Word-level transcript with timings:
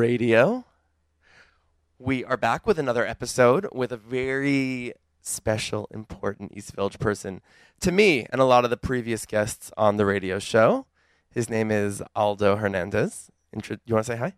Radio. 0.00 0.64
We 1.98 2.24
are 2.24 2.38
back 2.38 2.66
with 2.66 2.78
another 2.78 3.06
episode 3.06 3.68
with 3.70 3.92
a 3.92 3.98
very 3.98 4.94
special, 5.20 5.88
important 5.90 6.52
East 6.56 6.74
Village 6.74 6.98
person 6.98 7.42
to 7.80 7.92
me 7.92 8.26
and 8.32 8.40
a 8.40 8.46
lot 8.46 8.64
of 8.64 8.70
the 8.70 8.78
previous 8.78 9.26
guests 9.26 9.70
on 9.76 9.98
the 9.98 10.06
radio 10.06 10.38
show. 10.38 10.86
His 11.30 11.50
name 11.50 11.70
is 11.70 12.02
Aldo 12.16 12.56
Hernandez. 12.56 13.30
You 13.52 13.76
want 13.94 14.06
to 14.06 14.12
say 14.12 14.16
hi? 14.16 14.32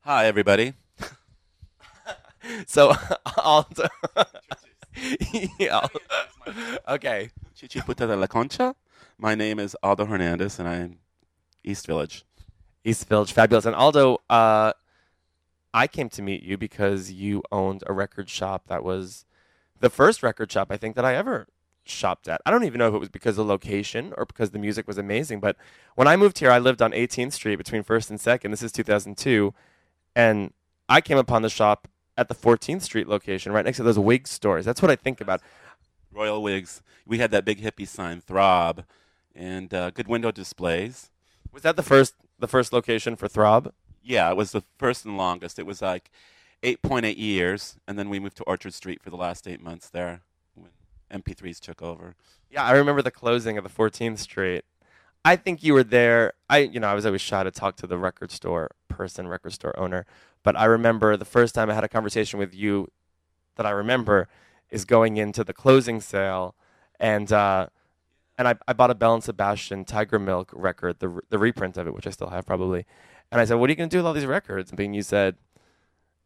Hi, 0.00 0.26
everybody. 0.26 0.74
So, 2.66 2.94
Aldo. 3.38 3.88
yeah. 5.58 5.86
Okay. 6.86 7.30
Chichiputa 7.56 8.06
de 8.06 8.14
la 8.14 8.26
Concha. 8.26 8.74
My 9.16 9.34
name 9.34 9.58
is 9.58 9.74
Aldo 9.82 10.04
Hernandez, 10.04 10.58
and 10.58 10.68
I'm 10.68 10.98
East 11.64 11.86
Village. 11.86 12.26
East 12.84 13.08
Village, 13.08 13.32
fabulous. 13.32 13.64
And 13.64 13.74
Aldo, 13.74 14.18
uh, 14.28 14.72
I 15.72 15.86
came 15.86 16.08
to 16.10 16.22
meet 16.22 16.42
you 16.42 16.56
because 16.56 17.12
you 17.12 17.42
owned 17.52 17.82
a 17.86 17.92
record 17.92 18.28
shop 18.28 18.64
that 18.68 18.82
was 18.82 19.24
the 19.80 19.90
first 19.90 20.22
record 20.22 20.50
shop 20.50 20.68
I 20.70 20.76
think 20.76 20.96
that 20.96 21.04
I 21.04 21.14
ever 21.14 21.46
shopped 21.84 22.28
at. 22.28 22.40
I 22.44 22.50
don't 22.50 22.64
even 22.64 22.78
know 22.78 22.88
if 22.88 22.94
it 22.94 22.98
was 22.98 23.08
because 23.08 23.38
of 23.38 23.46
the 23.46 23.52
location 23.52 24.12
or 24.16 24.24
because 24.24 24.50
the 24.50 24.58
music 24.58 24.86
was 24.86 24.98
amazing, 24.98 25.40
but 25.40 25.56
when 25.94 26.08
I 26.08 26.16
moved 26.16 26.38
here, 26.38 26.50
I 26.50 26.58
lived 26.58 26.82
on 26.82 26.92
18th 26.92 27.32
Street 27.32 27.56
between 27.56 27.82
First 27.82 28.10
and 28.10 28.20
Second. 28.20 28.50
This 28.50 28.62
is 28.62 28.72
2002, 28.72 29.54
and 30.14 30.52
I 30.88 31.00
came 31.00 31.18
upon 31.18 31.42
the 31.42 31.48
shop 31.48 31.88
at 32.16 32.28
the 32.28 32.34
14th 32.34 32.82
Street 32.82 33.08
location, 33.08 33.52
right 33.52 33.64
next 33.64 33.78
to 33.78 33.82
those 33.82 33.98
wig 33.98 34.26
stores. 34.26 34.64
That's 34.64 34.82
what 34.82 34.90
I 34.90 34.96
think 34.96 35.20
about. 35.20 35.40
Royal 36.12 36.42
Wigs. 36.42 36.82
We 37.06 37.18
had 37.18 37.30
that 37.30 37.44
big 37.44 37.62
hippie 37.62 37.86
sign, 37.86 38.20
Throb, 38.20 38.84
and 39.34 39.72
uh, 39.72 39.90
good 39.90 40.08
window 40.08 40.30
displays. 40.30 41.10
Was 41.52 41.62
that 41.62 41.76
the 41.76 41.82
first 41.82 42.14
the 42.38 42.48
first 42.48 42.72
location 42.72 43.16
for 43.16 43.28
Throb? 43.28 43.72
Yeah, 44.08 44.30
it 44.30 44.36
was 44.38 44.52
the 44.52 44.62
first 44.78 45.04
and 45.04 45.18
longest. 45.18 45.58
It 45.58 45.66
was 45.66 45.82
like 45.82 46.10
8.8 46.62 47.18
years, 47.18 47.76
and 47.86 47.98
then 47.98 48.08
we 48.08 48.18
moved 48.18 48.38
to 48.38 48.42
Orchard 48.44 48.72
Street 48.72 49.02
for 49.02 49.10
the 49.10 49.16
last 49.16 49.46
eight 49.46 49.60
months 49.60 49.90
there 49.90 50.22
when 50.54 50.70
MP3s 51.12 51.60
took 51.60 51.82
over. 51.82 52.14
Yeah, 52.50 52.64
I 52.64 52.72
remember 52.72 53.02
the 53.02 53.10
closing 53.10 53.58
of 53.58 53.64
the 53.64 53.70
14th 53.70 54.18
Street. 54.18 54.64
I 55.26 55.36
think 55.36 55.62
you 55.62 55.74
were 55.74 55.84
there. 55.84 56.32
I, 56.48 56.58
you 56.58 56.80
know, 56.80 56.88
I 56.88 56.94
was 56.94 57.04
always 57.04 57.20
shy 57.20 57.42
to 57.42 57.50
talk 57.50 57.76
to 57.76 57.86
the 57.86 57.98
record 57.98 58.30
store 58.30 58.70
person, 58.88 59.28
record 59.28 59.52
store 59.52 59.78
owner. 59.78 60.06
But 60.42 60.56
I 60.56 60.64
remember 60.64 61.18
the 61.18 61.26
first 61.26 61.54
time 61.54 61.68
I 61.68 61.74
had 61.74 61.84
a 61.84 61.88
conversation 61.88 62.38
with 62.38 62.54
you 62.54 62.90
that 63.56 63.66
I 63.66 63.70
remember 63.70 64.26
is 64.70 64.86
going 64.86 65.18
into 65.18 65.44
the 65.44 65.52
closing 65.52 66.00
sale, 66.00 66.54
and 66.98 67.30
uh, 67.30 67.66
and 68.38 68.48
I, 68.48 68.54
I 68.66 68.72
bought 68.72 68.90
a 68.90 68.94
Belle 68.94 69.14
and 69.14 69.24
Sebastian 69.24 69.84
Tiger 69.84 70.18
Milk 70.18 70.50
record, 70.54 71.00
the 71.00 71.20
the 71.28 71.38
reprint 71.38 71.76
of 71.76 71.86
it, 71.86 71.94
which 71.94 72.06
I 72.06 72.10
still 72.10 72.30
have 72.30 72.46
probably. 72.46 72.86
And 73.30 73.40
I 73.40 73.44
said, 73.44 73.54
"What 73.54 73.68
are 73.68 73.72
you 73.72 73.76
going 73.76 73.88
to 73.88 73.94
do 73.94 73.98
with 73.98 74.06
all 74.06 74.14
these 74.14 74.26
records?" 74.26 74.70
And 74.70 74.76
being 74.76 74.94
you 74.94 75.02
said, 75.02 75.36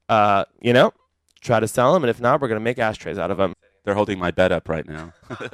uh, 0.09 0.45
"You 0.61 0.73
know, 0.73 0.93
try 1.41 1.61
to 1.61 1.69
sell 1.69 1.93
them, 1.93 2.05
and 2.05 2.11
if 2.11 2.21
not, 2.21 2.41
we're 2.41 2.49
going 2.49 2.61
to 2.61 2.65
make 2.65 2.79
ashtrays 2.79 3.19
out 3.19 3.31
of 3.31 3.39
them." 3.39 3.55
They're 3.85 3.95
holding 3.95 4.19
my 4.19 4.31
bed 4.31 4.53
up 4.53 4.69
right 4.69 4.87
now. 4.87 5.13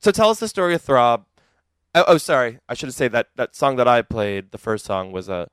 So 0.00 0.10
tell 0.10 0.30
us 0.30 0.40
the 0.40 0.48
story 0.48 0.74
of 0.74 0.80
Throb. 0.80 1.26
Oh, 1.94 2.04
oh, 2.08 2.16
sorry, 2.16 2.58
I 2.68 2.74
should 2.74 2.86
have 2.86 2.94
said 2.94 3.12
that 3.12 3.28
that 3.36 3.54
song 3.54 3.76
that 3.76 3.86
I 3.86 4.00
played. 4.00 4.50
The 4.50 4.58
first 4.58 4.86
song 4.86 5.12
was 5.12 5.28
a 5.28 5.50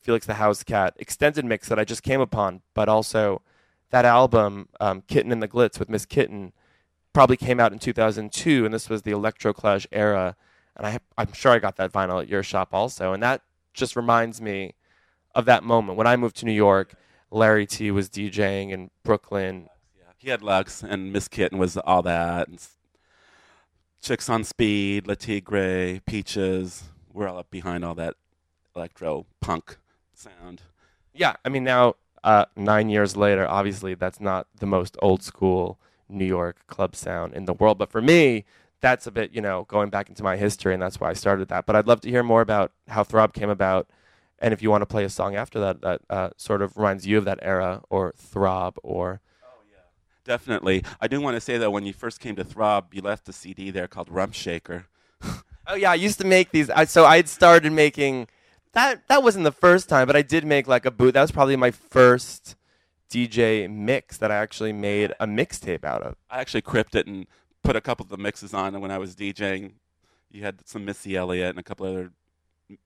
Felix 0.00 0.26
da 0.26 0.34
Housecat 0.34 0.92
extended 0.96 1.44
mix 1.44 1.68
that 1.68 1.78
I 1.78 1.84
just 1.84 2.02
came 2.02 2.20
upon, 2.20 2.62
but 2.72 2.88
also 2.88 3.42
that 3.90 4.06
album, 4.06 4.70
um, 4.80 5.02
Kitten 5.02 5.32
and 5.32 5.42
the 5.42 5.48
Glitz 5.48 5.78
with 5.78 5.90
Miss 5.90 6.06
Kittin, 6.06 6.52
probably 7.12 7.36
came 7.36 7.60
out 7.60 7.72
in 7.72 7.78
2002, 7.78 8.64
and 8.64 8.72
this 8.72 8.88
was 8.88 9.02
the 9.02 9.10
Electroclash 9.10 9.86
era. 9.92 10.34
And 10.76 10.86
I, 10.86 10.98
I'm 11.18 11.34
sure 11.34 11.52
I 11.52 11.58
got 11.58 11.76
that 11.76 11.92
vinyl 11.92 12.22
at 12.22 12.28
your 12.28 12.42
shop 12.42 12.70
also, 12.72 13.12
and 13.12 13.22
that 13.22 13.42
just 13.74 13.96
reminds 13.96 14.40
me 14.40 14.74
of 15.34 15.44
that 15.44 15.62
moment 15.62 15.96
when 15.96 16.06
I 16.06 16.16
moved 16.16 16.36
to 16.36 16.46
New 16.46 16.52
York. 16.52 16.94
Larry 17.30 17.66
Tee 17.66 17.90
was 17.90 18.08
DJing 18.08 18.70
in 18.70 18.90
Brooklyn. 19.04 19.68
he 20.16 20.30
had 20.30 20.42
Lux, 20.42 20.82
and 20.82 21.12
Miss 21.12 21.28
Kittin 21.28 21.58
was 21.58 21.76
all 21.76 22.02
that. 22.02 22.48
And 22.48 22.60
Chicks 24.02 24.28
on 24.28 24.44
Speed, 24.44 25.06
Le 25.06 25.14
Tigre, 25.14 26.00
Peaches. 26.06 26.84
We're 27.12 27.28
all 27.28 27.38
up 27.38 27.50
behind 27.50 27.84
all 27.84 27.94
that 27.96 28.14
electro 28.74 29.26
punk 29.40 29.78
sound. 30.14 30.62
Yeah, 31.12 31.36
I 31.44 31.48
mean 31.48 31.64
now 31.64 31.96
uh, 32.24 32.46
nine 32.56 32.88
years 32.88 33.16
later, 33.16 33.46
obviously 33.48 33.94
that's 33.94 34.20
not 34.20 34.46
the 34.58 34.66
most 34.66 34.96
old 35.02 35.22
school 35.22 35.78
New 36.08 36.24
York 36.24 36.66
club 36.66 36.96
sound 36.96 37.34
in 37.34 37.44
the 37.44 37.54
world, 37.54 37.78
but 37.78 37.90
for 37.90 38.02
me, 38.02 38.44
that's 38.80 39.06
a 39.06 39.10
bit 39.10 39.32
you 39.34 39.40
know 39.40 39.64
going 39.68 39.90
back 39.90 40.08
into 40.08 40.22
my 40.22 40.36
history, 40.36 40.74
and 40.74 40.82
that's 40.82 41.00
why 41.00 41.10
I 41.10 41.12
started 41.14 41.48
that. 41.48 41.66
But 41.66 41.76
I'd 41.76 41.86
love 41.86 42.00
to 42.02 42.10
hear 42.10 42.22
more 42.22 42.40
about 42.40 42.72
how 42.88 43.04
Throb 43.04 43.32
came 43.32 43.50
about, 43.50 43.88
and 44.38 44.52
if 44.52 44.62
you 44.62 44.70
want 44.70 44.82
to 44.82 44.86
play 44.86 45.04
a 45.04 45.10
song 45.10 45.34
after 45.36 45.60
that 45.60 45.80
that 45.82 46.00
uh, 46.08 46.30
sort 46.36 46.62
of 46.62 46.76
reminds 46.76 47.06
you 47.06 47.18
of 47.18 47.24
that 47.24 47.38
era, 47.42 47.82
or 47.90 48.12
Throb, 48.16 48.76
or 48.82 49.20
Oh, 49.42 49.62
yeah. 49.70 49.78
Definitely. 50.24 50.84
I 51.00 51.08
do 51.08 51.20
want 51.20 51.36
to 51.36 51.40
say 51.40 51.58
that 51.58 51.70
when 51.70 51.84
you 51.84 51.92
first 51.92 52.20
came 52.20 52.36
to 52.36 52.44
Throb, 52.44 52.94
you 52.94 53.02
left 53.02 53.28
a 53.28 53.32
CD 53.32 53.70
there 53.70 53.88
called 53.88 54.10
Rump 54.10 54.34
Shaker. 54.34 54.86
Oh 55.66 55.74
yeah, 55.76 55.92
I 55.92 55.94
used 55.94 56.18
to 56.18 56.26
make 56.26 56.50
these. 56.50 56.68
I, 56.68 56.84
so 56.84 57.04
I 57.04 57.16
had 57.16 57.28
started 57.28 57.70
making 57.70 58.26
that. 58.72 59.06
That 59.06 59.22
wasn't 59.22 59.44
the 59.44 59.52
first 59.52 59.88
time, 59.88 60.06
but 60.08 60.16
I 60.16 60.22
did 60.22 60.44
make 60.44 60.66
like 60.66 60.84
a 60.84 60.90
boot. 60.90 61.14
That 61.14 61.20
was 61.20 61.30
probably 61.30 61.54
my 61.54 61.70
first 61.70 62.56
DJ 63.08 63.70
mix 63.70 64.16
that 64.16 64.32
I 64.32 64.36
actually 64.36 64.72
made 64.72 65.12
a 65.20 65.26
mixtape 65.26 65.84
out 65.84 66.02
of. 66.02 66.16
I 66.28 66.40
actually 66.40 66.62
cripped 66.62 66.96
it 66.96 67.06
and 67.06 67.26
put 67.70 67.76
a 67.76 67.80
couple 67.80 68.02
of 68.02 68.10
the 68.10 68.16
mixes 68.16 68.52
on 68.52 68.80
when 68.80 68.90
I 68.90 68.98
was 68.98 69.14
DJing. 69.14 69.74
You 70.28 70.42
had 70.42 70.66
some 70.66 70.84
Missy 70.84 71.14
Elliott 71.14 71.50
and 71.50 71.58
a 71.60 71.62
couple 71.62 71.86
other 71.86 72.10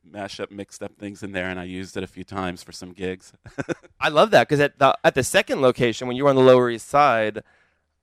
mashup, 0.06 0.50
mixed 0.50 0.82
up 0.82 0.98
things 0.98 1.22
in 1.22 1.32
there, 1.32 1.48
and 1.48 1.58
I 1.58 1.64
used 1.64 1.96
it 1.96 2.02
a 2.02 2.06
few 2.06 2.22
times 2.22 2.62
for 2.62 2.70
some 2.72 2.92
gigs. 2.92 3.32
I 4.00 4.10
love 4.10 4.30
that 4.32 4.46
because 4.46 4.60
at 4.60 4.78
the 4.78 4.94
at 5.02 5.14
the 5.14 5.24
second 5.24 5.62
location, 5.62 6.06
when 6.06 6.18
you 6.18 6.24
were 6.24 6.28
on 6.28 6.36
the 6.36 6.42
Lower 6.42 6.68
East 6.68 6.86
Side, 6.86 7.42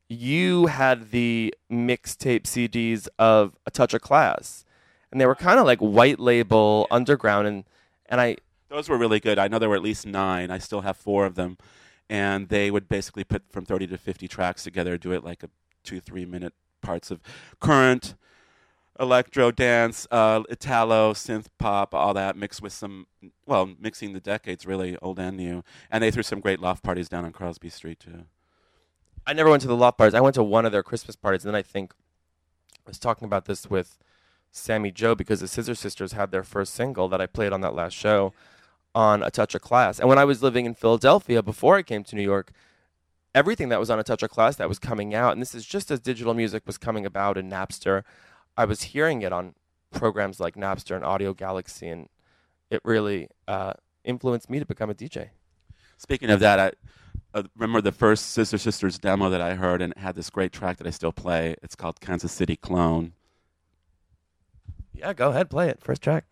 you 0.09 0.65
had 0.65 1.11
the 1.11 1.53
mixtape 1.71 2.45
CDs 2.45 3.07
of 3.19 3.55
A 3.67 3.69
Touch 3.69 3.93
of 3.93 4.01
Class, 4.01 4.65
and 5.11 5.21
they 5.21 5.27
were 5.27 5.35
kind 5.35 5.59
of 5.59 5.67
like 5.67 5.77
white 5.77 6.19
label 6.19 6.87
underground, 6.89 7.45
and 7.45 7.63
and 8.07 8.19
I 8.19 8.37
Those 8.69 8.89
were 8.89 8.97
really 8.97 9.19
good. 9.19 9.37
I 9.37 9.47
know 9.47 9.59
there 9.59 9.69
were 9.69 9.75
at 9.75 9.83
least 9.83 10.07
nine. 10.07 10.49
I 10.49 10.57
still 10.57 10.81
have 10.81 10.97
four 10.97 11.27
of 11.27 11.35
them. 11.35 11.59
And 12.09 12.49
they 12.49 12.71
would 12.71 12.89
basically 12.89 13.23
put 13.23 13.43
from 13.51 13.65
30 13.65 13.87
to 13.87 13.97
50 13.97 14.27
tracks 14.27 14.63
together, 14.63 14.97
do 14.97 15.13
it 15.13 15.23
like 15.23 15.43
a 15.43 15.49
two, 15.83 16.01
three 16.01 16.25
minute 16.25 16.53
parts 16.81 17.11
of 17.11 17.21
current, 17.59 18.15
electro, 18.99 19.51
dance, 19.51 20.07
uh, 20.11 20.43
Italo, 20.49 21.13
synth 21.13 21.47
pop, 21.57 21.93
all 21.93 22.13
that, 22.13 22.35
mixed 22.35 22.61
with 22.61 22.73
some, 22.73 23.07
well, 23.45 23.69
mixing 23.79 24.13
the 24.13 24.19
decades, 24.19 24.65
really, 24.65 24.97
old 25.01 25.19
and 25.19 25.37
new. 25.37 25.63
And 25.89 26.03
they 26.03 26.11
threw 26.11 26.23
some 26.23 26.39
great 26.39 26.59
loft 26.59 26.83
parties 26.83 27.09
down 27.09 27.25
on 27.25 27.31
Crosby 27.31 27.69
Street, 27.69 27.99
too. 27.99 28.25
I 29.25 29.33
never 29.33 29.49
went 29.49 29.61
to 29.61 29.67
the 29.67 29.75
loft 29.75 29.97
parties. 29.97 30.13
I 30.13 30.21
went 30.21 30.35
to 30.35 30.43
one 30.43 30.65
of 30.65 30.71
their 30.71 30.83
Christmas 30.83 31.15
parties, 31.15 31.45
and 31.45 31.53
then 31.53 31.59
I 31.59 31.63
think 31.63 31.93
I 32.85 32.89
was 32.89 32.99
talking 32.99 33.25
about 33.25 33.45
this 33.45 33.69
with 33.69 33.97
Sammy 34.51 34.91
Jo 34.91 35.15
because 35.15 35.39
the 35.39 35.47
Scissor 35.47 35.75
Sisters 35.75 36.13
had 36.13 36.31
their 36.31 36.43
first 36.43 36.73
single 36.73 37.07
that 37.09 37.21
I 37.21 37.25
played 37.25 37.53
on 37.53 37.61
that 37.61 37.75
last 37.75 37.93
show 37.93 38.33
on 38.93 39.23
A 39.23 39.31
Touch 39.31 39.55
of 39.55 39.61
Class. 39.61 39.99
And 39.99 40.09
when 40.09 40.17
I 40.17 40.25
was 40.25 40.43
living 40.43 40.65
in 40.65 40.73
Philadelphia 40.73 41.41
before 41.41 41.77
I 41.77 41.83
came 41.83 42.03
to 42.03 42.15
New 42.15 42.23
York, 42.23 42.51
everything 43.33 43.69
that 43.69 43.79
was 43.79 43.89
on 43.89 43.99
A 43.99 44.03
Touch 44.03 44.23
of 44.23 44.29
Class 44.29 44.55
that 44.57 44.69
was 44.69 44.79
coming 44.79 45.13
out, 45.13 45.33
and 45.33 45.41
this 45.41 45.55
is 45.55 45.65
just 45.65 45.91
as 45.91 45.99
digital 45.99 46.33
music 46.33 46.63
was 46.65 46.77
coming 46.77 47.05
about 47.05 47.37
in 47.37 47.49
Napster, 47.49 48.03
I 48.57 48.65
was 48.65 48.83
hearing 48.83 49.21
it 49.21 49.31
on 49.31 49.55
programs 49.91 50.39
like 50.39 50.55
Napster 50.55 50.95
and 50.95 51.05
Audio 51.05 51.33
Galaxy, 51.33 51.87
and 51.87 52.09
it 52.69 52.81
really 52.83 53.29
uh, 53.47 53.73
influenced 54.03 54.49
me 54.49 54.59
to 54.59 54.65
become 54.65 54.89
a 54.89 54.93
DJ. 54.93 55.29
Speaking 55.97 56.29
of 56.29 56.39
that, 56.39 56.59
I 56.59 56.71
uh, 57.33 57.43
remember 57.55 57.81
the 57.81 57.91
first 57.91 58.31
Scissor 58.31 58.57
Sisters 58.57 58.97
demo 58.99 59.29
that 59.29 59.41
I 59.41 59.55
heard, 59.55 59.81
and 59.81 59.93
it 59.93 59.99
had 59.99 60.15
this 60.15 60.29
great 60.29 60.51
track 60.51 60.77
that 60.77 60.87
I 60.87 60.89
still 60.89 61.11
play. 61.11 61.55
It's 61.61 61.75
called 61.75 62.01
Kansas 62.01 62.31
City 62.31 62.55
Clone. 62.55 63.13
Yeah, 64.93 65.13
go 65.13 65.29
ahead, 65.29 65.49
play 65.49 65.69
it. 65.69 65.81
First 65.81 66.01
track. 66.01 66.25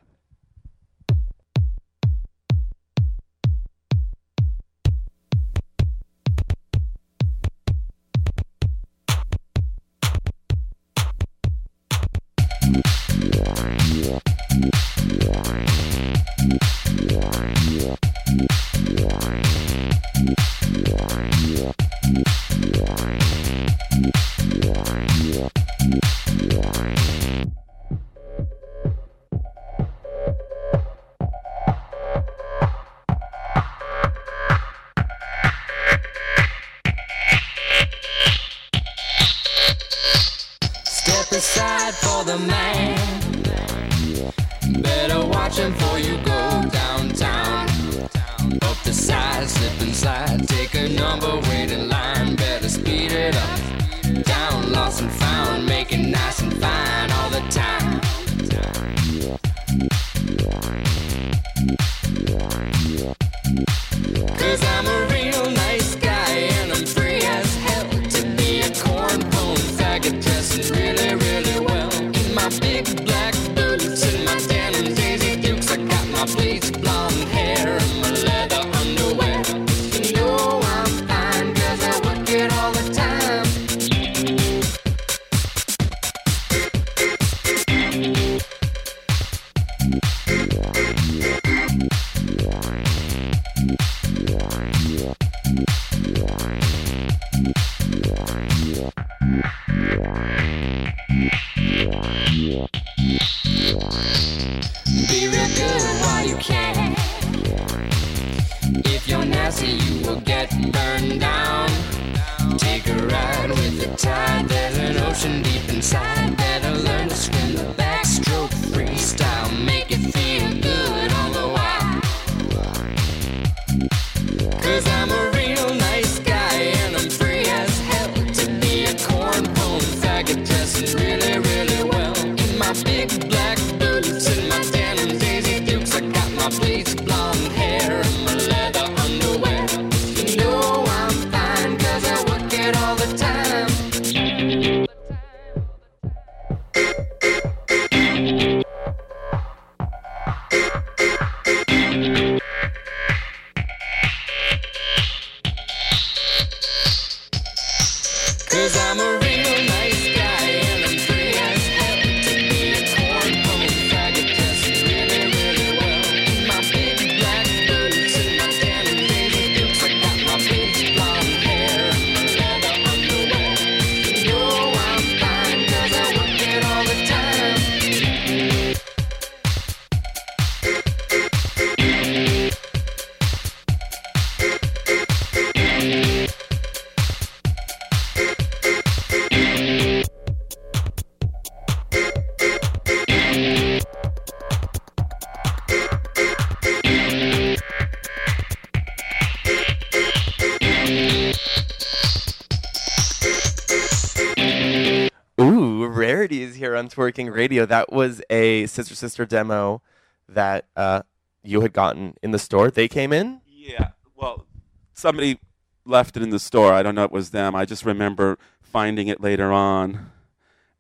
Twerking 207.10 207.34
Radio. 207.34 207.66
That 207.66 207.92
was 207.92 208.22
a 208.30 208.66
Scissor 208.68 208.96
Sister 208.96 209.26
demo 209.26 209.82
that 210.28 210.66
uh, 210.76 211.02
you 211.44 211.62
had 211.62 211.74
gotten 211.74 212.16
in 212.22 212.32
the 212.32 212.40
store. 212.40 212.70
They 212.70 212.88
came 212.88 213.12
in? 213.12 213.42
Yeah. 213.48 213.90
Well, 214.16 214.46
somebody 214.94 215.40
left 215.86 216.18
it 216.18 216.24
in 216.24 216.30
the 216.30 216.40
store. 216.40 216.74
I 216.74 216.84
don't 216.84 216.96
know 216.96 217.04
it 217.04 217.12
was 217.12 217.32
them. 217.32 217.56
I 217.56 217.66
just 217.66 217.86
remember 217.86 218.38
finding 218.62 219.08
it 219.08 219.22
later 219.22 219.52
on 219.52 220.12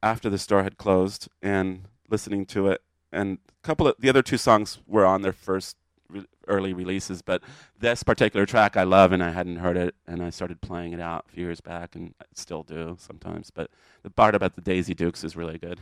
after 0.03 0.29
the 0.29 0.37
store 0.37 0.63
had 0.63 0.77
closed 0.77 1.29
and 1.41 1.85
listening 2.09 2.45
to 2.47 2.67
it. 2.67 2.81
And 3.11 3.39
a 3.49 3.67
couple 3.67 3.87
of 3.87 3.95
the 3.99 4.09
other 4.09 4.21
two 4.21 4.37
songs 4.37 4.79
were 4.85 5.05
on 5.05 5.23
their 5.23 5.33
first 5.33 5.77
re- 6.09 6.25
early 6.47 6.73
releases, 6.73 7.23
but 7.23 7.41
this 7.79 8.03
particular 8.03 8.45
track 8.45 8.77
I 8.77 8.83
love 8.83 9.11
and 9.11 9.23
I 9.23 9.31
hadn't 9.31 9.57
heard 9.57 9.77
it 9.77 9.95
and 10.05 10.21
I 10.21 10.29
started 10.29 10.61
playing 10.61 10.93
it 10.93 10.99
out 11.01 11.25
a 11.27 11.31
few 11.31 11.45
years 11.45 11.59
back 11.59 11.95
and 11.95 12.13
I 12.21 12.25
still 12.35 12.61
do 12.61 12.97
sometimes. 12.99 13.49
But 13.49 13.71
the 14.03 14.11
part 14.11 14.35
about 14.35 14.53
the 14.55 14.61
Daisy 14.61 14.93
Dukes 14.93 15.23
is 15.23 15.35
really 15.35 15.57
good. 15.57 15.81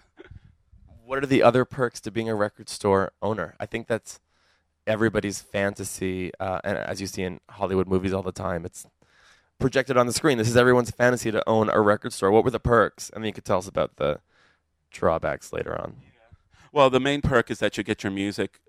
What 1.08 1.24
are 1.24 1.28
the 1.28 1.42
other 1.42 1.64
perks 1.64 2.02
to 2.02 2.12
being 2.12 2.28
a 2.28 2.36
record 2.36 2.68
store 2.68 3.14
owner? 3.22 3.56
I 3.62 3.66
think 3.66 3.88
that's 3.88 4.20
everybody's 4.86 5.40
fantasy, 5.40 6.34
uh, 6.38 6.60
and 6.66 6.78
as 6.78 7.00
you 7.00 7.08
see 7.08 7.24
in 7.24 7.40
Hollywood 7.50 7.88
movies 7.88 8.12
all 8.12 8.24
the 8.24 8.34
time, 8.34 8.66
it's 8.66 8.86
projected 9.58 9.96
on 9.96 10.06
the 10.06 10.12
screen. 10.12 10.38
This 10.38 10.50
is 10.50 10.58
everyone's 10.58 10.92
fantasy 10.92 11.32
to 11.32 11.42
own 11.48 11.70
a 11.70 11.80
record 11.80 12.12
store. 12.12 12.30
What 12.30 12.44
were 12.44 12.52
the 12.52 12.60
perks? 12.60 13.10
And 13.10 13.24
then 13.24 13.28
you 13.28 13.34
could 13.34 13.46
tell 13.46 13.60
us 13.60 13.70
about 13.70 13.96
the 13.96 14.20
drawbacks 14.92 15.54
later 15.54 15.80
on. 15.80 15.96
Well, 16.74 16.90
the 16.90 17.00
main 17.00 17.22
perk 17.22 17.50
is 17.50 17.60
that 17.60 17.78
you 17.78 17.86
get 17.86 18.04
your 18.04 18.12
music 18.12 18.60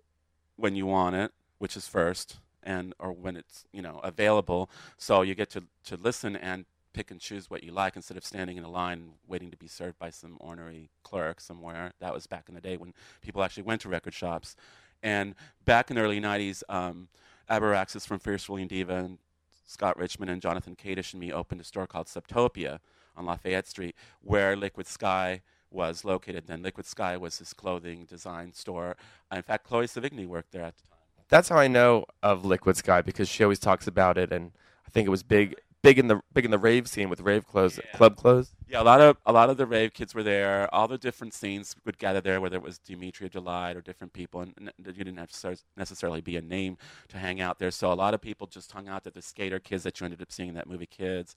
when 0.54 0.76
you 0.76 0.86
want 0.86 1.16
it, 1.16 1.32
which 1.58 1.76
is 1.76 1.88
first, 1.88 2.38
and 2.62 2.94
or 3.00 3.10
when 3.10 3.34
it's 3.34 3.64
you 3.72 3.82
know 3.82 3.98
available. 4.04 4.70
So 4.96 5.22
you 5.22 5.34
get 5.34 5.50
to 5.50 5.64
to 5.86 5.96
listen 5.96 6.36
and 6.36 6.66
pick 6.92 7.10
and 7.10 7.20
choose 7.20 7.50
what 7.50 7.62
you 7.62 7.72
like 7.72 7.96
instead 7.96 8.16
of 8.16 8.24
standing 8.24 8.56
in 8.56 8.64
a 8.64 8.70
line 8.70 9.12
waiting 9.26 9.50
to 9.50 9.56
be 9.56 9.68
served 9.68 9.98
by 9.98 10.10
some 10.10 10.36
ornery 10.40 10.90
clerk 11.02 11.40
somewhere. 11.40 11.92
That 12.00 12.14
was 12.14 12.26
back 12.26 12.48
in 12.48 12.54
the 12.54 12.60
day 12.60 12.76
when 12.76 12.94
people 13.22 13.42
actually 13.42 13.64
went 13.64 13.80
to 13.82 13.88
record 13.88 14.14
shops. 14.14 14.56
And 15.02 15.34
back 15.64 15.90
in 15.90 15.96
the 15.96 16.02
early 16.02 16.20
'90s, 16.20 16.62
um, 16.68 17.08
Aberaxis 17.50 18.06
from 18.06 18.18
Fierce 18.18 18.48
William 18.48 18.68
Diva 18.68 18.96
and 18.96 19.18
Scott 19.66 19.98
Richmond 19.98 20.30
and 20.30 20.42
Jonathan 20.42 20.74
Kadish 20.74 21.12
and 21.12 21.20
me 21.20 21.32
opened 21.32 21.60
a 21.60 21.64
store 21.64 21.86
called 21.86 22.06
Subtopia 22.06 22.80
on 23.16 23.26
Lafayette 23.26 23.66
Street, 23.66 23.94
where 24.22 24.56
Liquid 24.56 24.86
Sky 24.86 25.42
was 25.70 26.04
located. 26.04 26.46
Then 26.46 26.62
Liquid 26.62 26.86
Sky 26.86 27.16
was 27.16 27.38
his 27.38 27.52
clothing 27.52 28.06
design 28.06 28.52
store. 28.52 28.96
In 29.30 29.42
fact, 29.42 29.64
Chloe 29.64 29.86
Sevigny 29.86 30.26
worked 30.26 30.52
there 30.52 30.62
at 30.62 30.76
the 30.76 30.82
time. 30.82 30.98
That's 31.28 31.50
how 31.50 31.56
I 31.56 31.68
know 31.68 32.06
of 32.22 32.44
Liquid 32.44 32.76
Sky 32.76 33.02
because 33.02 33.28
she 33.28 33.42
always 33.42 33.58
talks 33.58 33.86
about 33.86 34.16
it, 34.16 34.32
and 34.32 34.52
I 34.86 34.90
think 34.90 35.06
it 35.06 35.10
was 35.10 35.22
big, 35.22 35.56
big 35.82 35.98
in 35.98 36.08
the 36.08 36.20
big 36.32 36.44
in 36.44 36.50
the 36.50 36.58
rave 36.58 36.88
scene 36.88 37.08
with 37.08 37.20
rave 37.20 37.46
clothes, 37.46 37.78
club 37.94 38.16
clothes. 38.16 38.54
Yeah, 38.68 38.82
a 38.82 38.84
lot 38.84 39.00
of 39.00 39.16
a 39.26 39.32
lot 39.32 39.50
of 39.50 39.56
the 39.56 39.66
rave 39.66 39.92
kids 39.92 40.14
were 40.14 40.22
there. 40.22 40.72
All 40.74 40.88
the 40.88 40.98
different 40.98 41.34
scenes 41.34 41.74
would 41.84 41.98
gather 41.98 42.20
there, 42.20 42.40
whether 42.40 42.56
it 42.56 42.62
was 42.62 42.78
Dimitri 42.78 43.28
Delight 43.28 43.76
or 43.76 43.80
different 43.80 44.12
people, 44.12 44.40
and 44.40 44.54
n- 44.60 44.72
you 44.78 44.92
didn't 44.92 45.16
have 45.16 45.30
to 45.30 45.56
necessarily 45.76 46.20
be 46.20 46.36
a 46.36 46.42
name 46.42 46.76
to 47.08 47.18
hang 47.18 47.40
out 47.40 47.58
there. 47.58 47.70
So 47.70 47.92
a 47.92 47.94
lot 47.94 48.14
of 48.14 48.20
people 48.20 48.46
just 48.46 48.72
hung 48.72 48.88
out 48.88 49.04
there. 49.04 49.12
The 49.12 49.22
skater 49.22 49.58
kids 49.60 49.84
that 49.84 50.00
you 50.00 50.04
ended 50.04 50.22
up 50.22 50.32
seeing 50.32 50.50
in 50.50 50.54
that 50.56 50.68
movie, 50.68 50.86
Kids, 50.86 51.36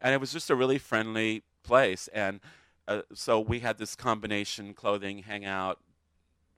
and 0.00 0.14
it 0.14 0.20
was 0.20 0.32
just 0.32 0.50
a 0.50 0.54
really 0.54 0.78
friendly 0.78 1.42
place. 1.62 2.08
And 2.08 2.40
uh, 2.86 3.02
so 3.12 3.40
we 3.40 3.60
had 3.60 3.78
this 3.78 3.94
combination 3.94 4.74
clothing 4.74 5.18
hangout 5.20 5.78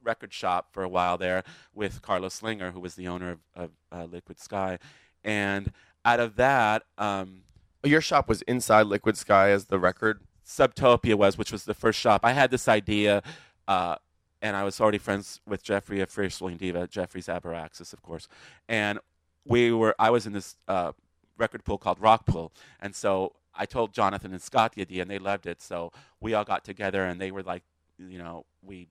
record 0.03 0.33
shop 0.33 0.69
for 0.73 0.83
a 0.83 0.89
while 0.89 1.19
there 1.19 1.43
with 1.75 2.03
Carlos 2.03 2.35
Slinger, 2.35 2.73
who 2.73 2.81
was 2.81 2.95
the 2.95 3.09
owner 3.09 3.33
of, 3.33 3.39
of 3.55 3.71
uh, 3.93 4.05
Liquid 4.05 4.39
Sky, 4.39 4.79
and 5.23 5.73
out 6.05 6.21
of 6.21 6.37
that. 6.37 6.85
Um, 6.99 7.43
Your 7.85 8.01
shop 8.01 8.29
was 8.29 8.43
inside 8.43 8.87
Liquid 8.87 9.17
Sky 9.17 9.51
as 9.51 9.67
the 9.67 9.79
record. 9.79 10.21
Subtopia 10.47 11.15
was, 11.15 11.39
which 11.39 11.53
was 11.53 11.65
the 11.65 11.75
first 11.75 11.99
shop. 11.99 12.23
I 12.25 12.33
had 12.33 12.51
this 12.51 12.67
idea, 12.69 13.23
uh, 13.69 13.97
and 14.43 14.57
I 14.57 14.65
was 14.65 14.81
already 14.81 14.99
friends 14.99 15.41
with 15.47 15.63
Jeffrey 15.63 16.01
of 16.01 16.11
Fierce 16.11 16.39
Diva, 16.39 16.87
Jeffrey's 16.89 17.27
Aberaxis, 17.27 17.93
of 17.93 18.03
course. 18.03 18.27
And 18.69 18.99
we 19.45 19.73
were, 19.73 19.95
I 19.99 20.11
was 20.11 20.27
in 20.27 20.33
this 20.33 20.57
uh, 20.67 20.93
record 21.39 21.65
pool 21.65 21.79
called 21.79 22.01
Rock 22.01 22.27
Pool, 22.27 22.53
and 22.81 22.95
so 22.95 23.35
I 23.55 23.67
told 23.67 23.93
Jonathan 23.93 24.33
and 24.33 24.43
Scott 24.43 24.75
the 24.75 24.83
idea, 24.83 25.03
and 25.03 25.11
they 25.11 25.19
loved 25.19 25.47
it. 25.47 25.63
So 25.63 25.93
we 26.21 26.35
all 26.35 26.45
got 26.45 26.65
together, 26.65 27.05
and 27.05 27.21
they 27.21 27.31
were 27.31 27.43
like, 27.43 27.63
you 27.99 28.19
know, 28.19 28.45
we, 28.63 28.89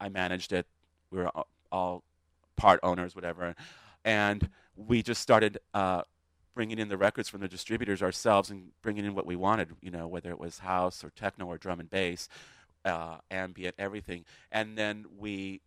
I 0.00 0.08
managed 0.08 0.52
it. 0.52 0.66
We 1.10 1.18
were 1.18 1.28
all, 1.28 1.48
all 1.70 2.02
part 2.56 2.80
owners, 2.82 3.14
whatever. 3.14 3.54
And 4.04 4.48
we 4.76 5.02
just 5.02 5.20
started 5.20 5.58
uh, 5.74 6.02
bringing 6.54 6.78
in 6.78 6.88
the 6.88 6.96
records 6.96 7.28
from 7.28 7.40
the 7.40 7.48
distributors 7.48 8.02
ourselves 8.02 8.50
and 8.50 8.70
bringing 8.82 9.04
in 9.04 9.14
what 9.14 9.26
we 9.26 9.36
wanted. 9.36 9.70
You 9.80 9.90
know, 9.90 10.06
whether 10.06 10.30
it 10.30 10.38
was 10.38 10.60
house 10.60 11.02
or 11.02 11.10
techno 11.10 11.46
or 11.46 11.58
drum 11.58 11.80
and 11.80 11.90
bass, 11.90 12.28
uh, 12.84 13.18
ambient, 13.30 13.74
everything. 13.78 14.24
And 14.50 14.76
then 14.76 15.06
we 15.18 15.60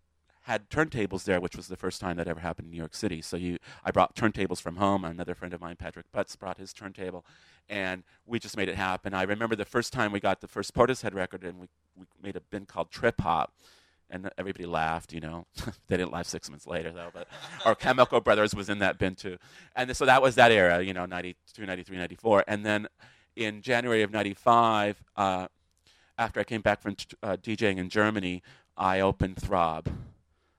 had 0.44 0.70
turntables 0.70 1.24
there, 1.24 1.42
which 1.42 1.56
was 1.56 1.68
the 1.68 1.76
first 1.76 2.00
time 2.00 2.18
that 2.18 2.28
ever 2.28 2.40
happened 2.40 2.68
in 2.68 2.72
New 2.72 2.78
York 2.78 2.94
City. 2.94 3.20
So 3.20 3.36
you, 3.36 3.58
I 3.84 3.90
brought 3.90 4.16
turntables 4.16 4.62
from 4.62 4.76
home. 4.76 5.04
Another 5.04 5.34
friend 5.34 5.56
of 5.56 5.62
mine, 5.62 5.76
Patrick 5.76 6.06
Butts, 6.12 6.36
brought 6.36 6.60
his 6.60 6.72
turntable, 6.72 7.26
and 7.68 8.04
we 8.28 8.38
just 8.38 8.56
made 8.56 8.70
it 8.70 8.76
happen. 8.76 9.16
I 9.16 9.24
remember 9.24 9.56
the 9.56 9.66
first 9.66 9.92
time 9.92 10.12
we 10.12 10.20
got 10.20 10.42
the 10.42 10.48
first 10.48 10.76
Portishead 10.76 11.16
record, 11.16 11.44
and 11.44 11.60
we, 11.60 11.68
we 11.98 12.06
made 12.22 12.36
a 12.36 12.42
bin 12.42 12.68
called 12.68 12.92
Trip 12.92 13.20
Hop, 13.22 13.54
and 14.10 14.30
everybody 14.38 14.66
laughed. 14.66 15.14
You 15.14 15.22
know, 15.22 15.46
they 15.88 15.98
didn't 15.98 16.12
laugh 16.12 16.28
six 16.28 16.50
months 16.50 16.68
later 16.68 16.92
though. 16.92 17.10
But 17.14 17.28
our 17.66 17.76
Chemical 17.76 18.22
Brothers 18.22 18.56
was 18.56 18.70
in 18.70 18.80
that 18.80 18.98
bin 18.98 19.16
too, 19.16 19.38
and 19.76 19.96
so 19.96 20.06
that 20.06 20.22
was 20.22 20.36
that 20.36 20.52
era. 20.52 20.82
You 20.82 20.94
know, 20.94 21.06
92, 21.06 21.66
93, 21.66 21.98
94, 21.98 22.44
and 22.48 22.66
then 22.66 22.88
in 23.36 23.62
January 23.62 24.02
of 24.02 24.12
'95. 24.12 25.04
Uh, 25.16 25.48
after 26.18 26.40
I 26.40 26.44
came 26.44 26.62
back 26.62 26.82
from 26.82 26.96
uh, 27.22 27.36
DJing 27.36 27.78
in 27.78 27.90
Germany, 27.90 28.42
I 28.78 29.00
opened 29.00 29.38
Throb. 29.38 29.90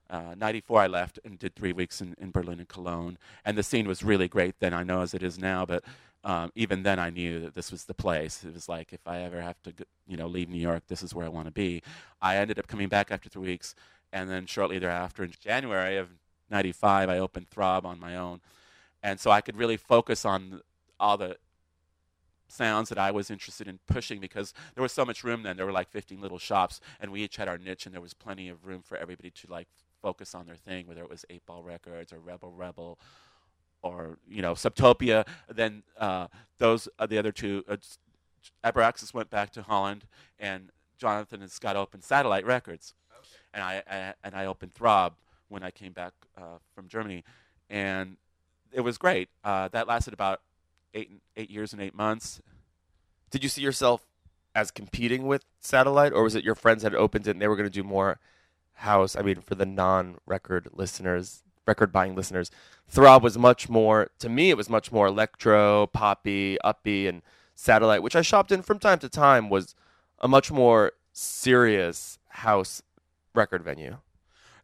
Uh, 0.09 0.35
94 0.37 0.83
I 0.83 0.87
left 0.87 1.19
and 1.25 1.39
did 1.39 1.57
three 1.57 1.73
weeks 1.73 2.01
in, 2.01 2.15
in 2.19 2.31
Berlin 2.31 2.61
and 2.61 2.69
Cologne. 2.69 3.19
And 3.45 3.59
the 3.59 3.63
scene 3.63 3.89
was 3.89 4.05
really 4.05 4.29
great 4.29 4.61
then, 4.61 4.73
I 4.73 4.85
know 4.85 5.01
as 5.01 5.15
it 5.15 5.23
is 5.23 5.39
now, 5.39 5.67
but 5.67 5.83
um, 6.25 6.51
even 6.55 6.83
then 6.83 6.99
I 6.99 7.11
knew 7.11 7.41
that 7.41 7.55
this 7.55 7.71
was 7.71 7.85
the 7.85 7.95
place. 7.95 8.45
It 8.45 8.53
was 8.55 8.69
like, 8.69 8.93
if 8.93 9.07
I 9.07 9.21
ever 9.21 9.41
have 9.41 9.63
to, 9.63 9.73
you 10.07 10.17
know, 10.17 10.27
leave 10.27 10.49
New 10.49 10.59
York, 10.59 10.85
this 10.89 11.03
is 11.03 11.15
where 11.15 11.27
I 11.27 11.29
want 11.29 11.47
to 11.47 11.53
be. 11.53 11.83
I 12.21 12.37
ended 12.37 12.59
up 12.59 12.67
coming 12.67 12.89
back 12.89 13.11
after 13.11 13.29
three 13.29 13.49
weeks, 13.49 13.75
and 14.13 14.29
then 14.29 14.47
shortly 14.47 14.79
thereafter, 14.79 15.23
in 15.25 15.33
January 15.41 15.97
of 15.97 16.09
95, 16.51 17.09
I 17.09 17.19
opened 17.19 17.49
Throb 17.51 17.87
on 17.87 18.01
my 18.01 18.17
own. 18.17 18.41
And 19.03 19.21
so 19.21 19.31
I 19.31 19.41
could 19.41 19.57
really 19.57 19.77
focus 19.77 20.25
on 20.25 20.63
all 20.99 21.17
the 21.17 21.37
sounds 22.49 22.89
that 22.89 22.99
I 22.99 23.11
was 23.11 23.31
interested 23.31 23.69
in 23.69 23.79
pushing 23.87 24.21
because 24.21 24.55
there 24.75 24.83
was 24.83 24.93
so 24.93 25.05
much 25.05 25.25
room 25.25 25.43
then. 25.43 25.57
There 25.57 25.67
were 25.67 25.73
like 25.73 25.91
15 25.91 26.21
little 26.21 26.39
shops, 26.39 26.81
and 27.01 27.13
we 27.13 27.23
each 27.23 27.37
had 27.37 27.49
our 27.49 27.59
niche, 27.59 27.87
and 27.87 27.95
there 27.95 28.03
was 28.03 28.15
plenty 28.15 28.49
of 28.49 28.65
room 28.65 28.83
for 28.83 28.97
everybody 28.97 29.31
to 29.31 29.51
like 29.51 29.69
focus 30.03 30.35
on 30.35 30.47
their 30.47 30.57
thing, 30.57 30.87
whether 30.87 31.03
it 31.03 31.11
was 31.11 31.25
Eight 31.31 31.45
Ball 31.47 31.63
Records 31.63 32.13
or 32.13 32.19
Rebel 32.19 32.53
Rebel 32.53 32.99
or 33.87 34.19
you 34.29 34.43
know 34.43 34.53
Subtopia. 34.55 35.27
Then 35.49 35.83
uh, 35.99 36.29
those 36.59 36.89
uh, 36.99 37.07
the 37.07 37.19
other 37.19 37.33
two, 37.33 37.65
uh, 37.69 37.77
went 39.13 39.31
back 39.31 39.51
to 39.51 39.63
Holland, 39.63 40.05
and 40.39 40.71
Jonathan 40.99 41.43
and 41.43 41.51
Scott 41.51 41.77
opened 41.77 42.05
Satellite 42.05 42.47
Records, 42.47 42.95
and 43.53 43.63
I, 43.63 43.83
I 43.91 44.15
and 44.25 44.35
I 44.35 44.47
opened 44.47 44.73
Throb 44.75 45.15
when 45.49 45.63
I 45.63 45.71
came 45.71 45.93
back 45.93 46.13
uh, 46.37 46.59
from 46.75 46.89
Germany, 46.89 47.25
and 47.71 48.17
it 48.73 48.81
was 48.81 48.99
great. 48.99 49.29
Uh, 49.45 49.69
that 49.69 49.87
lasted 49.87 50.13
about 50.13 50.41
eight 50.95 51.11
eight 51.37 51.51
years 51.51 51.73
and 51.73 51.81
eight 51.81 51.95
months. 51.95 52.41
Did 53.31 53.43
you 53.43 53.49
see 53.49 53.63
yourself 53.63 54.07
as 54.55 54.71
competing 54.71 55.27
with 55.27 55.45
Satellite, 55.61 56.13
or 56.13 56.23
was 56.23 56.35
it 56.35 56.45
your 56.45 56.55
friends 56.55 56.83
had 56.83 56.95
opened 56.95 57.27
it 57.27 57.33
and 57.33 57.43
they 57.43 57.49
were 57.49 57.57
going 57.57 57.69
to 57.69 57.71
do 57.71 57.85
more 57.85 58.19
house? 58.75 59.17
I 59.17 59.23
mean, 59.23 59.41
for 59.41 59.55
the 59.55 59.67
non-record 59.67 60.71
listeners, 60.73 61.43
record-buying 61.67 62.15
listeners, 62.15 62.51
Throb 62.89 63.23
was 63.23 63.37
much 63.37 63.69
more. 63.69 64.11
To 64.21 64.29
me, 64.29 64.51
it 64.51 64.57
was 64.57 64.71
much 64.71 64.93
more 64.93 65.07
electro, 65.07 65.87
poppy, 65.89 66.59
uppy, 66.63 67.07
and 67.07 67.23
Satellite, 67.55 68.03
which 68.03 68.15
I 68.15 68.23
shopped 68.23 68.53
in 68.53 68.63
from 68.63 68.79
time 68.79 68.99
to 68.99 69.09
time, 69.09 69.49
was 69.49 69.75
a 70.19 70.29
much 70.29 70.53
more 70.53 70.93
serious 71.13 72.19
house 72.29 72.83
record 73.35 73.65
venue. 73.65 73.97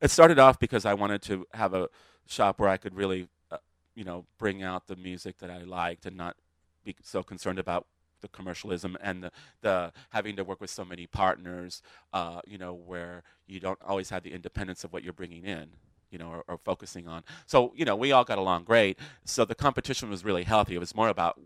It 0.00 0.10
started 0.10 0.38
off 0.38 0.58
because 0.58 0.84
I 0.84 0.94
wanted 0.94 1.22
to 1.22 1.46
have 1.54 1.74
a 1.74 1.88
shop 2.26 2.60
where 2.60 2.68
I 2.68 2.76
could 2.76 2.94
really, 2.94 3.28
uh, 3.50 3.58
you 3.94 4.04
know, 4.04 4.26
bring 4.38 4.62
out 4.62 4.88
the 4.88 4.96
music 4.96 5.38
that 5.38 5.50
I 5.50 5.62
liked 5.62 6.06
and 6.06 6.16
not 6.16 6.36
be 6.84 6.94
so 7.02 7.22
concerned 7.22 7.58
about 7.58 7.86
the 8.20 8.28
commercialism 8.28 8.96
and 9.00 9.24
the, 9.24 9.32
the 9.60 9.92
having 10.10 10.36
to 10.36 10.44
work 10.44 10.60
with 10.60 10.70
so 10.70 10.84
many 10.84 11.06
partners, 11.06 11.82
uh, 12.12 12.40
you 12.46 12.58
know, 12.58 12.74
where 12.74 13.22
you 13.46 13.60
don't 13.60 13.78
always 13.82 14.10
have 14.10 14.22
the 14.22 14.32
independence 14.32 14.84
of 14.84 14.92
what 14.92 15.02
you're 15.02 15.12
bringing 15.12 15.44
in, 15.44 15.70
you 16.12 16.18
know, 16.18 16.42
or, 16.46 16.58
focusing 16.58 17.08
on. 17.08 17.24
So, 17.46 17.72
you 17.74 17.84
know, 17.84 17.96
we 17.96 18.12
all 18.12 18.24
got 18.24 18.38
along 18.38 18.64
great. 18.64 18.98
So 19.24 19.44
the 19.44 19.54
competition 19.54 20.10
was 20.10 20.24
really 20.24 20.44
healthy. 20.44 20.76
It 20.76 20.78
was 20.78 20.94
more 20.94 21.08
about, 21.08 21.40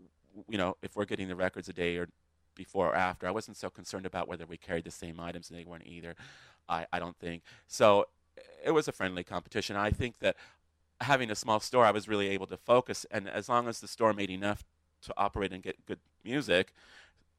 you 0.47 0.57
know, 0.57 0.77
if 0.83 0.95
we're 0.95 1.05
getting 1.05 1.27
the 1.27 1.35
records 1.35 1.69
a 1.69 1.73
day 1.73 1.97
or 1.97 2.09
before 2.55 2.89
or 2.89 2.95
after. 2.95 3.27
I 3.27 3.31
wasn't 3.31 3.55
so 3.55 3.69
concerned 3.69 4.05
about 4.05 4.27
whether 4.27 4.45
we 4.45 4.57
carried 4.57 4.83
the 4.83 4.91
same 4.91 5.19
items, 5.19 5.49
and 5.49 5.57
they 5.57 5.63
weren't 5.63 5.87
either. 5.87 6.15
I, 6.67 6.85
I 6.91 6.99
don't 6.99 7.17
think 7.17 7.43
so. 7.67 8.05
It 8.63 8.71
was 8.71 8.87
a 8.87 8.91
friendly 8.91 9.23
competition. 9.23 9.75
I 9.75 9.91
think 9.91 10.19
that 10.19 10.35
having 11.01 11.31
a 11.31 11.35
small 11.35 11.59
store, 11.59 11.85
I 11.85 11.91
was 11.91 12.07
really 12.07 12.27
able 12.29 12.47
to 12.47 12.57
focus, 12.57 13.05
and 13.09 13.29
as 13.29 13.47
long 13.47 13.67
as 13.67 13.79
the 13.79 13.87
store 13.87 14.13
made 14.13 14.29
enough 14.29 14.65
to 15.03 15.13
operate 15.15 15.53
and 15.53 15.63
get 15.63 15.85
good 15.85 15.99
music, 16.25 16.73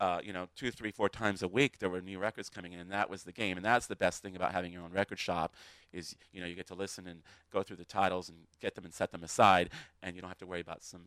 uh, 0.00 0.20
you 0.22 0.32
know, 0.32 0.46
two, 0.54 0.70
three, 0.70 0.90
four 0.90 1.08
times 1.08 1.42
a 1.42 1.48
week, 1.48 1.78
there 1.78 1.90
were 1.90 2.00
new 2.00 2.18
records 2.18 2.48
coming 2.48 2.72
in, 2.72 2.78
and 2.78 2.90
that 2.90 3.11
was 3.11 3.24
the 3.24 3.32
game. 3.32 3.56
And 3.56 3.64
that's 3.64 3.87
the 3.87 3.96
best 3.96 4.22
thing 4.22 4.37
about 4.37 4.52
having 4.52 4.72
your 4.72 4.82
own 4.82 4.92
record 4.92 5.18
shop 5.18 5.54
is, 5.92 6.14
you 6.32 6.40
know, 6.40 6.46
you 6.46 6.54
get 6.54 6.66
to 6.68 6.74
listen 6.74 7.06
and 7.06 7.22
go 7.52 7.62
through 7.62 7.76
the 7.76 7.84
titles 7.84 8.28
and 8.28 8.38
get 8.61 8.74
them 8.74 8.84
and 8.84 8.94
set 8.94 9.11
them 9.11 9.24
aside, 9.24 9.70
and 10.02 10.14
you 10.14 10.20
don't 10.20 10.30
have 10.30 10.38
to 10.38 10.46
worry 10.46 10.61
about 10.61 10.84
some 10.84 11.02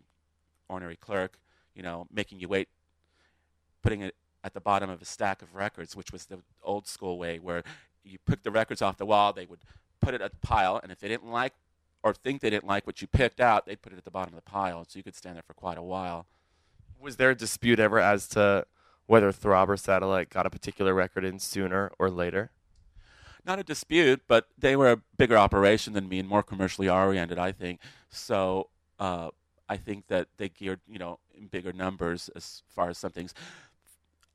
ornery 0.67 0.97
clerk, 0.97 1.37
you 1.73 1.83
know, 1.83 2.07
making 2.11 2.39
you 2.39 2.47
wait, 2.47 2.67
putting 3.81 4.01
it 4.01 4.15
at 4.43 4.53
the 4.53 4.61
bottom 4.61 4.89
of 4.89 5.01
a 5.01 5.05
stack 5.05 5.41
of 5.41 5.55
records, 5.55 5.95
which 5.95 6.11
was 6.11 6.25
the 6.25 6.39
old 6.63 6.87
school 6.87 7.17
way, 7.17 7.39
where 7.39 7.63
you 8.03 8.17
pick 8.25 8.43
the 8.43 8.51
records 8.51 8.81
off 8.81 8.97
the 8.97 9.05
wall, 9.05 9.31
they 9.31 9.45
would 9.45 9.59
put 10.01 10.13
it 10.13 10.21
at 10.21 10.31
the 10.31 10.47
pile, 10.47 10.79
and 10.81 10.91
if 10.91 10.99
they 10.99 11.07
didn't 11.07 11.29
like 11.29 11.53
or 12.03 12.13
think 12.13 12.41
they 12.41 12.49
didn't 12.49 12.65
like 12.65 12.87
what 12.87 12.99
you 13.01 13.07
picked 13.07 13.39
out, 13.39 13.65
they'd 13.65 13.81
put 13.81 13.93
it 13.93 13.97
at 13.97 14.03
the 14.03 14.11
bottom 14.11 14.33
of 14.33 14.43
the 14.43 14.49
pile, 14.49 14.83
so 14.87 14.97
you 14.97 15.03
could 15.03 15.15
stand 15.15 15.35
there 15.35 15.43
for 15.43 15.53
quite 15.53 15.77
a 15.77 15.83
while. 15.83 16.25
Was 16.99 17.17
there 17.17 17.29
a 17.29 17.35
dispute 17.35 17.79
ever 17.79 17.99
as 17.99 18.27
to 18.29 18.65
whether 19.11 19.29
Throb 19.33 19.69
or 19.69 19.75
Satellite 19.75 20.29
got 20.29 20.45
a 20.45 20.49
particular 20.49 20.93
record 20.93 21.25
in 21.25 21.37
sooner 21.37 21.91
or 21.99 22.09
later? 22.09 22.49
Not 23.45 23.59
a 23.59 23.63
dispute, 23.63 24.21
but 24.25 24.47
they 24.57 24.77
were 24.77 24.89
a 24.89 25.01
bigger 25.17 25.37
operation 25.37 25.91
than 25.91 26.07
me 26.07 26.19
and 26.19 26.29
more 26.29 26.41
commercially 26.41 26.87
oriented, 26.87 27.37
I 27.37 27.51
think. 27.51 27.81
So 28.09 28.69
uh, 29.01 29.31
I 29.67 29.75
think 29.75 30.07
that 30.07 30.29
they 30.37 30.47
geared, 30.47 30.79
you 30.87 30.97
know, 30.97 31.19
in 31.37 31.47
bigger 31.47 31.73
numbers 31.73 32.29
as 32.37 32.63
far 32.73 32.89
as 32.89 32.97
some 32.99 33.11
things. 33.11 33.33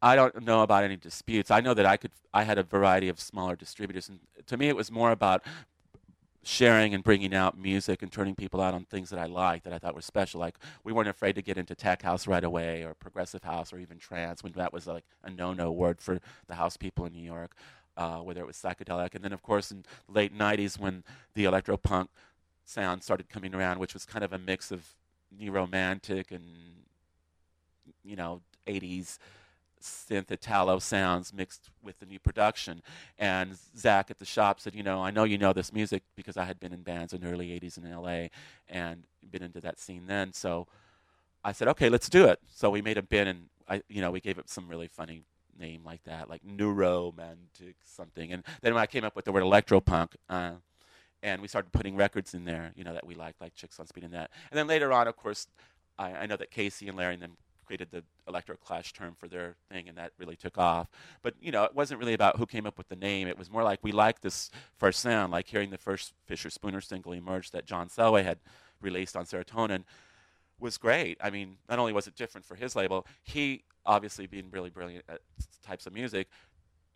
I 0.03 0.15
don't 0.15 0.43
know 0.43 0.61
about 0.61 0.85
any 0.85 0.97
disputes. 0.97 1.51
I 1.51 1.61
know 1.63 1.73
that 1.73 1.87
I 1.87 1.97
could. 1.97 2.11
I 2.35 2.43
had 2.45 2.59
a 2.59 2.63
variety 2.63 3.09
of 3.09 3.19
smaller 3.19 3.57
distributors, 3.57 4.11
and 4.11 4.19
to 4.47 4.59
me, 4.59 4.69
it 4.69 4.77
was 4.77 4.91
more 4.91 5.11
about 5.11 5.43
sharing 6.47 6.95
and 6.95 7.03
bringing 7.03 7.35
out 7.35 7.59
music 7.59 8.03
and 8.03 8.13
turning 8.13 8.37
people 8.37 8.61
out 8.61 8.73
on 8.73 8.85
things 8.85 9.11
that 9.11 9.19
I 9.19 9.27
liked 9.27 9.65
that 9.65 9.73
I 9.73 9.79
thought 9.79 9.97
were 9.97 10.01
special. 10.01 10.39
Like 10.39 10.57
we 10.85 10.93
weren't 10.93 11.09
afraid 11.09 11.35
to 11.35 11.43
get 11.43 11.59
into 11.59 11.75
tech 11.75 12.03
house 12.03 12.29
right 12.29 12.45
away, 12.45 12.85
or 12.85 12.95
progressive 12.95 13.43
house, 13.43 13.73
or 13.73 13.79
even 13.79 13.99
trance 13.99 14.45
when 14.45 14.53
that 14.53 14.73
was 14.73 14.87
like 14.87 15.05
a 15.25 15.31
no-no 15.31 15.73
word 15.73 16.01
for 16.01 16.21
the 16.47 16.55
house 16.55 16.77
people 16.77 17.05
in 17.05 17.13
New 17.13 17.23
York. 17.23 17.57
Uh, 17.97 18.19
whether 18.19 18.41
it 18.41 18.47
was 18.47 18.57
psychedelic, 18.57 19.15
and 19.15 19.25
then 19.25 19.33
of 19.33 19.43
course 19.43 19.71
in 19.73 19.83
the 20.07 20.13
late 20.13 20.37
'90s 20.37 20.79
when 20.79 21.03
the 21.35 21.47
electro 21.47 21.77
punk 21.77 22.11
sound 22.65 23.03
started 23.03 23.29
coming 23.29 23.55
around, 23.55 23.79
which 23.79 23.95
was 23.95 24.05
kind 24.05 24.23
of 24.25 24.33
a 24.33 24.39
mix 24.39 24.71
of 24.71 24.95
new 25.37 25.51
romantic 25.51 26.31
and 26.31 26.45
you 28.05 28.15
know 28.15 28.43
80s 28.67 29.19
synth 29.81 30.31
Italo 30.31 30.79
sounds 30.79 31.33
mixed 31.33 31.71
with 31.83 31.99
the 31.99 32.07
new 32.07 32.19
production. 32.19 32.83
And 33.19 33.57
Zach 33.77 34.11
at 34.11 34.19
the 34.19 34.25
shop 34.25 34.61
said, 34.61 34.75
you 34.75 34.83
know, 34.83 35.03
I 35.03 35.11
know 35.11 35.25
you 35.25 35.39
know 35.39 35.53
this 35.53 35.73
music 35.73 36.03
because 36.17 36.37
I 36.37 36.45
had 36.45 36.59
been 36.61 36.73
in 36.73 36.83
bands 36.83 37.13
in 37.13 37.21
the 37.21 37.29
early 37.29 37.49
80s 37.49 37.79
in 37.79 37.91
LA 37.91 38.29
and 38.69 39.05
been 39.31 39.43
into 39.43 39.61
that 39.61 39.79
scene 39.79 40.07
then. 40.07 40.33
So 40.33 40.67
I 41.45 41.53
said, 41.53 41.69
okay, 41.69 41.89
let's 41.89 42.09
do 42.09 42.27
it. 42.27 42.41
So 42.55 42.71
we 42.71 42.83
made 42.83 42.99
a 42.99 43.03
bin 43.03 43.29
and 43.29 43.47
I, 43.69 43.83
you 43.89 44.01
know, 44.01 44.11
we 44.11 44.21
gave 44.21 44.39
it 44.39 44.49
some 44.49 44.69
really 44.69 44.89
funny 44.89 45.23
name 45.59 45.83
like 45.85 46.05
that, 46.05 46.29
like 46.29 46.45
neuromantic 46.45 47.77
something. 47.85 48.33
And 48.33 48.45
then 48.63 48.75
when 48.75 48.83
I 48.83 48.87
came 48.87 49.05
up 49.05 49.17
with 49.17 49.25
the 49.25 49.33
word 49.33 49.43
electropunk, 49.43 50.15
uh, 50.29 50.53
and 51.23 51.41
we 51.41 51.49
started 51.49 51.73
putting 51.73 51.97
records 51.97 52.35
in 52.35 52.45
there, 52.45 52.73
you 52.77 52.85
know, 52.85 52.93
that 52.93 53.07
we 53.07 53.15
liked, 53.15 53.41
like 53.41 53.55
Chicks 53.55 53.81
on 53.81 53.87
Speed 53.87 54.05
and 54.05 54.13
that. 54.13 54.31
And 54.51 54.59
then 54.59 54.67
later 54.67 54.93
on, 54.93 55.09
of 55.09 55.17
course, 55.17 55.49
I, 55.99 56.13
I 56.13 56.27
know 56.27 56.37
that 56.37 56.51
Casey 56.51 56.89
and 56.89 56.97
Larry 56.97 57.15
and 57.15 57.23
them 57.23 57.37
created 57.67 57.89
the 57.91 58.05
electroclash 58.29 58.93
term 58.93 59.15
for 59.15 59.29
their 59.29 59.57
thing, 59.71 59.89
and 59.89 59.99
that 59.99 60.13
really 60.19 60.37
took 60.37 60.59
off. 60.59 60.89
But 61.23 61.35
you 61.41 61.51
know, 61.53 61.65
it 61.65 61.75
wasn't 61.75 62.01
really 62.01 62.15
about 62.15 62.37
who 62.37 62.47
came 62.47 62.67
up 62.67 62.79
with 62.79 62.89
the 62.89 62.97
name. 62.97 63.29
It 63.29 63.39
was 63.39 63.51
more 63.51 63.63
like 63.63 63.81
we 63.83 63.93
liked 63.93 64.23
this 64.23 64.51
first 64.79 65.01
sound, 65.01 65.33
like 65.33 65.49
hearing 65.49 65.71
the 65.71 65.79
first 65.79 66.13
Fischerspooner 66.29 66.83
single 66.83 67.13
emerge 67.13 67.51
that 67.51 67.67
John 67.67 67.89
Selway 67.89 68.25
had 68.25 68.39
released 68.81 69.17
on 69.17 69.25
Serotonin 69.25 69.85
was 70.59 70.79
great. 70.79 71.19
I 71.21 71.31
mean, 71.31 71.57
not 71.69 71.79
only 71.79 71.93
was 71.93 72.07
it 72.07 72.15
different 72.15 72.47
for 72.47 72.55
his 72.55 72.77
label, 72.77 73.07
he 73.23 73.65
obviously 73.85 74.27
being 74.27 74.51
really 74.51 74.71
brilliant 74.71 75.05
at 75.09 75.21
types 75.65 75.87
of 75.87 75.93
music, 75.93 76.29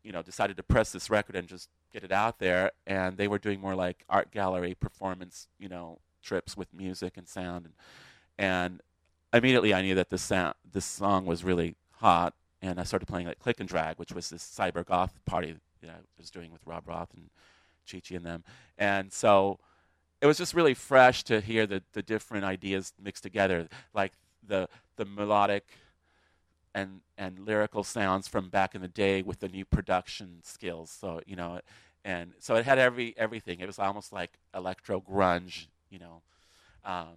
you 0.02 0.12
know, 0.12 0.22
decided 0.22 0.56
to 0.56 0.62
press 0.62 0.92
this 0.92 1.10
record 1.10 1.36
and 1.36 1.46
just 1.46 1.68
get 1.92 2.02
it 2.02 2.12
out 2.12 2.38
there. 2.38 2.72
And 2.86 3.16
they 3.16 3.28
were 3.28 3.38
doing 3.38 3.60
more 3.60 3.74
like 3.74 4.04
art 4.08 4.30
gallery 4.30 4.74
performance, 4.74 5.48
you 5.58 5.68
know, 5.68 5.98
trips 6.22 6.56
with 6.56 6.72
music 6.72 7.16
and 7.16 7.28
sound, 7.28 7.66
and, 7.66 7.74
and 8.38 8.80
immediately 9.32 9.74
I 9.74 9.82
knew 9.82 9.94
that 9.94 10.10
this 10.10 10.22
sound, 10.22 10.54
this 10.70 10.84
song 10.84 11.26
was 11.26 11.44
really 11.44 11.76
hot, 11.96 12.34
and 12.62 12.80
I 12.80 12.84
started 12.84 13.06
playing 13.06 13.26
like 13.26 13.38
Click 13.38 13.60
and 13.60 13.68
Drag, 13.68 13.96
which 13.96 14.12
was 14.12 14.30
this 14.30 14.42
cyber 14.42 14.84
goth 14.84 15.18
party 15.24 15.56
that 15.82 15.90
I 15.90 15.98
was 16.18 16.30
doing 16.30 16.52
with 16.52 16.66
Rob 16.66 16.86
Roth 16.86 17.12
and 17.14 17.30
Chi 17.90 18.00
Chi 18.00 18.16
and 18.16 18.24
them. 18.24 18.44
And 18.78 19.12
so 19.12 19.58
it 20.20 20.26
was 20.26 20.38
just 20.38 20.54
really 20.54 20.74
fresh 20.74 21.22
to 21.24 21.40
hear 21.40 21.66
the, 21.66 21.82
the 21.92 22.02
different 22.02 22.44
ideas 22.44 22.92
mixed 23.02 23.22
together, 23.22 23.68
like 23.94 24.12
the 24.46 24.68
the 24.96 25.04
melodic 25.04 25.66
and 26.74 27.00
and 27.16 27.38
lyrical 27.40 27.82
sounds 27.82 28.28
from 28.28 28.48
back 28.48 28.74
in 28.74 28.80
the 28.80 28.88
day 28.88 29.22
with 29.22 29.40
the 29.40 29.48
new 29.48 29.64
production 29.64 30.40
skills. 30.42 30.90
So 30.90 31.20
you 31.26 31.36
know, 31.36 31.60
and 32.04 32.32
so 32.38 32.56
it 32.56 32.64
had 32.64 32.78
every 32.78 33.14
everything. 33.16 33.60
It 33.60 33.66
was 33.66 33.78
almost 33.78 34.12
like 34.12 34.32
electro 34.54 35.00
grunge, 35.00 35.66
you 35.88 35.98
know, 35.98 36.22
um, 36.84 37.16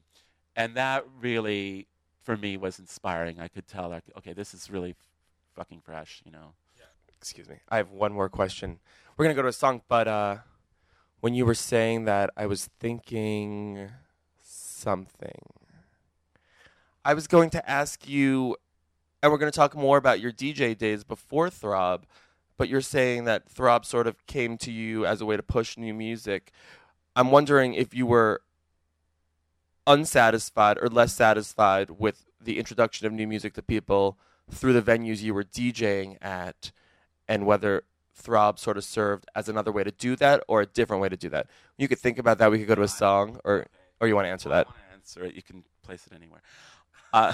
and 0.55 0.75
that 0.75 1.05
really 1.19 1.87
for 2.23 2.37
me 2.37 2.57
was 2.57 2.79
inspiring. 2.79 3.39
I 3.39 3.47
could 3.47 3.67
tell 3.67 3.89
like, 3.89 4.03
okay, 4.17 4.33
this 4.33 4.53
is 4.53 4.69
really 4.69 4.95
fucking 5.55 5.81
fresh, 5.81 6.21
you 6.25 6.31
know. 6.31 6.53
Excuse 7.19 7.47
me. 7.47 7.55
I 7.69 7.77
have 7.77 7.91
one 7.91 8.11
more 8.11 8.29
question. 8.29 8.79
We're 9.15 9.25
gonna 9.25 9.35
go 9.35 9.43
to 9.43 9.47
a 9.47 9.53
song, 9.53 9.81
but 9.87 10.07
uh, 10.07 10.37
when 11.21 11.33
you 11.33 11.45
were 11.45 11.55
saying 11.55 12.05
that, 12.05 12.31
I 12.35 12.47
was 12.47 12.69
thinking 12.79 13.89
something. 14.41 15.53
I 17.05 17.13
was 17.13 17.27
going 17.27 17.49
to 17.51 17.69
ask 17.69 18.07
you, 18.09 18.57
and 19.21 19.31
we're 19.31 19.37
to 19.37 19.51
talk 19.51 19.75
more 19.75 19.97
about 19.97 20.19
your 20.19 20.31
DJ 20.31 20.77
days 20.77 21.03
before 21.03 21.49
Throb, 21.49 22.05
but 22.57 22.69
you're 22.69 22.81
saying 22.81 23.25
that 23.25 23.49
Throb 23.49 23.85
sort 23.85 24.07
of 24.07 24.25
came 24.25 24.57
to 24.59 24.71
you 24.71 25.05
as 25.05 25.21
a 25.21 25.25
way 25.25 25.37
to 25.37 25.43
push 25.43 25.77
new 25.77 25.93
music. 25.93 26.51
I'm 27.15 27.31
wondering 27.31 27.73
if 27.73 27.93
you 27.93 28.05
were 28.05 28.41
unsatisfied 29.87 30.77
or 30.81 30.87
less 30.87 31.13
satisfied 31.13 31.91
with 31.91 32.25
the 32.41 32.57
introduction 32.59 33.07
of 33.07 33.13
new 33.13 33.27
music 33.27 33.53
to 33.53 33.61
people 33.61 34.17
through 34.51 34.73
the 34.73 34.81
venues 34.81 35.21
you 35.21 35.33
were 35.33 35.43
DJing 35.43 36.17
at, 36.21 36.71
and 37.27 37.45
whether 37.45 37.83
Throb 38.15 38.59
sort 38.59 38.77
of 38.77 38.83
served 38.83 39.25
as 39.35 39.49
another 39.49 39.71
way 39.71 39.83
to 39.83 39.91
do 39.91 40.15
that 40.17 40.43
or 40.47 40.61
a 40.61 40.65
different 40.65 41.01
way 41.01 41.09
to 41.09 41.17
do 41.17 41.29
that. 41.29 41.47
You 41.77 41.87
could 41.87 41.99
think 41.99 42.19
about 42.19 42.37
that. 42.37 42.51
We 42.51 42.59
could 42.59 42.67
go 42.67 42.75
to 42.75 42.83
a 42.83 42.87
song, 42.87 43.39
or 43.43 43.65
or 43.99 44.07
you 44.07 44.15
want 44.15 44.25
to 44.25 44.29
answer 44.29 44.49
that? 44.49 44.67
I 44.67 44.69
want 44.69 44.77
to 44.89 44.93
answer 44.93 45.23
it. 45.25 45.35
You 45.35 45.41
can 45.41 45.63
place 45.81 46.05
it 46.05 46.13
anywhere. 46.13 46.41
Uh, 47.11 47.33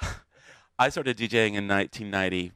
I 0.78 0.88
started 0.88 1.16
DJing 1.16 1.54
in 1.54 1.68
1990. 1.68 2.52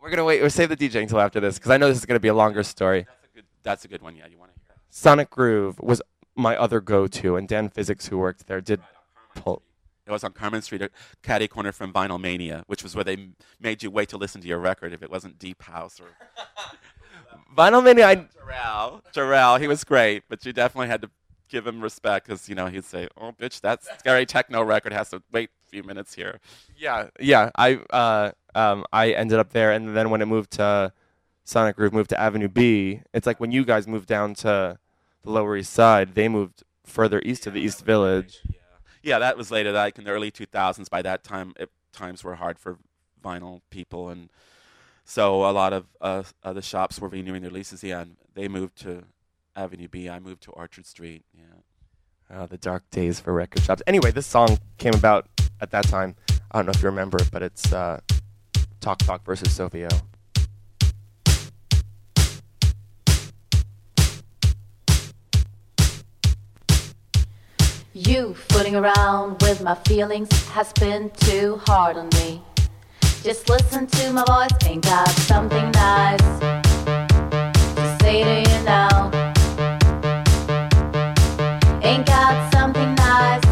We're 0.00 0.10
gonna 0.10 0.24
wait. 0.24 0.40
We'll 0.40 0.50
save 0.50 0.68
the 0.68 0.76
DJing 0.76 1.02
until 1.02 1.20
after 1.20 1.40
this 1.40 1.58
because 1.58 1.70
I 1.70 1.76
know 1.76 1.88
this 1.88 1.98
is 1.98 2.06
gonna 2.06 2.20
be 2.20 2.28
a 2.28 2.34
longer 2.34 2.62
story. 2.62 3.06
That's 3.06 3.24
a 3.24 3.34
good. 3.34 3.44
That's 3.62 3.84
a 3.84 3.88
good 3.88 4.02
one. 4.02 4.16
Yeah, 4.16 4.26
you 4.30 4.38
want 4.38 4.54
to 4.54 4.60
hear. 4.60 4.76
Sonic 4.90 5.30
Groove 5.30 5.78
was 5.80 6.00
my 6.38 6.56
other 6.56 6.80
go-to, 6.80 7.36
and 7.36 7.48
Dan 7.48 7.68
Physics, 7.68 8.06
who 8.06 8.18
worked 8.18 8.46
there, 8.46 8.60
did 8.60 8.80
pull. 9.34 9.62
It 10.06 10.12
was 10.12 10.24
on 10.24 10.32
Carmine 10.32 10.62
Street, 10.62 10.80
a 10.80 10.90
caddy 11.22 11.48
corner 11.48 11.70
from 11.70 11.92
Vinyl 11.92 12.18
Mania, 12.18 12.64
which 12.66 12.82
was 12.82 12.94
where 12.94 13.04
they 13.04 13.28
made 13.60 13.82
you 13.82 13.90
wait 13.90 14.08
to 14.08 14.16
listen 14.16 14.40
to 14.40 14.48
your 14.48 14.58
record 14.58 14.94
if 14.94 15.02
it 15.02 15.10
wasn't 15.10 15.38
Deep 15.38 15.62
House 15.62 16.00
or 16.00 16.06
Vinyl 17.56 17.84
Mania. 17.84 18.06
I, 18.06 18.16
Jarrell. 18.16 19.02
Jarrell, 19.12 19.60
he 19.60 19.66
was 19.66 19.84
great, 19.84 20.22
but 20.28 20.46
you 20.46 20.54
definitely 20.54 20.88
had 20.88 21.02
to 21.02 21.10
give 21.50 21.66
him 21.66 21.82
respect 21.82 22.26
because 22.26 22.48
you 22.48 22.54
know 22.54 22.66
he'd 22.66 22.84
say, 22.84 23.08
"Oh, 23.18 23.32
bitch, 23.32 23.60
that 23.60 23.82
scary 23.98 24.24
techno 24.24 24.62
record 24.62 24.92
has 24.94 25.10
to 25.10 25.22
wait 25.30 25.50
a 25.66 25.68
few 25.68 25.82
minutes 25.82 26.14
here." 26.14 26.40
yeah, 26.76 27.08
yeah. 27.20 27.50
I 27.56 27.74
uh, 27.90 28.30
um, 28.54 28.86
I 28.92 29.10
ended 29.10 29.38
up 29.38 29.52
there, 29.52 29.72
and 29.72 29.94
then 29.94 30.08
when 30.08 30.22
it 30.22 30.26
moved 30.26 30.52
to 30.52 30.92
Sonic 31.44 31.76
Groove, 31.76 31.92
moved 31.92 32.10
to 32.10 32.20
Avenue 32.20 32.48
B. 32.48 33.02
It's 33.12 33.26
like 33.26 33.40
when 33.40 33.52
you 33.52 33.64
guys 33.64 33.86
moved 33.86 34.08
down 34.08 34.34
to 34.36 34.78
Lower 35.28 35.56
East 35.56 35.72
Side, 35.72 36.14
they 36.14 36.28
moved 36.28 36.62
further 36.84 37.20
east 37.24 37.42
to 37.44 37.50
the 37.50 37.60
East 37.60 37.84
Village. 37.84 38.40
Yeah, 38.48 38.56
yeah, 39.02 39.18
that 39.18 39.36
was 39.36 39.50
later, 39.50 39.72
like 39.72 39.98
in 39.98 40.04
the 40.04 40.10
early 40.10 40.30
2000s. 40.30 40.88
By 40.90 41.02
that 41.02 41.22
time, 41.22 41.54
it, 41.58 41.70
times 41.92 42.24
were 42.24 42.36
hard 42.36 42.58
for 42.58 42.78
vinyl 43.22 43.60
people, 43.70 44.08
and 44.08 44.30
so 45.04 45.48
a 45.48 45.52
lot 45.52 45.72
of 45.72 45.86
uh, 46.00 46.22
other 46.42 46.62
shops 46.62 47.00
were 47.00 47.08
renewing 47.08 47.42
their 47.42 47.50
leases. 47.50 47.82
Yeah, 47.82 48.00
and 48.00 48.16
they 48.34 48.48
moved 48.48 48.76
to 48.82 49.04
Avenue 49.54 49.88
B. 49.88 50.08
I 50.08 50.18
moved 50.18 50.42
to 50.44 50.50
Orchard 50.52 50.86
Street. 50.86 51.24
Yeah. 51.34 51.60
Oh, 52.30 52.46
the 52.46 52.58
dark 52.58 52.88
days 52.90 53.20
for 53.20 53.32
record 53.32 53.62
shops. 53.62 53.82
Anyway, 53.86 54.10
this 54.10 54.26
song 54.26 54.58
came 54.76 54.94
about 54.94 55.26
at 55.60 55.70
that 55.70 55.84
time. 55.84 56.14
I 56.50 56.58
don't 56.58 56.66
know 56.66 56.72
if 56.72 56.82
you 56.82 56.88
remember 56.88 57.18
it, 57.18 57.30
but 57.32 57.42
it's 57.42 57.72
uh, 57.72 58.00
Talk 58.80 58.98
Talk 58.98 59.24
versus 59.24 59.48
Sofio. 59.48 59.90
You 68.06 68.32
fooling 68.50 68.76
around 68.76 69.42
with 69.42 69.60
my 69.60 69.74
feelings 69.74 70.30
has 70.50 70.72
been 70.74 71.10
too 71.16 71.60
hard 71.66 71.96
on 71.96 72.08
me. 72.10 72.40
Just 73.24 73.48
listen 73.48 73.88
to 73.88 74.12
my 74.12 74.22
voice, 74.24 74.68
ain't 74.70 74.84
got 74.84 75.08
something 75.08 75.68
nice 75.72 76.38
to 77.74 77.98
say 78.00 78.22
to 78.22 78.48
you 78.48 78.64
now. 78.64 79.10
Ain't 81.82 82.06
got 82.06 82.52
something 82.52 82.94
nice 82.94 83.47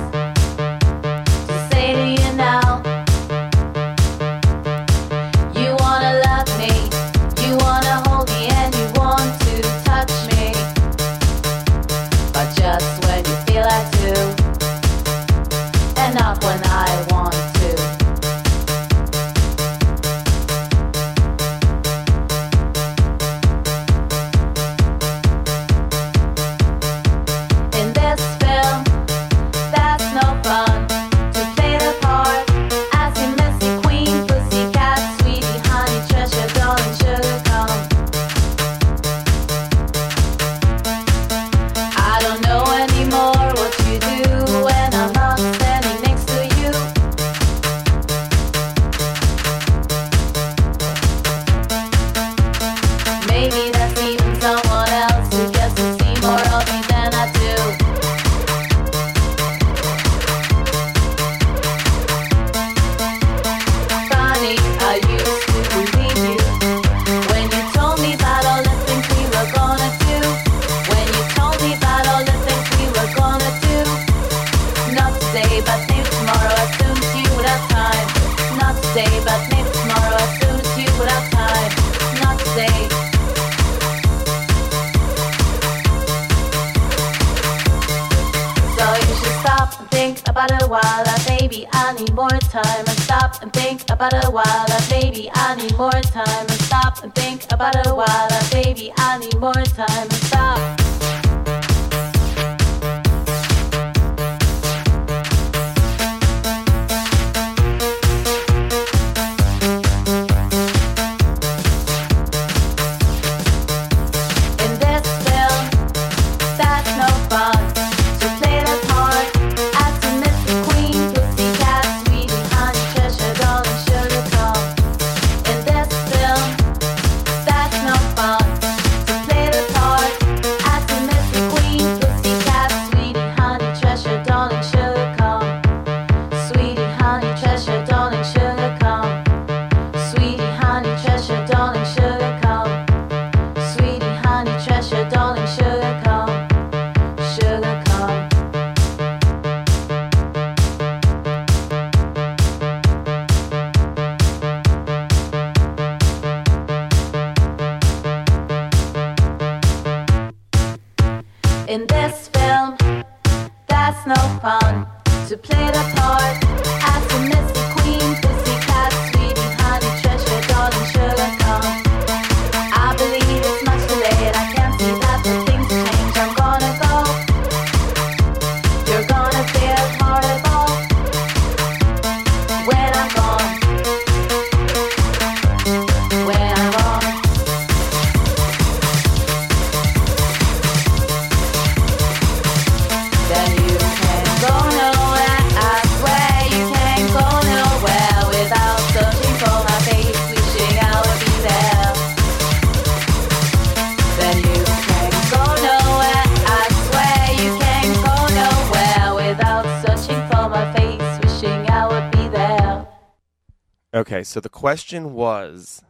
question 214.67 215.15
was 215.15 215.85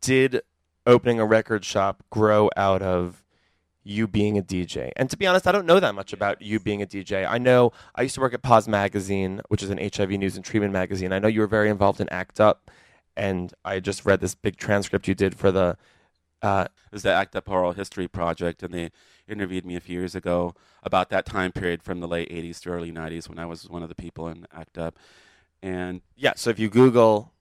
Did 0.00 0.40
opening 0.86 1.20
a 1.20 1.26
record 1.26 1.62
shop 1.62 2.02
grow 2.08 2.48
out 2.56 2.80
of 2.80 3.22
you 3.84 4.08
being 4.08 4.38
a 4.38 4.42
DJ? 4.42 4.92
And 4.96 5.10
to 5.10 5.16
be 5.18 5.26
honest, 5.26 5.46
I 5.46 5.52
don't 5.52 5.66
know 5.66 5.78
that 5.78 5.94
much 5.94 6.14
about 6.14 6.40
you 6.40 6.58
being 6.58 6.80
a 6.80 6.86
DJ. 6.86 7.28
I 7.28 7.36
know 7.36 7.72
I 7.94 8.00
used 8.00 8.14
to 8.14 8.22
work 8.22 8.32
at 8.32 8.40
POZ 8.40 8.66
Magazine, 8.66 9.42
which 9.48 9.62
is 9.62 9.68
an 9.68 9.76
HIV 9.76 10.08
news 10.12 10.36
and 10.36 10.42
treatment 10.42 10.72
magazine. 10.72 11.12
I 11.12 11.18
know 11.18 11.28
you 11.28 11.40
were 11.40 11.46
very 11.46 11.68
involved 11.68 12.00
in 12.00 12.08
ACT 12.08 12.40
UP, 12.40 12.70
and 13.14 13.52
I 13.62 13.80
just 13.80 14.06
read 14.06 14.20
this 14.20 14.34
big 14.34 14.56
transcript 14.56 15.06
you 15.06 15.14
did 15.14 15.34
for 15.34 15.52
the. 15.52 15.76
Uh, 16.40 16.68
It 16.86 16.92
was 16.92 17.02
the 17.02 17.12
ACT 17.12 17.36
UP 17.36 17.46
Oral 17.46 17.72
History 17.72 18.08
Project, 18.08 18.62
and 18.62 18.72
they 18.72 18.90
interviewed 19.28 19.66
me 19.66 19.76
a 19.76 19.80
few 19.80 20.00
years 20.00 20.14
ago 20.14 20.54
about 20.82 21.10
that 21.10 21.26
time 21.26 21.52
period 21.52 21.82
from 21.82 22.00
the 22.00 22.08
late 22.08 22.30
80s 22.30 22.58
to 22.60 22.70
early 22.70 22.90
90s 22.90 23.28
when 23.28 23.38
I 23.38 23.44
was 23.44 23.68
one 23.68 23.82
of 23.82 23.90
the 23.90 23.94
people 23.94 24.28
in 24.28 24.46
ACT 24.50 24.78
UP. 24.78 24.98
And 25.62 26.00
yeah, 26.16 26.32
so 26.36 26.48
if 26.48 26.58
you 26.58 26.70
Google 26.70 27.32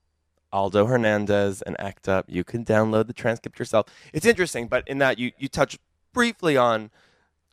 Aldo 0.56 0.86
Hernandez 0.86 1.62
and 1.63 1.76
ACT 1.82 2.08
UP, 2.08 2.26
you 2.30 2.46
can 2.46 2.63
download 2.63 3.08
the 3.08 3.13
transcript 3.13 3.60
yourself. 3.60 3.88
It's 4.13 4.26
interesting, 4.26 4.68
but 4.68 4.88
in 4.88 5.00
that 5.00 5.20
you, 5.20 5.34
you 5.38 5.50
touch 5.50 5.78
briefly 6.13 6.56
on 6.56 6.91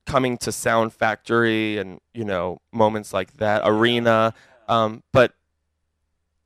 coming 0.07 0.39
to 0.39 0.53
Sound 0.53 0.93
Factory 0.93 1.79
and, 1.79 2.01
you 2.15 2.25
know, 2.25 2.61
moments 2.73 3.13
like 3.13 3.39
that, 3.39 3.63
Arena. 3.65 4.35
Um, 4.69 5.03
but 5.13 5.35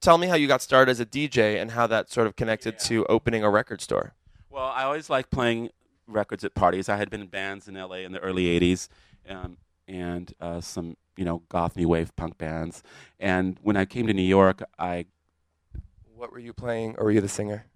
tell 0.01 0.17
me 0.17 0.29
how 0.29 0.35
you 0.35 0.49
got 0.49 0.63
started 0.63 0.91
as 0.91 0.99
a 0.99 1.05
DJ 1.05 1.61
and 1.61 1.73
how 1.73 1.87
that 1.89 2.11
sort 2.11 2.27
of 2.27 2.37
connected 2.37 2.79
to 2.81 3.05
opening 3.05 3.45
a 3.45 3.51
record 3.51 3.83
store. 3.83 4.15
Well, 4.49 4.73
I 4.75 4.85
always 4.85 5.11
liked 5.11 5.31
playing 5.31 5.69
records 6.07 6.43
at 6.43 6.55
parties. 6.55 6.89
I 6.89 6.97
had 6.97 7.11
been 7.11 7.21
in 7.21 7.27
bands 7.27 7.69
in 7.69 7.75
LA 7.75 7.97
in 7.97 8.13
the 8.13 8.21
early 8.21 8.59
80s 8.59 8.89
um, 9.29 9.59
and 9.87 10.33
uh, 10.41 10.63
some, 10.63 10.97
you 11.19 11.27
know, 11.27 11.43
goth 11.51 11.77
new 11.77 11.89
wave 11.89 12.17
punk 12.17 12.39
bands. 12.39 12.83
And 13.21 13.59
when 13.61 13.77
I 13.77 13.85
came 13.85 14.07
to 14.07 14.15
New 14.15 14.23
York, 14.23 14.63
I 14.79 15.05
What 16.17 16.33
were 16.33 16.39
you 16.39 16.53
playing, 16.53 16.97
or 16.97 17.05
were 17.05 17.11
you 17.13 17.21
the 17.21 17.29
singer? 17.29 17.67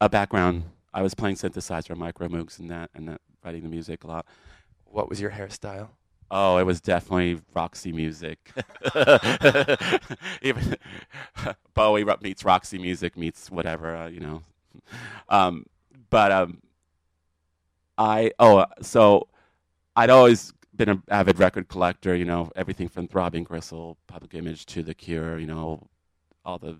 a 0.00 0.08
background. 0.08 0.64
I 0.92 1.02
was 1.02 1.14
playing 1.14 1.36
synthesizer, 1.36 1.96
micro 1.96 2.28
moogs, 2.28 2.58
and 2.58 2.70
that, 2.70 2.90
and 2.94 3.08
that, 3.08 3.20
writing 3.44 3.62
the 3.62 3.68
music 3.68 4.04
a 4.04 4.06
lot. 4.06 4.26
What 4.84 5.08
was 5.08 5.20
your 5.20 5.30
hairstyle? 5.30 5.88
Oh, 6.30 6.58
it 6.58 6.64
was 6.64 6.80
definitely 6.80 7.40
Roxy 7.54 7.92
music. 7.92 8.52
Even 10.42 10.76
Bowie 11.74 12.04
meets 12.22 12.44
Roxy 12.44 12.78
music 12.78 13.16
meets 13.16 13.50
whatever, 13.50 13.94
uh, 13.96 14.08
you 14.08 14.20
know. 14.20 14.42
Um, 15.28 15.66
but 16.10 16.32
um, 16.32 16.62
I 17.98 18.32
oh, 18.38 18.66
so 18.82 19.28
I'd 19.96 20.10
always 20.10 20.52
been 20.74 20.88
an 20.88 21.02
avid 21.08 21.38
record 21.38 21.68
collector. 21.68 22.14
You 22.14 22.24
know, 22.24 22.50
everything 22.56 22.88
from 22.88 23.06
Throbbing 23.06 23.44
Gristle, 23.44 23.96
Public 24.06 24.34
Image 24.34 24.66
to 24.66 24.82
The 24.82 24.94
Cure. 24.94 25.38
You 25.38 25.46
know, 25.46 25.88
all 26.44 26.58
the 26.58 26.78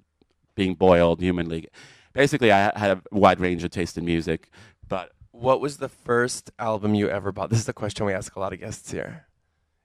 being 0.54 0.74
boiled, 0.74 1.20
Human 1.20 1.48
League. 1.48 1.68
Basically, 2.12 2.52
I 2.52 2.76
had 2.78 2.90
a 2.98 3.02
wide 3.10 3.40
range 3.40 3.64
of 3.64 3.70
taste 3.70 3.98
in 3.98 4.04
music, 4.04 4.50
but 4.88 5.12
What 5.32 5.60
was 5.60 5.78
the 5.78 5.88
first 5.88 6.52
album 6.60 6.94
you 6.94 7.08
ever 7.08 7.32
bought? 7.32 7.50
This 7.50 7.58
is 7.58 7.66
the 7.66 7.72
question 7.72 8.06
we 8.06 8.12
ask 8.12 8.36
a 8.36 8.40
lot 8.40 8.52
of 8.52 8.60
guests 8.60 8.92
here. 8.92 9.26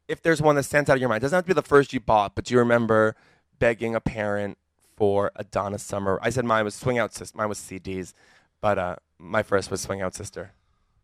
If 0.08 0.21
there's 0.21 0.41
one 0.41 0.55
that 0.55 0.63
stands 0.63 0.89
out 0.89 0.93
of 0.93 0.99
your 0.99 1.10
mind, 1.10 1.21
it 1.21 1.25
doesn't 1.25 1.38
have 1.38 1.45
to 1.45 1.47
be 1.47 1.53
the 1.53 1.62
first 1.63 1.91
you 1.91 1.99
bought, 1.99 2.36
but 2.36 2.45
do 2.45 2.53
you 2.53 2.60
remember 2.60 3.15
begging 3.58 3.95
a 3.95 3.99
parent 3.99 4.58
for 4.95 5.32
a 5.36 5.43
Donna 5.43 5.79
Summer? 5.79 6.19
I 6.21 6.29
said 6.29 6.45
mine 6.45 6.65
was 6.65 6.75
Swing 6.75 6.99
Out 6.99 7.13
Sister. 7.15 7.36
Mine 7.38 7.49
was 7.49 7.58
CDs, 7.60 8.13
but 8.62 8.77
uh, 8.77 8.95
my 9.17 9.41
first 9.41 9.71
was 9.71 9.82
Swing 9.82 10.01
Out 10.01 10.13
Sister. 10.13 10.51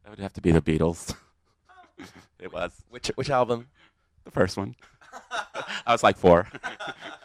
That 0.03 0.11
would 0.11 0.19
have 0.19 0.33
to 0.33 0.41
be 0.41 0.51
the 0.51 0.61
Beatles. 0.61 1.15
it 2.39 2.53
was. 2.53 2.71
Which 2.89 3.07
which 3.15 3.31
album? 3.31 3.67
The 4.25 4.31
first 4.31 4.57
one. 4.57 4.75
I 5.87 5.91
was 5.91 6.03
like 6.03 6.17
four. 6.17 6.47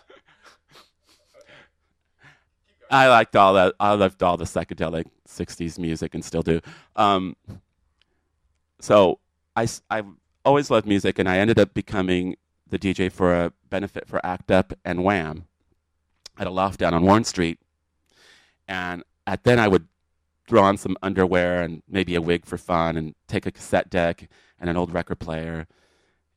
I 2.91 3.09
liked 3.09 3.37
all 3.37 3.55
that. 3.55 3.75
I 3.79 3.93
loved 3.95 4.23
all 4.23 4.37
the 4.37 4.45
psychedelic 4.45 5.07
'60s 5.29 5.79
music 5.79 6.15
and 6.15 6.25
still 6.25 6.43
do. 6.43 6.61
Um, 6.97 7.37
so 8.81 9.21
I, 9.55 9.69
I've 9.89 10.07
always 10.45 10.71
loved 10.71 10.87
music, 10.87 11.19
and 11.19 11.29
I 11.29 11.39
ended 11.39 11.59
up 11.59 11.73
becoming 11.73 12.37
the 12.69 12.79
DJ 12.79 13.11
for 13.11 13.35
a 13.35 13.53
benefit 13.69 14.09
for 14.09 14.25
ACT 14.25 14.51
UP 14.51 14.73
and 14.85 15.05
Wham 15.05 15.47
at 16.39 16.47
a 16.47 16.51
loft 16.51 16.81
down 16.81 16.95
on 16.95 17.03
Warren 17.05 17.25
Street. 17.25 17.59
And 18.67 19.03
at 19.27 19.45
then 19.45 19.59
I 19.59 19.69
would 19.69 19.87
throw 20.49 20.63
on 20.63 20.77
some 20.77 20.97
underwear 21.03 21.63
and 21.63 21.83
maybe 21.89 22.15
a 22.15 22.21
wig 22.21 22.45
for 22.45 22.59
fun, 22.59 22.97
and 22.97 23.15
take 23.29 23.47
a 23.47 23.53
cassette 23.53 23.91
deck 23.91 24.29
and 24.59 24.69
an 24.69 24.77
old 24.77 24.93
record 24.93 25.21
player, 25.21 25.69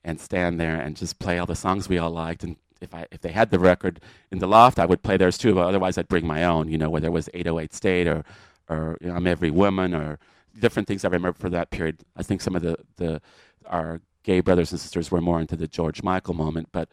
and 0.03 0.19
stand 0.19 0.59
there 0.59 0.79
and 0.79 0.95
just 0.95 1.17
play 1.17 1.39
all 1.39 1.45
the 1.45 1.55
songs 1.55 1.89
we 1.89 1.97
all 1.97 2.11
liked. 2.11 2.43
And 2.43 2.57
if 2.83 2.93
I 2.93 3.07
if 3.11 3.21
they 3.21 3.31
had 3.31 3.49
the 3.49 3.59
record 3.59 3.99
in 4.31 4.39
the 4.39 4.47
loft, 4.47 4.79
I 4.79 4.85
would 4.85 5.03
play 5.03 5.17
theirs 5.17 5.37
too. 5.37 5.55
But 5.55 5.67
otherwise, 5.67 5.97
I'd 5.97 6.07
bring 6.07 6.27
my 6.27 6.43
own. 6.43 6.69
You 6.69 6.77
know, 6.77 6.89
whether 6.89 7.07
it 7.07 7.11
was 7.11 7.29
808 7.33 7.73
State 7.73 8.07
or 8.07 8.23
or 8.69 8.97
you 9.01 9.07
know, 9.07 9.15
I'm 9.15 9.27
Every 9.27 9.51
Woman 9.51 9.93
or 9.93 10.19
different 10.59 10.87
things 10.87 11.03
I 11.03 11.09
remember 11.09 11.37
for 11.37 11.49
that 11.49 11.71
period. 11.71 11.99
I 12.15 12.23
think 12.23 12.41
some 12.41 12.55
of 12.55 12.61
the 12.61 12.77
the 12.97 13.21
our 13.65 14.01
gay 14.23 14.39
brothers 14.39 14.71
and 14.71 14.79
sisters 14.79 15.11
were 15.11 15.21
more 15.21 15.41
into 15.41 15.55
the 15.55 15.67
George 15.67 16.03
Michael 16.03 16.33
moment, 16.33 16.69
but 16.71 16.89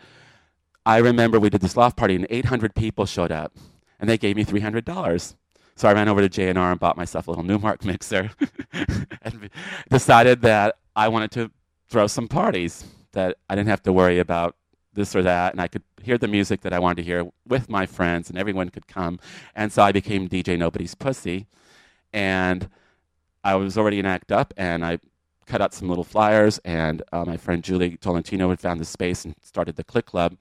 I 0.87 0.99
remember 0.99 1.39
we 1.39 1.51
did 1.51 1.61
this 1.61 1.77
loft 1.77 1.97
party 1.97 2.17
and 2.17 2.27
800 2.31 2.75
people 2.75 3.07
showed 3.07 3.31
up, 3.31 3.57
and 3.99 4.09
they 4.09 4.19
gave 4.19 4.37
me 4.37 4.45
$300. 4.45 5.35
So 5.77 5.89
I 5.89 5.93
ran 5.93 6.09
over 6.09 6.21
to 6.21 6.29
J&R 6.29 6.71
and 6.71 6.81
bought 6.81 6.97
myself 6.97 7.29
a 7.29 7.31
little 7.31 7.45
Numark 7.45 7.85
mixer, 7.85 8.31
and 9.23 9.51
decided 9.89 10.43
that 10.43 10.77
I 10.97 11.09
wanted 11.09 11.31
to 11.33 11.51
throw 11.89 12.07
some 12.07 12.29
parties 12.29 12.85
that 13.13 13.37
I 13.49 13.55
didn't 13.55 13.69
have 13.69 13.83
to 13.85 13.93
worry 13.93 14.19
about 14.19 14.57
this 14.93 15.15
or 15.15 15.23
that, 15.23 15.53
and 15.53 15.61
I 15.61 15.69
could 15.69 15.83
hear 16.03 16.19
the 16.19 16.29
music 16.29 16.63
that 16.63 16.73
I 16.73 16.79
wanted 16.79 16.97
to 16.97 17.03
hear 17.03 17.31
with 17.47 17.69
my 17.69 17.87
friends, 17.87 18.29
and 18.29 18.39
everyone 18.39 18.69
could 18.71 18.87
come. 18.87 19.19
And 19.55 19.73
so 19.73 19.83
I 19.83 19.93
became 19.93 20.29
DJ 20.29 20.59
Nobody's 20.59 20.95
Pussy, 20.95 21.47
and 22.13 22.69
I 23.45 23.55
was 23.55 23.79
already 23.79 23.99
in 23.99 24.07
ACT 24.07 24.33
UP, 24.33 24.55
and 24.57 24.85
I 24.85 24.99
cut 25.47 25.61
out 25.61 25.75
some 25.75 25.89
little 25.89 26.05
flyers, 26.05 26.59
and 26.65 27.03
uh, 27.13 27.25
my 27.25 27.37
friend 27.37 27.63
Julie 27.63 27.97
Tolentino 27.97 28.51
had 28.51 28.61
found 28.61 28.81
the 28.81 28.85
space 28.85 29.25
and 29.25 29.35
started 29.43 29.77
the 29.77 29.85
Clit 29.85 30.05
Club, 30.05 30.37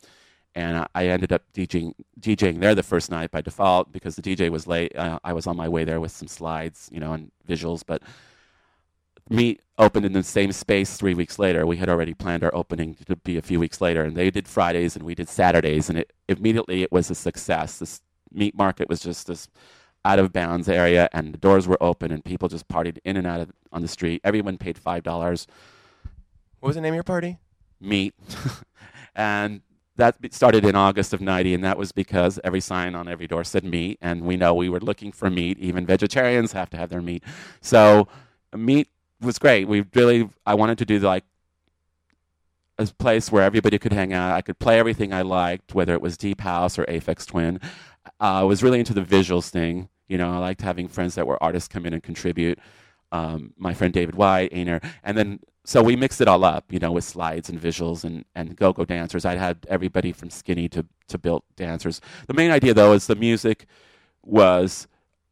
and 0.56 0.86
I- 0.96 1.08
ended 1.08 1.32
up 1.32 1.44
DJing, 1.54 1.94
DJing 2.20 2.60
there 2.60 2.76
the 2.76 2.84
first 2.84 3.10
night 3.10 3.32
by 3.32 3.42
default 3.42 3.92
because 3.92 4.16
the 4.16 4.22
DJ 4.22 4.50
was 4.50 4.68
late. 4.68 4.96
Uh, 4.96 5.20
I 5.24 5.34
was 5.34 5.48
on 5.48 5.56
my 5.58 5.68
way 5.70 5.84
there 5.84 6.00
with 6.00 6.12
some 6.12 6.28
slides, 6.28 6.90
you 6.92 7.00
know, 7.00 7.14
and 7.14 7.32
visuals, 7.48 7.84
but 7.86 8.02
Meat 9.30 9.62
opened 9.78 10.06
in 10.06 10.14
the 10.14 10.24
same 10.24 10.52
space 10.52 10.98
three 10.98 11.14
weeks 11.14 11.40
later. 11.40 11.66
We 11.68 11.78
had 11.78 11.90
already 11.90 12.16
planned 12.16 12.44
our 12.44 12.54
opening 12.56 12.96
to 13.08 13.16
be 13.18 13.38
a 13.38 13.44
few 13.44 13.60
weeks 13.60 13.82
later, 13.82 14.04
and 14.04 14.18
they 14.18 14.32
did 14.32 14.48
Fridays 14.48 14.96
and 14.96 15.06
we 15.06 15.16
did 15.16 15.30
Saturdays, 15.30 15.90
and 15.90 16.00
it 16.00 16.14
immediately 16.28 16.84
it 16.84 16.92
was 16.92 17.12
a 17.12 17.16
success. 17.16 17.80
This 17.80 18.02
meat 18.32 18.56
market 18.56 18.90
was 18.90 19.02
just 19.02 19.28
this 19.28 19.48
out 20.06 20.20
of 20.20 20.34
bounds 20.34 20.70
area, 20.70 21.10
and 21.14 21.34
the 21.34 21.38
doors 21.38 21.68
were 21.68 21.82
open, 21.82 22.12
and 22.12 22.26
people 22.26 22.50
just 22.50 22.68
partied 22.68 23.00
in 23.06 23.18
and 23.18 23.28
out 23.28 23.42
of 23.42 23.52
on 23.72 23.82
the 23.84 23.88
street. 23.88 24.22
Everyone 24.24 24.58
paid 24.58 24.78
five 24.80 25.04
dollars 25.04 25.48
What 26.60 26.68
was 26.68 26.76
the 26.76 26.82
name 26.82 26.94
of 26.94 26.96
your 26.96 27.04
party? 27.04 27.40
meat, 27.80 28.16
and 29.16 29.62
that 29.98 30.18
started 30.34 30.66
in 30.66 30.76
August 30.76 31.14
of 31.14 31.22
'90, 31.22 31.54
and 31.54 31.64
that 31.64 31.78
was 31.78 31.92
because 31.92 32.40
every 32.44 32.62
sign 32.62 32.96
on 32.96 33.08
every 33.08 33.28
door 33.28 33.44
said 33.44 33.64
meat, 33.64 34.00
and 34.02 34.24
we 34.24 34.38
know 34.38 34.56
we 34.56 34.70
were 34.70 34.80
looking 34.80 35.12
for 35.12 35.30
meat. 35.30 35.60
Even 35.60 35.86
vegetarians 35.86 36.54
have 36.54 36.70
to 36.72 36.78
have 36.78 36.90
their 36.90 37.02
meat, 37.02 37.24
so 37.62 38.08
meat 38.56 38.90
was 39.22 39.40
great. 39.40 39.68
We 39.68 39.86
really, 39.94 40.30
I 40.46 40.54
wanted 40.56 40.78
to 40.80 40.86
do 40.86 41.00
like 41.00 41.26
a 42.78 42.86
place 42.86 43.32
where 43.32 43.44
everybody 43.44 43.78
could 43.78 43.94
hang 43.94 44.14
out. 44.14 44.34
I 44.34 44.42
could 44.42 44.60
play 44.60 44.80
everything 44.80 45.14
I 45.14 45.22
liked, 45.24 45.76
whether 45.76 45.94
it 45.94 46.02
was 46.02 46.18
Deep 46.18 46.42
House 46.42 46.80
or 46.80 46.86
Aphex 46.86 47.26
Twin. 47.28 47.60
Uh, 48.20 48.42
I 48.42 48.44
was 48.44 48.64
really 48.64 48.80
into 48.80 48.94
the 48.94 49.02
visuals 49.02 49.50
thing. 49.50 49.90
You 50.08 50.18
know, 50.18 50.32
I 50.32 50.38
liked 50.38 50.62
having 50.62 50.88
friends 50.88 51.16
that 51.16 51.28
were 51.28 51.42
artists 51.44 51.68
come 51.68 51.86
in 51.86 51.94
and 51.94 52.02
contribute. 52.02 52.60
um, 53.12 53.54
my 53.58 53.74
friend 53.74 53.94
David 53.94 54.16
White, 54.16 54.52
Ainer, 54.52 54.84
and 55.04 55.18
then 55.18 55.40
so 55.66 55.84
we 55.84 55.96
mixed 55.96 56.22
it 56.22 56.28
all 56.28 56.44
up, 56.44 56.72
you 56.72 56.80
know, 56.80 56.92
with 56.92 57.04
slides 57.04 57.50
and 57.50 57.60
visuals 57.62 58.04
and, 58.04 58.26
and 58.34 58.56
go-go 58.56 58.86
dancers. 58.86 59.24
I 59.26 59.36
had 59.36 59.68
everybody 59.70 60.12
from 60.12 60.30
skinny 60.32 60.68
to, 60.70 60.86
to 61.10 61.18
built 61.20 61.44
dancers. 61.58 62.02
The 62.28 62.34
main 62.34 62.50
idea, 62.50 62.74
though, 62.74 62.94
is 62.94 63.06
the 63.06 63.16
music 63.16 63.68
was 64.24 64.88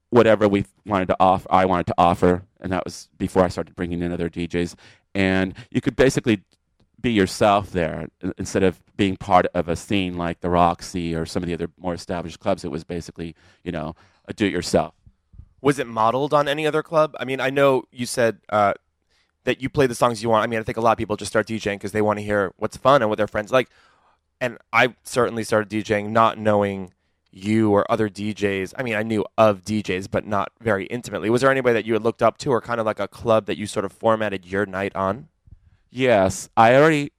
whatever 0.09 0.47
we 0.47 0.65
wanted 0.85 1.07
to 1.09 1.17
offer. 1.19 1.47
I 1.49 1.65
wanted 1.65 1.87
to 1.87 1.95
offer, 1.97 2.43
and 2.61 2.71
that 2.71 2.83
was 2.85 3.09
before 3.17 3.43
I 3.43 3.49
started 3.49 3.75
bringing 3.75 4.01
in 4.01 4.11
other 4.11 4.29
DJs. 4.29 4.75
And 5.13 5.53
you 5.71 5.81
could 5.81 5.95
basically 5.95 6.43
be 6.99 7.11
yourself 7.11 7.71
there 7.71 8.07
instead 8.37 8.63
of 8.63 8.81
being 8.95 9.17
part 9.17 9.45
of 9.53 9.69
a 9.69 9.75
scene 9.75 10.17
like 10.17 10.41
the 10.41 10.49
Roxy 10.49 11.13
or 11.13 11.25
some 11.25 11.43
of 11.43 11.47
the 11.47 11.53
other 11.53 11.69
more 11.77 11.93
established 11.93 12.39
clubs. 12.39 12.63
It 12.63 12.71
was 12.71 12.83
basically, 12.83 13.35
you 13.63 13.71
know, 13.71 13.95
a 14.25 14.33
do-it-yourself. 14.33 14.93
Was 15.61 15.79
it 15.79 15.87
modeled 15.87 16.33
on 16.33 16.47
any 16.47 16.65
other 16.65 16.83
club? 16.83 17.15
I 17.19 17.25
mean, 17.25 17.39
I 17.39 17.49
know 17.49 17.83
you 17.91 18.05
said 18.05 18.39
uh, 18.49 18.73
that 19.43 19.61
you 19.61 19.69
play 19.69 19.87
the 19.87 19.95
songs 19.95 20.23
you 20.23 20.29
want. 20.29 20.43
I 20.43 20.47
mean, 20.47 20.59
I 20.59 20.63
think 20.63 20.77
a 20.77 20.81
lot 20.81 20.91
of 20.91 20.97
people 20.97 21.15
just 21.15 21.31
start 21.31 21.47
DJing 21.47 21.75
because 21.75 21.91
they 21.91 22.01
want 22.01 22.19
to 22.19 22.23
hear 22.23 22.53
what's 22.57 22.77
fun 22.77 23.01
and 23.01 23.09
what 23.09 23.17
their 23.17 23.27
friends 23.27 23.51
like. 23.51 23.69
And 24.39 24.57
I 24.71 24.95
certainly 25.03 25.43
started 25.43 25.69
DJing 25.69 26.09
not 26.09 26.37
knowing 26.37 26.93
you 27.37 27.71
or 27.71 27.89
other 27.91 28.09
DJs. 28.09 28.73
I 28.77 28.83
mean, 28.83 28.95
I 28.95 29.03
knew 29.03 29.25
of 29.37 29.63
DJs, 29.63 30.09
but 30.09 30.25
not 30.25 30.51
very 30.59 30.85
intimately. 30.87 31.29
Was 31.29 31.41
there 31.41 31.51
anybody 31.51 31.73
that 31.73 31.85
you 31.85 31.93
had 31.93 32.03
looked 32.03 32.23
up 32.23 32.37
to, 32.39 32.51
or 32.51 32.61
kind 32.61 32.79
of 32.79 32.85
like 32.85 32.99
a 32.99 33.07
club 33.07 33.45
that 33.45 33.57
you 33.57 33.67
sort 33.67 33.85
of 33.85 33.91
formatted 33.91 34.45
your 34.45 34.65
night 34.65 34.95
on? 34.95 35.27
Yes, 35.89 36.49
I 36.57 36.75
already 36.75 37.11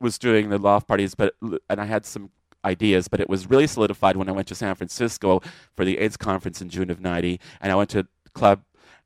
was 0.00 0.18
doing 0.18 0.48
the 0.48 0.58
loft 0.58 0.88
parties, 0.88 1.14
but 1.14 1.34
and 1.68 1.80
I 1.80 1.84
had 1.84 2.04
some 2.06 2.30
ideas, 2.64 3.08
but 3.08 3.20
it 3.20 3.28
was 3.28 3.48
really 3.48 3.66
solidified 3.66 4.16
when 4.16 4.28
I 4.28 4.32
went 4.32 4.48
to 4.48 4.54
San 4.54 4.74
Francisco 4.74 5.40
for 5.76 5.84
the 5.84 5.98
AIDS 5.98 6.16
conference 6.16 6.60
in 6.60 6.68
June 6.68 6.90
of 6.90 7.00
'90, 7.00 7.38
and 7.60 7.70
I 7.70 7.74
went 7.74 7.90
to 7.90 8.00
a 8.00 8.30
club, 8.30 8.62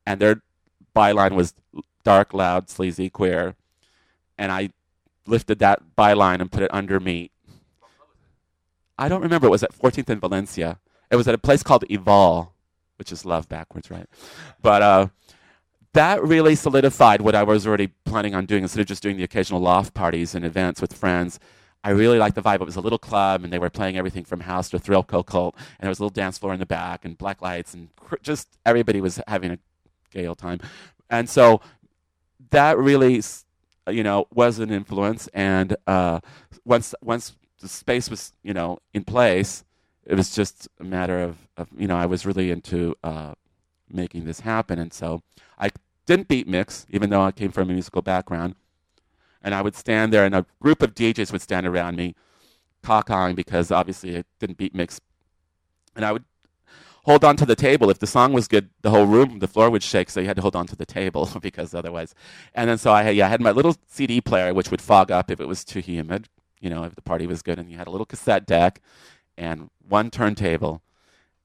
and 0.07 0.21
their 0.21 0.43
byline 0.95 1.33
was 1.33 1.55
dark, 2.05 2.33
loud, 2.33 2.71
sleazy, 2.71 3.11
queer, 3.11 3.57
and 4.39 4.53
I 4.53 4.71
lifted 5.27 5.59
that 5.59 5.83
byline 5.97 6.41
and 6.41 6.51
put 6.51 6.63
it 6.63 6.71
under 6.73 7.01
me. 7.01 7.32
I 8.99 9.09
don't 9.09 9.23
remember. 9.23 9.47
It 9.47 9.51
was 9.51 9.63
at 9.63 9.77
14th 9.77 10.09
and 10.09 10.21
Valencia. 10.21 10.79
It 11.11 11.17
was 11.17 11.29
at 11.29 11.35
a 11.35 11.39
place 11.39 11.63
called 11.63 11.85
Evol, 11.89 12.51
which 12.97 13.13
is 13.13 13.25
love 13.25 13.49
backwards, 13.49 13.91
right? 13.91 14.07
But 14.61 14.83
uh, 14.83 15.07
that 15.93 16.23
really 16.23 16.55
solidified 16.55 17.21
what 17.21 17.35
I 17.35 17.43
was 17.43 17.67
already 17.67 17.89
planning 18.05 18.35
on 18.35 18.47
doing. 18.47 18.63
Instead 18.63 18.81
of 18.81 18.87
just 18.87 19.03
doing 19.03 19.17
the 19.17 19.25
occasional 19.25 19.61
loft 19.61 19.95
parties 19.95 20.35
and 20.35 20.45
events 20.45 20.81
with 20.81 20.93
friends, 20.93 21.39
I 21.85 21.91
really 21.91 22.19
liked 22.19 22.37
the 22.37 22.43
vibe. 22.43 22.61
It 22.61 22.65
was 22.65 22.77
a 22.77 22.81
little 22.81 22.99
club, 22.99 23.45
and 23.45 23.53
they 23.53 23.59
were 23.59 23.71
playing 23.71 23.97
everything 23.97 24.25
from 24.25 24.41
house 24.41 24.71
to 24.71 24.79
thrill 24.79 25.03
cult, 25.03 25.55
and 25.57 25.81
there 25.81 25.89
was 25.89 25.99
a 25.99 26.03
little 26.03 26.15
dance 26.15 26.39
floor 26.39 26.53
in 26.55 26.61
the 26.61 26.67
back, 26.67 27.05
and 27.05 27.19
black 27.19 27.43
lights, 27.43 27.75
and 27.75 27.95
cr- 27.97 28.17
just 28.23 28.57
everybody 28.65 29.01
was 29.01 29.21
having 29.27 29.51
a 29.51 29.59
gay 30.11 30.27
old 30.27 30.39
time. 30.39 30.61
And 31.11 31.29
so 31.29 31.61
that 32.51 32.79
really, 32.79 33.21
you 33.89 34.03
know, 34.03 34.27
was 34.33 34.61
an 34.61 34.71
influence. 34.71 35.29
And 35.35 35.77
uh, 35.87 36.21
once 36.65 36.95
once 37.03 37.35
the 37.63 37.69
space 37.69 38.11
was, 38.11 38.33
you 38.43 38.53
know, 38.53 38.79
in 38.93 39.05
place, 39.05 39.65
it 40.05 40.15
was 40.15 40.35
just 40.35 40.69
a 40.81 40.85
matter 40.85 41.23
of, 41.23 41.37
of 41.57 41.69
you 41.77 41.87
know, 41.87 41.97
I 41.97 42.07
was 42.07 42.27
really 42.27 42.51
into 42.51 42.95
uh, 43.03 43.35
making 43.89 44.25
this 44.25 44.41
happen, 44.41 44.79
and 44.79 44.93
so 44.93 45.23
I 45.59 45.71
didn't 46.05 46.29
beat 46.29 46.49
mix, 46.49 46.87
even 46.91 47.09
though 47.11 47.23
I 47.23 47.33
came 47.33 47.53
from 47.53 47.71
a 47.71 47.73
musical 47.73 48.03
background. 48.03 48.57
And 49.45 49.55
I 49.55 49.63
would 49.63 49.75
stand 49.75 50.13
there, 50.13 50.25
and 50.25 50.35
a 50.35 50.47
group 50.61 50.83
of 50.83 50.95
DJs 50.95 51.33
would 51.33 51.43
stand 51.43 51.67
around 51.67 51.97
me, 51.97 52.15
cockeying 52.83 53.35
because 53.35 53.71
obviously 53.71 54.19
I 54.19 54.25
didn't 54.39 54.59
beat 54.59 54.75
mix. 54.75 55.01
And 55.97 56.05
I 56.05 56.13
would 56.13 56.25
hold 57.05 57.25
on 57.25 57.37
to 57.37 57.47
the 57.47 57.57
table. 57.57 57.91
If 57.91 57.99
the 57.99 58.07
song 58.07 58.33
was 58.33 58.49
good, 58.49 58.71
the 58.83 58.91
whole 58.91 59.07
room, 59.07 59.41
the 59.41 59.49
floor 59.49 59.71
would 59.71 59.83
shake, 59.83 60.11
so 60.11 60.21
you 60.21 60.27
had 60.27 60.37
to 60.37 60.43
hold 60.43 60.57
on 60.57 60.67
to 60.69 60.77
the 60.77 60.87
table 60.87 61.29
because 61.41 61.75
otherwise. 61.75 62.15
And 62.55 62.71
then 62.71 62.79
so 62.79 62.93
I 62.93 63.03
had, 63.03 63.17
yeah, 63.17 63.27
I 63.27 63.29
had 63.29 63.41
my 63.41 63.51
little 63.51 63.77
CD 63.89 64.21
player, 64.21 64.53
which 64.55 64.71
would 64.71 64.83
fog 64.83 65.11
up 65.11 65.31
if 65.31 65.41
it 65.41 65.47
was 65.47 65.65
too 65.65 65.81
humid, 65.81 66.29
you 66.63 66.71
know, 66.71 66.85
if 66.85 66.95
the 66.95 67.03
party 67.03 67.27
was 67.27 67.43
good. 67.43 67.59
And 67.59 67.71
you 67.71 67.77
had 67.77 67.87
a 67.87 67.91
little 67.91 68.07
cassette 68.07 68.47
deck 68.47 68.81
and 69.37 69.69
one 69.87 70.11
turntable, 70.11 70.81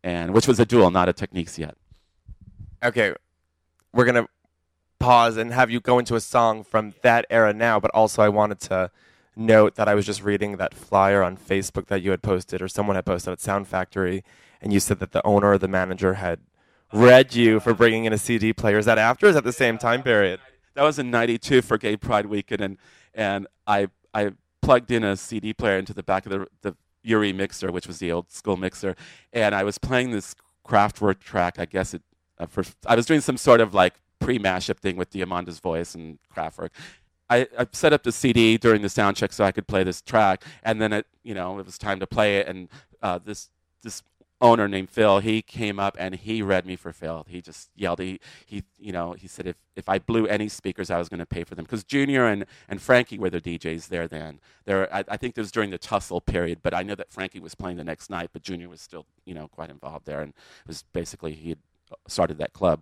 and 0.04 0.34
which 0.34 0.48
was 0.48 0.60
a 0.60 0.66
dual, 0.66 0.92
not 0.92 1.10
a 1.10 1.14
Technics 1.14 1.60
yet. 1.60 1.76
Okay, 2.84 3.14
we're 3.92 4.06
gonna 4.06 4.28
pause 5.00 5.36
and 5.36 5.52
have 5.52 5.70
you 5.70 5.80
go 5.80 6.00
into 6.00 6.16
a 6.16 6.22
song 6.22 6.64
from 6.64 6.94
that 7.02 7.26
era 7.30 7.54
now. 7.54 7.80
But 7.80 7.92
also, 7.94 8.22
I 8.22 8.30
wanted 8.30 8.60
to 8.62 8.92
note 9.36 9.76
that 9.76 9.88
I 9.88 9.96
was 9.96 10.06
just 10.06 10.24
reading 10.24 10.58
that 10.58 10.74
flyer 10.74 11.24
on 11.24 11.36
Facebook 11.38 11.88
that 11.88 12.02
you 12.02 12.12
had 12.12 12.22
posted 12.22 12.62
or 12.62 12.68
someone 12.68 12.96
had 12.96 13.06
posted 13.06 13.34
at 13.34 13.42
Sound 13.42 13.68
Factory, 13.68 14.24
and 14.62 14.72
you 14.72 14.80
said 14.80 15.00
that 15.00 15.12
the 15.12 15.26
owner 15.26 15.52
or 15.52 15.58
the 15.58 15.68
manager 15.68 16.16
had 16.16 16.40
read 16.94 17.34
you 17.34 17.60
for 17.60 17.74
bringing 17.74 18.06
in 18.06 18.14
a 18.14 18.18
CD 18.18 18.54
player. 18.54 18.78
Is 18.78 18.86
that 18.86 18.98
after? 18.98 19.28
Is 19.28 19.36
that 19.36 19.44
the 19.44 19.52
same 19.52 19.78
time 19.78 20.04
period? 20.04 20.40
that 20.78 20.84
was 20.84 21.00
in 21.00 21.10
'92 21.10 21.64
for 21.64 21.80
Gay 21.80 21.98
Pride 21.98 22.28
Weekend, 22.28 22.62
and 22.62 22.78
and 23.16 23.48
I 23.66 23.88
I 24.14 24.34
plugged 24.68 24.92
in 24.92 25.02
a 25.02 25.16
CD 25.16 25.54
player 25.54 25.78
into 25.78 25.94
the 25.94 26.04
back 26.04 26.26
of 26.26 26.32
the 26.34 26.48
the 26.62 26.76
Urei 27.06 27.34
mixer, 27.34 27.72
which 27.72 27.88
was 27.88 28.00
the 28.00 28.12
old 28.12 28.30
school 28.30 28.58
mixer, 28.58 28.98
and 29.32 29.56
I 29.56 29.64
was 29.64 29.78
playing 29.78 30.12
this 30.12 30.36
Kraftwerk 30.68 31.20
track. 31.20 31.58
I 31.58 31.64
guess 31.64 31.94
it 31.94 32.02
uh, 32.38 32.48
for 32.48 32.66
I 32.86 32.96
was 32.96 33.06
doing 33.06 33.22
some 33.22 33.38
sort 33.38 33.62
of 33.62 33.74
like 33.74 33.94
pre 34.20 34.38
mashup 34.38 34.80
thing 34.80 34.98
with 34.98 35.12
Diamanda's 35.12 35.60
voice 35.60 35.96
and 35.96 36.20
Kraftwerk. 36.36 36.72
I, 37.30 37.48
I 37.58 37.68
set 37.72 37.94
up 37.94 38.04
the 38.04 38.12
CD 38.12 38.58
during 38.58 38.82
the 38.82 38.90
sound 38.90 39.16
check 39.16 39.32
so 39.32 39.46
I 39.46 39.54
could 39.54 39.68
play 39.68 39.84
this 39.86 40.02
track, 40.02 40.44
and 40.64 40.82
then 40.82 40.92
it 40.92 41.08
you 41.24 41.34
know 41.34 41.60
it 41.60 41.66
was 41.66 41.78
time 41.78 42.02
to 42.02 42.08
play 42.08 42.38
it, 42.40 42.48
and 42.48 42.68
uh, 43.02 43.20
this 43.24 43.50
this 43.84 44.04
owner 44.40 44.68
named 44.68 44.90
Phil, 44.90 45.20
he 45.20 45.42
came 45.42 45.80
up 45.80 45.96
and 46.00 46.16
he 46.16 46.42
read 46.42 46.66
me 46.66 46.76
for 46.76 46.94
Phil. 46.94 47.26
He 47.28 47.42
just 47.42 47.70
yelled. 47.76 48.00
He, 48.00 48.20
he 48.46 48.64
you 48.78 48.92
know, 48.92 49.14
he 49.14 49.28
said 49.28 49.48
if, 49.48 49.56
if 49.76 49.90
I 49.90 50.00
blew 50.00 50.28
any 50.28 50.48
speakers, 50.48 50.92
I 50.92 50.98
was 50.98 51.10
going 51.10 51.20
to 51.20 51.26
pay 51.26 51.44
for 51.44 51.56
them. 51.56 51.66
Because 51.66 51.84
Junior 51.84 52.26
and, 52.28 52.46
and 52.70 52.82
Frankie 52.82 53.18
were 53.18 53.30
the 53.30 53.42
DJs 53.42 53.88
there 53.88 54.08
then. 54.08 54.40
There, 54.66 54.94
I, 54.94 55.04
I 55.08 55.18
think 55.18 55.38
it 55.38 55.42
was 55.42 55.52
during 55.52 55.72
the 55.72 55.78
tussle 55.78 56.22
period, 56.22 56.60
but 56.62 56.74
I 56.74 56.84
know 56.84 56.96
that 56.96 57.12
Frankie 57.12 57.40
was 57.40 57.56
playing 57.56 57.78
the 57.78 57.84
next 57.84 58.10
night, 58.10 58.30
but 58.34 58.44
Junior 58.44 58.70
was 58.70 58.82
still, 58.82 59.06
you 59.26 59.34
know, 59.34 59.48
quite 59.48 59.70
involved 59.70 60.06
there. 60.06 60.22
And 60.22 60.30
it 60.32 60.68
was 60.68 60.84
basically, 60.94 61.34
he 61.34 61.50
had 61.50 61.60
uh, 61.92 61.96
started 62.08 62.38
that 62.38 62.54
club. 62.54 62.82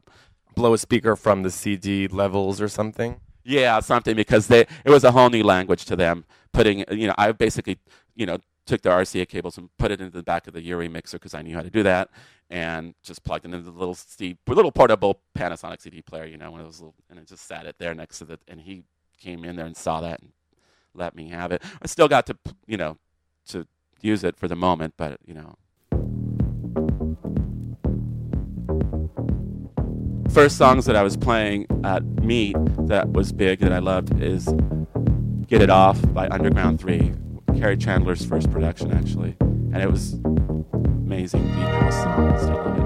Blow 0.56 0.74
a 0.74 0.78
speaker 0.78 1.16
from 1.16 1.44
the 1.44 1.52
CD 1.52 2.08
levels 2.08 2.62
or 2.62 2.68
something. 2.68 3.20
Yeah, 3.46 3.80
something 3.80 4.16
because 4.16 4.48
they 4.48 4.62
it 4.62 4.90
was 4.90 5.04
a 5.04 5.12
whole 5.12 5.30
new 5.30 5.44
language 5.44 5.86
to 5.86 5.96
them. 5.96 6.26
Putting 6.52 6.84
you 6.90 7.08
know, 7.08 7.14
I 7.16 7.32
basically 7.32 7.78
you 8.16 8.26
know 8.26 8.40
took 8.66 8.82
the 8.82 8.90
RCA 8.90 9.28
cables 9.28 9.58
and 9.58 9.70
put 9.78 9.92
it 9.92 10.02
into 10.02 10.16
the 10.16 10.24
back 10.24 10.48
of 10.48 10.54
the 10.54 10.62
Urei 10.62 10.90
mixer 10.90 11.18
because 11.18 11.34
I 11.34 11.42
knew 11.42 11.56
how 11.56 11.62
to 11.62 11.70
do 11.70 11.84
that, 11.84 12.10
and 12.50 12.96
just 13.04 13.24
plugged 13.24 13.46
it 13.46 13.54
into 13.54 13.72
the 13.72 13.78
little 13.78 13.96
CD, 13.96 14.38
little 14.48 14.72
portable 14.72 15.20
Panasonic 15.38 15.82
CD 15.82 16.02
player, 16.02 16.26
you 16.26 16.38
know, 16.38 16.52
one 16.52 16.62
of 16.62 16.68
those 16.68 16.80
little, 16.80 16.96
and 17.10 17.20
I 17.20 17.24
just 17.24 17.48
sat 17.48 17.66
it 17.66 17.76
there 17.80 17.94
next 17.94 18.20
to 18.20 18.26
the, 18.26 18.40
and 18.48 18.62
he 18.62 18.84
came 19.20 19.44
in 19.46 19.56
there 19.56 19.66
and 19.66 19.78
saw 19.78 20.02
that 20.02 20.22
and 20.22 20.32
let 20.94 21.16
me 21.16 21.30
have 21.30 21.52
it. 21.52 21.62
I 21.82 21.88
still 21.88 22.08
got 22.08 22.26
to 22.28 22.38
you 22.68 22.78
know 22.78 22.98
to 23.48 23.68
use 24.02 24.24
it 24.24 24.38
for 24.38 24.48
the 24.48 24.56
moment, 24.56 24.96
but 24.98 25.20
you 25.26 25.34
know. 25.34 25.56
First 30.32 30.58
songs 30.58 30.86
that 30.86 30.98
I 30.98 31.04
was 31.04 31.16
playing 31.16 31.66
at 31.86 32.04
Meat 32.04 32.58
that 32.88 33.14
was 33.14 33.32
big 33.32 33.60
that 33.60 33.72
I 33.72 33.80
loved 33.80 34.22
is 34.22 34.54
Get 35.48 35.62
It 35.62 35.70
Off 35.70 36.02
by 36.14 36.28
Underground 36.28 36.82
3. 36.82 37.14
Kerri 37.66 37.82
Chandler's 37.82 38.24
first 38.24 38.52
production, 38.52 38.92
actually. 38.92 39.36
And 39.42 39.78
it 39.78 39.90
was 39.90 40.14
amazing 40.84 41.42
deep 41.48 41.56
house 41.56 41.96
song. 41.96 42.38
Still 42.38 42.58
love 42.58 42.78
it. 42.78 42.86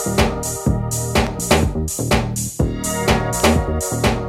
I 0.03 0.09
know 3.81 4.20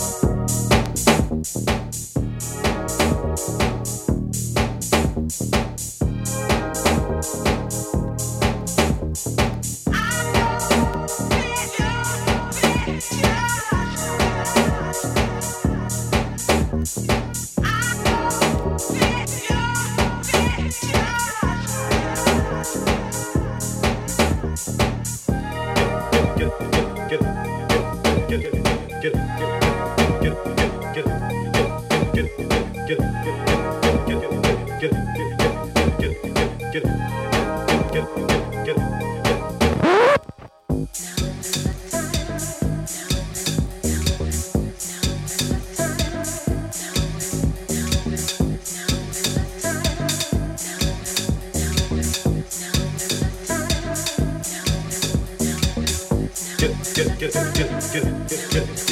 get 27.18 27.20
it. 27.20 27.51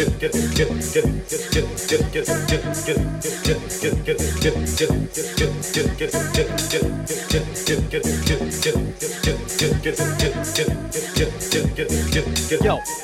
Yo, 0.01 0.07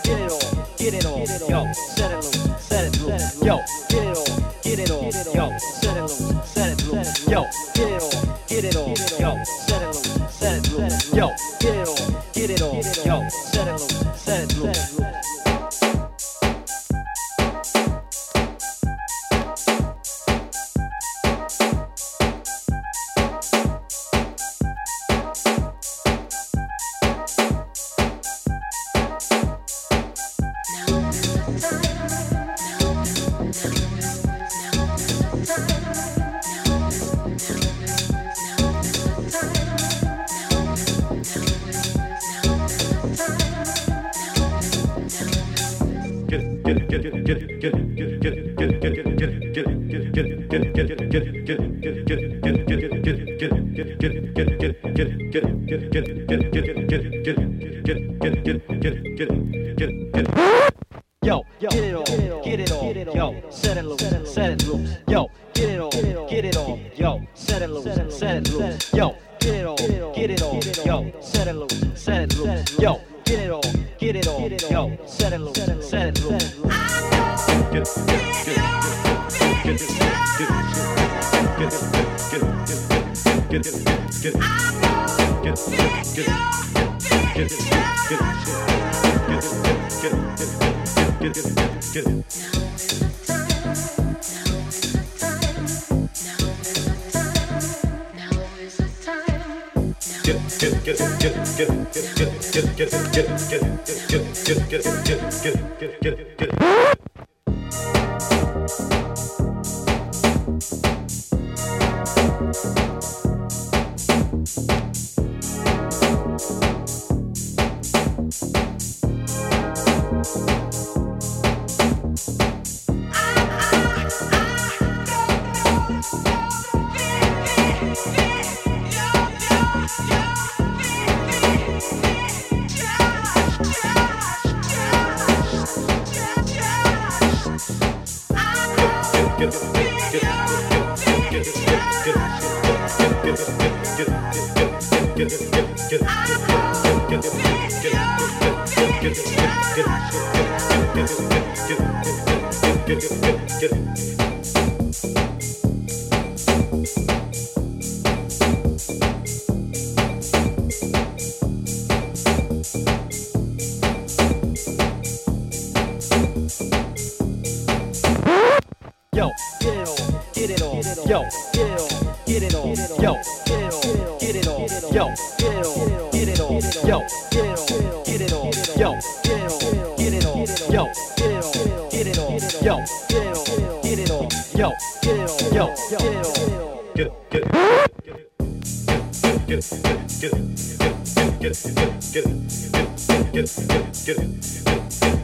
get 0.05 0.21
it 0.21 0.33
on, 0.33 0.67
get 0.77 0.95
it 0.95 1.05
on, 1.05 1.27
yo, 1.51 1.73
set 1.95 2.11
it 2.13 2.16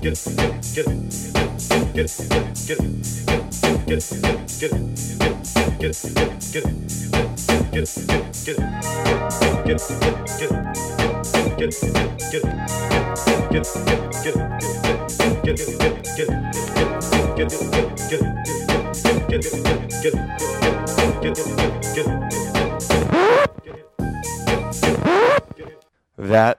That 0.03 0.17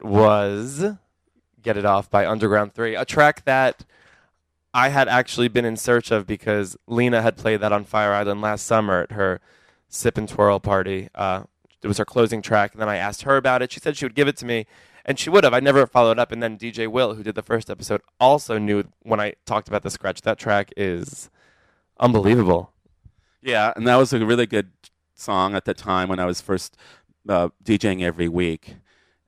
was 0.01 0.85
Get 1.63 1.77
It 1.77 1.85
Off 1.85 2.09
by 2.09 2.27
Underground 2.27 2.73
3, 2.73 2.95
a 2.95 3.05
track 3.05 3.45
that 3.45 3.85
I 4.73 4.89
had 4.89 5.07
actually 5.07 5.47
been 5.47 5.65
in 5.65 5.77
search 5.77 6.11
of 6.11 6.25
because 6.25 6.75
Lena 6.87 7.21
had 7.21 7.37
played 7.37 7.61
that 7.61 7.71
on 7.71 7.83
Fire 7.83 8.13
Island 8.13 8.41
last 8.41 8.65
summer 8.65 9.01
at 9.01 9.11
her 9.11 9.39
Sip 9.87 10.17
and 10.17 10.27
Twirl 10.27 10.59
party. 10.59 11.09
Uh, 11.13 11.43
it 11.81 11.87
was 11.87 11.97
her 11.97 12.05
closing 12.05 12.41
track, 12.41 12.73
and 12.73 12.81
then 12.81 12.89
I 12.89 12.97
asked 12.97 13.23
her 13.23 13.37
about 13.37 13.61
it. 13.61 13.71
She 13.71 13.79
said 13.79 13.97
she 13.97 14.05
would 14.05 14.15
give 14.15 14.27
it 14.27 14.37
to 14.37 14.45
me, 14.45 14.65
and 15.05 15.19
she 15.19 15.29
would 15.29 15.43
have. 15.43 15.53
I 15.53 15.59
never 15.59 15.85
followed 15.85 16.17
up, 16.17 16.31
and 16.31 16.41
then 16.41 16.57
DJ 16.57 16.87
Will, 16.87 17.13
who 17.13 17.23
did 17.23 17.35
the 17.35 17.43
first 17.43 17.69
episode, 17.69 18.01
also 18.19 18.57
knew 18.57 18.85
when 19.01 19.19
I 19.19 19.33
talked 19.45 19.67
about 19.67 19.83
the 19.83 19.89
scratch. 19.89 20.21
That 20.21 20.39
track 20.39 20.71
is 20.75 21.29
unbelievable. 21.99 22.71
Yeah, 23.41 23.73
and 23.75 23.85
that 23.87 23.97
was 23.97 24.13
a 24.13 24.25
really 24.25 24.45
good 24.45 24.71
song 25.13 25.53
at 25.53 25.65
the 25.65 25.73
time 25.73 26.09
when 26.09 26.19
I 26.19 26.25
was 26.25 26.41
first 26.41 26.77
uh, 27.27 27.49
DJing 27.63 28.01
every 28.01 28.27
week. 28.27 28.77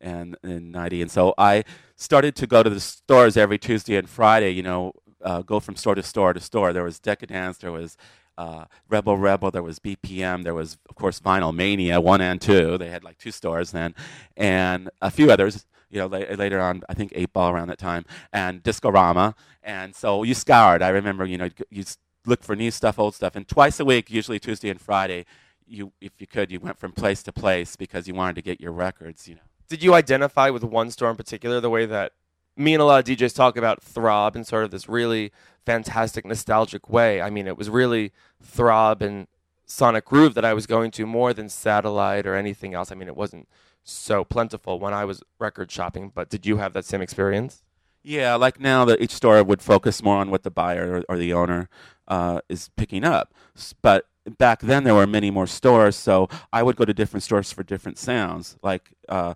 And 0.01 0.37
in 0.43 0.71
'90. 0.71 1.03
And 1.03 1.11
so 1.11 1.33
I 1.37 1.63
started 1.95 2.35
to 2.37 2.47
go 2.47 2.63
to 2.63 2.69
the 2.69 2.79
stores 2.79 3.37
every 3.37 3.57
Tuesday 3.57 3.95
and 3.97 4.09
Friday. 4.09 4.51
You 4.51 4.63
know, 4.63 4.93
uh, 5.23 5.41
go 5.41 5.59
from 5.59 5.75
store 5.75 5.95
to 5.95 6.03
store 6.03 6.33
to 6.33 6.39
store. 6.39 6.73
There 6.73 6.83
was 6.83 6.99
Decadence. 6.99 7.57
There 7.57 7.71
was 7.71 7.97
uh, 8.37 8.65
Rebel 8.89 9.17
Rebel. 9.17 9.51
There 9.51 9.63
was 9.63 9.79
BPM. 9.79 10.43
There 10.43 10.53
was, 10.53 10.77
of 10.89 10.95
course, 10.95 11.19
Vinyl 11.19 11.53
Mania 11.53 11.99
one 12.01 12.21
and 12.21 12.39
two. 12.41 12.77
They 12.77 12.89
had 12.89 13.03
like 13.03 13.17
two 13.17 13.31
stores 13.31 13.71
then, 13.71 13.95
and 14.37 14.89
a 15.01 15.11
few 15.11 15.31
others. 15.31 15.65
You 15.89 15.99
know, 16.01 16.07
la- 16.07 16.35
later 16.35 16.59
on, 16.59 16.83
I 16.89 16.93
think 16.93 17.11
Eight 17.15 17.31
Ball 17.31 17.51
around 17.51 17.67
that 17.69 17.77
time, 17.77 18.05
and 18.33 18.61
Discorama. 18.63 19.35
And 19.63 19.95
so 19.95 20.23
you 20.23 20.33
scoured. 20.33 20.81
I 20.81 20.89
remember, 20.89 21.25
you 21.25 21.37
know, 21.37 21.49
you 21.69 21.83
look 22.25 22.43
for 22.43 22.55
new 22.55 22.71
stuff, 22.71 22.99
old 22.99 23.15
stuff, 23.15 23.35
and 23.35 23.47
twice 23.47 23.79
a 23.79 23.85
week, 23.85 24.11
usually 24.11 24.39
Tuesday 24.39 24.69
and 24.69 24.81
Friday, 24.81 25.25
you, 25.67 25.91
if 26.01 26.19
you 26.19 26.27
could, 26.27 26.51
you 26.51 26.59
went 26.59 26.77
from 26.77 26.91
place 26.91 27.23
to 27.23 27.31
place 27.31 27.75
because 27.75 28.07
you 28.07 28.13
wanted 28.13 28.35
to 28.35 28.41
get 28.41 28.59
your 28.59 28.71
records. 28.71 29.27
You 29.27 29.35
know. 29.35 29.41
Did 29.67 29.83
you 29.83 29.93
identify 29.93 30.49
with 30.49 30.63
one 30.63 30.91
store 30.91 31.09
in 31.09 31.15
particular 31.15 31.59
the 31.59 31.69
way 31.69 31.85
that 31.85 32.13
me 32.57 32.73
and 32.73 32.81
a 32.81 32.85
lot 32.85 32.99
of 32.99 33.17
DJs 33.17 33.35
talk 33.35 33.57
about 33.57 33.81
Throb 33.81 34.35
in 34.35 34.43
sort 34.43 34.63
of 34.63 34.71
this 34.71 34.87
really 34.87 35.31
fantastic 35.65 36.25
nostalgic 36.25 36.89
way? 36.89 37.21
I 37.21 37.29
mean, 37.29 37.47
it 37.47 37.57
was 37.57 37.69
really 37.69 38.11
Throb 38.41 39.01
and 39.01 39.27
Sonic 39.65 40.05
Groove 40.05 40.35
that 40.35 40.45
I 40.45 40.53
was 40.53 40.67
going 40.67 40.91
to 40.91 41.05
more 41.05 41.33
than 41.33 41.49
Satellite 41.49 42.27
or 42.27 42.35
anything 42.35 42.73
else. 42.73 42.91
I 42.91 42.95
mean, 42.95 43.07
it 43.07 43.15
wasn't 43.15 43.47
so 43.83 44.23
plentiful 44.23 44.79
when 44.79 44.93
I 44.93 45.05
was 45.05 45.23
record 45.39 45.71
shopping, 45.71 46.11
but 46.13 46.29
did 46.29 46.45
you 46.45 46.57
have 46.57 46.73
that 46.73 46.85
same 46.85 47.01
experience? 47.01 47.63
Yeah, 48.03 48.35
like 48.35 48.59
now 48.59 48.85
that 48.85 49.01
each 49.01 49.11
store 49.11 49.43
would 49.43 49.63
focus 49.63 50.03
more 50.03 50.17
on 50.17 50.29
what 50.29 50.43
the 50.43 50.51
buyer 50.51 51.03
or, 51.09 51.17
the 51.17 51.33
owner 51.33 51.69
uh, 52.07 52.41
is 52.47 52.69
picking 52.75 53.03
up. 53.03 53.33
But 53.81 54.05
back 54.37 54.61
then 54.61 54.83
there 54.83 54.93
were 54.93 55.07
many 55.07 55.31
more 55.31 55.47
stores, 55.47 55.95
so 55.95 56.29
I 56.53 56.61
would 56.61 56.75
go 56.75 56.85
to 56.85 56.93
different 56.93 57.23
stores 57.23 57.51
for 57.51 57.63
different 57.63 57.97
sounds. 57.97 58.57
Like 58.61 58.91
uh, 59.09 59.33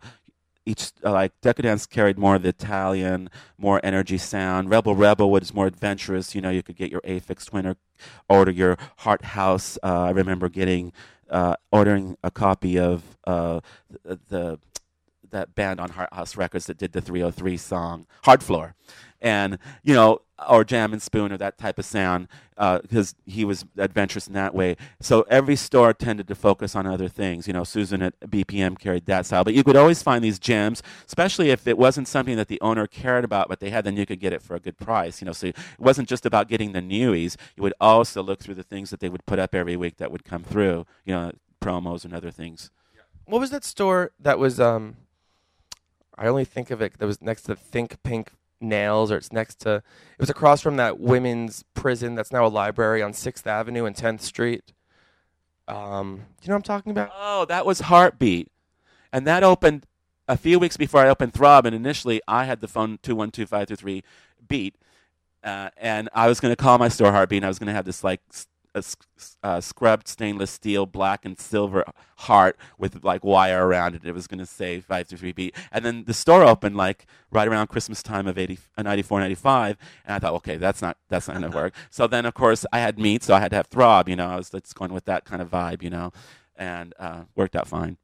each, 0.66 0.92
uh, 1.04 1.12
like 1.12 1.32
Decadence 1.42 1.86
carried 1.86 2.18
more 2.18 2.36
of 2.36 2.44
the 2.44 2.50
Italian, 2.50 3.30
more 3.58 3.80
energy 3.84 4.18
sound. 4.18 4.70
Rebel 4.70 4.96
Rebel 4.96 5.32
was 5.32 5.54
more 5.54 5.68
adventurous. 5.68 6.36
You 6.36 6.42
know, 6.42 6.50
you 6.50 6.64
could 6.64 6.76
get 6.76 6.92
your 6.92 7.02
Aphex 7.02 7.48
Twin 7.48 7.66
or 7.66 7.76
order 8.28 8.52
your 8.52 8.78
Harthouse. 9.00 9.78
Uh, 9.84 10.04
I 10.04 10.12
remember 10.12 10.50
getting 10.50 10.94
uh, 11.30 11.56
ordering 11.72 12.18
a 12.24 12.32
copy 12.32 12.78
of 12.78 13.18
uh, 13.26 13.62
the, 14.04 14.20
the 14.30 14.60
that 15.32 15.54
band 15.56 15.80
on 15.80 15.90
Harthouse 15.90 16.36
Records 16.36 16.66
that 16.66 16.78
did 16.78 16.92
the 16.92 17.02
303 17.02 17.58
song 17.58 18.08
Hardfloor, 18.26 18.74
and 19.22 19.58
you 19.84 19.94
know, 19.94 20.22
or 20.48 20.64
Jam 20.64 20.94
and 20.94 21.02
Spoon 21.02 21.32
or 21.32 21.38
that 21.38 21.58
type 21.58 21.78
of 21.80 21.86
sound 21.86 22.28
because 22.56 23.16
he 23.26 23.46
was 23.46 23.66
adventurous 23.78 24.28
in 24.28 24.34
that 24.34 24.54
way. 24.54 24.76
So 25.02 25.22
every 25.30 25.56
store 25.56 25.94
tended 25.94 26.28
to 26.28 26.36
focus 26.36 26.76
on 26.76 26.86
other 26.86 27.08
things. 27.08 27.48
You 27.48 27.54
know, 27.54 27.64
Susan 27.64 28.02
at 28.02 28.20
BPM 28.22 28.78
carried 28.78 29.06
that 29.06 29.26
style, 29.26 29.44
but 29.44 29.54
you 29.54 29.64
could 29.64 29.76
always 29.76 30.02
find 30.02 30.24
these 30.24 30.40
gems, 30.40 30.82
especially 31.08 31.50
if 31.50 31.68
it 31.68 31.78
wasn't 31.78 32.08
something 32.08 32.38
that 32.38 32.48
the 32.48 32.60
owner 32.62 32.88
cared 32.88 33.24
about, 33.24 33.50
but 33.50 33.60
they 33.60 33.70
had, 33.70 33.86
then 33.86 33.98
you 33.98 34.06
could 34.06 34.20
get 34.20 34.34
it 34.34 34.42
for 34.42 34.56
a 34.56 34.60
good 34.60 34.78
price. 34.78 35.22
You 35.22 35.26
know, 35.26 35.34
so 35.34 35.48
it 35.48 35.58
wasn't 35.78 36.08
just 36.08 36.26
about 36.26 36.48
getting 36.48 36.72
the 36.72 36.82
newies. 36.82 37.36
You 37.56 37.64
would 37.64 37.74
also 37.80 38.22
look 38.24 38.40
through 38.40 38.56
the 38.56 38.64
things 38.64 38.90
that 38.90 39.00
they 39.00 39.10
would 39.10 39.26
put 39.26 39.40
up 39.40 39.54
every 39.56 39.76
week 39.76 39.98
that 39.98 40.12
would 40.12 40.24
come 40.24 40.44
through. 40.44 40.86
You 41.06 41.14
know, 41.14 41.32
promos 41.62 42.06
and 42.06 42.14
other 42.14 42.32
things. 42.32 42.72
What 43.26 43.40
was 43.40 43.52
that 43.52 43.64
store 43.64 44.12
that 44.20 44.40
was? 44.40 44.60
Um, 44.60 44.98
I 46.18 46.28
only 46.28 46.46
think 46.46 46.70
of 46.72 46.82
it 46.82 46.98
that 46.98 47.06
was 47.06 47.22
next 47.22 47.44
to 47.44 47.56
Think 47.56 48.04
Pink 48.04 48.32
Nails, 48.62 49.12
or 49.12 49.18
it's 49.18 49.32
next 49.32 49.60
to. 49.62 49.76
It 49.76 50.20
was 50.20 50.30
across 50.30 50.62
from 50.62 50.78
that 50.78 51.00
women's 51.00 51.64
prison 51.74 52.16
that's 52.16 52.32
now 52.32 52.46
a 52.46 52.50
library 52.50 53.02
on 53.02 53.14
Sixth 53.14 53.48
Avenue 53.48 53.86
and 53.86 53.96
Tenth 53.96 54.22
Street. 54.22 54.74
Um, 55.68 56.16
do 56.16 56.46
you 56.46 56.50
know 56.50 56.56
what 56.56 56.58
I'm 56.58 56.62
talking 56.64 56.92
about? 56.92 57.12
Oh, 57.16 57.46
that 57.46 57.66
was 57.66 57.82
Heartbeat. 57.82 58.52
And 59.14 59.26
that 59.28 59.44
opened 59.44 59.86
a 60.28 60.36
few 60.36 60.60
weeks 60.60 60.78
before 60.78 61.02
I 61.02 61.10
opened 61.10 61.34
Throb. 61.34 61.66
And 61.66 61.76
initially, 61.76 62.22
I 62.28 62.46
had 62.46 62.62
the 62.62 62.68
phone 62.68 63.00
212523 63.04 64.04
beat. 64.48 64.76
Uh, 65.44 65.70
and 65.78 66.10
I 66.14 66.28
was 66.28 66.40
going 66.40 66.52
to 66.52 66.62
call 66.62 66.78
my 66.78 66.90
store 66.90 67.12
Heartbeat. 67.12 67.38
And 67.38 67.46
I 67.46 67.50
was 67.50 67.60
going 67.60 67.68
to 67.68 67.74
have 67.74 67.86
this 67.86 68.04
like 68.04 68.22
a 68.76 68.80
s- 68.80 68.96
uh, 69.44 69.60
scrubbed 69.60 70.08
stainless 70.08 70.52
steel 70.52 70.86
black 70.86 71.26
and 71.26 71.40
silver 71.40 71.84
heart 72.18 72.58
with 72.78 73.04
like 73.04 73.24
wire 73.24 73.68
around 73.68 73.96
it. 73.96 74.06
It 74.06 74.14
was 74.14 74.28
going 74.28 74.40
to 74.40 74.46
say 74.46 74.80
523 74.80 75.32
beat. 75.32 75.56
And 75.72 75.84
then 75.84 76.04
the 76.06 76.14
store 76.14 76.44
opened 76.44 76.78
like 76.78 77.06
right 77.32 77.48
around 77.48 77.68
Christmas 77.68 78.04
time 78.04 78.28
of 78.28 78.38
80, 78.38 78.60
uh, 78.78 78.84
94, 78.84 79.20
95. 79.22 79.78
And 80.06 80.16
I 80.16 80.20
thought, 80.20 80.34
okay, 80.36 80.58
that's 80.58 80.82
not, 80.82 80.98
that's 81.10 81.28
not 81.28 81.40
going 81.40 81.52
to 81.52 81.56
work. 81.56 81.74
So 81.90 82.08
then, 82.08 82.26
of 82.26 82.34
course, 82.34 82.66
I 82.72 82.80
had 82.80 83.00
meat. 83.00 83.24
So 83.24 83.34
I 83.34 83.40
had 83.40 83.52
to 83.52 83.58
have 83.58 83.68
Throb, 83.68 84.08
you 84.08 84.16
know, 84.16 84.28
I 84.28 84.36
was 84.36 84.50
just 84.50 84.76
going 84.76 84.94
with 84.94 85.06
that 85.06 85.26
kind 85.26 85.42
of 85.42 85.50
vibe, 85.50 85.82
you 85.82 85.90
know, 85.90 86.12
and 86.56 86.94
uh, 87.00 87.22
worked 87.36 87.56
out 87.56 87.68
fine. 87.68 87.98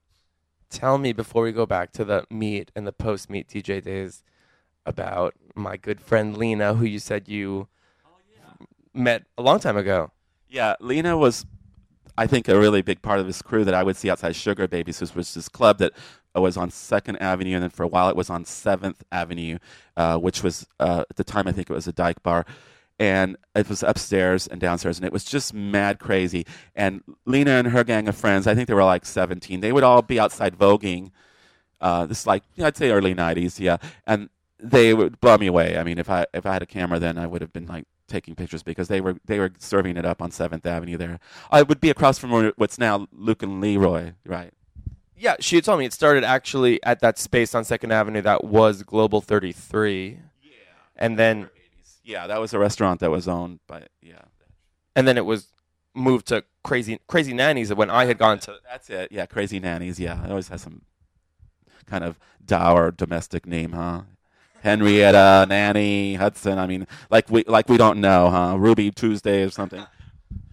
Tell 0.70 0.98
me 0.98 1.14
before 1.14 1.44
we 1.44 1.52
go 1.52 1.66
back 1.66 1.92
to 1.94 2.04
the 2.04 2.26
meat 2.30 2.72
and 2.76 2.86
the 2.88 2.92
post 2.92 3.30
meat 3.30 3.48
DJ 3.48 3.84
days 3.84 4.24
about 4.86 5.34
my 5.56 5.78
good 5.78 6.02
friend 6.02 6.36
Lena, 6.38 6.74
who 6.74 6.86
you 6.86 7.00
said 7.00 7.28
you 7.28 7.68
met 8.94 9.24
a 9.38 9.42
long 9.42 9.60
time 9.60 9.78
ago. 9.78 10.12
Yeah, 10.56 10.76
Lena 10.80 11.18
was, 11.18 11.46
I 12.18 12.28
think, 12.28 12.48
a 12.48 12.58
really 12.58 12.82
big 12.82 13.02
part 13.02 13.20
of 13.20 13.28
this 13.28 13.42
crew 13.42 13.66
that 13.66 13.74
I 13.74 13.84
would 13.84 13.98
see 13.98 14.10
outside 14.10 14.38
Sugar 14.38 14.70
Babies, 14.70 15.02
which 15.02 15.14
was 15.14 15.34
this 15.34 15.50
club 15.50 15.80
that 15.80 15.92
was 16.34 16.56
on 16.56 16.72
Second 16.72 17.18
Avenue, 17.18 17.56
and 17.56 17.64
then 17.64 17.70
for 17.70 17.84
a 17.84 17.90
while 17.90 18.08
it 18.08 18.16
was 18.16 18.30
on 18.30 18.46
Seventh 18.46 19.04
Avenue, 19.12 19.58
uh, 19.98 20.18
which 20.18 20.44
was 20.44 20.66
uh, 20.80 21.04
at 21.10 21.18
the 21.18 21.26
time 21.26 21.50
I 21.50 21.52
think 21.52 21.70
it 21.70 21.74
was 21.74 21.90
a 21.90 21.92
dyke 21.92 22.24
bar, 22.24 22.46
and 22.98 23.36
it 23.54 23.68
was 23.68 23.84
upstairs 23.84 24.48
and 24.48 24.62
downstairs, 24.62 24.98
and 24.98 25.06
it 25.06 25.12
was 25.12 25.26
just 25.26 25.54
mad 25.54 26.00
crazy. 26.00 26.46
And 26.74 27.04
Lena 27.26 27.52
and 27.52 27.68
her 27.68 27.84
gang 27.84 28.08
of 28.08 28.16
friends, 28.16 28.48
I 28.48 28.56
think 28.56 28.70
they 28.70 28.74
were 28.74 28.86
like 28.86 29.06
17, 29.06 29.60
they 29.60 29.74
would 29.74 29.84
all 29.84 30.02
be 30.02 30.22
outside 30.22 30.58
voguing. 30.58 31.12
Uh, 31.82 32.06
this 32.06 32.22
is 32.22 32.28
like 32.28 32.44
I'd 32.58 32.78
say 32.78 32.92
early 32.92 33.14
'90s, 33.14 33.60
yeah, 33.60 33.76
and 34.08 34.30
they 34.58 34.94
would 34.94 35.20
blow 35.20 35.38
me 35.38 35.48
away. 35.48 35.78
I 35.78 35.84
mean, 35.84 36.00
if 36.00 36.10
I 36.10 36.26
if 36.34 36.46
I 36.46 36.54
had 36.54 36.62
a 36.62 36.66
camera, 36.66 36.98
then 36.98 37.18
I 37.18 37.28
would 37.28 37.42
have 37.42 37.52
been 37.52 37.68
like 37.68 37.84
taking 38.08 38.36
pictures 38.36 38.64
because 38.64 38.88
they 38.88 39.02
were 39.02 39.16
they 39.26 39.40
were 39.40 39.52
serving 39.60 39.98
it 39.98 40.06
up 40.06 40.22
on 40.22 40.32
Seventh 40.32 40.66
Avenue 40.66 40.98
there. 40.98 41.14
Uh, 41.14 41.18
I 41.52 41.62
would 41.64 41.80
be 41.80 41.90
across 41.90 42.18
from 42.18 42.52
what's 42.58 42.78
now 42.78 43.08
Luke 43.12 43.44
and 43.44 43.62
Leroy, 43.62 44.14
right? 44.26 44.52
Yeah, 45.18 45.36
she 45.40 45.56
had 45.56 45.66
told 45.66 45.80
me 45.80 45.86
it 45.86 45.94
started 45.94 46.24
actually 46.24 46.84
at 46.84 47.00
that 47.00 47.18
space 47.18 47.56
on 47.56 47.64
Second 47.64 47.92
Avenue 47.92 48.22
that 48.22 48.44
was 48.44 48.84
Global 48.84 49.22
33. 49.22 50.20
Yeah. 50.42 50.50
And 50.98 51.18
then 51.18 51.50
Yeah, 52.04 52.28
that 52.28 52.40
was 52.40 52.54
a 52.54 52.60
restaurant 52.60 53.00
that 53.00 53.12
was 53.12 53.28
owned 53.28 53.60
by 53.68 53.88
yeah. 54.02 54.24
and 54.96 55.08
then 55.08 55.18
it 55.18 55.26
was 55.26 55.48
moved 55.94 56.28
to 56.28 56.44
Crazy 56.64 57.00
Crazy 57.08 57.34
Nannies 57.34 57.74
when 57.74 57.90
I 57.90 58.06
had 58.06 58.18
gone 58.18 58.40
to 58.40 58.56
That's 58.70 58.90
it. 58.90 59.12
Yeah, 59.12 59.26
Crazy 59.26 59.60
Nannies. 59.60 60.00
Yeah, 60.00 60.24
it 60.24 60.30
always 60.30 60.50
has 60.50 60.62
some 60.62 60.82
kind 61.86 62.04
of 62.04 62.20
dour 62.46 62.92
domestic 62.92 63.46
name, 63.46 63.72
huh? 63.74 64.02
Henrietta, 64.66 65.46
Nanny, 65.48 66.16
Hudson. 66.16 66.58
I 66.58 66.66
mean, 66.66 66.88
like 67.12 67.30
we 67.30 67.44
like 67.46 67.70
we 67.70 67.78
don't 67.78 68.02
know, 68.02 68.32
huh? 68.32 68.56
Ruby 68.58 68.90
Tuesday 68.90 69.44
or 69.44 69.52
something. 69.52 69.80
Uh, 69.80 69.86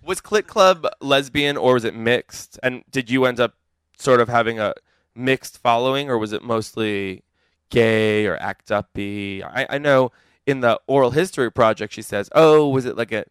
was 0.05 0.21
Clit 0.21 0.47
Club 0.47 0.87
lesbian 1.01 1.57
or 1.57 1.73
was 1.73 1.85
it 1.85 1.95
mixed? 1.95 2.59
And 2.63 2.85
did 2.91 3.09
you 3.09 3.25
end 3.25 3.41
up 3.41 3.55
sort 3.97 4.21
of 4.21 4.29
having 4.29 4.59
a 4.59 4.75
mixed 5.15 5.57
following 5.59 6.11
or 6.11 6.19
was 6.19 6.35
it 6.35 6.43
mostly 6.43 7.25
gay 7.71 8.27
or 8.27 8.37
act 8.37 8.71
uppy? 8.71 9.43
I, 9.43 9.67
I 9.71 9.79
know 9.79 10.13
in 10.47 10.61
the 10.61 10.79
oral 10.87 11.13
history 11.13 11.51
project 11.51 11.95
she 11.95 12.03
says, 12.03 12.29
Oh, 12.35 12.69
was 12.69 12.85
it 12.85 12.99
like 12.99 13.13
a 13.13 13.25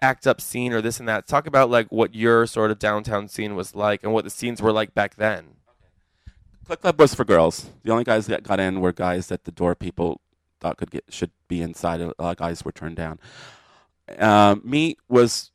act 0.00 0.24
up 0.24 0.40
scene 0.40 0.72
or 0.72 0.80
this 0.80 1.00
and 1.00 1.08
that? 1.08 1.26
Talk 1.26 1.48
about 1.48 1.68
like 1.68 1.88
what 1.88 2.14
your 2.14 2.46
sort 2.46 2.70
of 2.70 2.78
downtown 2.78 3.26
scene 3.26 3.56
was 3.56 3.74
like 3.74 4.04
and 4.04 4.12
what 4.12 4.22
the 4.22 4.30
scenes 4.30 4.62
were 4.62 4.72
like 4.72 4.94
back 4.94 5.16
then. 5.16 5.56
Clit 6.64 6.80
Club 6.80 7.00
was 7.00 7.12
for 7.12 7.24
girls. 7.24 7.70
The 7.82 7.90
only 7.90 8.04
guys 8.04 8.26
that 8.26 8.44
got 8.44 8.60
in 8.60 8.80
were 8.80 8.92
guys 8.92 9.26
that 9.28 9.42
the 9.42 9.50
door 9.50 9.74
people 9.74 10.20
thought 10.60 10.76
could 10.76 10.90
get 10.90 11.04
should 11.08 11.30
be 11.48 11.62
inside. 11.62 12.00
A 12.00 12.06
lot 12.18 12.30
of 12.32 12.36
guys 12.36 12.64
were 12.64 12.72
turned 12.72 12.96
down. 12.96 13.18
Um, 14.18 14.62
was 15.08 15.50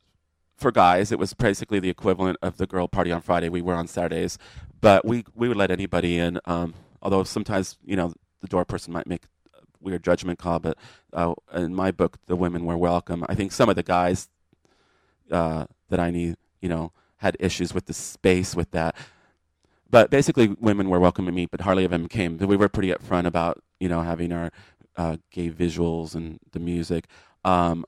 for 0.56 0.70
guys. 0.70 1.12
It 1.12 1.18
was 1.18 1.34
basically 1.34 1.80
the 1.80 1.90
equivalent 1.90 2.38
of 2.42 2.56
the 2.56 2.66
girl 2.66 2.88
party 2.88 3.12
on 3.12 3.20
Friday. 3.20 3.48
We 3.48 3.62
were 3.62 3.74
on 3.74 3.86
Saturdays, 3.86 4.38
but 4.80 5.04
we 5.04 5.24
we 5.34 5.48
would 5.48 5.56
let 5.56 5.70
anybody 5.70 6.18
in. 6.18 6.40
Um, 6.44 6.74
although 7.02 7.24
sometimes 7.24 7.78
you 7.84 7.96
know 7.96 8.12
the 8.40 8.48
door 8.48 8.64
person 8.64 8.92
might 8.92 9.06
make 9.06 9.24
a 9.54 9.60
weird 9.80 10.04
judgment 10.04 10.38
call, 10.38 10.58
but 10.58 10.78
uh, 11.12 11.34
in 11.54 11.74
my 11.74 11.90
book, 11.90 12.18
the 12.26 12.36
women 12.36 12.64
were 12.64 12.76
welcome. 12.76 13.24
I 13.28 13.34
think 13.34 13.52
some 13.52 13.68
of 13.68 13.76
the 13.76 13.82
guys 13.82 14.28
uh, 15.30 15.66
that 15.88 16.00
I 16.00 16.10
knew, 16.10 16.34
you 16.60 16.68
know, 16.68 16.92
had 17.18 17.36
issues 17.40 17.72
with 17.74 17.86
the 17.86 17.94
space 17.94 18.54
with 18.54 18.70
that 18.72 18.94
but 19.94 20.10
basically 20.10 20.56
women 20.58 20.88
were 20.88 20.98
welcome 20.98 21.24
to 21.26 21.30
meat, 21.30 21.52
but 21.52 21.60
hardly 21.60 21.84
of 21.84 21.92
them 21.92 22.08
came. 22.08 22.36
We 22.38 22.56
were 22.56 22.68
pretty 22.68 22.90
upfront 22.90 23.26
about 23.26 23.62
you 23.78 23.88
know 23.88 24.02
having 24.02 24.32
our 24.32 24.50
uh, 24.96 25.16
gay 25.30 25.50
visuals 25.50 26.14
and 26.14 26.38
the 26.52 26.60
music. 26.60 27.06
Um, 27.44 27.84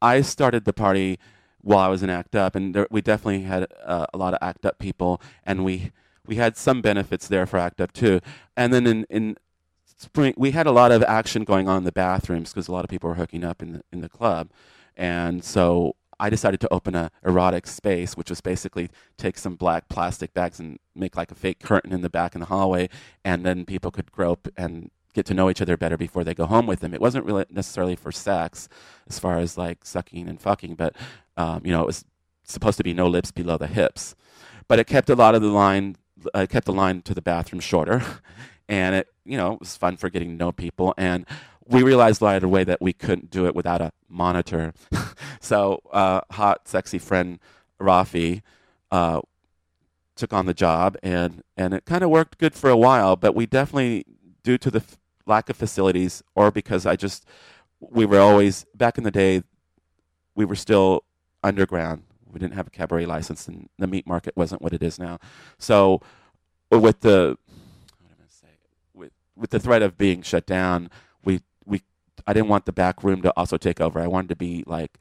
I 0.00 0.20
started 0.20 0.64
the 0.64 0.72
party 0.72 1.18
while 1.60 1.80
I 1.80 1.88
was 1.88 2.02
in 2.02 2.10
ACT 2.10 2.34
UP, 2.36 2.54
and 2.54 2.74
there, 2.74 2.86
we 2.90 3.00
definitely 3.00 3.42
had 3.42 3.66
uh, 3.84 4.06
a 4.14 4.18
lot 4.18 4.34
of 4.34 4.38
ACT 4.40 4.64
UP 4.66 4.78
people, 4.78 5.20
and 5.44 5.64
we 5.64 5.92
we 6.26 6.36
had 6.36 6.56
some 6.56 6.80
benefits 6.80 7.28
there 7.28 7.46
for 7.46 7.58
ACT 7.58 7.80
UP 7.80 7.92
too. 7.92 8.20
And 8.56 8.72
then 8.72 8.86
in 8.86 9.06
in 9.10 9.36
spring, 9.84 10.34
we 10.36 10.52
had 10.52 10.66
a 10.66 10.72
lot 10.72 10.92
of 10.92 11.02
action 11.04 11.44
going 11.44 11.68
on 11.68 11.78
in 11.78 11.84
the 11.84 11.92
bathrooms 11.92 12.52
because 12.52 12.68
a 12.68 12.72
lot 12.72 12.84
of 12.84 12.90
people 12.90 13.08
were 13.08 13.16
hooking 13.16 13.44
up 13.44 13.62
in 13.62 13.72
the 13.72 13.82
in 13.92 14.00
the 14.00 14.08
club, 14.08 14.50
and 14.96 15.42
so 15.42 15.96
I 16.18 16.30
decided 16.30 16.60
to 16.60 16.72
open 16.72 16.94
a 16.94 17.10
erotic 17.24 17.66
space, 17.66 18.16
which 18.16 18.30
was 18.30 18.40
basically 18.40 18.90
take 19.16 19.38
some 19.38 19.56
black 19.56 19.88
plastic 19.88 20.32
bags 20.32 20.58
and 20.58 20.78
make 20.94 21.16
like 21.16 21.30
a 21.30 21.34
fake 21.34 21.60
curtain 21.60 21.92
in 21.92 22.00
the 22.00 22.08
back 22.08 22.34
in 22.34 22.40
the 22.40 22.46
hallway, 22.46 22.88
and 23.24 23.44
then 23.44 23.64
people 23.64 23.90
could 23.90 24.12
grope 24.12 24.48
and 24.56 24.90
get 25.16 25.26
to 25.26 25.34
know 25.34 25.50
each 25.50 25.62
other 25.62 25.76
better 25.76 25.96
before 25.96 26.22
they 26.22 26.34
go 26.34 26.46
home 26.46 26.66
with 26.66 26.80
them. 26.80 26.94
It 26.94 27.00
wasn't 27.00 27.24
really 27.24 27.46
necessarily 27.50 27.96
for 27.96 28.12
sex, 28.12 28.68
as 29.08 29.18
far 29.18 29.38
as 29.38 29.56
like 29.58 29.84
sucking 29.84 30.28
and 30.28 30.40
fucking, 30.40 30.74
but 30.74 30.94
um, 31.36 31.62
you 31.64 31.72
know, 31.72 31.82
it 31.82 31.86
was 31.86 32.04
supposed 32.44 32.76
to 32.76 32.84
be 32.84 32.94
no 32.94 33.08
lips 33.08 33.32
below 33.32 33.56
the 33.56 33.66
hips. 33.66 34.14
But 34.68 34.78
it 34.78 34.86
kept 34.86 35.08
a 35.10 35.14
lot 35.14 35.34
of 35.34 35.42
the 35.42 35.48
line, 35.48 35.96
uh, 36.34 36.46
kept 36.48 36.66
the 36.66 36.72
line 36.72 37.02
to 37.02 37.14
the 37.14 37.22
bathroom 37.22 37.60
shorter, 37.60 38.02
and 38.68 38.94
it, 38.94 39.08
you 39.24 39.36
know, 39.36 39.54
it 39.54 39.60
was 39.60 39.76
fun 39.76 39.96
for 39.96 40.10
getting 40.10 40.30
to 40.30 40.36
know 40.36 40.52
people. 40.52 40.92
And 40.98 41.24
we 41.64 41.82
realized 41.82 42.20
right 42.20 42.42
away 42.42 42.62
that 42.64 42.82
we 42.82 42.92
couldn't 42.92 43.30
do 43.30 43.46
it 43.46 43.54
without 43.54 43.80
a 43.80 43.92
monitor. 44.08 44.74
so, 45.40 45.80
uh, 45.92 46.20
hot, 46.32 46.68
sexy 46.68 46.98
friend 46.98 47.38
Rafi 47.80 48.42
uh, 48.90 49.22
took 50.14 50.32
on 50.34 50.44
the 50.44 50.54
job, 50.54 50.96
and 51.02 51.42
and 51.56 51.72
it 51.72 51.86
kind 51.86 52.04
of 52.04 52.10
worked 52.10 52.36
good 52.36 52.54
for 52.54 52.68
a 52.68 52.76
while. 52.76 53.16
But 53.16 53.34
we 53.34 53.46
definitely, 53.46 54.04
due 54.42 54.58
to 54.58 54.70
the 54.70 54.82
lack 55.26 55.50
of 55.50 55.56
facilities, 55.56 56.22
or 56.34 56.50
because 56.50 56.86
I 56.86 56.96
just, 56.96 57.26
we 57.80 58.06
were 58.06 58.20
always 58.20 58.64
back 58.74 58.98
in 58.98 59.04
the 59.04 59.10
day, 59.10 59.42
we 60.34 60.44
were 60.44 60.56
still 60.56 61.04
underground. 61.42 62.04
We 62.30 62.38
didn't 62.38 62.54
have 62.54 62.66
a 62.66 62.70
cabaret 62.70 63.06
license, 63.06 63.48
and 63.48 63.68
the 63.78 63.86
meat 63.86 64.06
market 64.06 64.36
wasn't 64.36 64.62
what 64.62 64.72
it 64.72 64.82
is 64.82 64.98
now. 64.98 65.18
So, 65.58 66.00
with 66.70 67.00
the 67.00 67.38
say? 68.28 68.48
With 68.92 69.12
with 69.34 69.50
the 69.50 69.60
threat 69.60 69.82
of 69.82 69.96
being 69.96 70.22
shut 70.22 70.46
down, 70.46 70.90
we 71.24 71.40
we 71.64 71.82
I 72.26 72.32
didn't 72.32 72.48
want 72.48 72.66
the 72.66 72.72
back 72.72 73.02
room 73.02 73.22
to 73.22 73.32
also 73.36 73.56
take 73.56 73.80
over. 73.80 74.00
I 74.00 74.06
wanted 74.06 74.28
to 74.28 74.36
be 74.36 74.64
like 74.66 74.98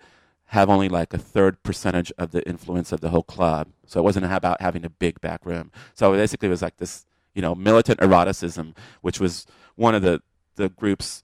have 0.50 0.70
only 0.70 0.88
like 0.90 1.14
a 1.14 1.18
third 1.18 1.62
percentage 1.64 2.12
of 2.18 2.32
the 2.32 2.48
influence 2.48 2.92
of 2.92 3.02
the 3.02 3.10
whole 3.10 3.24
club. 3.24 3.68
So 3.88 4.00
it 4.00 4.04
wasn't 4.04 4.32
about 4.32 4.62
having 4.62 4.86
a 4.86 4.90
big 4.90 5.20
back 5.20 5.46
room. 5.46 5.72
So 5.94 6.14
basically, 6.14 6.48
it 6.48 6.52
was 6.52 6.62
like 6.62 6.78
this, 6.78 7.06
you 7.36 7.42
know, 7.42 7.54
militant 7.54 8.02
eroticism, 8.02 8.74
which 9.02 9.20
was 9.20 9.46
one 9.76 9.94
of 9.94 10.02
the 10.02 10.22
the 10.56 10.70
groups. 10.70 11.22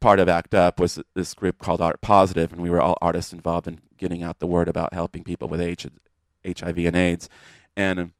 Part 0.00 0.18
of 0.18 0.30
ACT 0.30 0.54
UP 0.54 0.80
was 0.80 0.98
this 1.14 1.34
group 1.34 1.58
called 1.58 1.80
Art 1.82 2.00
Positive, 2.00 2.52
and 2.52 2.62
we 2.62 2.70
were 2.70 2.80
all 2.80 2.96
artists 3.02 3.32
involved 3.34 3.68
in 3.68 3.80
getting 3.98 4.22
out 4.22 4.38
the 4.38 4.46
word 4.46 4.66
about 4.66 4.94
helping 4.94 5.22
people 5.22 5.46
with 5.46 5.60
H- 5.60 5.86
HIV 6.44 6.78
and 6.78 6.96
AIDS. 6.96 7.28
And 7.76 8.12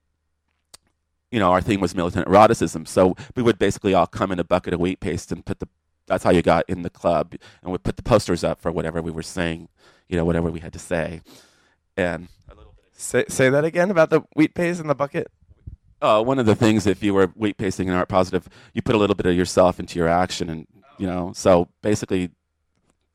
you 1.30 1.40
know, 1.40 1.50
our 1.50 1.62
theme 1.62 1.80
was 1.80 1.94
militant 1.94 2.26
eroticism. 2.26 2.86
So 2.86 3.16
we 3.34 3.42
would 3.42 3.58
basically 3.58 3.94
all 3.94 4.06
come 4.06 4.30
in 4.30 4.38
a 4.38 4.44
bucket 4.44 4.74
of 4.74 4.80
wheat 4.80 5.00
paste 5.00 5.32
and 5.32 5.44
put 5.44 5.60
the 5.60 5.68
that's 6.06 6.24
how 6.24 6.30
you 6.30 6.42
got 6.42 6.68
in 6.68 6.82
the 6.82 6.90
club, 6.90 7.34
and 7.62 7.72
we'd 7.72 7.84
put 7.84 7.96
the 7.96 8.02
posters 8.02 8.44
up 8.44 8.60
for 8.60 8.70
whatever 8.72 9.00
we 9.00 9.12
were 9.12 9.22
saying, 9.22 9.68
you 10.08 10.16
know, 10.16 10.24
whatever 10.24 10.50
we 10.50 10.60
had 10.60 10.72
to 10.72 10.78
say. 10.78 11.22
And 11.96 12.28
Say, 12.92 13.24
say 13.28 13.48
that 13.48 13.64
again 13.64 13.90
about 13.90 14.10
the 14.10 14.20
wheat 14.36 14.54
paste 14.54 14.78
in 14.78 14.86
the 14.86 14.94
bucket. 14.94 15.28
Uh, 16.02 16.22
one 16.22 16.38
of 16.38 16.46
the 16.46 16.54
things, 16.54 16.86
if 16.86 17.02
you 17.02 17.14
were 17.14 17.26
wheat 17.28 17.56
pasting 17.56 17.88
an 17.88 17.94
art 17.94 18.08
positive, 18.08 18.48
you 18.72 18.82
put 18.82 18.94
a 18.94 18.98
little 18.98 19.16
bit 19.16 19.26
of 19.26 19.36
yourself 19.36 19.78
into 19.78 19.98
your 19.98 20.08
action, 20.08 20.48
and 20.48 20.66
you 20.98 21.06
know, 21.06 21.32
so 21.34 21.68
basically, 21.82 22.30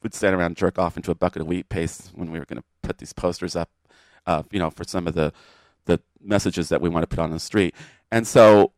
we'd 0.03 0.13
stand 0.13 0.35
around 0.35 0.47
and 0.47 0.57
jerk 0.57 0.77
off 0.77 0.97
into 0.97 1.11
a 1.11 1.15
bucket 1.15 1.41
of 1.41 1.47
wheat 1.47 1.69
paste 1.69 2.11
when 2.13 2.31
we 2.31 2.39
were 2.39 2.45
going 2.45 2.59
to 2.59 2.65
put 2.81 2.99
these 2.99 3.13
posters 3.13 3.55
up, 3.55 3.69
uh, 4.27 4.43
you 4.51 4.59
know, 4.59 4.69
for 4.69 4.83
some 4.83 5.07
of 5.07 5.13
the 5.13 5.33
the 5.85 5.99
messages 6.21 6.69
that 6.69 6.81
we 6.81 6.89
want 6.89 7.03
to 7.03 7.07
put 7.07 7.19
on 7.19 7.31
the 7.31 7.39
street, 7.39 7.75
and 8.11 8.27
so. 8.27 8.71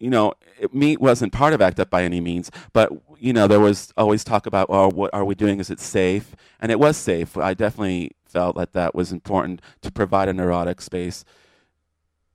You 0.00 0.10
know, 0.10 0.34
it, 0.60 0.72
meat 0.72 1.00
wasn't 1.00 1.32
part 1.32 1.52
of 1.52 1.60
ACT 1.60 1.80
UP 1.80 1.90
by 1.90 2.04
any 2.04 2.20
means, 2.20 2.52
but 2.72 2.92
you 3.18 3.32
know, 3.32 3.48
there 3.48 3.58
was 3.58 3.92
always 3.96 4.22
talk 4.22 4.46
about, 4.46 4.68
oh, 4.70 4.88
what 4.88 5.12
are 5.12 5.24
we 5.24 5.34
doing? 5.34 5.58
Is 5.58 5.70
it 5.70 5.80
safe? 5.80 6.36
And 6.60 6.70
it 6.70 6.78
was 6.78 6.96
safe. 6.96 7.36
I 7.36 7.52
definitely 7.52 8.12
felt 8.24 8.54
that 8.54 8.74
that 8.74 8.94
was 8.94 9.10
important 9.10 9.60
to 9.82 9.90
provide 9.90 10.28
an 10.28 10.38
erotic 10.38 10.80
space 10.80 11.24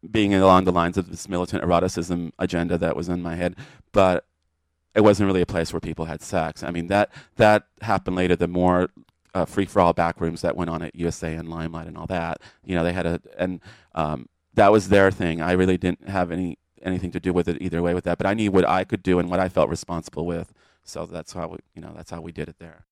being 0.10 0.34
along 0.34 0.66
the 0.66 0.72
lines 0.72 0.98
of 0.98 1.10
this 1.10 1.30
militant 1.30 1.64
eroticism 1.64 2.32
agenda 2.40 2.78
that 2.78 2.96
was 2.96 3.10
in 3.10 3.22
my 3.22 3.36
head, 3.36 3.56
but 3.92 4.26
it 4.96 5.02
wasn't 5.02 5.28
really 5.28 5.42
a 5.42 5.46
place 5.46 5.74
where 5.74 5.80
people 5.80 6.06
had 6.06 6.22
sex. 6.22 6.64
I 6.64 6.72
mean, 6.72 6.88
that 6.88 7.12
that 7.38 7.68
happened 7.82 8.16
later. 8.16 8.36
The 8.36 8.48
more 8.48 8.90
uh, 9.34 9.46
free 9.46 9.66
for 9.66 9.80
all 9.82 9.94
back 9.94 10.22
rooms 10.22 10.42
that 10.42 10.56
went 10.56 10.70
on 10.70 10.82
at 10.82 10.96
USA 10.96 11.34
and 11.34 11.50
Limelight 11.50 11.88
and 11.88 11.98
all 11.98 12.08
that, 12.08 12.42
you 12.64 12.76
know, 12.76 12.84
they 12.84 12.94
had 12.94 13.06
a 13.06 13.20
and 13.38 13.60
um, 13.96 14.28
that 14.54 14.72
was 14.72 14.90
their 14.90 15.12
thing. 15.12 15.42
I 15.42 15.54
really 15.54 15.78
didn't 15.78 16.08
have 16.08 16.32
any 16.32 16.58
anything 16.82 17.12
to 17.12 17.20
do 17.20 17.34
with 17.34 17.48
it 17.48 17.62
either 17.62 17.82
way 17.82 17.94
with 17.94 18.04
that, 18.04 18.18
but 18.18 18.28
I 18.28 18.34
knew 18.34 18.52
what 18.52 18.68
I 18.68 18.84
could 18.84 19.02
do 19.02 19.20
and 19.20 19.30
what 19.30 19.40
I 19.40 19.50
felt 19.50 19.70
responsible 19.70 20.26
with. 20.26 20.54
So 20.84 21.06
that's 21.06 21.32
how 21.34 21.48
we, 21.48 21.58
you 21.74 21.82
know, 21.82 21.94
that's 21.96 22.12
how 22.12 22.20
we 22.20 22.34
did 22.34 22.50
it 22.50 22.60
there. 22.60 22.86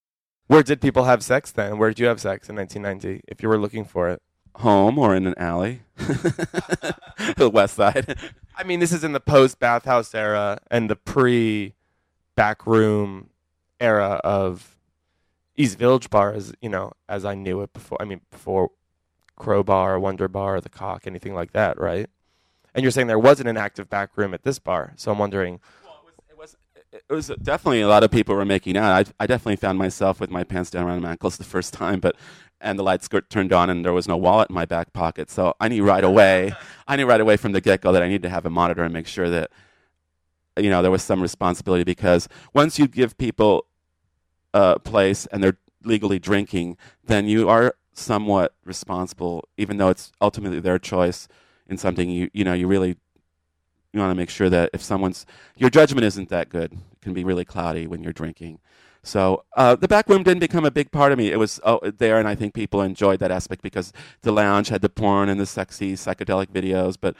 Where 0.47 0.63
did 0.63 0.81
people 0.81 1.03
have 1.03 1.23
sex 1.23 1.51
then? 1.51 1.77
Where 1.77 1.89
did 1.89 1.99
you 1.99 2.07
have 2.07 2.19
sex 2.19 2.49
in 2.49 2.55
1990 2.55 3.23
if 3.27 3.43
you 3.43 3.49
were 3.49 3.57
looking 3.57 3.85
for 3.85 4.09
it? 4.09 4.21
Home 4.55 4.97
or 4.97 5.15
in 5.15 5.25
an 5.25 5.33
alley, 5.37 5.81
the 5.97 7.49
West 7.51 7.75
Side. 7.75 8.17
I 8.57 8.63
mean, 8.63 8.79
this 8.79 8.91
is 8.91 9.03
in 9.03 9.13
the 9.13 9.19
post 9.19 9.59
bathhouse 9.59 10.13
era 10.13 10.59
and 10.69 10.89
the 10.89 10.95
pre 10.95 11.73
backroom 12.35 13.29
era 13.79 14.21
of 14.23 14.75
East 15.55 15.77
Village 15.77 16.09
Bar, 16.09 16.33
as 16.33 16.53
you 16.61 16.69
know, 16.69 16.91
as 17.09 17.25
I 17.25 17.33
knew 17.35 17.61
it 17.61 17.73
before. 17.73 17.97
I 18.01 18.05
mean, 18.05 18.21
before 18.29 18.71
Crowbar, 19.35 19.99
Wonder 19.99 20.27
Bar, 20.27 20.61
the 20.61 20.69
Cock, 20.69 21.07
anything 21.07 21.33
like 21.33 21.53
that, 21.53 21.79
right? 21.79 22.09
And 22.73 22.83
you're 22.83 22.91
saying 22.91 23.07
there 23.07 23.19
wasn't 23.19 23.49
an 23.49 23.57
active 23.57 23.89
back 23.89 24.15
room 24.15 24.33
at 24.33 24.43
this 24.43 24.59
bar, 24.59 24.93
so 24.95 25.11
I'm 25.11 25.17
wondering. 25.17 25.59
It 26.91 27.03
was 27.09 27.31
definitely 27.41 27.81
a 27.81 27.87
lot 27.87 28.03
of 28.03 28.11
people 28.11 28.35
were 28.35 28.45
making 28.45 28.77
out. 28.77 29.07
I, 29.19 29.23
I 29.23 29.27
definitely 29.27 29.55
found 29.55 29.77
myself 29.77 30.19
with 30.19 30.29
my 30.29 30.43
pants 30.43 30.69
down 30.69 30.85
around 30.85 31.01
my 31.01 31.11
ankles 31.11 31.37
the 31.37 31.43
first 31.43 31.73
time, 31.73 31.99
but 31.99 32.15
and 32.59 32.77
the 32.77 32.83
light 32.83 33.03
skirt 33.03 33.29
turned 33.29 33.51
on 33.51 33.69
and 33.69 33.83
there 33.83 33.93
was 33.93 34.07
no 34.07 34.17
wallet 34.17 34.49
in 34.49 34.53
my 34.53 34.65
back 34.65 34.93
pocket. 34.93 35.29
So 35.29 35.55
I 35.59 35.67
knew 35.67 35.83
right 35.83 36.03
away, 36.03 36.51
I 36.87 36.95
knew 36.95 37.07
right 37.07 37.21
away 37.21 37.37
from 37.37 37.53
the 37.53 37.61
get 37.61 37.81
go 37.81 37.91
that 37.91 38.03
I 38.03 38.07
needed 38.07 38.23
to 38.23 38.29
have 38.29 38.45
a 38.45 38.49
monitor 38.49 38.83
and 38.83 38.93
make 38.93 39.07
sure 39.07 39.29
that 39.29 39.51
you 40.57 40.69
know 40.69 40.81
there 40.81 40.91
was 40.91 41.01
some 41.01 41.21
responsibility 41.21 41.83
because 41.83 42.27
once 42.53 42.77
you 42.77 42.87
give 42.87 43.17
people 43.17 43.65
a 44.53 44.79
place 44.79 45.25
and 45.27 45.43
they're 45.43 45.57
legally 45.83 46.19
drinking, 46.19 46.77
then 47.05 47.27
you 47.27 47.49
are 47.49 47.75
somewhat 47.93 48.53
responsible, 48.63 49.47
even 49.57 49.77
though 49.77 49.89
it's 49.89 50.11
ultimately 50.21 50.59
their 50.59 50.77
choice 50.77 51.27
in 51.67 51.77
something. 51.77 52.09
You 52.09 52.29
you 52.33 52.43
know 52.43 52.53
you 52.53 52.67
really 52.67 52.97
you 53.93 53.99
want 53.99 54.11
to 54.11 54.15
make 54.15 54.29
sure 54.29 54.49
that 54.49 54.69
if 54.73 54.81
someone's 54.81 55.25
your 55.55 55.69
judgment 55.69 56.05
isn't 56.05 56.29
that 56.29 56.49
good. 56.49 56.73
It 56.73 57.01
can 57.01 57.13
be 57.13 57.23
really 57.23 57.45
cloudy 57.45 57.87
when 57.87 58.03
you're 58.03 58.13
drinking. 58.13 58.59
So 59.03 59.43
uh, 59.57 59.75
the 59.75 59.87
back 59.87 60.07
room 60.07 60.23
didn't 60.23 60.41
become 60.41 60.63
a 60.63 60.71
big 60.71 60.91
part 60.91 61.11
of 61.11 61.17
me. 61.17 61.31
It 61.31 61.37
was 61.37 61.59
oh, 61.63 61.79
there 61.97 62.19
and 62.19 62.27
i 62.27 62.35
think 62.35 62.53
people 62.53 62.81
enjoyed 62.81 63.19
that 63.19 63.31
aspect 63.31 63.61
because 63.63 63.91
the 64.21 64.31
lounge 64.31 64.69
had 64.69 64.81
the 64.81 64.89
porn 64.89 65.27
and 65.27 65.39
the 65.39 65.45
sexy 65.45 65.93
psychedelic 65.93 66.47
videos 66.47 66.97
but 66.99 67.15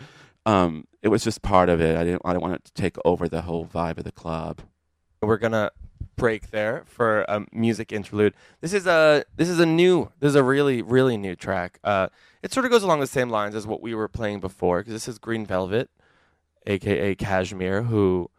um, 0.46 0.88
it 1.02 1.10
was 1.10 1.24
just 1.24 1.42
part 1.42 1.70
of 1.70 1.82
it. 1.82 1.98
I 1.98 2.04
didn't, 2.04 2.22
I 2.26 2.34
didn't 2.34 2.42
want 2.42 2.56
it 2.56 2.66
to 2.66 2.74
take 2.74 2.98
over 3.06 3.28
the 3.28 3.42
whole 3.42 3.66
vibe 3.66 3.98
of 3.98 4.04
the 4.04 4.12
club. 4.12 4.62
We're 5.22 5.38
gonna 5.38 5.72
break 6.16 6.50
there 6.52 6.84
for 6.88 7.22
a 7.24 7.46
music 7.52 7.92
interlude. 7.92 8.34
This 8.60 8.74
is 8.74 8.88
a 8.88 9.24
this 9.36 9.50
is 9.50 9.60
a 9.60 9.66
new 9.66 10.12
this 10.20 10.30
is 10.30 10.36
a 10.36 10.44
really 10.44 10.82
really 10.82 11.18
new 11.18 11.36
track. 11.36 11.80
Uh, 11.84 12.08
it 12.42 12.52
sort 12.52 12.66
of 12.66 12.72
goes 12.72 12.84
along 12.84 13.02
the 13.02 13.08
same 13.08 13.30
lines 13.30 13.54
as 13.54 13.68
what 13.68 13.82
we 13.82 13.94
were 13.94 14.08
playing 14.08 14.40
before 14.40 14.80
because 14.80 14.94
this 14.94 15.08
is 15.08 15.20
Green 15.20 15.46
Velvet, 15.46 15.90
aka 16.68 17.16
Cashmere, 17.16 17.84
who 17.84 18.30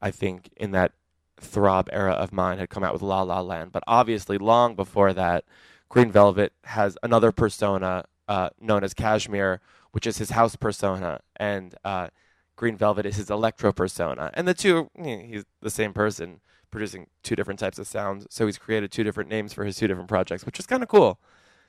I 0.00 0.10
think 0.10 0.50
in 0.56 0.70
that 0.72 0.92
throb 1.40 1.88
era 1.92 2.12
of 2.12 2.32
mine 2.32 2.58
had 2.58 2.70
come 2.70 2.84
out 2.84 2.92
with 2.92 3.02
La 3.02 3.22
La 3.22 3.40
Land. 3.40 3.72
But 3.72 3.84
obviously, 3.86 4.38
long 4.38 4.74
before 4.74 5.12
that, 5.12 5.44
Green 5.88 6.10
Velvet 6.10 6.52
has 6.64 6.96
another 7.02 7.32
persona 7.32 8.04
uh, 8.28 8.50
known 8.60 8.84
as 8.84 8.94
Cashmere, 8.94 9.60
which 9.92 10.06
is 10.06 10.18
his 10.18 10.30
house 10.30 10.56
persona, 10.56 11.20
and 11.36 11.74
uh, 11.84 12.08
Green 12.56 12.76
Velvet 12.76 13.06
is 13.06 13.16
his 13.16 13.30
electro 13.30 13.72
persona. 13.72 14.30
And 14.34 14.46
the 14.48 14.54
two, 14.54 14.90
he's 15.00 15.44
the 15.60 15.70
same 15.70 15.92
person 15.92 16.40
producing 16.70 17.06
two 17.22 17.36
different 17.36 17.60
types 17.60 17.78
of 17.78 17.86
sounds. 17.86 18.26
So 18.30 18.46
he's 18.46 18.58
created 18.58 18.90
two 18.90 19.04
different 19.04 19.30
names 19.30 19.52
for 19.52 19.64
his 19.64 19.76
two 19.76 19.86
different 19.86 20.08
projects, 20.08 20.44
which 20.44 20.58
is 20.58 20.66
kind 20.66 20.82
of 20.82 20.88
cool. 20.88 21.20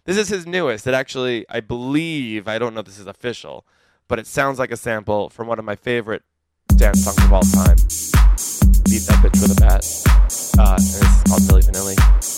This 0.05 0.17
is 0.17 0.29
his 0.29 0.45
newest. 0.45 0.87
It 0.87 0.93
actually, 0.93 1.45
I 1.49 1.59
believe, 1.59 2.47
I 2.47 2.57
don't 2.57 2.73
know 2.73 2.79
if 2.79 2.85
this 2.85 2.99
is 2.99 3.07
official, 3.07 3.65
but 4.07 4.19
it 4.19 4.27
sounds 4.27 4.59
like 4.59 4.71
a 4.71 4.77
sample 4.77 5.29
from 5.29 5.47
one 5.47 5.59
of 5.59 5.65
my 5.65 5.75
favorite 5.75 6.23
dance 6.77 7.03
songs 7.03 7.23
of 7.23 7.33
all 7.33 7.41
time. 7.41 7.77
Beat 8.85 9.01
that 9.07 9.19
bitch 9.23 9.41
with 9.41 9.51
a 9.51 9.59
bat. 9.59 9.85
Uh, 10.57 10.75
and 10.75 10.79
it's 10.79 11.23
called 11.23 11.47
Billy 11.47 11.61
Vanilli. 11.63 12.34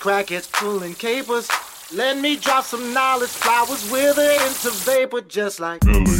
Crackheads 0.00 0.50
pulling 0.50 0.94
capers. 0.94 1.46
Let 1.92 2.18
me 2.18 2.36
drop 2.36 2.64
some 2.64 2.94
knowledge, 2.94 3.28
flowers 3.28 3.90
wither 3.90 4.22
into 4.22 4.70
vapor, 4.70 5.20
just 5.20 5.60
like, 5.60 5.80
Billy, 5.82 6.16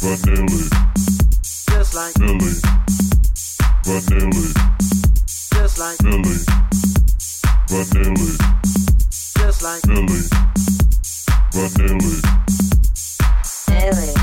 vanilla, 0.00 0.68
just 1.70 1.94
like, 1.94 2.14
Billy, 2.14 2.50
vanilla, 3.84 4.52
just 5.54 5.78
like, 5.78 5.98
Billy, 5.98 6.34
vanilla, 7.68 8.28
just 9.38 9.62
like. 9.62 9.82
Billy, 9.82 10.18
vanilla, 11.52 12.22
Nelly, 13.68 14.19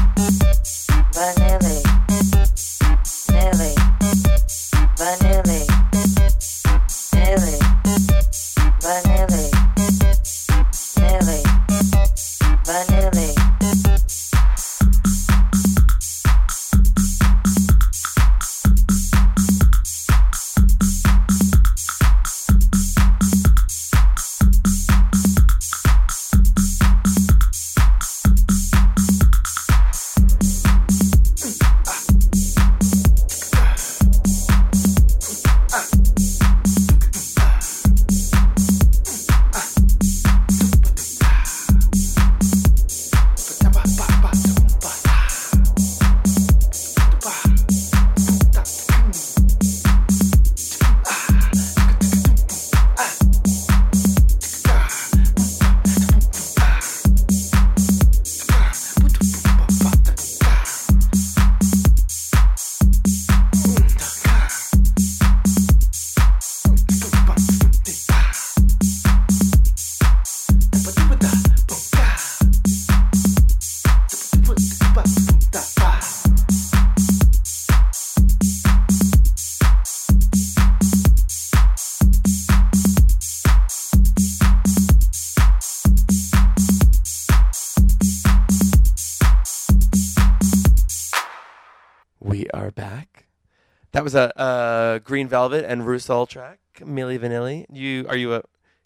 was 94.08 94.16
a, 94.16 94.40
uh 94.40 95.00
Green 95.00 95.28
Velvet 95.28 95.66
and 95.66 95.82
Rusol 95.82 96.30
track, 96.30 96.60
Milli 96.80 97.20
Vanilli. 97.20 97.66
You 97.70 98.06
are 98.08 98.16
you 98.16 98.36
a 98.36 98.42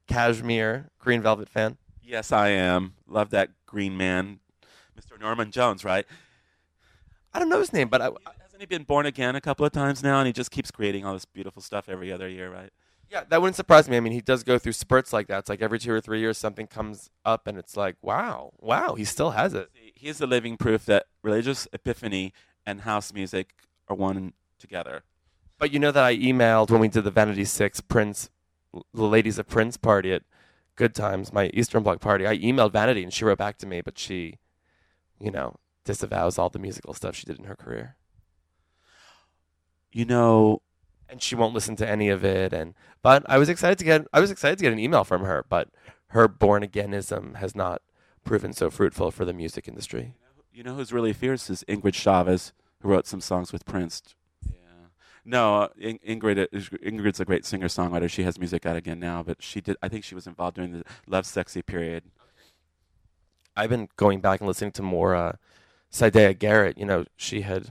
Cashmere 0.08 0.90
Green 0.98 1.22
Velvet 1.22 1.48
fan? 1.48 1.78
Yes, 2.02 2.32
I 2.32 2.48
am. 2.48 2.96
Love 3.08 3.30
that 3.30 3.52
green 3.68 3.96
man, 3.96 4.40
Mr. 5.00 5.20
Norman 5.20 5.52
Jones, 5.52 5.86
right? 5.86 6.08
I 7.36 7.38
don't 7.38 7.50
know 7.50 7.60
his 7.60 7.72
name, 7.72 7.88
but 7.88 8.02
I, 8.02 8.06
Hasn't 8.40 8.62
he 8.62 8.66
been 8.66 8.84
born 8.84 9.06
again 9.06 9.36
a 9.36 9.42
couple 9.42 9.64
of 9.64 9.72
times 9.72 10.02
now? 10.02 10.18
And 10.18 10.26
he 10.26 10.34
just 10.34 10.50
keeps 10.50 10.72
creating 10.72 11.06
all 11.06 11.14
this 11.14 11.26
beautiful 11.26 11.62
stuff 11.62 11.88
every 11.88 12.12
other 12.12 12.28
year, 12.28 12.52
right? 12.52 12.72
yeah, 13.12 13.24
that 13.30 13.42
wouldn't 13.42 13.58
surprise 13.58 13.88
me. 13.88 13.98
I 13.98 14.00
mean, 14.00 14.14
he 14.14 14.22
does 14.22 14.42
go 14.44 14.58
through 14.58 14.72
spurts 14.72 15.14
like 15.14 15.28
that. 15.28 15.40
It's 15.40 15.50
like 15.50 15.62
every 15.62 15.78
two 15.78 15.92
or 15.92 16.02
three 16.02 16.20
years 16.20 16.38
something 16.40 16.66
comes 16.66 17.12
up, 17.24 17.46
and 17.46 17.58
it's 17.60 17.78
like, 17.78 17.98
wow, 18.02 18.54
wow, 18.60 18.96
he 18.96 19.04
still 19.04 19.32
has 19.32 19.54
it. 19.54 19.70
He 19.94 20.08
is 20.08 20.18
the 20.18 20.26
living 20.28 20.58
proof 20.58 20.86
that 20.88 21.06
religious 21.22 21.68
epiphany 21.74 22.34
and 22.66 22.82
house 22.82 23.14
music 23.14 23.54
are 23.88 23.96
one 23.96 24.34
together. 24.58 25.04
But 25.62 25.72
you 25.72 25.78
know 25.78 25.92
that 25.92 26.04
I 26.04 26.18
emailed 26.18 26.72
when 26.72 26.82
we 26.82 26.88
did 26.88 27.04
the 27.04 27.12
Vanity 27.12 27.46
Six 27.46 27.82
Prince 27.82 28.32
the 28.74 29.04
ladies 29.04 29.38
of 29.38 29.48
Prince 29.48 29.78
party 29.78 30.12
at 30.12 30.24
Good 30.76 30.96
Times, 30.96 31.32
my 31.32 31.52
Eastern 31.54 31.84
Bloc 31.84 32.02
party. 32.02 32.26
I 32.26 32.36
emailed 32.40 32.72
Vanity 32.72 33.04
and 33.04 33.14
she 33.14 33.26
wrote 33.26 33.38
back 33.38 33.60
to 33.60 33.68
me, 33.68 33.82
but 33.82 34.00
she, 34.00 34.40
you 35.20 35.30
know, 35.30 35.58
disavows 35.86 36.40
all 36.40 36.50
the 36.50 36.58
musical 36.58 36.96
stuff 36.96 37.16
she 37.16 37.28
did 37.28 37.38
in 37.38 37.46
her 37.46 37.56
career. 37.56 37.96
You 39.92 40.06
know, 40.06 40.64
and 41.08 41.22
she 41.22 41.36
won't 41.36 41.54
listen 41.54 41.76
to 41.76 41.88
any 41.88 42.10
of 42.10 42.26
it. 42.26 42.54
And 42.54 42.74
but 43.04 43.24
I 43.30 43.38
was 43.38 43.48
excited 43.48 43.78
to 43.78 43.86
get 43.86 44.08
I 44.12 44.20
was 44.20 44.32
excited 44.32 44.58
to 44.58 44.64
get 44.64 44.74
an 44.74 44.80
email 44.80 45.04
from 45.04 45.26
her, 45.26 45.46
but 45.48 45.70
her 46.08 46.28
born 46.28 46.64
againism 46.64 47.36
has 47.36 47.56
not 47.56 47.84
proven 48.26 48.54
so 48.54 48.72
fruitful 48.72 49.12
for 49.12 49.26
the 49.26 49.34
music 49.34 49.68
industry. 49.68 50.16
you 50.52 50.64
know 50.64 50.74
who's 50.74 50.92
really 50.92 51.14
fierce 51.14 51.52
is 51.52 51.64
Ingrid 51.68 51.94
Chavez, 51.94 52.52
who 52.80 52.90
wrote 52.90 53.06
some 53.06 53.22
songs 53.22 53.54
with 53.54 53.64
Prince. 53.64 54.02
No, 55.24 55.56
uh, 55.62 55.68
In- 55.78 56.00
Ingrid 56.00 56.48
is, 56.52 56.70
Ingrid's 56.70 57.20
a 57.20 57.26
great 57.26 57.46
singer 57.46 57.68
songwriter. 57.68 58.10
She 58.10 58.24
has 58.24 58.40
music 58.40 58.66
out 58.66 58.76
again 58.76 59.00
now, 59.00 59.22
but 59.24 59.42
she 59.42 59.62
did. 59.62 59.78
I 59.82 59.88
think 59.88 60.04
she 60.04 60.16
was 60.16 60.26
involved 60.28 60.56
during 60.56 60.72
the 60.72 60.84
Lovesexy 61.10 61.66
period. 61.66 62.04
I've 63.56 63.70
been 63.70 63.90
going 63.98 64.22
back 64.22 64.40
and 64.40 64.48
listening 64.48 64.72
to 64.74 64.82
more 64.82 65.16
uh, 65.16 65.34
Siedah 65.92 66.38
Garrett. 66.40 66.78
You 66.78 66.86
know, 66.86 67.06
she 67.18 67.42
had 67.42 67.70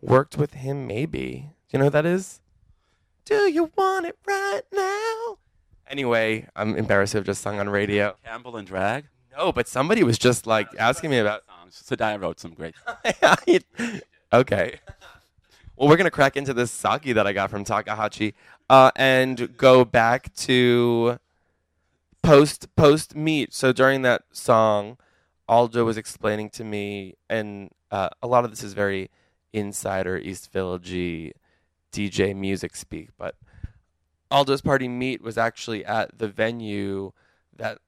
worked 0.00 0.36
with 0.36 0.54
him. 0.54 0.86
Maybe 0.86 1.50
do 1.68 1.76
you 1.76 1.78
know 1.80 1.86
who 1.86 1.90
that 1.90 2.06
is? 2.06 2.40
Do 3.24 3.50
you 3.50 3.72
want 3.76 4.06
it 4.06 4.16
right 4.24 4.62
now? 4.72 5.38
Anyway, 5.88 6.46
I'm 6.54 6.76
embarrassed 6.76 7.12
to 7.12 7.18
have 7.18 7.24
just 7.24 7.42
sung 7.42 7.58
on 7.58 7.68
radio. 7.68 8.14
Campbell 8.24 8.56
and 8.56 8.66
Drag. 8.66 9.06
No, 9.36 9.50
but 9.50 9.66
somebody 9.66 10.04
was 10.04 10.16
just 10.16 10.46
like 10.46 10.68
asking 10.78 11.10
me 11.10 11.18
about 11.18 11.42
songs. 11.44 11.82
Siedah 11.84 12.20
wrote 12.20 12.38
some 12.38 12.54
great. 12.54 12.74
okay. 14.32 14.78
Well, 15.76 15.90
we're 15.90 15.98
gonna 15.98 16.10
crack 16.10 16.38
into 16.38 16.54
this 16.54 16.70
sake 16.70 17.02
that 17.14 17.26
I 17.26 17.34
got 17.34 17.50
from 17.50 17.62
Takahashi, 17.62 18.32
uh, 18.70 18.92
and 18.96 19.56
go 19.58 19.84
back 19.84 20.34
to 20.36 21.18
post 22.22 22.74
post 22.76 23.14
meat. 23.14 23.52
So 23.52 23.72
during 23.72 24.00
that 24.00 24.22
song, 24.32 24.96
Aldo 25.48 25.84
was 25.84 25.98
explaining 25.98 26.48
to 26.50 26.64
me, 26.64 27.16
and 27.28 27.70
uh, 27.90 28.08
a 28.22 28.26
lot 28.26 28.44
of 28.44 28.50
this 28.50 28.62
is 28.62 28.72
very 28.72 29.10
insider 29.52 30.16
East 30.16 30.50
Village 30.50 31.34
DJ 31.92 32.34
music 32.34 32.74
speak, 32.74 33.10
but 33.18 33.34
Aldo's 34.30 34.62
party 34.62 34.88
meat 34.88 35.20
was 35.20 35.36
actually 35.36 35.84
at 35.84 36.18
the 36.18 36.28
venue 36.28 37.12
that 37.54 37.78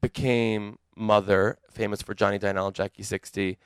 became 0.00 0.78
Mother, 0.96 1.58
famous 1.70 2.00
for 2.00 2.14
Johnny 2.14 2.38
Dynell, 2.38 2.72
Jackie 2.72 3.02
60, 3.02 3.58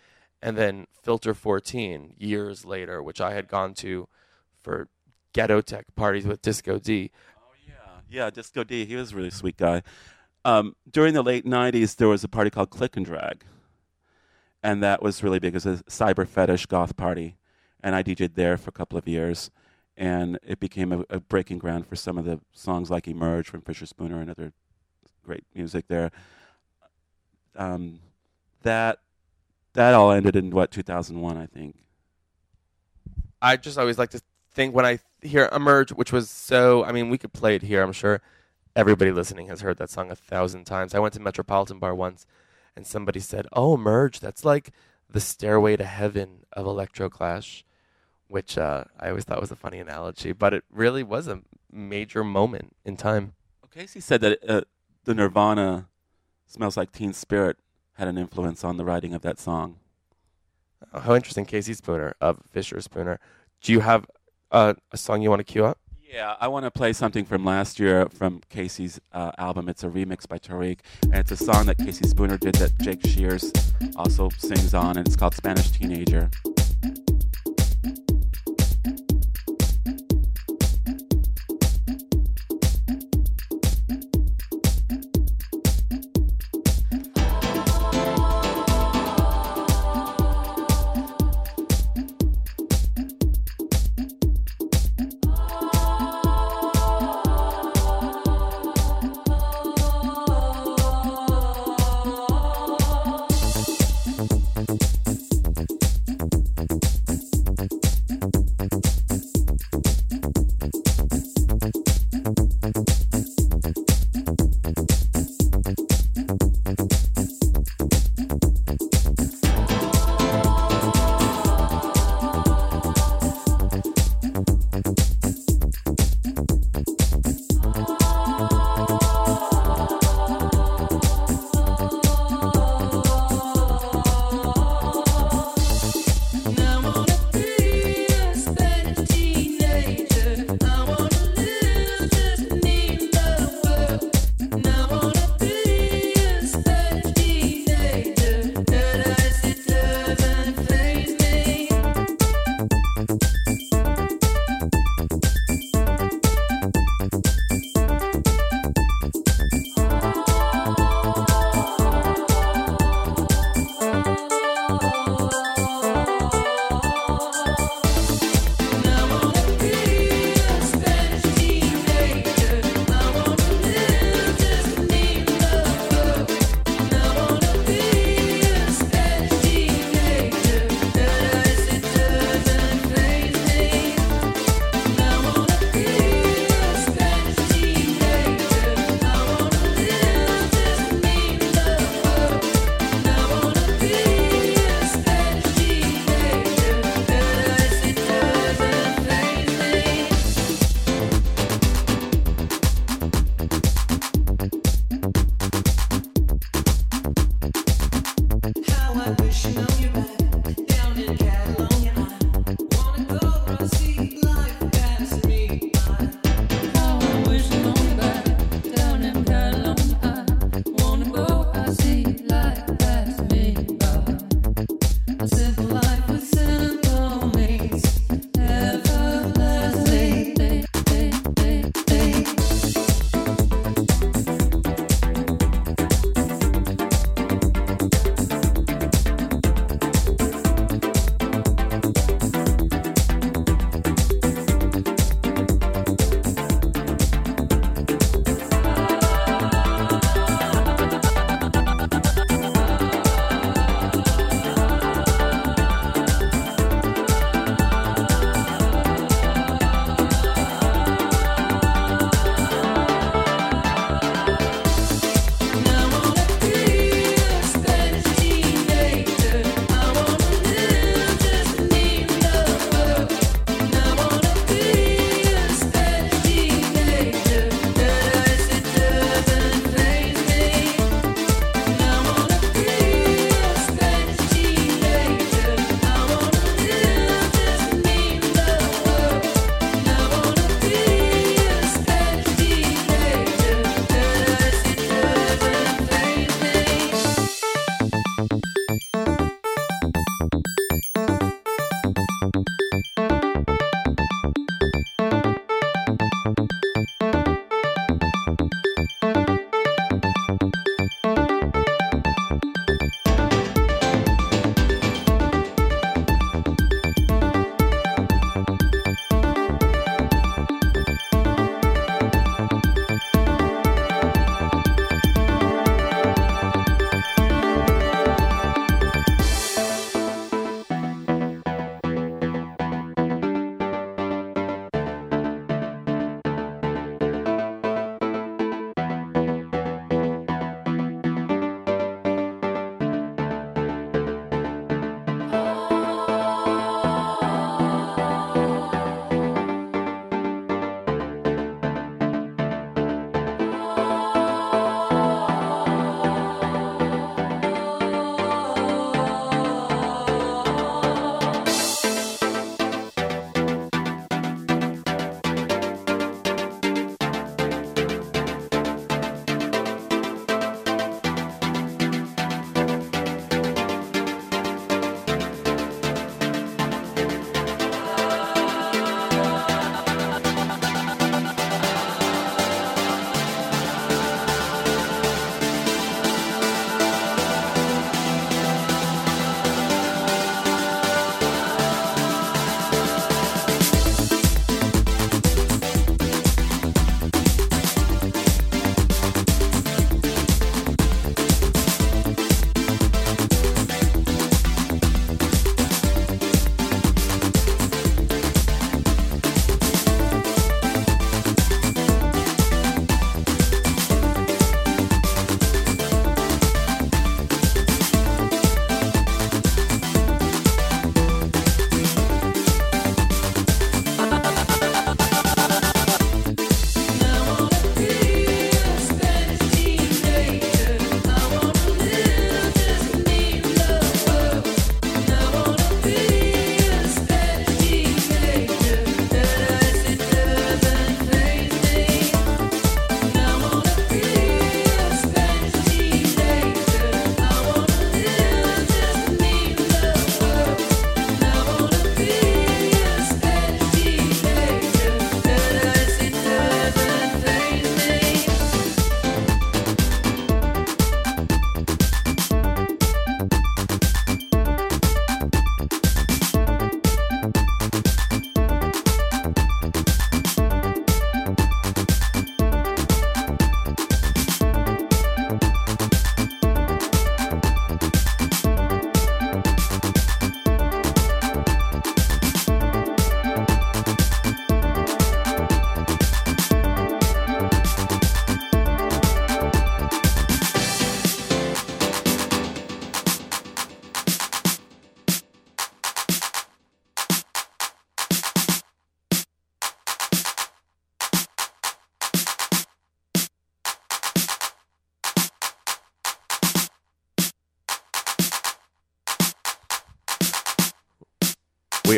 and 0.45 0.59
then 0.59 0.87
Filter 1.03 1.33
14 1.33 2.17
years 2.19 2.67
later, 2.67 3.03
which 3.03 3.19
I 3.19 3.33
had 3.33 3.49
gone 3.49 3.73
to 3.77 4.07
for 4.61 4.89
ghetto 5.33 5.63
tech 5.63 5.87
parties 5.97 6.27
with 6.27 6.43
Disco 6.43 6.79
D. 6.79 7.11
Oh 7.39 7.41
yeah, 7.67 7.73
yeah, 8.11 8.31
Disco 8.31 8.63
D. 8.63 8.85
He 8.85 8.95
was 8.95 9.13
a 9.13 9.17
really 9.17 9.31
sweet 9.31 9.57
guy. 9.57 9.83
Um, 10.45 10.77
during 10.89 11.15
the 11.15 11.23
late 11.23 11.47
'90s, 11.47 11.97
there 11.97 12.09
was 12.09 12.23
a 12.23 12.29
party 12.29 12.51
called 12.51 12.69
Click 12.69 12.95
and 12.95 13.07
Drag, 13.07 13.43
and 14.63 14.83
that 14.83 15.03
was 15.03 15.23
really 15.23 15.39
big. 15.39 15.55
It 15.55 15.65
was 15.65 15.81
a 15.81 15.83
cyber 15.85 16.29
fetish 16.29 16.67
goth 16.67 16.95
party, 16.95 17.37
and 17.83 17.95
I 17.95 18.03
DJ'd 18.03 18.35
there 18.35 18.59
for 18.59 18.69
a 18.69 18.73
couple 18.73 18.99
of 18.99 19.09
years, 19.09 19.51
and 19.97 20.39
it 20.43 20.61
became 20.61 20.93
a, 20.93 21.05
a 21.09 21.21
breaking 21.21 21.57
ground 21.57 21.87
for 21.87 21.97
some 21.97 22.19
of 22.19 22.27
the 22.27 22.39
songs 22.53 22.91
like 22.91 23.09
"Emerge" 23.09 23.49
from 23.49 23.63
Fischerspooner 23.63 24.21
and 24.21 24.29
other 24.29 24.53
great 25.25 25.45
music 25.55 25.87
there. 25.89 26.11
Um, 27.57 28.01
that 28.63 28.99
that 29.75 29.95
all 29.95 30.11
ended 30.11 30.37
in 30.37 30.51
what 30.51 30.71
2001, 30.71 31.37
I 31.37 31.47
think. 31.47 31.77
I 33.43 33.57
just 33.57 33.79
always 33.79 33.99
like 33.99 34.11
to 34.11 34.23
think 34.53 34.75
when 34.75 34.87
I 34.87 35.01
hear 35.21 35.49
Emerge, 35.53 35.91
which 35.93 36.13
was 36.13 36.31
so, 36.31 36.85
I 36.85 36.93
mean, 36.93 37.11
we 37.11 37.19
could 37.19 37.33
play 37.33 37.55
it 37.55 37.63
here. 37.63 37.83
I'm 37.83 37.93
sure 37.93 38.23
everybody 38.75 39.13
listening 39.13 39.49
has 39.49 39.61
heard 39.61 39.77
that 39.79 39.91
song 39.91 40.11
a 40.11 40.17
thousand 40.17 40.65
times. 40.65 40.95
I 40.95 40.99
went 40.99 41.15
to 41.15 41.21
Metropolitan 41.21 41.79
Bar 41.79 41.95
once 41.95 42.27
and 42.77 42.87
somebody 42.87 43.21
said, 43.21 43.47
Oh, 43.53 43.75
Emerge, 43.75 44.21
that's 44.21 44.45
like 44.45 44.71
the 45.11 45.21
stairway 45.21 45.77
to 45.77 45.85
heaven 45.85 46.47
of 46.53 46.67
Electro 46.67 47.11
Clash, 47.11 47.65
which 48.29 48.57
uh, 48.57 48.85
I 48.99 49.11
always 49.11 49.25
thought 49.25 49.41
was 49.41 49.53
a 49.53 49.57
funny 49.57 49.79
analogy, 49.79 50.33
but 50.33 50.55
it 50.55 50.65
really 50.71 51.03
was 51.03 51.29
a 51.29 51.43
major 51.71 52.25
moment 52.25 52.75
in 52.85 52.97
time. 52.97 53.35
Casey 53.73 54.01
said 54.01 54.21
that 54.21 54.39
uh, 54.49 54.61
the 55.05 55.15
Nirvana 55.15 55.89
"Smells 56.47 56.77
Like 56.77 56.93
Teen 56.93 57.13
Spirit" 57.13 57.57
had 57.95 58.09
an 58.09 58.19
influence 58.19 58.65
on 58.65 58.77
the 58.77 58.85
writing 58.85 59.15
of 59.15 59.23
that 59.23 59.39
song. 59.39 59.77
Oh, 60.93 61.01
how 61.01 61.15
interesting, 61.15 61.47
Casey 61.47 61.75
Spooner 61.75 62.15
of 62.21 62.41
Fischerspooner. 62.55 63.19
Do 63.63 63.73
you 63.73 63.81
have 63.81 64.07
uh, 64.51 64.75
a 64.93 64.97
song 64.97 65.23
you 65.23 65.31
want 65.31 65.41
to 65.41 65.45
cue 65.45 65.65
up? 65.65 65.79
Yeah, 66.03 66.37
I 66.39 66.47
want 66.47 66.65
to 66.65 66.71
play 66.71 66.93
something 66.93 67.25
from 67.25 67.45
last 67.45 67.81
year 67.81 68.07
from 68.09 68.41
Casey's 68.49 69.01
uh, 69.13 69.33
album. 69.37 69.69
It's 69.69 69.83
a 69.83 69.89
remix 69.89 70.29
by 70.29 70.39
Tariq, 70.39 70.79
and 71.03 71.17
it's 71.17 71.33
a 71.33 71.37
song 71.37 71.67
that 71.67 71.79
Casey 71.79 72.07
Spooner 72.07 72.39
did 72.39 72.55
that 72.57 72.79
Jake 72.81 73.05
Shears 73.05 73.53
also 73.97 74.29
sings 74.39 74.75
on, 74.75 74.97
and 74.97 75.07
it's 75.07 75.17
called 75.17 75.35
Spanish 75.35 75.73
Teenager. 75.73 76.31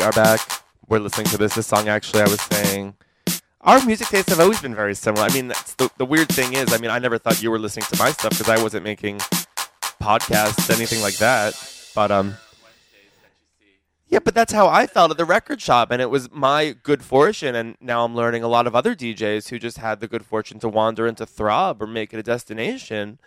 Are 0.06 0.12
back. 0.12 0.62
We're 0.86 1.00
listening 1.00 1.26
to 1.28 1.36
this. 1.36 1.56
This 1.56 1.66
song, 1.66 1.88
actually, 1.88 2.22
I 2.22 2.28
was 2.28 2.40
saying, 2.40 2.94
our 3.62 3.84
music 3.84 4.06
tastes 4.06 4.30
have 4.30 4.38
always 4.38 4.62
been 4.62 4.74
very 4.74 4.94
similar. 4.94 5.26
I 5.26 5.32
mean, 5.32 5.48
the, 5.48 5.90
the 5.98 6.06
weird 6.06 6.28
thing 6.28 6.52
is, 6.52 6.72
I 6.72 6.78
mean, 6.78 6.92
I 6.92 7.00
never 7.00 7.18
thought 7.18 7.42
you 7.42 7.50
were 7.50 7.58
listening 7.58 7.86
to 7.90 7.98
my 7.98 8.12
stuff 8.12 8.30
because 8.30 8.48
I 8.48 8.62
wasn't 8.62 8.84
making 8.84 9.18
podcasts, 10.00 10.72
anything 10.72 11.02
like 11.02 11.16
that. 11.16 11.54
But 11.92 12.12
um, 12.12 12.36
yeah, 14.06 14.20
but 14.20 14.32
that's 14.32 14.52
how 14.52 14.68
I 14.68 14.86
felt 14.86 15.10
at 15.10 15.16
the 15.16 15.24
record 15.24 15.60
shop, 15.60 15.90
and 15.90 16.00
it 16.00 16.08
was 16.08 16.30
my 16.30 16.76
good 16.84 17.02
fortune. 17.02 17.56
And 17.56 17.76
now 17.80 18.04
I'm 18.04 18.14
learning 18.14 18.44
a 18.44 18.48
lot 18.48 18.68
of 18.68 18.76
other 18.76 18.94
DJs 18.94 19.48
who 19.48 19.58
just 19.58 19.78
had 19.78 19.98
the 19.98 20.06
good 20.06 20.24
fortune 20.24 20.60
to 20.60 20.68
wander 20.68 21.08
into 21.08 21.26
Throb 21.26 21.82
or 21.82 21.88
make 21.88 22.14
it 22.14 22.20
a 22.20 22.22
destination 22.22 23.18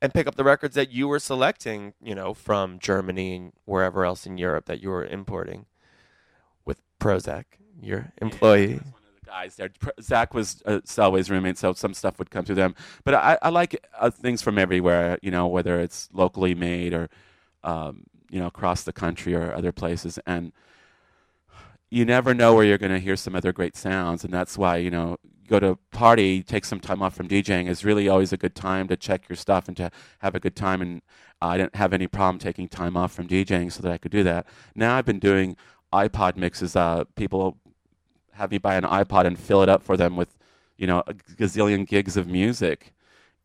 and 0.00 0.14
pick 0.14 0.26
up 0.26 0.36
the 0.36 0.44
records 0.44 0.76
that 0.76 0.90
you 0.90 1.08
were 1.08 1.18
selecting, 1.18 1.92
you 2.02 2.14
know, 2.14 2.32
from 2.32 2.78
Germany 2.78 3.36
and 3.36 3.52
wherever 3.66 4.06
else 4.06 4.24
in 4.24 4.38
Europe 4.38 4.64
that 4.64 4.80
you 4.80 4.88
were 4.88 5.04
importing 5.04 5.66
Prozac, 7.00 7.44
your 7.80 8.12
employee. 8.20 8.74
One 8.74 8.76
of 8.76 9.20
the 9.20 9.26
guys 9.26 9.56
there. 9.56 9.70
Zach 10.00 10.34
was 10.34 10.62
uh, 10.66 10.80
Selway's 10.84 11.30
roommate, 11.30 11.58
so 11.58 11.72
some 11.72 11.94
stuff 11.94 12.18
would 12.18 12.30
come 12.30 12.44
through 12.44 12.56
them. 12.56 12.74
But 13.04 13.14
I, 13.14 13.38
I 13.42 13.48
like 13.50 13.84
uh, 13.98 14.10
things 14.10 14.42
from 14.42 14.58
everywhere, 14.58 15.18
you 15.22 15.30
know, 15.30 15.46
whether 15.46 15.80
it's 15.80 16.08
locally 16.12 16.54
made 16.54 16.92
or, 16.94 17.08
um, 17.64 18.04
you 18.30 18.40
know, 18.40 18.46
across 18.46 18.84
the 18.84 18.92
country 18.92 19.34
or 19.34 19.54
other 19.54 19.72
places. 19.72 20.18
And 20.26 20.52
you 21.90 22.04
never 22.04 22.34
know 22.34 22.54
where 22.54 22.64
you're 22.64 22.78
going 22.78 22.92
to 22.92 22.98
hear 22.98 23.16
some 23.16 23.34
other 23.34 23.52
great 23.52 23.76
sounds. 23.76 24.24
And 24.24 24.32
that's 24.32 24.58
why, 24.58 24.76
you 24.78 24.90
know, 24.90 25.16
go 25.46 25.60
to 25.60 25.68
a 25.70 25.76
party, 25.92 26.42
take 26.42 26.64
some 26.64 26.80
time 26.80 27.02
off 27.02 27.14
from 27.14 27.28
DJing 27.28 27.68
is 27.68 27.84
really 27.84 28.08
always 28.08 28.32
a 28.32 28.36
good 28.36 28.54
time 28.54 28.88
to 28.88 28.96
check 28.96 29.28
your 29.28 29.36
stuff 29.36 29.68
and 29.68 29.76
to 29.76 29.90
have 30.18 30.34
a 30.34 30.40
good 30.40 30.56
time. 30.56 30.82
And 30.82 31.02
I 31.40 31.56
didn't 31.56 31.76
have 31.76 31.92
any 31.92 32.06
problem 32.06 32.38
taking 32.38 32.68
time 32.68 32.96
off 32.96 33.12
from 33.12 33.28
DJing 33.28 33.72
so 33.72 33.82
that 33.82 33.92
I 33.92 33.98
could 33.98 34.12
do 34.12 34.24
that. 34.24 34.46
Now 34.74 34.96
I've 34.96 35.04
been 35.04 35.18
doing 35.18 35.56
iPod 36.04 36.36
mixes. 36.36 36.76
Uh, 36.76 37.04
people 37.14 37.44
have 38.32 38.50
me 38.50 38.58
buy 38.58 38.74
an 38.76 38.84
iPod 38.84 39.24
and 39.26 39.38
fill 39.38 39.62
it 39.62 39.68
up 39.68 39.82
for 39.82 39.96
them 39.96 40.16
with, 40.16 40.36
you 40.76 40.86
know, 40.86 41.02
a 41.06 41.14
gazillion 41.14 41.86
gigs 41.86 42.16
of 42.16 42.26
music. 42.26 42.92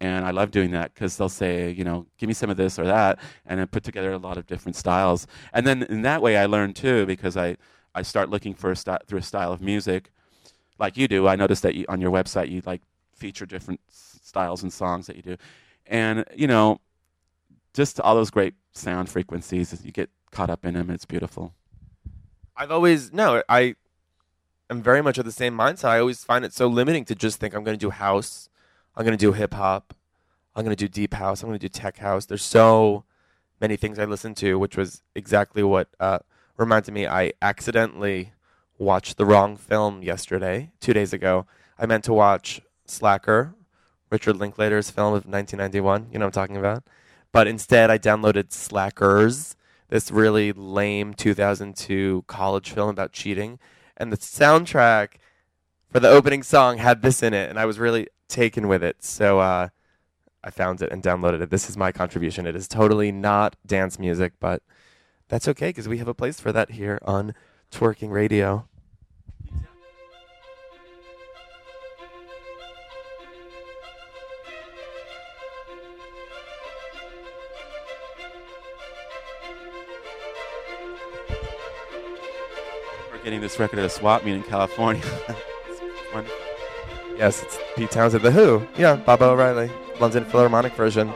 And 0.02 0.26
I 0.26 0.32
love 0.32 0.50
doing 0.52 0.72
that 0.72 0.94
because 0.94 1.16
they'll 1.16 1.30
say, 1.30 1.70
you 1.70 1.84
know, 1.84 2.08
give 2.18 2.28
me 2.28 2.34
some 2.34 2.50
of 2.50 2.58
this 2.58 2.80
or 2.80 2.86
that, 2.86 3.20
and 3.46 3.60
then 3.60 3.68
put 3.68 3.84
together 3.84 4.12
a 4.12 4.18
lot 4.18 4.38
of 4.38 4.48
different 4.48 4.76
styles. 4.76 5.28
And 5.54 5.66
then 5.68 5.84
in 5.84 6.02
that 6.02 6.22
way, 6.22 6.38
I 6.38 6.48
learn 6.48 6.74
too 6.74 7.06
because 7.06 7.38
I, 7.38 7.56
I 7.94 8.02
start 8.02 8.30
looking 8.30 8.56
for 8.56 8.72
a 8.72 8.76
sty- 8.76 8.98
through 9.06 9.20
a 9.20 9.24
style 9.24 9.52
of 9.54 9.62
music, 9.62 10.12
like 10.80 10.98
you 10.98 11.08
do. 11.08 11.28
I 11.28 11.36
noticed 11.36 11.62
that 11.64 11.76
you, 11.76 11.86
on 11.88 12.02
your 12.02 12.12
website 12.12 12.50
you 12.50 12.62
like 12.66 12.82
feature 13.14 13.46
different 13.46 13.80
s- 13.90 14.20
styles 14.24 14.64
and 14.64 14.74
songs 14.74 15.06
that 15.08 15.16
you 15.16 15.22
do, 15.22 15.38
and 15.86 16.26
you 16.36 16.48
know, 16.48 16.80
just 17.74 18.00
all 18.02 18.16
those 18.16 18.32
great 18.32 18.56
sound 18.72 19.08
frequencies. 19.08 19.86
You 19.86 19.92
get 19.92 20.10
caught 20.32 20.50
up 20.50 20.66
in 20.66 20.74
them. 20.74 20.90
It's 20.90 21.06
beautiful. 21.06 21.54
I've 22.56 22.72
always 22.72 23.12
no, 23.12 23.44
I 23.50 23.76
am 24.70 24.82
very 24.82 25.02
much 25.02 25.18
of 25.18 25.26
the 25.26 25.32
same 25.32 25.58
mindset. 25.58 25.86
I 25.86 26.00
always 26.00 26.24
find 26.24 26.46
it 26.46 26.54
so 26.54 26.68
limiting 26.68 27.06
to 27.06 27.16
just 27.16 27.40
think 27.40 27.54
I'm 27.54 27.64
going 27.64 27.78
to 27.78 27.86
do 27.86 27.90
house, 27.90 28.50
I'm 28.96 29.06
going 29.06 29.18
to 29.18 29.26
do 29.26 29.34
hip 29.34 29.54
hop, 29.54 29.94
I'm 30.56 30.64
going 30.64 30.76
to 30.76 30.88
do 30.88 30.88
deep 30.88 31.14
house, 31.14 31.42
I'm 31.42 31.50
going 31.50 31.60
to 31.60 31.68
do 31.68 31.70
tech 31.70 31.98
house. 31.98 32.26
There's 32.26 32.44
so 32.44 33.04
many 33.60 33.78
things 33.78 34.00
I 34.00 34.06
listen 34.06 34.34
to, 34.36 34.58
which 34.58 34.76
was 34.76 35.04
exactly 35.16 35.64
what 35.64 35.90
uh, 36.00 36.20
reminded 36.58 36.94
me. 36.94 37.08
I 37.08 37.34
accidentally 37.42 38.34
watched 38.78 39.18
the 39.18 39.26
wrong 39.26 39.56
film 39.56 40.02
yesterday, 40.02 40.72
two 40.80 40.94
days 40.94 41.14
ago. 41.14 41.46
I 41.78 41.86
meant 41.86 42.04
to 42.06 42.14
watch 42.14 42.62
Slacker, 42.86 43.54
Richard 44.10 44.38
Linklater's 44.38 44.90
film 44.90 45.14
of 45.14 45.26
1991. 45.26 46.08
You 46.12 46.20
know 46.20 46.26
what 46.26 46.38
I'm 46.38 46.42
talking 46.42 46.58
about? 46.58 46.84
But 47.32 47.48
instead, 47.48 47.90
I 47.90 47.98
downloaded 47.98 48.52
Slackers, 48.52 49.56
this 49.92 50.10
really 50.10 50.54
lame 50.54 51.14
2002 51.14 52.24
college 52.26 52.72
film 52.72 52.90
about 52.90 53.12
cheating. 53.12 53.60
And 53.98 54.12
the 54.12 54.18
soundtrack 54.18 55.16
for 55.90 56.00
the 56.00 56.10
opening 56.10 56.44
song 56.44 56.78
had 56.78 57.02
this 57.02 57.22
in 57.22 57.34
it, 57.34 57.50
and 57.50 57.60
I 57.60 57.66
was 57.66 57.78
really 57.78 58.08
taken 58.30 58.70
with 58.70 58.82
it. 58.82 59.04
So 59.04 59.42
uh, 59.42 59.68
I 60.44 60.50
found 60.50 60.82
it 60.82 60.92
and 60.94 61.04
downloaded 61.04 61.42
it. 61.42 61.50
This 61.50 61.70
is 61.70 61.76
my 61.76 61.92
contribution. 61.92 62.48
It 62.48 62.56
is 62.56 62.70
totally 62.70 63.12
not 63.12 63.58
dance 63.66 64.00
music, 64.00 64.34
but 64.40 64.64
that's 65.28 65.50
okay 65.50 65.70
because 65.70 65.90
we 65.90 65.98
have 65.98 66.08
a 66.08 66.14
place 66.14 66.40
for 66.40 66.54
that 66.54 66.72
here 66.72 66.98
on 67.04 67.36
Twerking 67.70 68.12
Radio. 68.12 68.70
Getting 83.24 83.42
this 83.42 83.60
record 83.60 83.80
at 83.80 83.86
a 83.86 83.90
swap 83.90 84.24
meet 84.26 84.34
in 84.34 84.44
California. 84.44 85.04
It's. 86.14 86.28
Yes, 87.18 87.44
it's 87.44 87.58
Pete 87.76 87.92
Townshend, 87.92 88.24
The 88.24 88.32
Who. 88.32 88.66
Yeah, 88.78 88.96
Baba 88.96 89.26
O'Riley, 89.26 89.72
London 90.00 90.26
Philharmonic 90.26 90.74
version. 90.74 91.12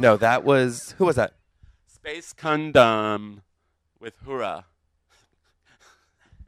No, 0.00 0.16
that 0.16 0.44
was 0.44 0.94
who 0.96 1.04
was 1.04 1.16
that? 1.16 1.34
Space 1.86 2.32
Condom 2.32 3.42
with 4.00 4.14
Hurrah. 4.24 4.62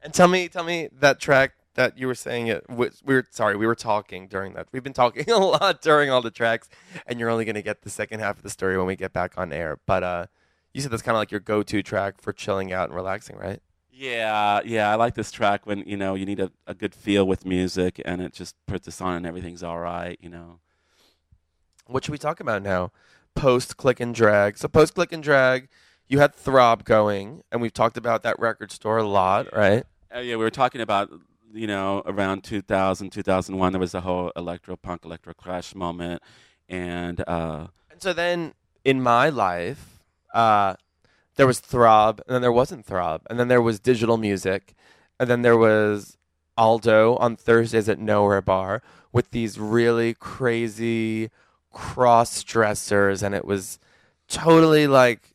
And 0.02 0.14
tell 0.14 0.26
me, 0.26 0.48
tell 0.48 0.64
me 0.64 0.88
that 0.90 1.20
track 1.20 1.52
that 1.74 1.98
you 1.98 2.06
were 2.06 2.14
saying 2.14 2.46
it. 2.46 2.68
Was, 2.70 3.02
we 3.04 3.14
were 3.14 3.26
sorry, 3.28 3.54
we 3.56 3.66
were 3.66 3.74
talking 3.74 4.26
during 4.26 4.54
that. 4.54 4.68
We've 4.72 4.82
been 4.82 4.94
talking 4.94 5.30
a 5.30 5.36
lot 5.36 5.82
during 5.82 6.08
all 6.08 6.22
the 6.22 6.30
tracks, 6.30 6.70
and 7.06 7.20
you're 7.20 7.28
only 7.28 7.44
going 7.44 7.54
to 7.56 7.62
get 7.62 7.82
the 7.82 7.90
second 7.90 8.20
half 8.20 8.38
of 8.38 8.42
the 8.42 8.48
story 8.48 8.78
when 8.78 8.86
we 8.86 8.96
get 8.96 9.12
back 9.12 9.34
on 9.36 9.52
air. 9.52 9.78
But 9.84 10.02
uh, 10.02 10.26
you 10.72 10.80
said 10.80 10.90
that's 10.90 11.02
kind 11.02 11.14
of 11.14 11.18
like 11.18 11.30
your 11.30 11.40
go-to 11.40 11.82
track 11.82 12.22
for 12.22 12.32
chilling 12.32 12.72
out 12.72 12.88
and 12.88 12.96
relaxing, 12.96 13.36
right? 13.36 13.60
Yeah, 13.90 14.62
yeah, 14.64 14.90
I 14.90 14.94
like 14.94 15.14
this 15.14 15.30
track 15.30 15.66
when 15.66 15.80
you 15.80 15.98
know 15.98 16.14
you 16.14 16.24
need 16.24 16.40
a, 16.40 16.50
a 16.66 16.72
good 16.72 16.94
feel 16.94 17.26
with 17.26 17.44
music, 17.44 18.00
and 18.02 18.22
it 18.22 18.32
just 18.32 18.56
puts 18.66 18.86
this 18.86 19.02
on, 19.02 19.16
and 19.16 19.26
everything's 19.26 19.62
all 19.62 19.78
right. 19.78 20.18
You 20.22 20.30
know. 20.30 20.60
What 21.86 22.04
should 22.04 22.12
we 22.12 22.18
talk 22.18 22.40
about 22.40 22.62
now? 22.62 22.92
Post 23.34 23.76
click 23.76 24.00
and 24.00 24.14
drag. 24.14 24.59
So 24.59 24.68
post 24.68 24.94
click 24.94 25.12
and 25.12 25.22
drag, 25.22 25.68
you 26.06 26.18
had 26.18 26.34
Throb 26.34 26.84
going, 26.84 27.42
and 27.50 27.60
we've 27.62 27.72
talked 27.72 27.96
about 27.96 28.22
that 28.22 28.38
record 28.38 28.70
store 28.70 28.98
a 28.98 29.06
lot, 29.06 29.54
right? 29.54 29.84
Uh, 30.14 30.18
yeah, 30.20 30.36
we 30.36 30.44
were 30.44 30.50
talking 30.50 30.80
about 30.80 31.10
you 31.52 31.66
know 31.66 32.02
around 32.06 32.44
2000, 32.44 33.10
2001. 33.10 33.72
There 33.72 33.80
was 33.80 33.92
the 33.92 34.02
whole 34.02 34.32
electro 34.36 34.76
punk, 34.76 35.02
electroclash 35.02 35.74
moment, 35.74 36.22
and 36.68 37.22
uh, 37.26 37.68
And 37.90 38.02
so 38.02 38.12
then 38.12 38.52
in 38.84 39.02
my 39.02 39.28
life, 39.28 40.02
uh, 40.34 40.74
there 41.36 41.46
was 41.46 41.60
Throb, 41.60 42.20
and 42.26 42.34
then 42.34 42.42
there 42.42 42.52
wasn't 42.52 42.84
Throb, 42.84 43.22
and 43.30 43.38
then 43.38 43.48
there 43.48 43.62
was 43.62 43.80
digital 43.80 44.18
music, 44.18 44.74
and 45.18 45.30
then 45.30 45.42
there 45.42 45.56
was 45.56 46.18
Aldo 46.56 47.16
on 47.16 47.36
Thursdays 47.36 47.88
at 47.88 47.98
Nowhere 47.98 48.42
Bar 48.42 48.82
with 49.12 49.30
these 49.30 49.59
really 49.59 50.14
crazy 50.14 51.30
cross 51.72 52.42
dressers, 52.44 53.22
and 53.22 53.34
it 53.34 53.44
was 53.44 53.78
totally 54.28 54.86
like 54.86 55.32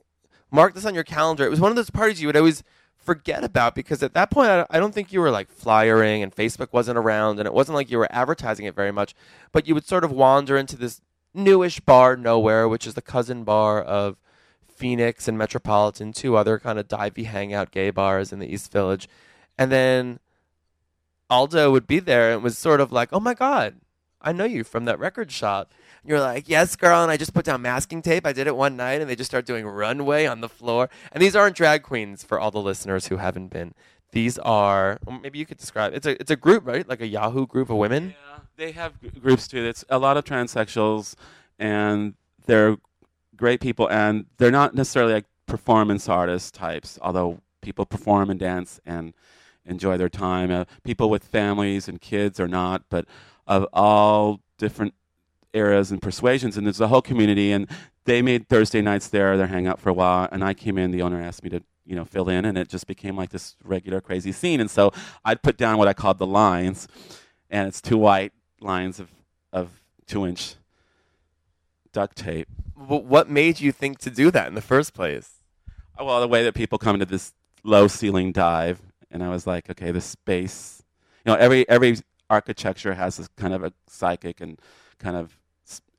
mark 0.51 0.73
this 0.73 0.85
on 0.85 0.95
your 0.95 1.03
calendar. 1.03 1.45
It 1.45 1.49
was 1.49 1.59
one 1.59 1.71
of 1.71 1.75
those 1.75 1.89
parties 1.89 2.21
you 2.21 2.27
would 2.27 2.37
always 2.37 2.63
forget 2.97 3.43
about 3.43 3.73
because 3.73 4.03
at 4.03 4.13
that 4.13 4.29
point 4.29 4.49
I, 4.69 4.79
don't 4.79 4.93
think 4.93 5.13
you 5.13 5.21
were 5.21 5.31
like 5.31 5.49
flyering 5.49 6.21
and 6.21 6.35
Facebook 6.35 6.73
wasn't 6.73 6.97
around 6.97 7.39
and 7.39 7.47
it 7.47 7.53
wasn't 7.53 7.75
like 7.75 7.89
you 7.89 7.97
were 7.97 8.07
advertising 8.11 8.65
it 8.65 8.75
very 8.75 8.91
much, 8.91 9.15
but 9.53 9.65
you 9.65 9.73
would 9.73 9.87
sort 9.87 10.03
of 10.03 10.11
wander 10.11 10.57
into 10.57 10.75
this 10.75 10.99
newish 11.33 11.79
bar 11.79 12.17
nowhere, 12.17 12.67
which 12.67 12.85
is 12.85 12.95
the 12.95 13.01
cousin 13.01 13.45
bar 13.45 13.81
of 13.81 14.17
Phoenix 14.67 15.27
and 15.27 15.37
Metropolitan, 15.37 16.11
two 16.11 16.35
other 16.35 16.59
kind 16.59 16.77
of 16.77 16.89
divey 16.89 17.25
hangout 17.25 17.71
gay 17.71 17.91
bars 17.91 18.33
in 18.33 18.39
the 18.39 18.53
East 18.53 18.71
Village. 18.73 19.07
And 19.57 19.71
then 19.71 20.19
Aldo 21.29 21.71
would 21.71 21.87
be 21.87 21.99
there 21.99 22.33
and 22.33 22.43
was 22.43 22.57
sort 22.57 22.81
of 22.81 22.91
like, 22.91 23.09
"Oh 23.11 23.19
my 23.19 23.33
god, 23.33 23.75
I 24.21 24.33
know 24.33 24.45
you 24.45 24.63
from 24.63 24.85
that 24.85 24.99
record 24.99 25.31
shop." 25.31 25.71
You're 26.07 26.21
like, 26.21 26.47
"Yes, 26.47 26.77
girl." 26.77 27.03
And 27.03 27.11
I 27.11 27.17
just 27.17 27.33
put 27.33 27.43
down 27.43 27.61
masking 27.61 28.01
tape. 28.01 28.25
I 28.25 28.31
did 28.31 28.47
it 28.47 28.55
one 28.55 28.77
night, 28.77 29.01
and 29.01 29.09
they 29.09 29.15
just 29.15 29.29
start 29.29 29.45
doing 29.45 29.67
runway 29.67 30.25
on 30.25 30.39
the 30.39 30.47
floor. 30.47 30.89
And 31.11 31.21
these 31.21 31.35
aren't 31.35 31.57
drag 31.57 31.83
queens 31.83 32.23
for 32.23 32.39
all 32.39 32.49
the 32.49 32.61
listeners 32.61 33.07
who 33.07 33.17
haven't 33.17 33.49
been. 33.49 33.73
These 34.11 34.39
are 34.39 34.99
maybe 35.21 35.37
you 35.37 35.45
could 35.45 35.57
describe. 35.57 35.93
It's 35.93 36.07
a 36.07 36.19
it's 36.19 36.31
a 36.31 36.37
group, 36.37 36.65
right? 36.65 36.87
Like 36.87 37.01
a 37.01 37.07
Yahoo 37.07 37.45
group 37.45 37.69
of 37.69 37.75
women. 37.75 38.15
Yeah, 38.17 38.39
they 38.55 38.71
have 38.71 38.93
groups 39.21 39.49
too. 39.49 39.65
It's 39.65 39.83
a 39.89 39.99
lot 39.99 40.15
of 40.15 40.23
transsexuals, 40.23 41.15
and 41.59 42.13
they're 42.45 42.77
great 43.35 43.59
people, 43.59 43.89
and 43.89 44.27
they're 44.37 44.49
not 44.49 44.75
necessarily 44.75 45.11
like 45.11 45.25
performance 45.45 46.07
artist 46.07 46.53
types, 46.53 46.97
although 47.01 47.41
people 47.61 47.85
perform 47.85 48.29
and 48.29 48.39
dance 48.39 48.79
and 48.85 49.13
enjoy 49.65 49.97
their 49.97 50.09
time. 50.09 50.51
Uh, 50.51 50.63
people 50.85 51.09
with 51.09 51.25
families 51.25 51.89
and 51.89 51.99
kids 51.99 52.39
are 52.39 52.47
not, 52.47 52.83
but 52.89 53.05
of 53.45 53.65
all 53.73 54.39
different 54.57 54.93
eras 55.53 55.91
and 55.91 56.01
persuasions, 56.01 56.57
and 56.57 56.65
there's 56.65 56.81
a 56.81 56.87
whole 56.87 57.01
community, 57.01 57.51
and 57.51 57.67
they 58.05 58.21
made 58.21 58.47
Thursday 58.47 58.81
nights 58.81 59.07
there. 59.07 59.37
They're 59.37 59.47
hanging 59.47 59.67
out 59.67 59.79
for 59.79 59.89
a 59.89 59.93
while, 59.93 60.27
and 60.31 60.43
I 60.43 60.53
came 60.53 60.77
in. 60.77 60.91
The 60.91 61.01
owner 61.01 61.21
asked 61.21 61.43
me 61.43 61.49
to, 61.51 61.61
you 61.85 61.95
know, 61.95 62.05
fill 62.05 62.29
in, 62.29 62.45
and 62.45 62.57
it 62.57 62.69
just 62.69 62.87
became 62.87 63.15
like 63.15 63.29
this 63.29 63.55
regular 63.63 64.01
crazy 64.01 64.31
scene. 64.31 64.59
And 64.59 64.69
so 64.69 64.91
I'd 65.25 65.41
put 65.41 65.57
down 65.57 65.77
what 65.77 65.87
I 65.87 65.93
called 65.93 66.17
the 66.17 66.27
lines, 66.27 66.87
and 67.49 67.67
it's 67.67 67.81
two 67.81 67.97
white 67.97 68.33
lines 68.59 68.99
of 68.99 69.09
of 69.53 69.81
two 70.05 70.25
inch 70.25 70.55
duct 71.91 72.17
tape. 72.17 72.47
W- 72.79 73.03
what 73.03 73.29
made 73.29 73.59
you 73.59 73.71
think 73.71 73.99
to 73.99 74.09
do 74.09 74.31
that 74.31 74.47
in 74.47 74.55
the 74.55 74.61
first 74.61 74.93
place? 74.93 75.35
Well, 75.99 76.21
the 76.21 76.27
way 76.27 76.43
that 76.43 76.53
people 76.53 76.77
come 76.77 76.95
into 76.95 77.07
this 77.07 77.33
low 77.63 77.87
ceiling 77.87 78.31
dive, 78.31 78.81
and 79.09 79.23
I 79.23 79.29
was 79.29 79.47
like, 79.47 79.69
okay, 79.69 79.91
the 79.91 80.01
space. 80.01 80.83
You 81.25 81.33
know, 81.33 81.37
every 81.39 81.67
every 81.67 81.97
architecture 82.29 82.93
has 82.93 83.17
this 83.17 83.27
kind 83.37 83.53
of 83.53 83.63
a 83.63 83.73
psychic 83.87 84.41
and 84.41 84.59
kind 84.99 85.15
of 85.15 85.37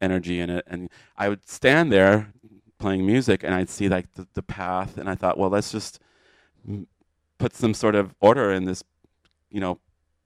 energy 0.01 0.41
in 0.41 0.51
it, 0.51 0.65
and 0.69 0.91
I 1.17 1.29
would 1.29 1.49
stand 1.49 1.93
there 1.93 2.33
playing 2.79 3.05
music, 3.05 3.43
and 3.43 3.55
I'd 3.55 3.69
see 3.69 3.89
like 3.89 4.13
the, 4.15 4.27
the 4.35 4.43
path, 4.43 4.97
and 4.97 5.09
I 5.09 5.15
thought, 5.15 5.37
well, 5.37 5.51
let's 5.51 5.73
just 5.73 6.01
put 7.39 7.55
some 7.55 7.75
sort 7.75 7.95
of 7.95 8.15
order 8.21 8.53
in 8.53 8.65
this, 8.65 8.85
you 9.51 9.61
know, 9.61 9.79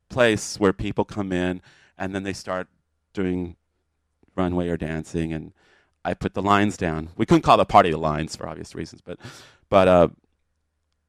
place 0.09 0.61
where 0.61 0.73
people 0.73 1.05
come 1.05 1.33
in, 1.33 1.63
and 1.97 2.15
then 2.15 2.23
they 2.23 2.33
start 2.33 2.69
doing 3.13 3.57
runway 4.37 4.69
or 4.69 4.77
dancing, 4.77 5.33
and 5.33 5.53
I 6.05 6.15
put 6.15 6.35
the 6.35 6.43
lines 6.43 6.77
down. 6.77 7.11
We 7.17 7.27
couldn't 7.27 7.43
call 7.43 7.57
the 7.57 7.65
party 7.65 7.91
the 7.91 7.99
lines 7.99 8.37
for 8.37 8.49
obvious 8.49 8.75
reasons, 8.75 9.01
but 9.03 9.19
but 9.69 9.89
uh, 9.89 10.09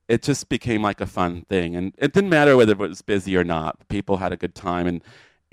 it 0.07 0.21
just 0.21 0.47
became 0.47 0.81
like 0.81 1.01
a 1.01 1.05
fun 1.05 1.45
thing, 1.49 1.75
and 1.75 1.93
it 1.97 2.13
didn't 2.13 2.29
matter 2.29 2.55
whether 2.55 2.73
it 2.73 2.79
was 2.79 3.01
busy 3.01 3.35
or 3.35 3.43
not. 3.43 3.87
People 3.89 4.17
had 4.17 4.31
a 4.31 4.37
good 4.37 4.55
time, 4.55 4.87
and 4.87 5.01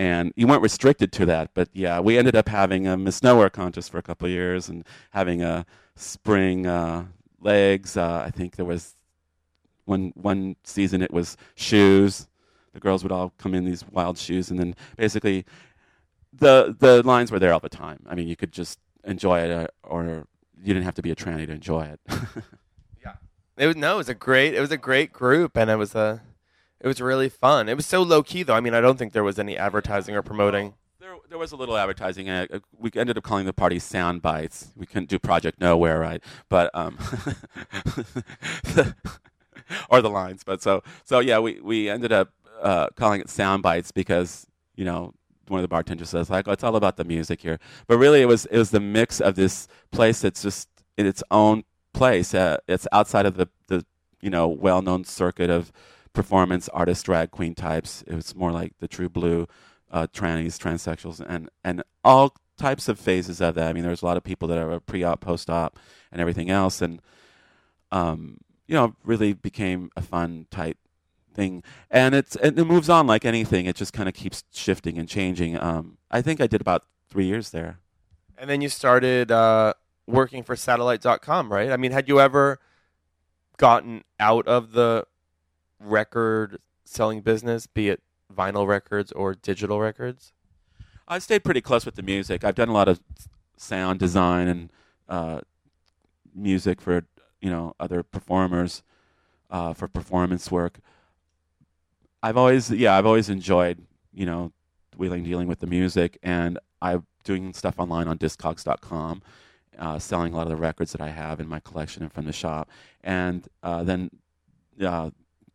and 0.01 0.33
you 0.35 0.47
weren't 0.47 0.63
restricted 0.63 1.13
to 1.13 1.27
that. 1.27 1.51
But 1.53 1.69
yeah, 1.75 2.01
we 2.01 2.17
ended 2.17 2.35
up 2.35 2.49
having 2.49 2.87
a 2.87 2.97
Miss 2.97 3.23
Nowhere 3.23 3.51
contest 3.51 3.91
for 3.91 3.99
a 3.99 4.03
couple 4.03 4.27
years, 4.31 4.71
and 4.71 4.83
having 5.11 5.43
a 5.43 5.67
spring 5.95 6.67
uh, 6.67 7.05
legs. 7.43 7.99
Uh, 7.99 8.23
I 8.27 8.31
think 8.31 8.57
there 8.57 8.65
was 8.65 8.97
one 9.85 10.15
one 10.15 10.57
season 10.65 11.03
it 11.03 11.13
was 11.13 11.37
shoes. 11.55 12.29
The 12.73 12.81
girls 12.81 13.03
would 13.03 13.13
all 13.13 13.35
come 13.37 13.55
in 13.55 13.67
these 13.67 13.85
wild 13.91 14.17
shoes, 14.17 14.51
and 14.51 14.59
then 14.59 14.75
basically 14.97 15.45
the 16.33 16.75
the 16.79 17.03
lines 17.03 17.31
were 17.31 17.39
there 17.39 17.53
all 17.53 17.61
the 17.61 17.69
time. 17.69 18.07
I 18.09 18.15
mean, 18.15 18.27
you 18.27 18.37
could 18.37 18.53
just 18.53 18.79
enjoy 19.05 19.41
it, 19.41 19.51
uh, 19.51 19.67
or 19.83 20.27
you 20.57 20.73
didn't 20.73 20.85
have 20.85 20.95
to 20.95 21.03
be 21.03 21.11
a 21.11 21.17
tranny 21.17 21.47
to 21.47 21.53
enjoy 21.53 21.83
it. 21.83 22.01
Yeah, 23.03 23.15
it 23.57 23.67
was 23.67 23.77
no, 23.77 23.95
it 23.95 23.99
was 23.99 24.09
a 24.09 24.15
great 24.15 24.55
it 24.55 24.61
was 24.61 24.71
a 24.71 24.79
great 24.79 25.13
group 25.13 25.59
and 25.59 25.69
it 25.69 25.77
was 25.77 25.95
a 25.95 26.23
it 26.81 26.87
was 26.87 27.01
really 27.01 27.29
fun. 27.29 27.69
It 27.69 27.77
was 27.77 27.87
so 27.87 28.03
low 28.03 28.23
key 28.23 28.43
though. 28.43 28.55
I 28.55 28.61
mean, 28.61 28.75
I 28.75 28.81
don't 28.81 28.99
think 28.99 29.13
there 29.13 29.25
was 29.25 29.39
any 29.39 29.57
advertising 29.57 30.15
or 30.17 30.23
promoting. 30.23 30.75
There, 30.99 31.15
there 31.29 31.39
was 31.39 31.53
a 31.53 31.57
little 31.57 31.77
advertising. 31.77 32.29
Uh, 32.29 32.47
uh, 32.53 32.61
we 32.79 32.91
ended 32.95 33.19
up 33.19 33.25
calling 33.25 33.47
the 33.47 33.53
party 33.53 33.79
Sound 33.79 34.23
Bites. 34.23 34.73
We 34.77 34.87
couldn't 34.87 35.09
do 35.09 35.19
Project 35.19 35.61
Nowhere, 35.61 35.99
right? 35.99 36.23
But 36.49 36.71
um, 36.75 36.99
or 39.91 40.03
the 40.03 40.11
lines. 40.11 40.43
But 40.45 40.63
so 40.63 40.83
so 41.05 41.21
yeah, 41.21 41.39
we 41.39 41.61
we 41.61 41.89
ended 41.91 42.13
up 42.13 42.33
uh, 42.63 42.89
calling 42.97 43.21
it 43.21 43.29
Sound 43.29 43.63
Bites 43.63 43.93
because 43.93 44.47
you 44.75 44.85
know 44.85 45.15
one 45.49 45.59
of 45.59 45.63
the 45.63 45.69
bartenders 45.69 46.11
says 46.11 46.31
like, 46.31 46.49
oh, 46.49 46.53
it's 46.53 46.65
all 46.65 46.77
about 46.77 46.97
the 46.97 47.05
music 47.05 47.43
here. 47.43 47.59
But 47.87 47.99
really, 47.99 48.23
it 48.23 48.27
was 48.27 48.47
it 48.47 48.57
was 48.57 48.71
the 48.71 48.81
mix 48.81 49.21
of 49.21 49.35
this 49.35 49.69
place 49.91 50.21
that's 50.23 50.43
just 50.43 50.69
in 50.97 51.07
its 51.07 51.23
own 51.31 51.65
place. 51.93 52.35
Uh, 52.35 52.59
it's 52.69 52.87
outside 52.93 53.27
of 53.27 53.37
the 53.37 53.49
the 53.67 53.85
you 54.21 54.31
know 54.31 54.49
well 54.49 54.81
known 54.81 55.05
circuit 55.05 55.51
of 55.51 55.73
performance 56.13 56.69
artist 56.71 57.07
drag 57.07 57.31
queen 57.31 57.55
types. 57.55 58.03
It 58.07 58.15
was 58.15 58.35
more 58.35 58.53
like 58.53 58.79
the 58.79 58.89
true 58.89 59.09
blue 59.09 59.47
uh, 59.91 60.07
trannies, 60.13 60.59
transsexuals, 60.59 61.25
and 61.27 61.49
and 61.65 61.83
all 62.05 62.35
types 62.59 62.89
of 62.89 62.99
phases 62.99 63.41
of 63.41 63.55
that. 63.55 63.69
I 63.69 63.73
mean, 63.73 63.85
there's 63.85 64.03
a 64.03 64.07
lot 64.07 64.17
of 64.17 64.25
people 64.25 64.49
that 64.49 64.59
are 64.59 64.81
pre-op, 64.81 65.21
post-op, 65.21 65.79
and 66.13 66.21
everything 66.21 66.51
else, 66.51 66.83
and 66.83 67.01
um, 67.91 68.39
you 68.67 68.75
know, 68.75 68.95
really 69.05 69.33
became 69.33 69.91
a 69.97 70.03
fun 70.03 70.47
type 70.51 70.79
thing. 71.35 71.63
And 71.91 72.15
it's 72.15 72.37
and 72.37 72.59
it 72.59 72.65
moves 72.65 72.89
on 72.89 73.07
like 73.07 73.25
anything. 73.25 73.67
It 73.67 73.77
just 73.77 73.93
kind 73.93 74.09
of 74.09 74.15
keeps 74.15 74.45
shifting 74.53 74.99
and 74.99 75.09
changing. 75.09 75.59
Um, 75.61 75.99
I 76.11 76.23
think 76.23 76.41
I 76.41 76.47
did 76.47 76.61
about 76.61 76.85
three 77.09 77.27
years 77.27 77.51
there. 77.51 77.79
And 78.39 78.49
then 78.49 78.61
you 78.61 78.69
started 78.69 79.31
uh, 79.31 79.75
working 80.07 80.43
for 80.43 80.57
satellite.com, 80.57 81.53
right? 81.53 81.71
I 81.71 81.77
mean, 81.77 81.93
had 81.93 82.09
you 82.09 82.21
ever 82.21 82.59
gotten 83.59 84.03
out 84.19 84.47
of 84.49 84.73
the 84.73 85.05
record 85.81 86.59
selling 86.85 87.21
business, 87.23 87.67
be 87.67 87.89
it 87.89 88.03
vinyl 88.33 88.67
records 88.67 89.11
or 89.13 89.35
digital 89.35 89.81
records? 89.81 90.33
I 91.09 91.19
stayed 91.19 91.43
pretty 91.43 91.61
close 91.61 91.85
with 91.85 91.97
the 91.97 92.03
music. 92.03 92.45
I've 92.45 92.55
done 92.55 92.69
a 92.69 92.73
lot 92.73 92.89
of 92.89 93.01
sound 93.57 93.99
design 93.99 94.49
and 94.49 94.73
uh, 95.09 95.41
music 96.35 96.81
for 96.81 97.05
you 97.41 97.51
know 97.51 97.75
other 97.81 98.03
performers 98.03 98.83
uh, 99.51 99.75
for 99.75 99.89
performance 99.89 100.51
work. 100.51 100.79
I've 102.23 102.37
always 102.37 102.71
yeah 102.71 102.97
I've 102.97 103.07
always 103.07 103.29
enjoyed 103.29 103.85
you 104.13 104.27
know 104.27 104.53
wheeling 104.97 105.25
dealing 105.25 105.49
with 105.49 105.61
the 105.61 105.67
music 105.67 106.19
and 106.23 106.59
I'm 106.81 107.07
doing 107.25 107.53
stuff 107.53 107.79
online 107.79 108.09
on 108.09 108.17
Discogs.com, 108.19 109.23
uh, 109.79 109.99
selling 109.99 110.33
a 110.33 110.37
lot 110.37 110.43
of 110.43 110.49
the 110.49 110.57
records 110.57 110.93
that 110.93 111.01
I 111.01 111.11
have 111.11 111.41
in 111.41 111.49
my 111.49 111.61
collection 111.61 112.03
and 112.03 112.13
from 112.13 112.25
the 112.25 112.33
shop, 112.33 112.71
and 113.03 113.47
uh, 113.63 113.83
then 113.83 114.11
uh, 114.81 115.11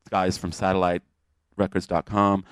guys 0.10 0.38
from 0.38 0.52
SatelliteRecords.com 0.52 2.45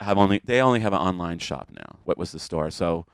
have 0.00 0.18
only 0.18 0.40
they 0.44 0.60
only 0.60 0.80
have 0.80 0.92
an 0.92 0.98
online 0.98 1.38
shop 1.38 1.68
now. 1.72 1.96
What 2.04 2.18
was 2.18 2.32
the 2.32 2.38
store? 2.38 2.70
So 2.70 3.06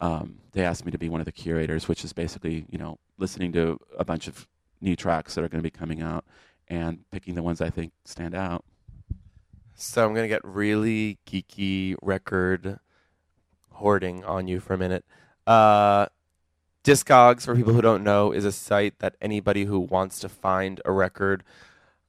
um, 0.00 0.38
they 0.52 0.62
asked 0.62 0.86
me 0.86 0.92
to 0.92 0.98
be 0.98 1.08
one 1.08 1.20
of 1.20 1.26
the 1.26 1.32
curators, 1.32 1.86
which 1.88 2.04
is 2.04 2.12
basically 2.12 2.66
you 2.70 2.78
know 2.78 2.98
listening 3.18 3.52
to 3.52 3.78
a 3.98 4.04
bunch 4.04 4.26
of 4.26 4.48
new 4.80 4.96
tracks 4.96 5.34
that 5.34 5.44
are 5.44 5.48
going 5.48 5.62
to 5.62 5.66
be 5.66 5.70
coming 5.70 6.00
out 6.00 6.24
and 6.68 7.00
picking 7.10 7.34
the 7.34 7.42
ones 7.42 7.60
I 7.60 7.68
think 7.68 7.92
stand 8.04 8.34
out. 8.34 8.64
So 9.74 10.06
I'm 10.06 10.14
gonna 10.14 10.28
get 10.28 10.44
really 10.44 11.18
geeky 11.26 11.96
record 12.02 12.78
hoarding 13.72 14.24
on 14.24 14.46
you 14.46 14.60
for 14.60 14.74
a 14.74 14.78
minute. 14.78 15.04
Uh, 15.46 16.06
Discogs, 16.84 17.42
for 17.42 17.56
people 17.56 17.72
who 17.72 17.82
don't 17.82 18.04
know, 18.04 18.30
is 18.30 18.44
a 18.44 18.52
site 18.52 18.98
that 19.00 19.16
anybody 19.20 19.64
who 19.64 19.80
wants 19.80 20.20
to 20.20 20.28
find 20.28 20.80
a 20.84 20.92
record 20.92 21.42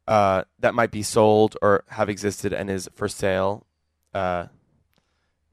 uh, 0.08 0.44
that 0.60 0.74
might 0.74 0.92
be 0.92 1.04
sold 1.04 1.58
or 1.62 1.84
have 1.90 2.10
existed 2.10 2.54
and 2.54 2.70
is 2.70 2.90
for 2.96 3.08
sale. 3.08 3.66
Uh, 4.14 4.48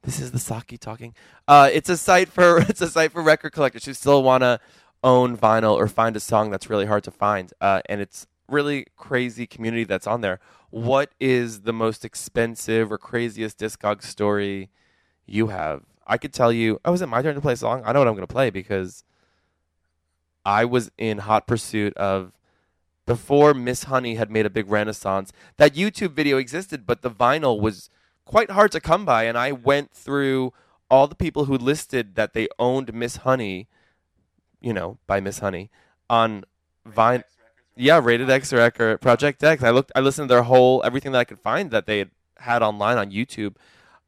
this 0.03 0.19
is 0.19 0.31
the 0.31 0.39
Saki 0.39 0.77
talking. 0.77 1.13
Uh, 1.47 1.69
it's 1.71 1.89
a 1.89 1.97
site 1.97 2.29
for 2.29 2.57
it's 2.69 2.81
a 2.81 2.89
site 2.89 3.11
for 3.11 3.21
record 3.21 3.51
collectors 3.51 3.85
who 3.85 3.93
still 3.93 4.23
want 4.23 4.41
to 4.41 4.59
own 5.03 5.37
vinyl 5.37 5.75
or 5.75 5.87
find 5.87 6.15
a 6.15 6.19
song 6.19 6.49
that's 6.49 6.69
really 6.69 6.85
hard 6.85 7.03
to 7.03 7.11
find. 7.11 7.53
Uh, 7.61 7.81
and 7.87 8.01
it's 8.01 8.27
really 8.47 8.85
crazy 8.95 9.45
community 9.45 9.83
that's 9.83 10.07
on 10.07 10.21
there. 10.21 10.39
What 10.69 11.11
is 11.19 11.61
the 11.61 11.73
most 11.73 12.05
expensive 12.05 12.91
or 12.91 12.97
craziest 12.97 13.59
Discog 13.59 14.03
story 14.03 14.69
you 15.25 15.47
have? 15.47 15.83
I 16.05 16.17
could 16.17 16.33
tell 16.33 16.51
you. 16.51 16.79
Oh, 16.85 16.93
is 16.93 17.01
it 17.01 17.07
my 17.07 17.21
turn 17.21 17.35
to 17.35 17.41
play 17.41 17.53
a 17.53 17.57
song? 17.57 17.83
I 17.85 17.93
know 17.93 17.99
what 17.99 18.07
I'm 18.07 18.15
going 18.15 18.27
to 18.27 18.33
play 18.33 18.49
because 18.49 19.03
I 20.45 20.65
was 20.65 20.91
in 20.97 21.19
hot 21.19 21.47
pursuit 21.47 21.95
of 21.97 22.33
before 23.09 23.55
Miss 23.55 23.85
Honey 23.85 24.13
had 24.15 24.29
made 24.29 24.45
a 24.45 24.51
big 24.51 24.69
renaissance. 24.69 25.33
That 25.57 25.73
YouTube 25.73 26.11
video 26.11 26.37
existed, 26.37 26.85
but 26.85 27.01
the 27.01 27.09
vinyl 27.09 27.59
was 27.59 27.89
quite 28.23 28.51
hard 28.51 28.71
to 28.73 28.79
come 28.79 29.03
by, 29.03 29.23
and 29.23 29.35
I 29.35 29.51
went 29.51 29.89
through 29.91 30.53
all 30.91 31.07
the 31.07 31.15
people 31.15 31.45
who 31.45 31.57
listed 31.57 32.13
that 32.13 32.35
they 32.35 32.47
owned 32.59 32.93
Miss 32.93 33.15
Honey, 33.15 33.67
you 34.61 34.73
know, 34.73 34.99
by 35.07 35.19
Miss 35.19 35.39
Honey 35.39 35.71
on 36.07 36.43
Vine. 36.85 37.23
Yeah, 37.75 37.99
Rated 37.99 38.29
X 38.29 38.53
record, 38.53 39.01
Project 39.01 39.43
X. 39.43 39.63
I 39.63 39.71
looked, 39.71 39.91
I 39.95 40.01
listened 40.01 40.29
to 40.29 40.35
their 40.35 40.43
whole 40.43 40.83
everything 40.85 41.11
that 41.13 41.19
I 41.19 41.23
could 41.23 41.39
find 41.39 41.71
that 41.71 41.87
they 41.87 41.97
had, 41.97 42.11
had 42.37 42.61
online 42.61 42.99
on 42.99 43.09
YouTube. 43.09 43.55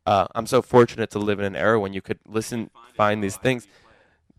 Uh, 0.06 0.28
I'm 0.36 0.46
so 0.46 0.62
fortunate 0.62 1.10
to 1.10 1.18
live 1.18 1.40
in 1.40 1.46
an 1.46 1.56
era 1.56 1.80
when 1.80 1.94
you 1.94 2.04
could 2.04 2.20
listen, 2.28 2.70
find 2.96 3.24
these 3.24 3.38
things. 3.38 3.68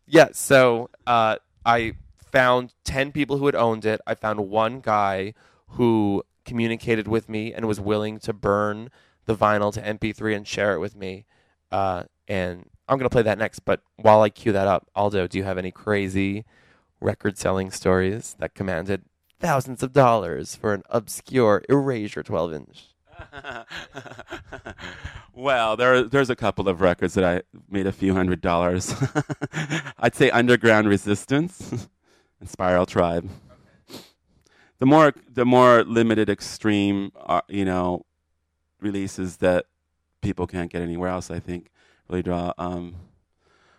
Yeah, 0.07 0.29
so 0.33 0.89
uh, 1.05 1.39
I 1.67 1.95
found 2.33 2.75
10 2.85 3.13
people 3.13 3.39
who 3.39 3.47
had 3.47 3.55
owned 3.55 3.85
it. 3.85 4.01
I 4.07 4.15
found 4.15 4.49
one 4.49 4.81
guy 4.81 5.35
who 5.69 6.25
communicated 6.45 7.07
with 7.07 7.29
me 7.29 7.53
and 7.53 7.69
was 7.69 7.79
willing 7.81 8.19
to 8.21 8.33
burn 8.33 8.91
the 9.27 9.37
vinyl 9.37 9.73
to 9.73 9.81
MP3 9.81 10.35
and 10.35 10.47
share 10.47 10.75
it 10.75 10.81
with 10.81 10.97
me. 10.97 11.27
Uh, 11.71 12.05
and 12.27 12.69
I'm 12.89 12.99
going 12.99 13.09
to 13.09 13.13
play 13.13 13.23
that 13.23 13.39
next. 13.39 13.61
But 13.61 13.81
while 13.97 14.23
I 14.23 14.31
cue 14.31 14.53
that 14.53 14.67
up, 14.67 14.89
Aldo, 14.95 15.29
do 15.29 15.39
you 15.39 15.45
have 15.45 15.59
any 15.59 15.71
crazy 15.71 16.45
record 17.01 17.39
selling 17.39 17.71
stories 17.71 18.37
that 18.39 18.55
commanded 18.55 19.05
thousands 19.41 19.83
of 19.83 19.93
dollars 19.93 20.55
for 20.57 20.73
an 20.73 20.83
obscure 20.91 21.63
Erasure 21.69 22.23
12 22.23 22.53
inch? 22.55 22.89
well, 25.35 25.77
there 25.77 26.03
there's 26.03 26.31
a 26.31 26.37
couple 26.37 26.69
of 26.69 26.81
records 26.81 27.15
that 27.15 27.25
I 27.25 27.43
made 27.71 27.87
a 27.87 27.93
few 27.93 28.15
hundred 28.15 28.41
dollars. 28.41 28.95
I'd 29.99 30.15
say 30.15 30.31
Underground 30.31 30.89
Resistance 30.89 31.89
and 32.43 32.51
Spiral 32.51 32.85
Tribe. 32.85 33.31
The 34.79 34.87
more 34.87 35.15
the 35.33 35.47
more 35.47 35.85
limited, 35.85 36.29
extreme, 36.29 37.13
uh, 37.17 37.41
you 37.49 37.65
know, 37.65 38.05
releases 38.81 39.39
that 39.39 39.67
people 40.21 40.47
can't 40.47 40.71
get 40.71 40.83
anywhere 40.83 41.09
else. 41.09 41.31
I 41.31 41.39
think 41.39 41.71
really 42.09 42.23
draw. 42.23 42.53
Um, 42.59 42.97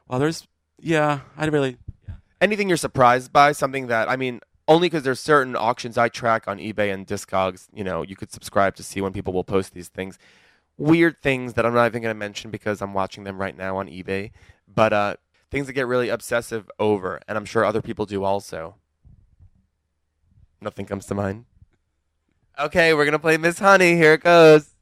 well, 0.07 0.19
there's 0.19 0.47
yeah, 0.79 1.19
I 1.37 1.45
really 1.45 1.77
anything 2.43 2.67
you're 2.67 2.77
surprised 2.77 3.31
by 3.31 3.53
something 3.53 3.87
that 3.87 4.09
i 4.09 4.17
mean 4.17 4.41
only 4.67 4.87
because 4.87 5.03
there's 5.03 5.19
certain 5.19 5.55
auctions 5.55 5.97
i 5.97 6.09
track 6.09 6.45
on 6.45 6.57
ebay 6.57 6.93
and 6.93 7.07
discogs 7.07 7.67
you 7.73 7.85
know 7.85 8.01
you 8.01 8.17
could 8.17 8.31
subscribe 8.31 8.75
to 8.75 8.83
see 8.83 8.99
when 8.99 9.13
people 9.13 9.31
will 9.31 9.45
post 9.45 9.73
these 9.73 9.87
things 9.87 10.19
weird 10.77 11.17
things 11.21 11.53
that 11.53 11.65
i'm 11.65 11.73
not 11.73 11.85
even 11.85 12.01
going 12.01 12.13
to 12.13 12.19
mention 12.19 12.51
because 12.51 12.81
i'm 12.81 12.93
watching 12.93 13.23
them 13.23 13.39
right 13.39 13.57
now 13.57 13.77
on 13.77 13.87
ebay 13.87 14.29
but 14.67 14.91
uh, 14.91 15.15
things 15.53 15.67
that 15.67 15.73
get 15.73 15.85
really 15.85 16.09
obsessive 16.09 16.69
over 16.79 17.21
and 17.27 17.37
i'm 17.37 17.45
sure 17.45 17.63
other 17.63 17.81
people 17.81 18.05
do 18.05 18.23
also. 18.23 18.75
Nothing 20.59 20.85
comes 20.85 21.05
to 21.05 21.15
mind. 21.15 21.45
Okay 22.59 22.93
we're 22.93 23.05
to 23.13 23.19
play 23.19 23.37
miss 23.37 23.59
honey. 23.59 23.95
Here 23.95 24.13
it 24.13 24.23
goes 24.23 24.72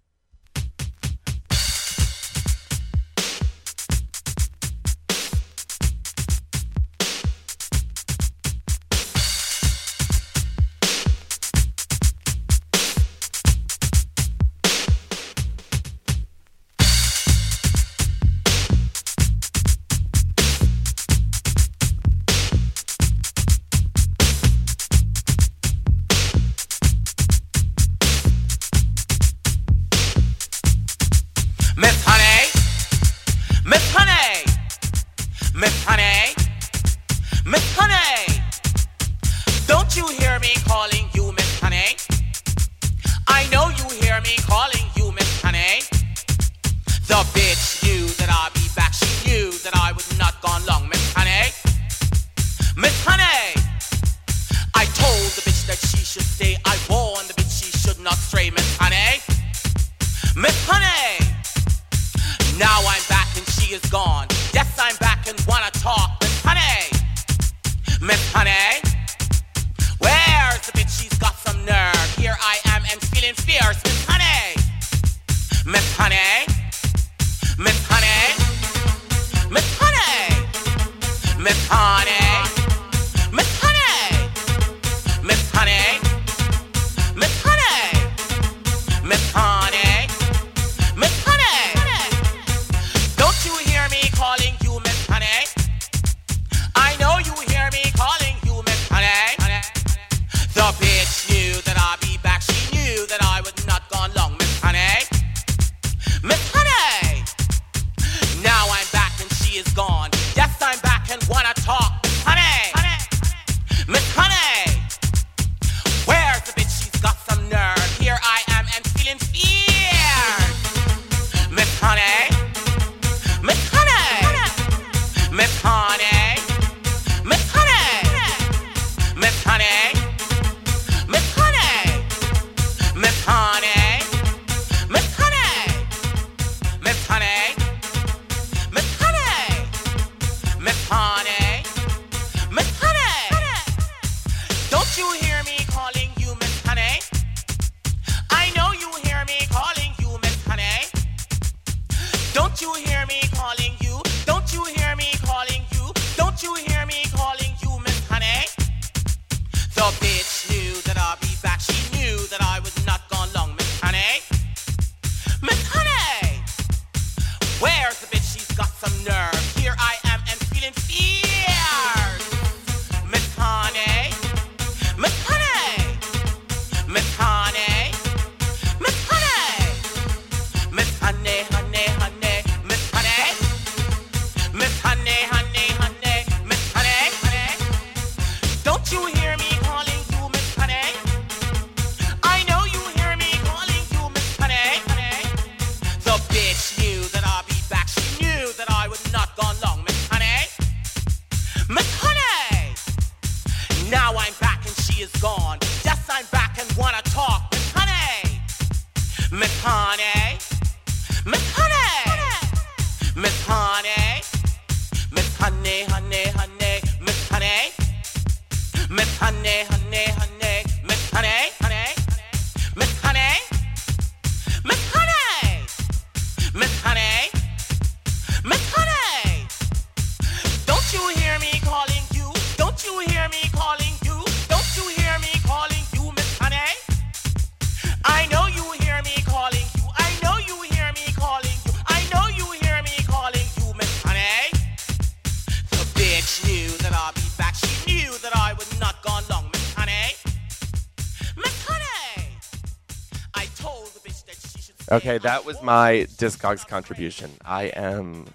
Okay, 254.91 255.19
that 255.19 255.45
was 255.45 255.61
my 255.61 256.05
Discogs 256.18 256.68
contribution. 256.68 257.31
I 257.45 257.68
am 257.68 258.26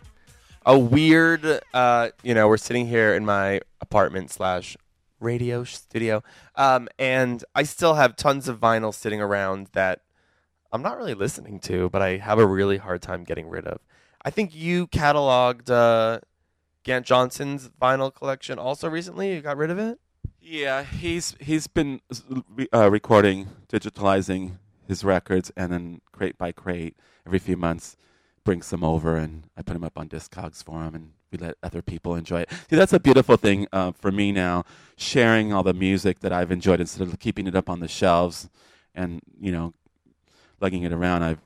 a 0.64 0.78
weird, 0.78 1.60
uh, 1.74 2.08
you 2.22 2.32
know, 2.32 2.48
we're 2.48 2.56
sitting 2.56 2.86
here 2.86 3.14
in 3.14 3.26
my 3.26 3.60
apartment 3.82 4.30
slash 4.30 4.74
radio 5.20 5.64
studio, 5.64 6.22
um, 6.54 6.88
and 6.98 7.44
I 7.54 7.64
still 7.64 7.92
have 7.92 8.16
tons 8.16 8.48
of 8.48 8.58
vinyl 8.58 8.94
sitting 8.94 9.20
around 9.20 9.68
that 9.74 10.00
I'm 10.72 10.80
not 10.80 10.96
really 10.96 11.12
listening 11.12 11.60
to, 11.60 11.90
but 11.90 12.00
I 12.00 12.16
have 12.16 12.38
a 12.38 12.46
really 12.46 12.78
hard 12.78 13.02
time 13.02 13.24
getting 13.24 13.50
rid 13.50 13.66
of. 13.66 13.80
I 14.24 14.30
think 14.30 14.54
you 14.54 14.86
cataloged 14.86 15.68
uh, 15.68 16.20
Gant 16.84 17.04
Johnson's 17.04 17.68
vinyl 17.68 18.14
collection 18.14 18.58
also 18.58 18.88
recently. 18.88 19.34
You 19.34 19.42
got 19.42 19.58
rid 19.58 19.68
of 19.68 19.78
it? 19.78 19.98
Yeah, 20.40 20.84
he's 20.84 21.36
he's 21.38 21.66
been 21.66 22.00
uh, 22.72 22.90
recording, 22.90 23.48
digitalizing 23.68 24.52
his 24.88 25.04
records, 25.04 25.50
and 25.56 25.72
then 25.72 26.00
crate 26.12 26.38
by 26.38 26.52
crate 26.52 26.96
every 27.26 27.38
few 27.38 27.56
months 27.56 27.96
brings 28.46 28.70
them 28.70 28.82
over, 28.82 29.16
and 29.16 29.42
I 29.58 29.62
put 29.62 29.74
them 29.74 29.84
up 29.84 29.98
on 29.98 30.08
Discogs 30.08 30.64
for 30.64 30.82
him, 30.84 30.94
and 30.94 31.12
we 31.30 31.36
let 31.36 31.56
other 31.62 31.82
people 31.82 32.14
enjoy 32.14 32.42
it. 32.42 32.50
See, 32.70 32.76
that's 32.76 32.94
a 32.94 33.00
beautiful 33.00 33.36
thing 33.36 33.66
uh, 33.72 33.92
for 33.92 34.10
me 34.10 34.32
now, 34.32 34.64
sharing 34.96 35.52
all 35.52 35.64
the 35.64 35.74
music 35.74 36.20
that 36.20 36.32
I've 36.32 36.50
enjoyed 36.50 36.80
instead 36.80 37.08
of 37.08 37.18
keeping 37.18 37.46
it 37.46 37.54
up 37.54 37.68
on 37.68 37.80
the 37.80 37.88
shelves, 37.88 38.48
and 38.94 39.20
you 39.38 39.52
know, 39.52 39.74
lugging 40.60 40.84
it 40.84 40.92
around. 40.92 41.24
I've 41.24 41.40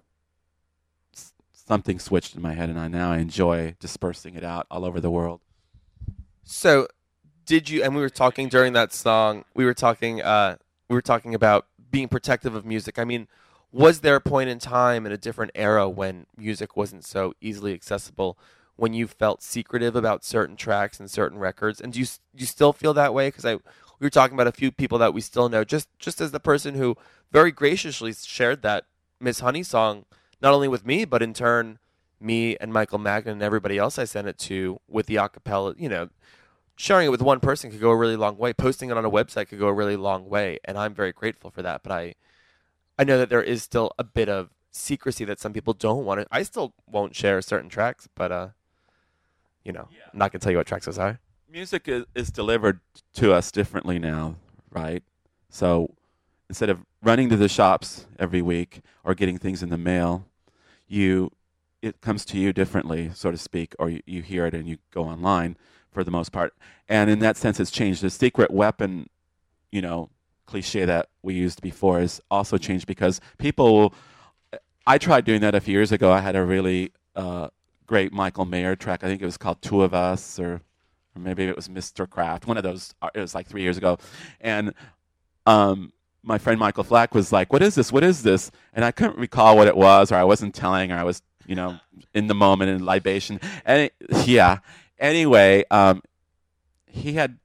something 1.53 1.99
switched 1.99 2.37
in 2.37 2.43
my 2.43 2.53
head, 2.53 2.69
and 2.69 2.79
I 2.79 2.87
now 2.87 3.11
I 3.11 3.19
enjoy 3.19 3.75
dispersing 3.81 4.35
it 4.35 4.45
out 4.45 4.67
all 4.71 4.85
over 4.85 5.01
the 5.01 5.11
world. 5.11 5.41
So, 6.45 6.87
did 7.47 7.71
you? 7.71 7.83
And 7.83 7.97
we 7.97 8.03
were 8.03 8.11
talking 8.11 8.49
during 8.49 8.75
that 8.75 8.93
song. 8.93 9.45
We 9.55 9.65
were 9.65 9.75
talking. 9.75 10.21
Uh, 10.21 10.57
we 10.89 10.95
were 10.95 11.03
talking 11.03 11.35
about 11.35 11.67
being 11.91 12.09
protective 12.09 12.55
of 12.55 12.65
music. 12.65 12.99
I 12.99 13.05
mean, 13.05 13.29
was 13.73 14.01
there 14.01 14.17
a 14.17 14.21
point 14.21 14.51
in 14.51 14.59
time 14.59 15.07
in 15.07 15.13
a 15.13 15.19
different 15.19 15.53
era 15.55 15.89
when 15.89 16.27
music 16.37 16.77
wasn't 16.77 17.05
so 17.05 17.35
easily 17.41 17.73
accessible, 17.73 18.39
when 18.77 18.95
you 18.95 19.07
felt 19.07 19.43
secretive 19.43 19.95
about 19.95 20.25
certain 20.25 20.57
tracks 20.57 20.99
and 20.99 21.11
certain 21.11 21.39
records? 21.39 21.81
And 21.81 21.93
do 21.93 22.01
you 22.01 22.07
do 22.07 22.39
you 22.39 22.47
still 22.47 22.73
feel 22.73 22.95
that 22.95 23.15
way? 23.15 23.29
Because 23.29 23.45
I 23.45 23.55
we 23.55 24.07
were 24.07 24.11
talking 24.11 24.35
about 24.35 24.47
a 24.47 24.53
few 24.53 24.73
people 24.73 24.99
that 24.99 25.15
we 25.15 25.21
still 25.21 25.49
know. 25.49 25.65
Just 25.65 25.89
just 25.99 26.21
as 26.21 26.33
the 26.33 26.41
person 26.41 26.75
who 26.75 26.97
very 27.31 27.53
graciously 27.53 28.13
shared 28.13 28.63
that 28.63 28.87
Miss 29.21 29.41
Honey 29.41 29.63
song, 29.63 30.05
not 30.43 30.55
only 30.55 30.69
with 30.69 30.87
me, 30.87 31.05
but 31.05 31.23
in 31.23 31.35
turn 31.35 31.79
me 32.21 32.57
and 32.59 32.73
Michael 32.73 32.99
Magnan 32.99 33.35
and 33.35 33.43
everybody 33.43 33.79
else 33.79 33.99
I 33.99 34.05
sent 34.05 34.29
it 34.29 34.39
to 34.41 34.81
with 34.89 35.07
the 35.07 35.17
acapella, 35.17 35.75
you 35.79 35.89
know, 35.89 36.09
sharing 36.81 37.07
it 37.07 37.11
with 37.11 37.21
one 37.21 37.41
person 37.41 37.71
could 37.71 37.81
go 37.81 37.91
a 37.91 37.97
really 37.97 38.17
long 38.17 38.39
way. 38.39 38.55
Posting 38.55 38.89
it 38.89 38.97
on 38.97 39.05
a 39.05 39.11
website 39.11 39.49
could 39.49 39.59
go 39.59 39.69
a 39.69 39.73
really 39.73 39.97
long 39.97 40.29
way, 40.31 40.59
and 40.65 40.79
I'm 40.79 40.95
very 40.95 41.13
grateful 41.13 41.51
for 41.51 41.61
that. 41.61 41.83
But 41.83 41.93
I, 41.93 42.15
I 42.99 43.05
know 43.05 43.19
that 43.19 43.29
there 43.29 43.43
is 43.43 43.63
still 43.63 43.93
a 43.99 44.05
bit 44.05 44.31
of 44.31 44.49
secrecy 44.71 45.27
that 45.27 45.39
some 45.39 45.53
people 45.53 45.75
don't 45.75 46.07
want 46.07 46.23
to. 46.23 46.27
I 46.33 46.43
still 46.43 46.73
won't 46.91 47.15
share 47.15 47.43
certain 47.43 47.69
tracks, 47.69 48.09
but 48.15 48.33
uh, 48.33 48.49
you 49.63 49.73
know, 49.73 49.89
I'm 50.11 50.19
not 50.19 50.33
gonna 50.33 50.41
tell 50.41 50.53
you 50.53 50.57
what 50.57 50.67
tracks 50.67 50.87
those 50.87 50.99
are. 50.99 51.21
music 51.51 51.87
is, 51.87 52.07
is 52.15 52.31
delivered 52.31 52.81
to 53.15 53.35
us 53.35 53.53
differently 53.53 53.99
now, 53.99 54.37
right? 54.71 55.03
So 55.51 55.95
instead 56.49 56.71
of 56.71 56.81
running 57.03 57.29
to 57.29 57.37
the 57.37 57.49
shops 57.49 58.07
every 58.19 58.41
week 58.41 58.81
or 59.05 59.15
getting 59.15 59.37
things 59.37 59.63
in 59.63 59.69
the 59.69 59.79
mail, 59.79 60.25
you 60.89 61.31
it 61.83 62.01
comes 62.01 62.25
to 62.27 62.39
you 62.39 62.55
differently, 62.55 63.11
so 63.15 63.31
to 63.31 63.39
speak, 63.39 63.75
or 63.79 63.91
you, 63.91 64.03
you 64.07 64.23
hear 64.23 64.47
it 64.47 64.55
and 64.55 64.67
you 64.67 64.79
go 64.91 65.05
online 65.05 65.57
for 65.93 66.05
the 66.05 66.11
most 66.11 66.33
part. 66.33 66.55
And 66.89 67.11
in 67.11 67.19
that 67.21 67.37
sense, 67.37 67.61
it's 67.61 67.71
changed. 67.71 68.03
The 68.03 68.11
secret 68.11 68.51
weapon, 68.51 69.09
you 69.73 69.83
know, 69.83 70.11
cliche 70.47 70.85
that 70.85 71.09
we 71.23 71.35
used 71.35 71.61
before 71.63 72.01
is 72.01 72.21
also 72.31 72.59
changed 72.59 72.87
because 72.87 73.21
people. 73.39 73.95
I 74.87 74.99
tried 74.99 75.25
doing 75.25 75.41
that 75.43 75.55
a 75.55 75.61
few 75.61 75.73
years 75.75 75.93
ago. 75.93 76.11
I 76.11 76.21
had 76.21 76.35
a 76.35 76.45
really 76.45 76.93
uh, 77.15 77.49
great 77.87 78.13
Michael 78.13 78.45
Mayer 78.45 78.75
track. 78.75 79.05
I 79.05 79.07
think 79.09 79.23
it 79.23 79.27
was 79.27 79.37
called 79.37 79.63
Two 79.63 79.83
of 79.83 79.95
Us 79.95 80.39
or 80.39 80.63
or 81.15 81.21
maybe 81.21 81.45
it 81.45 81.57
was 81.57 81.69
Mr. 81.69 82.09
Kraft, 82.09 82.47
one 82.47 82.57
of 82.57 82.63
those. 82.63 82.95
uh, 83.03 83.11
It 83.15 83.21
was 83.21 83.35
like 83.35 83.47
three 83.47 83.63
years 83.63 83.77
ago, 83.77 83.99
and 84.41 84.73
um, 85.47 85.93
my 86.23 86.39
friend 86.39 86.59
Michael 86.59 86.85
Flack 86.85 87.15
was 87.15 87.33
like, 87.33 87.53
"What 87.53 87.63
is 87.63 87.75
this? 87.75 87.93
What 87.93 88.05
is 88.05 88.23
this?" 88.23 88.51
And 88.73 88.85
I 88.85 88.93
couldn't 88.93 89.19
recall 89.19 89.57
what 89.57 89.67
it 89.67 89.77
was, 89.77 90.13
or 90.13 90.17
I 90.17 90.25
wasn't 90.25 90.55
telling, 90.55 90.93
or 90.93 90.97
I 90.97 91.05
was, 91.05 91.23
you 91.47 91.57
know, 91.57 91.79
in 92.15 92.27
the 92.27 92.35
moment 92.35 92.71
in 92.71 92.85
libation. 92.85 93.41
And 93.65 93.91
yeah. 94.25 94.59
Anyway, 95.01 95.65
um, 95.71 96.03
he 96.87 97.15
had 97.15 97.39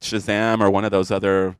Shazam 0.00 0.60
or 0.60 0.70
one 0.70 0.84
of 0.84 0.90
those 0.90 1.10
other 1.10 1.56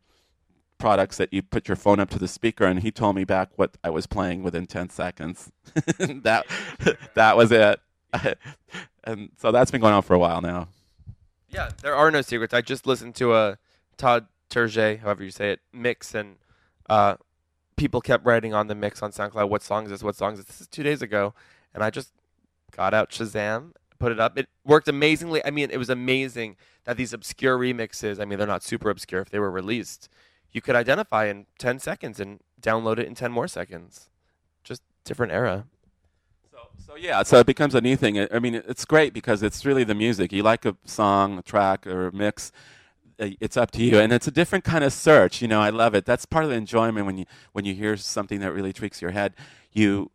products 0.78 1.16
that 1.18 1.32
you 1.32 1.42
put 1.42 1.68
your 1.68 1.76
phone 1.76 2.00
up 2.00 2.10
to 2.10 2.18
the 2.18 2.26
speaker, 2.26 2.64
and 2.64 2.80
he 2.80 2.90
told 2.90 3.14
me 3.14 3.22
back 3.22 3.50
what 3.56 3.76
I 3.84 3.90
was 3.90 4.06
playing 4.06 4.42
within 4.42 4.66
ten 4.66 4.88
seconds. 4.88 5.52
that 5.98 6.44
that 7.14 7.36
was 7.36 7.52
it. 7.52 7.80
and 9.04 9.30
so 9.38 9.52
that's 9.52 9.70
been 9.70 9.80
going 9.80 9.94
on 9.94 10.02
for 10.02 10.14
a 10.14 10.18
while 10.18 10.40
now. 10.40 10.68
Yeah, 11.48 11.70
there 11.82 11.94
are 11.94 12.10
no 12.10 12.22
secrets. 12.22 12.52
I 12.52 12.62
just 12.62 12.86
listened 12.86 13.14
to 13.16 13.34
a 13.34 13.58
Todd 13.96 14.26
Terje, 14.50 15.00
however 15.00 15.22
you 15.22 15.30
say 15.30 15.52
it, 15.52 15.60
mix, 15.72 16.14
and 16.14 16.36
uh, 16.88 17.16
people 17.76 18.00
kept 18.00 18.24
writing 18.24 18.54
on 18.54 18.66
the 18.66 18.74
mix 18.74 19.02
on 19.02 19.12
SoundCloud, 19.12 19.48
"What 19.48 19.62
song 19.62 19.84
is 19.84 19.90
this? 19.90 20.02
What 20.02 20.16
song 20.16 20.32
is 20.32 20.40
this?" 20.40 20.46
This 20.46 20.60
is 20.62 20.66
two 20.66 20.82
days 20.82 21.02
ago, 21.02 21.34
and 21.74 21.84
I 21.84 21.90
just 21.90 22.12
got 22.72 22.92
out 22.94 23.10
Shazam, 23.10 23.72
put 24.02 24.10
it 24.10 24.18
up. 24.18 24.36
It 24.36 24.48
worked 24.64 24.88
amazingly. 24.88 25.44
I 25.44 25.50
mean, 25.50 25.70
it 25.70 25.78
was 25.78 25.88
amazing 25.88 26.56
that 26.84 26.96
these 26.96 27.12
obscure 27.12 27.56
remixes. 27.56 28.20
I 28.20 28.24
mean, 28.24 28.36
they're 28.36 28.48
not 28.48 28.64
super 28.64 28.90
obscure. 28.90 29.20
If 29.20 29.30
they 29.30 29.38
were 29.38 29.50
released, 29.50 30.08
you 30.50 30.60
could 30.60 30.74
identify 30.74 31.26
in 31.26 31.46
ten 31.56 31.78
seconds 31.78 32.18
and 32.18 32.40
download 32.60 32.98
it 32.98 33.06
in 33.06 33.14
ten 33.14 33.30
more 33.30 33.46
seconds. 33.46 34.10
Just 34.64 34.82
different 35.04 35.32
era. 35.32 35.66
So, 36.50 36.58
so 36.86 36.96
yeah, 36.96 37.22
so 37.22 37.38
it 37.38 37.46
becomes 37.46 37.76
a 37.76 37.80
new 37.80 37.96
thing. 37.96 38.26
I 38.32 38.40
mean, 38.40 38.56
it's 38.56 38.84
great 38.84 39.14
because 39.14 39.40
it's 39.40 39.64
really 39.64 39.84
the 39.84 39.94
music. 39.94 40.32
You 40.32 40.42
like 40.42 40.64
a 40.64 40.76
song, 40.84 41.38
a 41.38 41.42
track, 41.42 41.86
or 41.86 42.08
a 42.08 42.12
mix, 42.12 42.50
uh, 43.20 43.28
it's 43.40 43.56
up 43.56 43.70
to 43.72 43.82
you, 43.84 43.98
and 44.00 44.12
it's 44.12 44.26
a 44.26 44.32
different 44.32 44.64
kind 44.64 44.82
of 44.82 44.92
search. 44.92 45.40
You 45.40 45.46
know, 45.46 45.60
I 45.60 45.70
love 45.70 45.94
it. 45.94 46.04
That's 46.04 46.26
part 46.26 46.44
of 46.44 46.50
the 46.50 46.56
enjoyment 46.56 47.06
when 47.06 47.18
you 47.18 47.26
when 47.52 47.64
you 47.64 47.74
hear 47.74 47.96
something 47.96 48.40
that 48.40 48.52
really 48.52 48.72
tweaks 48.72 49.00
your 49.00 49.12
head. 49.12 49.34
You 49.70 50.10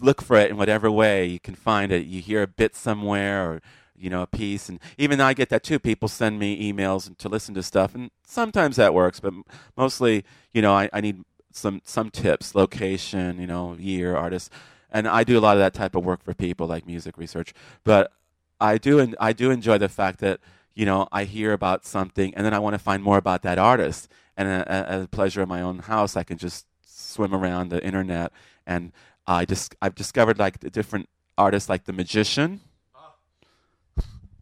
look 0.00 0.22
for 0.22 0.36
it 0.36 0.50
in 0.50 0.56
whatever 0.56 0.90
way 0.90 1.26
you 1.26 1.40
can 1.40 1.54
find 1.54 1.92
it. 1.92 2.06
You 2.06 2.20
hear 2.20 2.42
a 2.42 2.46
bit 2.46 2.76
somewhere, 2.76 3.50
or 3.50 3.62
you 3.96 4.10
know, 4.10 4.22
a 4.22 4.26
piece, 4.26 4.68
and 4.68 4.78
even 4.96 5.20
I 5.20 5.34
get 5.34 5.48
that 5.50 5.62
too. 5.62 5.78
People 5.78 6.08
send 6.08 6.38
me 6.38 6.72
emails 6.72 7.16
to 7.18 7.28
listen 7.28 7.54
to 7.54 7.62
stuff, 7.62 7.94
and 7.94 8.10
sometimes 8.24 8.76
that 8.76 8.94
works, 8.94 9.20
but 9.20 9.34
mostly, 9.76 10.24
you 10.52 10.62
know, 10.62 10.72
I, 10.72 10.88
I 10.92 11.00
need 11.00 11.24
some 11.52 11.80
some 11.84 12.10
tips, 12.10 12.54
location, 12.54 13.40
you 13.40 13.46
know, 13.46 13.74
year, 13.78 14.16
artist, 14.16 14.52
and 14.90 15.08
I 15.08 15.24
do 15.24 15.38
a 15.38 15.40
lot 15.40 15.56
of 15.56 15.60
that 15.60 15.74
type 15.74 15.94
of 15.96 16.04
work 16.04 16.22
for 16.22 16.34
people 16.34 16.66
like 16.66 16.86
music 16.86 17.18
research. 17.18 17.52
But 17.84 18.12
I 18.60 18.78
do 18.78 18.98
and 18.98 19.16
I 19.20 19.32
do 19.32 19.50
enjoy 19.50 19.78
the 19.78 19.88
fact 19.88 20.20
that 20.20 20.40
you 20.74 20.86
know 20.86 21.08
I 21.12 21.24
hear 21.24 21.52
about 21.52 21.84
something 21.84 22.34
and 22.34 22.44
then 22.46 22.54
I 22.54 22.58
want 22.58 22.74
to 22.74 22.78
find 22.78 23.02
more 23.02 23.18
about 23.18 23.42
that 23.42 23.58
artist. 23.58 24.08
And 24.36 24.48
uh, 24.48 24.64
a- 24.66 24.70
a- 24.72 24.86
as 24.88 25.04
a 25.04 25.08
pleasure 25.08 25.42
in 25.42 25.48
my 25.48 25.60
own 25.60 25.80
house, 25.80 26.16
I 26.16 26.22
can 26.22 26.38
just 26.38 26.66
swim 26.86 27.34
around 27.34 27.70
the 27.70 27.84
internet 27.84 28.32
and 28.66 28.92
I 29.28 29.44
just 29.44 29.76
I've 29.82 29.94
discovered 29.94 30.38
like 30.38 30.60
the 30.60 30.70
different 30.70 31.08
artists 31.36 31.68
like 31.68 31.84
the 31.84 31.92
magician. 31.92 32.60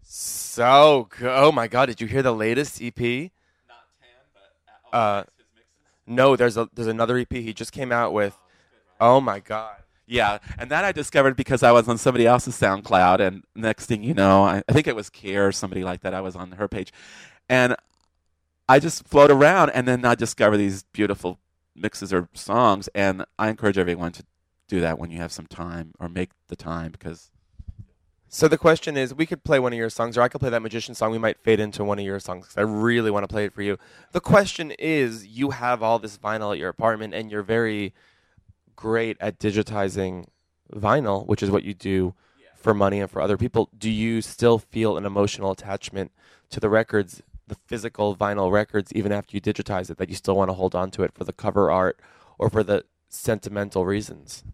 So, 0.02 1.08
go- 1.18 1.34
oh 1.36 1.52
my 1.52 1.66
God, 1.66 1.86
did 1.86 2.00
you 2.00 2.06
hear 2.06 2.22
the 2.22 2.32
latest 2.32 2.80
EP? 2.80 2.98
Not 2.98 3.82
Tan, 4.00 4.08
but 4.32 4.96
uh, 4.96 5.24
no, 6.06 6.36
there's 6.36 6.56
a 6.56 6.70
there's 6.72 6.86
another 6.88 7.18
EP 7.18 7.30
he 7.30 7.52
just 7.52 7.72
came 7.72 7.90
out 7.92 8.12
with. 8.12 8.38
Oh 9.00 9.20
my 9.20 9.40
God. 9.40 9.76
Yeah, 10.06 10.38
and 10.56 10.70
that 10.70 10.84
I 10.84 10.92
discovered 10.92 11.34
because 11.34 11.64
I 11.64 11.72
was 11.72 11.88
on 11.88 11.98
somebody 11.98 12.26
else's 12.26 12.54
SoundCloud, 12.54 13.18
and 13.18 13.42
next 13.56 13.86
thing 13.86 14.04
you 14.04 14.14
know, 14.14 14.44
I, 14.44 14.62
I 14.68 14.72
think 14.72 14.86
it 14.86 14.94
was 14.94 15.10
Kier 15.10 15.48
or 15.48 15.52
somebody 15.52 15.82
like 15.82 16.02
that. 16.02 16.14
I 16.14 16.20
was 16.20 16.36
on 16.36 16.52
her 16.52 16.68
page, 16.68 16.92
and 17.48 17.74
I 18.68 18.78
just 18.78 19.06
float 19.08 19.32
around, 19.32 19.70
and 19.70 19.88
then 19.88 20.04
I 20.04 20.14
discover 20.14 20.56
these 20.56 20.84
beautiful 20.84 21.40
mixes 21.74 22.12
or 22.12 22.28
songs, 22.34 22.88
and 22.94 23.24
I 23.36 23.48
encourage 23.48 23.78
everyone 23.78 24.12
to 24.12 24.24
do 24.68 24.80
that 24.80 24.98
when 24.98 25.10
you 25.10 25.18
have 25.18 25.32
some 25.32 25.46
time 25.46 25.92
or 25.98 26.08
make 26.08 26.30
the 26.48 26.56
time 26.56 26.92
because 26.92 27.30
So 28.28 28.48
the 28.48 28.58
question 28.58 28.96
is, 28.96 29.14
we 29.14 29.24
could 29.24 29.44
play 29.44 29.58
one 29.60 29.72
of 29.72 29.78
your 29.78 29.88
songs, 29.88 30.18
or 30.18 30.22
I 30.22 30.28
could 30.28 30.40
play 30.40 30.50
that 30.50 30.60
magician 30.60 30.94
song. 30.94 31.12
We 31.12 31.18
might 31.18 31.38
fade 31.38 31.60
into 31.60 31.84
one 31.84 31.98
of 31.98 32.04
your 32.04 32.18
songs 32.18 32.46
'cause 32.46 32.58
I 32.58 32.62
really 32.62 33.10
want 33.10 33.22
to 33.22 33.28
play 33.28 33.44
it 33.44 33.54
for 33.54 33.62
you. 33.62 33.78
The 34.12 34.20
question 34.20 34.72
is, 34.72 35.26
you 35.26 35.50
have 35.50 35.82
all 35.82 35.98
this 35.98 36.18
vinyl 36.18 36.52
at 36.52 36.58
your 36.58 36.68
apartment, 36.68 37.14
and 37.14 37.30
you're 37.30 37.44
very 37.44 37.94
great 38.74 39.16
at 39.20 39.38
digitizing 39.38 40.26
vinyl, 40.72 41.24
which 41.26 41.42
is 41.42 41.50
what 41.50 41.62
you 41.62 41.72
do 41.72 42.14
for 42.56 42.74
money 42.74 43.00
and 43.00 43.10
for 43.10 43.22
other 43.22 43.36
people. 43.36 43.70
Do 43.78 43.88
you 43.88 44.20
still 44.20 44.58
feel 44.58 44.96
an 44.96 45.06
emotional 45.06 45.52
attachment 45.52 46.10
to 46.50 46.58
the 46.58 46.68
records, 46.68 47.22
the 47.46 47.54
physical 47.54 48.16
vinyl 48.16 48.50
records, 48.50 48.92
even 48.92 49.12
after 49.12 49.36
you 49.36 49.40
digitize 49.40 49.88
it? 49.88 49.98
That 49.98 50.08
you 50.08 50.16
still 50.16 50.36
want 50.36 50.50
to 50.50 50.54
hold 50.54 50.74
on 50.74 50.90
to 50.90 51.04
it 51.04 51.14
for 51.14 51.22
the 51.22 51.32
cover 51.32 51.70
art 51.70 52.00
or 52.38 52.50
for 52.50 52.64
the 52.64 52.84
sentimental 53.08 53.86
reasons? 53.86 54.44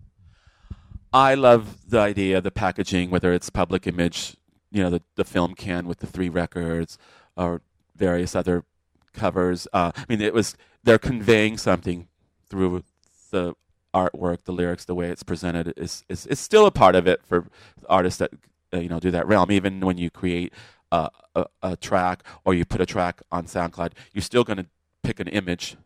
I 1.13 1.35
love 1.35 1.91
the 1.91 1.99
idea, 1.99 2.41
the 2.41 2.51
packaging, 2.51 3.11
whether 3.11 3.33
it's 3.33 3.51
public 3.51 3.87
image, 3.87 4.37
you 4.71 4.83
know, 4.83 4.91
the, 4.91 5.03
the 5.17 5.25
film 5.25 5.55
can 5.55 5.87
with 5.87 5.99
the 5.99 6.07
three 6.07 6.29
records 6.29 6.97
or 7.37 7.61
various 7.95 8.35
other 8.35 8.65
covers. 9.13 9.69
Uh, 9.73 9.93
I 9.95 10.05
mean, 10.09 10.21
it 10.21 10.33
was 10.33 10.57
they're 10.83 10.99
conveying 10.99 11.59
something 11.59 12.09
through 12.49 12.83
the 13.31 13.55
artwork, 13.95 14.45
the 14.45 14.53
lyrics, 14.53 14.85
the 14.85 14.95
way 14.95 15.09
it's 15.09 15.23
presented 15.23 15.75
is 15.77 16.05
is, 16.09 16.27
is 16.27 16.39
still 16.39 16.67
a 16.67 16.71
part 16.71 16.95
of 16.95 17.07
it 17.07 17.21
for 17.25 17.47
artists 17.89 18.19
that 18.19 18.31
uh, 18.73 18.79
you 18.79 18.89
know 18.89 18.99
do 18.99 19.11
that 19.11 19.27
realm. 19.27 19.51
Even 19.51 19.81
when 19.81 19.99
you 19.99 20.11
create 20.11 20.53
a, 20.91 21.11
a, 21.35 21.47
a 21.63 21.77
track 21.77 22.23
or 22.45 22.55
you 22.55 22.65
put 22.65 22.81
a 22.81 22.87
track 22.87 23.21
on 23.31 23.45
SoundCloud, 23.45 23.93
you're 24.13 24.23
still 24.23 24.45
going 24.45 24.59
to 24.59 24.67
pick 25.03 25.21
an 25.21 25.29
image 25.29 25.77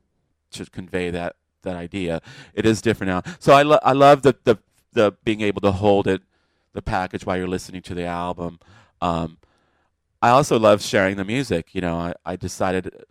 to 0.52 0.64
convey 0.66 1.10
that 1.10 1.34
that 1.62 1.76
idea. 1.76 2.22
It 2.54 2.64
is 2.64 2.80
different 2.80 3.10
now. 3.10 3.34
So 3.40 3.52
I 3.52 3.62
lo- 3.62 3.80
I 3.82 3.92
love 3.92 4.22
the, 4.22 4.36
the 4.44 4.58
the 4.96 5.16
being 5.24 5.40
able 5.40 5.60
to 5.60 5.72
hold 5.72 6.08
it, 6.08 6.22
the 6.72 6.82
package 6.82 7.24
while 7.24 7.36
you're 7.36 7.46
listening 7.46 7.82
to 7.82 7.94
the 7.94 8.04
album. 8.04 8.58
Um, 9.00 9.38
I 10.20 10.30
also 10.30 10.58
love 10.58 10.82
sharing 10.82 11.16
the 11.16 11.24
music. 11.24 11.74
You 11.74 11.82
know, 11.82 11.96
I, 11.96 12.14
I 12.24 12.36
decided 12.36 13.04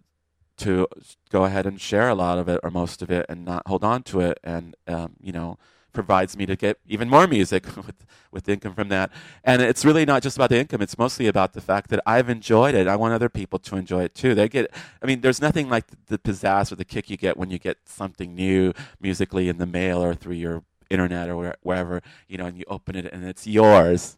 to 0.57 0.87
go 1.29 1.45
ahead 1.45 1.65
and 1.65 1.79
share 1.79 2.09
a 2.09 2.15
lot 2.15 2.37
of 2.37 2.47
it 2.47 2.59
or 2.63 2.71
most 2.71 3.01
of 3.01 3.11
it 3.11 3.25
and 3.29 3.45
not 3.45 3.67
hold 3.67 3.83
on 3.83 4.03
to 4.03 4.21
it 4.21 4.39
and 4.43 4.75
um, 4.87 5.13
you 5.21 5.31
know 5.31 5.57
provides 5.91 6.35
me 6.35 6.45
to 6.45 6.55
get 6.55 6.77
even 6.87 7.09
more 7.09 7.27
music 7.27 7.65
with 7.77 8.05
with 8.31 8.47
income 8.49 8.73
from 8.73 8.89
that 8.89 9.11
and 9.43 9.61
it's 9.61 9.83
really 9.85 10.05
not 10.05 10.21
just 10.21 10.37
about 10.37 10.49
the 10.49 10.57
income 10.57 10.81
it's 10.81 10.97
mostly 10.97 11.27
about 11.27 11.53
the 11.53 11.61
fact 11.61 11.89
that 11.89 12.01
I've 12.05 12.29
enjoyed 12.29 12.75
it 12.75 12.87
I 12.87 12.95
want 12.95 13.13
other 13.13 13.29
people 13.29 13.59
to 13.59 13.75
enjoy 13.75 14.03
it 14.03 14.15
too 14.15 14.35
they 14.35 14.47
get 14.47 14.73
I 15.01 15.05
mean 15.05 15.21
there's 15.21 15.41
nothing 15.41 15.69
like 15.69 15.85
the 16.07 16.17
pizzazz 16.17 16.71
or 16.71 16.75
the 16.75 16.85
kick 16.85 17.09
you 17.09 17.17
get 17.17 17.37
when 17.37 17.49
you 17.49 17.59
get 17.59 17.77
something 17.85 18.35
new 18.35 18.73
musically 18.99 19.49
in 19.49 19.57
the 19.57 19.65
mail 19.65 20.03
or 20.03 20.13
through 20.13 20.35
your 20.35 20.63
internet 20.95 21.29
or 21.29 21.35
where, 21.35 21.55
wherever 21.61 22.01
you 22.27 22.37
know 22.37 22.47
and 22.47 22.57
you 22.57 22.65
open 22.67 22.95
it 22.95 23.05
and 23.13 23.23
it's 23.23 23.45
yours 23.45 24.17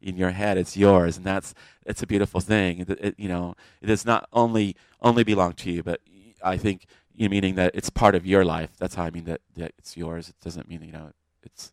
in 0.00 0.16
your 0.16 0.30
head 0.30 0.56
it's 0.62 0.76
yours 0.76 1.16
and 1.16 1.26
that's 1.26 1.54
it's 1.90 2.02
a 2.02 2.06
beautiful 2.06 2.40
thing 2.40 2.72
it, 2.80 2.90
it, 3.06 3.14
you 3.18 3.28
know 3.28 3.54
it 3.82 3.86
does 3.86 4.04
not 4.04 4.28
only 4.32 4.76
only 5.02 5.24
belong 5.24 5.52
to 5.52 5.70
you 5.72 5.82
but 5.82 6.00
i 6.42 6.56
think 6.56 6.86
you 7.14 7.26
know, 7.26 7.30
meaning 7.30 7.54
that 7.56 7.70
it's 7.74 7.90
part 7.90 8.14
of 8.14 8.24
your 8.24 8.44
life 8.44 8.70
that's 8.78 8.94
how 8.94 9.04
i 9.04 9.10
mean 9.10 9.24
that, 9.24 9.40
that 9.56 9.72
it's 9.78 9.96
yours 9.96 10.28
it 10.28 10.36
doesn't 10.44 10.68
mean 10.68 10.82
you 10.82 10.92
know 10.92 11.10
it's 11.42 11.72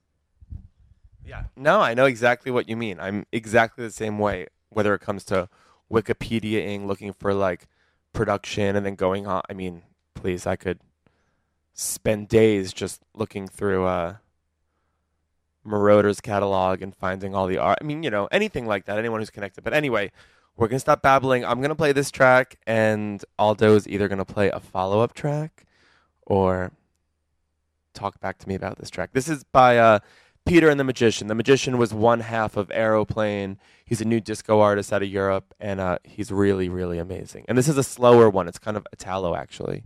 Yeah. 1.25 1.45
No, 1.55 1.81
I 1.81 1.93
know 1.93 2.05
exactly 2.05 2.51
what 2.51 2.69
you 2.69 2.77
mean. 2.77 2.99
I'm 2.99 3.25
exactly 3.31 3.83
the 3.83 3.91
same 3.91 4.19
way, 4.19 4.47
whether 4.69 4.93
it 4.93 5.01
comes 5.01 5.23
to 5.25 5.49
Wikipediaing, 5.91 6.85
looking 6.85 7.13
for 7.13 7.33
like 7.33 7.67
production 8.13 8.75
and 8.75 8.85
then 8.85 8.95
going 8.95 9.25
on. 9.27 9.41
I 9.49 9.53
mean, 9.53 9.83
please, 10.13 10.45
I 10.45 10.55
could 10.55 10.79
spend 11.73 12.27
days 12.29 12.73
just 12.73 13.01
looking 13.13 13.47
through 13.47 13.85
uh, 13.85 14.15
Marauder's 15.65 16.21
catalog 16.21 16.81
and 16.81 16.95
finding 16.95 17.35
all 17.35 17.47
the 17.47 17.57
art. 17.57 17.79
I 17.81 17.83
mean, 17.83 18.03
you 18.03 18.09
know, 18.09 18.27
anything 18.31 18.67
like 18.67 18.85
that, 18.85 18.97
anyone 18.97 19.19
who's 19.19 19.29
connected. 19.29 19.63
But 19.63 19.73
anyway, 19.73 20.11
we're 20.55 20.67
going 20.67 20.77
to 20.77 20.81
stop 20.81 21.01
babbling. 21.01 21.43
I'm 21.43 21.59
going 21.59 21.69
to 21.69 21.75
play 21.75 21.91
this 21.91 22.11
track, 22.11 22.57
and 22.65 23.23
Aldo 23.37 23.75
is 23.75 23.87
either 23.87 24.07
going 24.07 24.19
to 24.19 24.25
play 24.25 24.49
a 24.49 24.59
follow 24.59 25.01
up 25.01 25.13
track 25.13 25.65
or 26.25 26.71
talk 27.93 28.19
back 28.19 28.37
to 28.39 28.47
me 28.47 28.55
about 28.55 28.77
this 28.77 28.89
track. 28.89 29.11
This 29.13 29.27
is 29.27 29.43
by 29.43 29.77
uh, 29.77 29.99
Peter 30.45 30.69
and 30.69 30.79
the 30.79 30.83
Magician. 30.83 31.27
The 31.27 31.35
Magician 31.35 31.77
was 31.77 31.93
one 31.93 32.21
half 32.21 32.55
of 32.55 32.71
Aeroplane. 32.71 33.57
He's 33.83 34.01
a 34.01 34.05
new 34.05 34.19
disco 34.19 34.59
artist 34.59 34.93
out 34.93 35.01
of 35.01 35.09
Europe, 35.09 35.53
and 35.59 35.79
uh, 35.79 35.97
he's 36.03 36.31
really, 36.31 36.69
really 36.69 36.99
amazing. 36.99 37.45
And 37.47 37.57
this 37.57 37.67
is 37.67 37.77
a 37.77 37.83
slower 37.83 38.29
one. 38.29 38.47
It's 38.47 38.59
kind 38.59 38.77
of 38.77 38.85
Italo, 38.93 39.35
actually. 39.35 39.83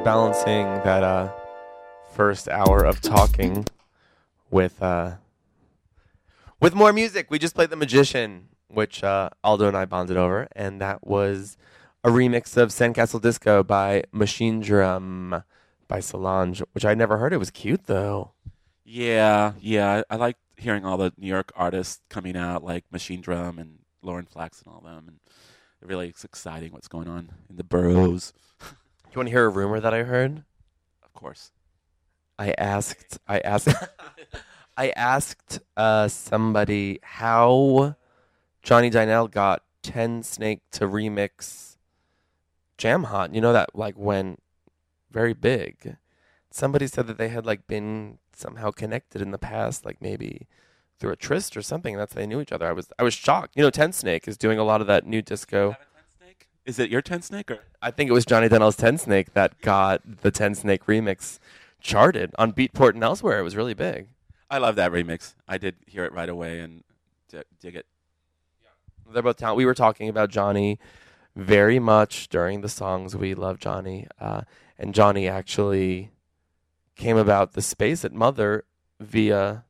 Balancing 0.00 0.66
that 0.84 1.02
uh, 1.02 1.32
first 2.12 2.48
hour 2.48 2.84
of 2.84 3.00
talking 3.00 3.66
with 4.50 4.80
uh, 4.82 5.12
with 6.60 6.74
more 6.74 6.92
music. 6.92 7.28
We 7.30 7.38
just 7.38 7.54
played 7.54 7.70
The 7.70 7.76
Magician, 7.76 8.48
which 8.68 9.02
uh, 9.02 9.30
Aldo 9.42 9.68
and 9.68 9.76
I 9.76 9.84
bonded 9.84 10.16
over, 10.16 10.48
and 10.54 10.80
that 10.80 11.06
was 11.06 11.56
a 12.04 12.10
remix 12.10 12.56
of 12.56 12.70
Sandcastle 12.70 13.20
Disco 13.20 13.62
by 13.62 14.04
Machinedrum 14.14 15.42
by 15.88 16.00
Solange, 16.00 16.62
which 16.72 16.84
I 16.84 16.94
never 16.94 17.16
heard. 17.18 17.32
It 17.32 17.38
was 17.38 17.50
cute 17.50 17.84
though. 17.86 18.32
Yeah, 18.84 19.52
yeah. 19.60 20.02
I 20.08 20.16
like 20.16 20.36
hearing 20.56 20.84
all 20.84 20.96
the 20.96 21.12
New 21.16 21.28
York 21.28 21.52
artists 21.56 22.00
coming 22.08 22.36
out, 22.36 22.62
like 22.62 22.84
Machinedrum 22.92 23.58
and 23.58 23.78
Lauren 24.02 24.26
Flax 24.26 24.62
and 24.62 24.72
all 24.72 24.80
them, 24.80 25.04
and 25.08 25.20
it 25.82 25.88
really 25.88 26.08
is 26.08 26.24
exciting 26.24 26.72
what's 26.72 26.88
going 26.88 27.08
on 27.08 27.30
in 27.50 27.56
the 27.56 27.64
boroughs 27.64 28.32
you 29.16 29.20
want 29.20 29.28
to 29.28 29.32
hear 29.32 29.46
a 29.46 29.48
rumor 29.48 29.80
that 29.80 29.94
I 29.94 30.02
heard? 30.02 30.44
Of 31.02 31.14
course. 31.14 31.50
I 32.38 32.54
asked. 32.58 33.18
I 33.26 33.38
asked. 33.38 33.68
I 34.76 34.90
asked 34.90 35.60
uh, 35.74 36.06
somebody 36.08 36.98
how 37.02 37.96
Johnny 38.62 38.90
Dynell 38.90 39.30
got 39.30 39.62
Tensnake 39.82 40.60
to 40.72 40.86
remix 40.86 41.76
Jam 42.76 43.04
Hot. 43.04 43.34
You 43.34 43.40
know 43.40 43.54
that 43.54 43.74
like 43.74 43.96
went 43.96 44.42
very 45.10 45.32
big. 45.32 45.96
Somebody 46.50 46.86
said 46.86 47.06
that 47.06 47.16
they 47.16 47.28
had 47.28 47.46
like 47.46 47.66
been 47.66 48.18
somehow 48.34 48.70
connected 48.70 49.22
in 49.22 49.30
the 49.30 49.38
past, 49.38 49.86
like 49.86 50.02
maybe 50.02 50.46
through 50.98 51.12
a 51.12 51.16
tryst 51.16 51.56
or 51.56 51.62
something. 51.62 51.96
That's 51.96 52.12
how 52.12 52.20
they 52.20 52.26
knew 52.26 52.42
each 52.42 52.52
other. 52.52 52.66
I 52.66 52.72
was 52.72 52.92
I 52.98 53.02
was 53.02 53.14
shocked. 53.14 53.56
You 53.56 53.62
know, 53.62 53.70
Tensnake 53.70 54.28
is 54.28 54.36
doing 54.36 54.58
a 54.58 54.64
lot 54.64 54.82
of 54.82 54.86
that 54.88 55.06
new 55.06 55.22
disco. 55.22 55.74
Is 56.66 56.80
it 56.80 56.90
your 56.90 57.00
Tensnake 57.00 57.50
or? 57.50 57.60
I 57.80 57.92
think 57.92 58.10
it 58.10 58.12
was 58.12 58.26
Johnny 58.26 58.48
Dynell's 58.48 58.76
Ten 58.76 58.98
Snake 58.98 59.34
that 59.34 59.60
got 59.60 60.02
the 60.22 60.32
Tensnake 60.32 60.80
remix 60.80 61.38
charted 61.80 62.34
on 62.38 62.52
Beatport 62.52 62.94
and 62.94 63.04
elsewhere. 63.04 63.38
It 63.38 63.44
was 63.44 63.54
really 63.54 63.72
big. 63.72 64.08
I 64.50 64.58
love 64.58 64.74
that 64.76 64.90
remix. 64.90 65.34
I 65.46 65.58
did 65.58 65.76
hear 65.86 66.04
it 66.04 66.12
right 66.12 66.28
away 66.28 66.58
and 66.58 66.82
d- 67.28 67.42
dig 67.60 67.76
it. 67.76 67.86
They're 69.12 69.22
both 69.22 69.36
talent. 69.36 69.56
We 69.56 69.64
were 69.64 69.74
talking 69.74 70.08
about 70.08 70.30
Johnny 70.30 70.80
very 71.36 71.78
much 71.78 72.28
during 72.28 72.62
the 72.62 72.68
songs. 72.68 73.14
We 73.14 73.34
love 73.34 73.60
Johnny, 73.60 74.08
uh, 74.20 74.42
and 74.76 74.92
Johnny 74.92 75.28
actually 75.28 76.10
came 76.96 77.16
about 77.16 77.52
the 77.52 77.62
space 77.62 78.04
at 78.04 78.12
Mother 78.12 78.64
via 78.98 79.64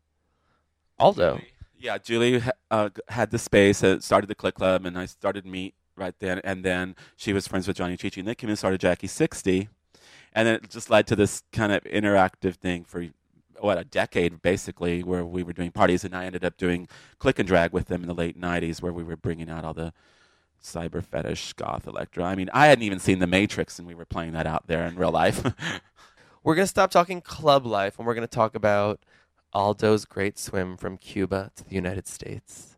Aldo. 0.98 1.40
Yeah, 1.78 1.98
Julie 1.98 2.38
ha- 2.38 2.52
uh, 2.70 2.88
had 3.08 3.30
the 3.30 3.38
space, 3.38 3.82
uh, 3.84 4.00
started 4.00 4.28
the 4.28 4.34
Clit 4.34 4.54
Club, 4.54 4.86
and 4.86 4.98
I 4.98 5.04
started 5.04 5.44
Meat 5.44 5.74
right 5.96 6.14
then. 6.18 6.40
And 6.44 6.64
then 6.64 6.96
she 7.16 7.32
was 7.32 7.46
friends 7.46 7.66
with 7.66 7.76
Johnny 7.76 7.96
Chichi, 7.96 8.20
and 8.20 8.28
they 8.28 8.34
came 8.34 8.50
and 8.50 8.58
started 8.58 8.80
Jackie 8.80 9.06
60. 9.06 9.68
And 10.32 10.46
then 10.46 10.56
it 10.56 10.70
just 10.70 10.90
led 10.90 11.06
to 11.08 11.16
this 11.16 11.42
kind 11.52 11.72
of 11.72 11.82
interactive 11.84 12.56
thing 12.56 12.84
for, 12.84 13.06
what, 13.58 13.78
a 13.78 13.84
decade 13.84 14.42
basically, 14.42 15.02
where 15.02 15.24
we 15.24 15.42
were 15.42 15.52
doing 15.52 15.70
parties. 15.70 16.04
And 16.04 16.14
I 16.14 16.26
ended 16.26 16.44
up 16.44 16.56
doing 16.56 16.88
Click 17.18 17.38
and 17.38 17.48
Drag 17.48 17.72
with 17.72 17.86
them 17.86 18.02
in 18.02 18.08
the 18.08 18.14
late 18.14 18.40
90s, 18.40 18.82
where 18.82 18.92
we 18.92 19.02
were 19.02 19.16
bringing 19.16 19.48
out 19.48 19.64
all 19.64 19.74
the 19.74 19.92
cyber 20.62 21.02
fetish, 21.02 21.54
goth, 21.54 21.86
electro. 21.86 22.24
I 22.24 22.34
mean, 22.34 22.50
I 22.52 22.66
hadn't 22.66 22.84
even 22.84 22.98
seen 22.98 23.18
The 23.18 23.26
Matrix, 23.26 23.78
and 23.78 23.86
we 23.86 23.94
were 23.94 24.04
playing 24.04 24.32
that 24.32 24.46
out 24.46 24.66
there 24.66 24.86
in 24.86 24.96
real 24.96 25.12
life. 25.12 25.42
We're 26.46 26.54
gonna 26.54 26.68
stop 26.68 26.92
talking 26.92 27.20
club 27.22 27.66
life, 27.66 27.98
and 27.98 28.06
we're 28.06 28.14
gonna 28.14 28.28
talk 28.28 28.54
about 28.54 29.00
Aldo's 29.52 30.04
great 30.04 30.38
swim 30.38 30.76
from 30.76 30.96
Cuba 30.96 31.50
to 31.56 31.64
the 31.64 31.74
United 31.74 32.06
States. 32.06 32.75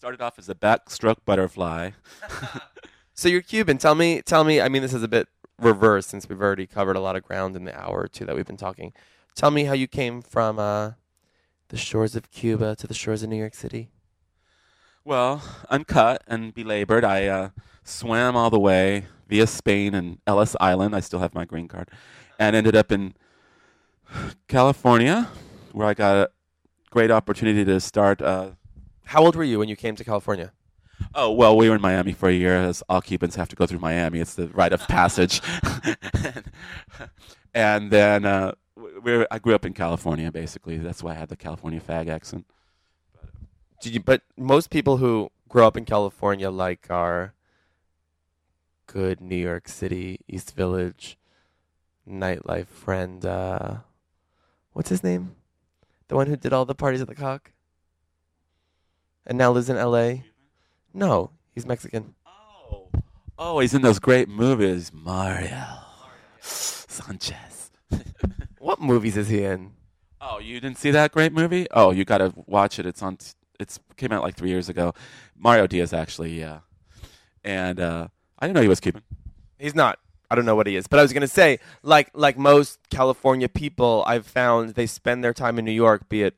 Started 0.00 0.22
off 0.22 0.38
as 0.38 0.48
a 0.48 0.54
backstroke 0.54 1.18
butterfly. 1.26 1.90
So 3.12 3.28
you're 3.28 3.42
Cuban. 3.42 3.76
Tell 3.76 3.94
me, 3.94 4.22
tell 4.22 4.44
me. 4.44 4.62
I 4.62 4.70
mean, 4.70 4.80
this 4.80 4.94
is 4.94 5.02
a 5.02 5.08
bit 5.08 5.28
reverse 5.58 6.06
since 6.06 6.26
we've 6.26 6.40
already 6.40 6.66
covered 6.66 6.96
a 6.96 7.00
lot 7.00 7.16
of 7.16 7.22
ground 7.22 7.54
in 7.54 7.66
the 7.66 7.78
hour 7.78 8.00
or 8.00 8.08
two 8.08 8.24
that 8.24 8.34
we've 8.34 8.46
been 8.46 8.56
talking. 8.56 8.94
Tell 9.34 9.50
me 9.50 9.64
how 9.64 9.74
you 9.74 9.86
came 9.86 10.22
from 10.22 10.58
uh, 10.58 10.92
the 11.68 11.76
shores 11.76 12.16
of 12.16 12.30
Cuba 12.30 12.74
to 12.76 12.86
the 12.86 12.94
shores 12.94 13.22
of 13.22 13.28
New 13.28 13.36
York 13.36 13.54
City. 13.54 13.90
Well, 15.04 15.42
uncut 15.68 16.22
and 16.26 16.54
belabored, 16.54 17.04
I 17.04 17.26
uh, 17.26 17.48
swam 17.84 18.36
all 18.36 18.48
the 18.48 18.58
way 18.58 19.04
via 19.28 19.46
Spain 19.46 19.94
and 19.94 20.16
Ellis 20.26 20.56
Island. 20.58 20.96
I 20.96 21.00
still 21.00 21.20
have 21.20 21.34
my 21.34 21.44
green 21.44 21.68
card, 21.68 21.90
and 22.38 22.56
ended 22.56 22.74
up 22.74 22.90
in 22.90 23.12
California, 24.48 25.28
where 25.72 25.86
I 25.86 25.92
got 25.92 26.16
a 26.16 26.30
great 26.90 27.10
opportunity 27.10 27.66
to 27.66 27.78
start. 27.80 28.22
Uh, 28.22 28.52
How 29.10 29.24
old 29.24 29.34
were 29.34 29.42
you 29.42 29.58
when 29.58 29.68
you 29.68 29.74
came 29.74 29.96
to 29.96 30.04
California? 30.04 30.52
oh 31.16 31.32
well, 31.32 31.56
we 31.56 31.68
were 31.68 31.74
in 31.74 31.80
Miami 31.80 32.12
for 32.12 32.28
a 32.28 32.32
year, 32.32 32.54
as 32.54 32.80
all 32.88 33.00
Cubans 33.00 33.34
have 33.34 33.48
to 33.48 33.56
go 33.56 33.66
through 33.66 33.80
Miami. 33.80 34.20
It's 34.20 34.34
the 34.34 34.46
rite 34.46 34.72
of 34.72 34.86
passage. 34.86 35.40
and 37.54 37.90
then 37.90 38.24
uh, 38.24 38.52
we 38.76 39.16
were, 39.16 39.26
I 39.28 39.40
grew 39.40 39.56
up 39.56 39.66
in 39.66 39.72
California, 39.72 40.30
basically. 40.30 40.76
That's 40.76 41.02
why 41.02 41.10
I 41.10 41.14
had 41.14 41.28
the 41.28 41.34
California 41.34 41.80
fag 41.80 42.08
accent. 42.08 42.46
Did 43.82 43.94
you? 43.94 44.00
But 44.00 44.22
most 44.36 44.70
people 44.70 44.98
who 44.98 45.32
grow 45.48 45.66
up 45.66 45.76
in 45.76 45.84
California, 45.86 46.48
like 46.48 46.86
our 46.88 47.34
good 48.86 49.20
New 49.20 49.34
York 49.34 49.66
City 49.66 50.20
East 50.28 50.54
Village 50.54 51.18
nightlife 52.08 52.68
friend, 52.68 53.26
uh, 53.26 53.78
what's 54.72 54.90
his 54.90 55.02
name? 55.02 55.34
The 56.06 56.14
one 56.14 56.28
who 56.28 56.36
did 56.36 56.52
all 56.52 56.64
the 56.64 56.76
parties 56.76 57.00
at 57.00 57.08
the 57.08 57.16
Cock, 57.16 57.50
and 59.26 59.38
now 59.38 59.50
lives 59.50 59.70
in 59.70 59.76
L.A. 59.76 60.24
No, 60.92 61.30
he's 61.54 61.66
Mexican. 61.66 62.14
Oh, 62.26 62.88
oh, 63.38 63.58
he's 63.60 63.74
in 63.74 63.82
those 63.82 63.98
great 63.98 64.28
movies, 64.28 64.90
Mario 64.92 65.66
Sanchez. 66.40 67.70
What 68.58 68.78
movies 68.78 69.16
is 69.16 69.28
he 69.28 69.42
in? 69.42 69.72
Oh, 70.20 70.38
you 70.38 70.60
didn't 70.60 70.76
see 70.76 70.90
that 70.90 71.12
great 71.12 71.32
movie? 71.32 71.66
Oh, 71.70 71.92
you 71.92 72.04
got 72.04 72.18
to 72.18 72.32
watch 72.46 72.78
it. 72.78 72.84
It's 72.84 73.02
on. 73.02 73.16
T- 73.16 73.32
it's 73.58 73.78
came 73.96 74.12
out 74.12 74.22
like 74.22 74.36
three 74.36 74.50
years 74.50 74.68
ago. 74.68 74.92
Mario 75.34 75.66
Diaz, 75.66 75.94
actually, 75.94 76.38
yeah. 76.38 76.60
And 77.42 77.80
uh, 77.80 78.08
I 78.38 78.46
didn't 78.46 78.56
know 78.56 78.62
he 78.62 78.68
was 78.68 78.80
Cuban. 78.80 79.02
He's 79.58 79.74
not. 79.74 79.98
I 80.30 80.34
don't 80.34 80.44
know 80.44 80.54
what 80.54 80.66
he 80.66 80.76
is, 80.76 80.86
but 80.86 80.98
I 80.98 81.02
was 81.02 81.12
gonna 81.14 81.26
say, 81.26 81.58
like 81.82 82.10
like 82.14 82.38
most 82.38 82.78
California 82.90 83.48
people, 83.48 84.04
I've 84.06 84.26
found 84.26 84.74
they 84.74 84.86
spend 84.86 85.24
their 85.24 85.34
time 85.34 85.58
in 85.58 85.64
New 85.64 85.72
York, 85.72 86.08
be 86.10 86.22
it 86.22 86.36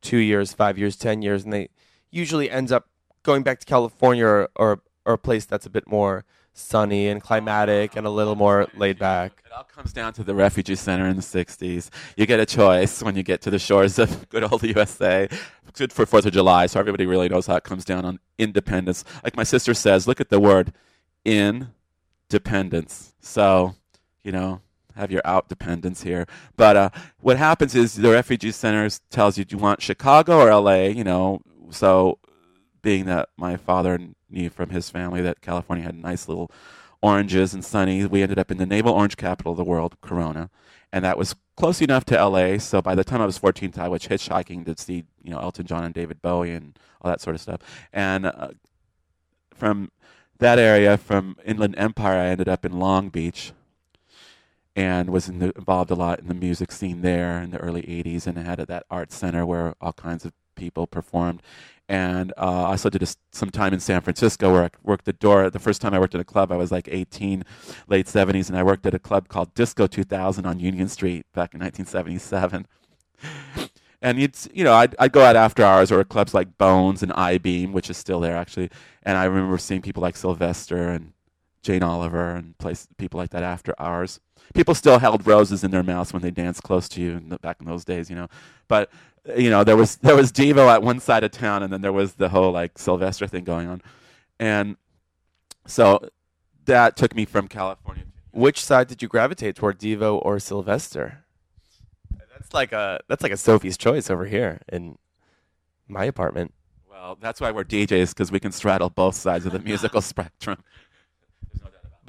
two 0.00 0.18
years, 0.18 0.52
five 0.52 0.78
years, 0.78 0.96
ten 0.96 1.22
years, 1.22 1.44
and 1.44 1.52
they 1.52 1.68
usually 2.10 2.50
ends 2.50 2.72
up 2.72 2.88
going 3.22 3.42
back 3.42 3.60
to 3.60 3.66
California 3.66 4.24
or 4.24 4.48
or, 4.56 4.82
or 5.04 5.14
a 5.14 5.18
place 5.18 5.44
that's 5.44 5.66
a 5.66 5.70
bit 5.70 5.86
more 5.88 6.24
sunny 6.52 7.08
and 7.08 7.22
climatic 7.22 7.96
and 7.96 8.06
a 8.06 8.10
little 8.10 8.34
more 8.34 8.66
laid 8.76 8.98
back. 8.98 9.42
It 9.46 9.52
all 9.52 9.64
comes 9.64 9.92
down 9.92 10.12
to 10.14 10.24
the 10.24 10.34
refugee 10.34 10.74
center 10.74 11.06
in 11.06 11.16
the 11.16 11.22
'60s. 11.22 11.90
You 12.16 12.26
get 12.26 12.40
a 12.40 12.46
choice 12.46 13.02
when 13.02 13.16
you 13.16 13.22
get 13.22 13.40
to 13.42 13.50
the 13.50 13.58
shores 13.58 13.98
of 13.98 14.28
good 14.30 14.44
old 14.44 14.62
USA. 14.62 15.28
Good 15.72 15.92
for 15.92 16.04
Fourth 16.04 16.26
of 16.26 16.32
July, 16.32 16.66
so 16.66 16.80
everybody 16.80 17.06
really 17.06 17.28
knows 17.28 17.46
how 17.46 17.54
it 17.54 17.62
comes 17.62 17.84
down 17.84 18.04
on 18.04 18.18
independence. 18.38 19.04
Like 19.22 19.36
my 19.36 19.44
sister 19.44 19.72
says, 19.72 20.08
look 20.08 20.20
at 20.20 20.28
the 20.28 20.40
word 20.40 20.72
independence. 21.24 23.14
So, 23.20 23.76
you 24.24 24.32
know, 24.32 24.62
have 25.00 25.10
your 25.10 25.22
out 25.24 25.48
dependence 25.48 26.02
here. 26.02 26.26
But 26.56 26.76
uh, 26.76 26.90
what 27.20 27.36
happens 27.36 27.74
is 27.74 27.94
the 27.94 28.10
refugee 28.10 28.52
centers 28.52 29.00
tells 29.10 29.38
you, 29.38 29.44
do 29.44 29.56
you 29.56 29.62
want 29.62 29.82
Chicago 29.82 30.38
or 30.38 30.54
LA? 30.54 30.84
You 30.84 31.04
know, 31.04 31.40
so 31.70 32.18
being 32.82 33.06
that 33.06 33.30
my 33.36 33.56
father 33.56 33.98
knew 34.28 34.50
from 34.50 34.70
his 34.70 34.90
family 34.90 35.20
that 35.22 35.40
California 35.40 35.84
had 35.84 35.94
nice 35.94 36.28
little 36.28 36.50
oranges 37.02 37.54
and 37.54 37.64
sunny, 37.64 38.04
we 38.04 38.22
ended 38.22 38.38
up 38.38 38.50
in 38.50 38.58
the 38.58 38.66
naval 38.66 38.92
orange 38.92 39.16
capital 39.16 39.52
of 39.52 39.58
the 39.58 39.64
world, 39.64 39.96
Corona, 40.00 40.50
and 40.92 41.04
that 41.04 41.18
was 41.18 41.34
close 41.56 41.80
enough 41.80 42.04
to 42.06 42.22
LA. 42.22 42.58
So 42.58 42.82
by 42.82 42.94
the 42.94 43.04
time 43.04 43.20
I 43.20 43.26
was 43.26 43.38
14, 43.38 43.74
I 43.78 43.88
was 43.88 44.02
hitchhiking 44.02 44.64
to 44.66 44.80
see 44.80 45.04
you 45.22 45.30
know 45.30 45.40
Elton 45.40 45.66
John 45.66 45.84
and 45.84 45.94
David 45.94 46.20
Bowie 46.22 46.52
and 46.52 46.78
all 47.00 47.10
that 47.10 47.20
sort 47.20 47.36
of 47.36 47.40
stuff. 47.40 47.60
And 47.92 48.26
uh, 48.26 48.48
from 49.54 49.90
that 50.38 50.58
area, 50.58 50.96
from 50.96 51.36
Inland 51.44 51.74
Empire, 51.78 52.18
I 52.18 52.26
ended 52.26 52.48
up 52.48 52.64
in 52.64 52.78
Long 52.78 53.08
Beach, 53.08 53.52
and 54.76 55.10
was 55.10 55.28
in 55.28 55.38
the, 55.38 55.52
involved 55.56 55.90
a 55.90 55.94
lot 55.94 56.20
in 56.20 56.28
the 56.28 56.34
music 56.34 56.72
scene 56.72 57.02
there 57.02 57.42
in 57.42 57.50
the 57.50 57.58
early 57.58 57.82
80s 57.82 58.26
and 58.26 58.38
I 58.38 58.42
had 58.42 58.58
that 58.58 58.84
art 58.90 59.12
center 59.12 59.44
where 59.44 59.74
all 59.80 59.92
kinds 59.92 60.24
of 60.24 60.32
people 60.56 60.86
performed 60.86 61.42
and 61.90 62.32
uh, 62.38 62.66
I 62.66 62.70
also 62.70 62.88
did 62.88 63.02
a 63.02 63.08
some 63.32 63.50
time 63.50 63.74
in 63.74 63.80
San 63.80 64.00
Francisco 64.00 64.52
where 64.52 64.62
I 64.62 64.70
worked 64.84 65.06
the 65.06 65.12
door. 65.12 65.50
The 65.50 65.58
first 65.58 65.80
time 65.80 65.92
I 65.92 65.98
worked 65.98 66.14
at 66.14 66.20
a 66.20 66.24
club, 66.24 66.52
I 66.52 66.56
was 66.56 66.70
like 66.70 66.88
18, 66.88 67.42
late 67.88 68.06
70s, 68.06 68.48
and 68.48 68.56
I 68.56 68.62
worked 68.62 68.86
at 68.86 68.94
a 68.94 69.00
club 69.00 69.26
called 69.26 69.52
Disco 69.54 69.88
2000 69.88 70.46
on 70.46 70.60
Union 70.60 70.88
Street 70.88 71.26
back 71.34 71.52
in 71.52 71.60
1977. 71.60 72.66
And 74.02 74.18
you'd, 74.18 74.34
you 74.54 74.64
know, 74.64 74.72
I'd, 74.72 74.96
I'd 74.98 75.12
go 75.12 75.22
out 75.22 75.36
after 75.36 75.62
hours 75.62 75.92
or 75.92 76.02
clubs 76.04 76.32
like 76.32 76.56
Bones 76.56 77.02
and 77.02 77.12
I 77.12 77.36
Beam, 77.36 77.74
which 77.74 77.90
is 77.90 77.98
still 77.98 78.18
there 78.18 78.34
actually. 78.34 78.70
And 79.02 79.18
I 79.18 79.24
remember 79.24 79.58
seeing 79.58 79.82
people 79.82 80.00
like 80.00 80.16
Sylvester 80.16 80.88
and 80.88 81.12
Jane 81.62 81.82
Oliver 81.82 82.30
and 82.30 82.56
place 82.58 82.88
people 82.96 83.18
like 83.18 83.30
that 83.30 83.42
after 83.42 83.74
hours. 83.78 84.20
People 84.54 84.74
still 84.74 84.98
held 84.98 85.26
roses 85.26 85.62
in 85.62 85.70
their 85.70 85.82
mouths 85.82 86.12
when 86.12 86.22
they 86.22 86.30
danced 86.30 86.62
close 86.62 86.88
to 86.90 87.00
you 87.00 87.12
in 87.12 87.28
the, 87.28 87.38
back 87.38 87.58
in 87.60 87.66
those 87.66 87.84
days, 87.84 88.10
you 88.10 88.16
know. 88.16 88.28
But 88.68 88.90
you 89.36 89.50
know, 89.50 89.64
there 89.64 89.76
was 89.76 89.96
there 89.96 90.16
was 90.16 90.32
Devo 90.32 90.72
at 90.72 90.82
one 90.82 91.00
side 91.00 91.24
of 91.24 91.30
town, 91.30 91.62
and 91.62 91.72
then 91.72 91.82
there 91.82 91.92
was 91.92 92.14
the 92.14 92.30
whole 92.30 92.52
like 92.52 92.78
Sylvester 92.78 93.26
thing 93.26 93.44
going 93.44 93.68
on, 93.68 93.82
and 94.38 94.76
so 95.66 96.08
that 96.64 96.96
took 96.96 97.14
me 97.14 97.24
from 97.24 97.48
California. 97.48 98.04
Which 98.32 98.64
side 98.64 98.88
did 98.88 99.02
you 99.02 99.08
gravitate 99.08 99.56
toward, 99.56 99.78
Devo 99.78 100.20
or 100.24 100.38
Sylvester? 100.38 101.24
That's 102.32 102.54
like 102.54 102.72
a 102.72 103.00
that's 103.08 103.22
like 103.22 103.32
a 103.32 103.36
Sophie's 103.36 103.76
choice 103.76 104.08
over 104.08 104.24
here 104.24 104.60
in 104.72 104.96
my 105.86 106.04
apartment. 106.04 106.54
Well, 106.88 107.18
that's 107.20 107.40
why 107.40 107.50
we're 107.50 107.64
DJs 107.64 108.10
because 108.10 108.32
we 108.32 108.40
can 108.40 108.52
straddle 108.52 108.88
both 108.88 109.14
sides 109.14 109.46
of 109.46 109.52
the 109.52 109.58
musical 109.70 110.00
spectrum. 110.00 110.62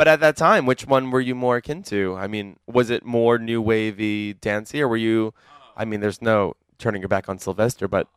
But 0.02 0.07
at 0.07 0.19
that 0.22 0.36
time, 0.36 0.65
which 0.65 0.88
one 0.88 1.11
were 1.11 1.22
you 1.22 1.36
more 1.36 1.57
akin 1.57 1.84
to? 1.84 2.15
I 2.18 2.26
mean, 2.26 2.57
was 2.65 2.90
it 2.90 3.06
more 3.06 3.38
new 3.38 3.61
wavy, 3.61 4.34
dancey, 4.34 4.82
or 4.82 4.88
were 4.88 4.98
you? 4.98 5.32
I 5.78 5.86
mean, 5.86 5.99
there's 5.99 6.23
no 6.23 6.56
turning 6.80 7.03
your 7.03 7.07
back 7.07 7.30
on 7.30 7.38
Sylvester, 7.38 7.88
but 7.88 8.07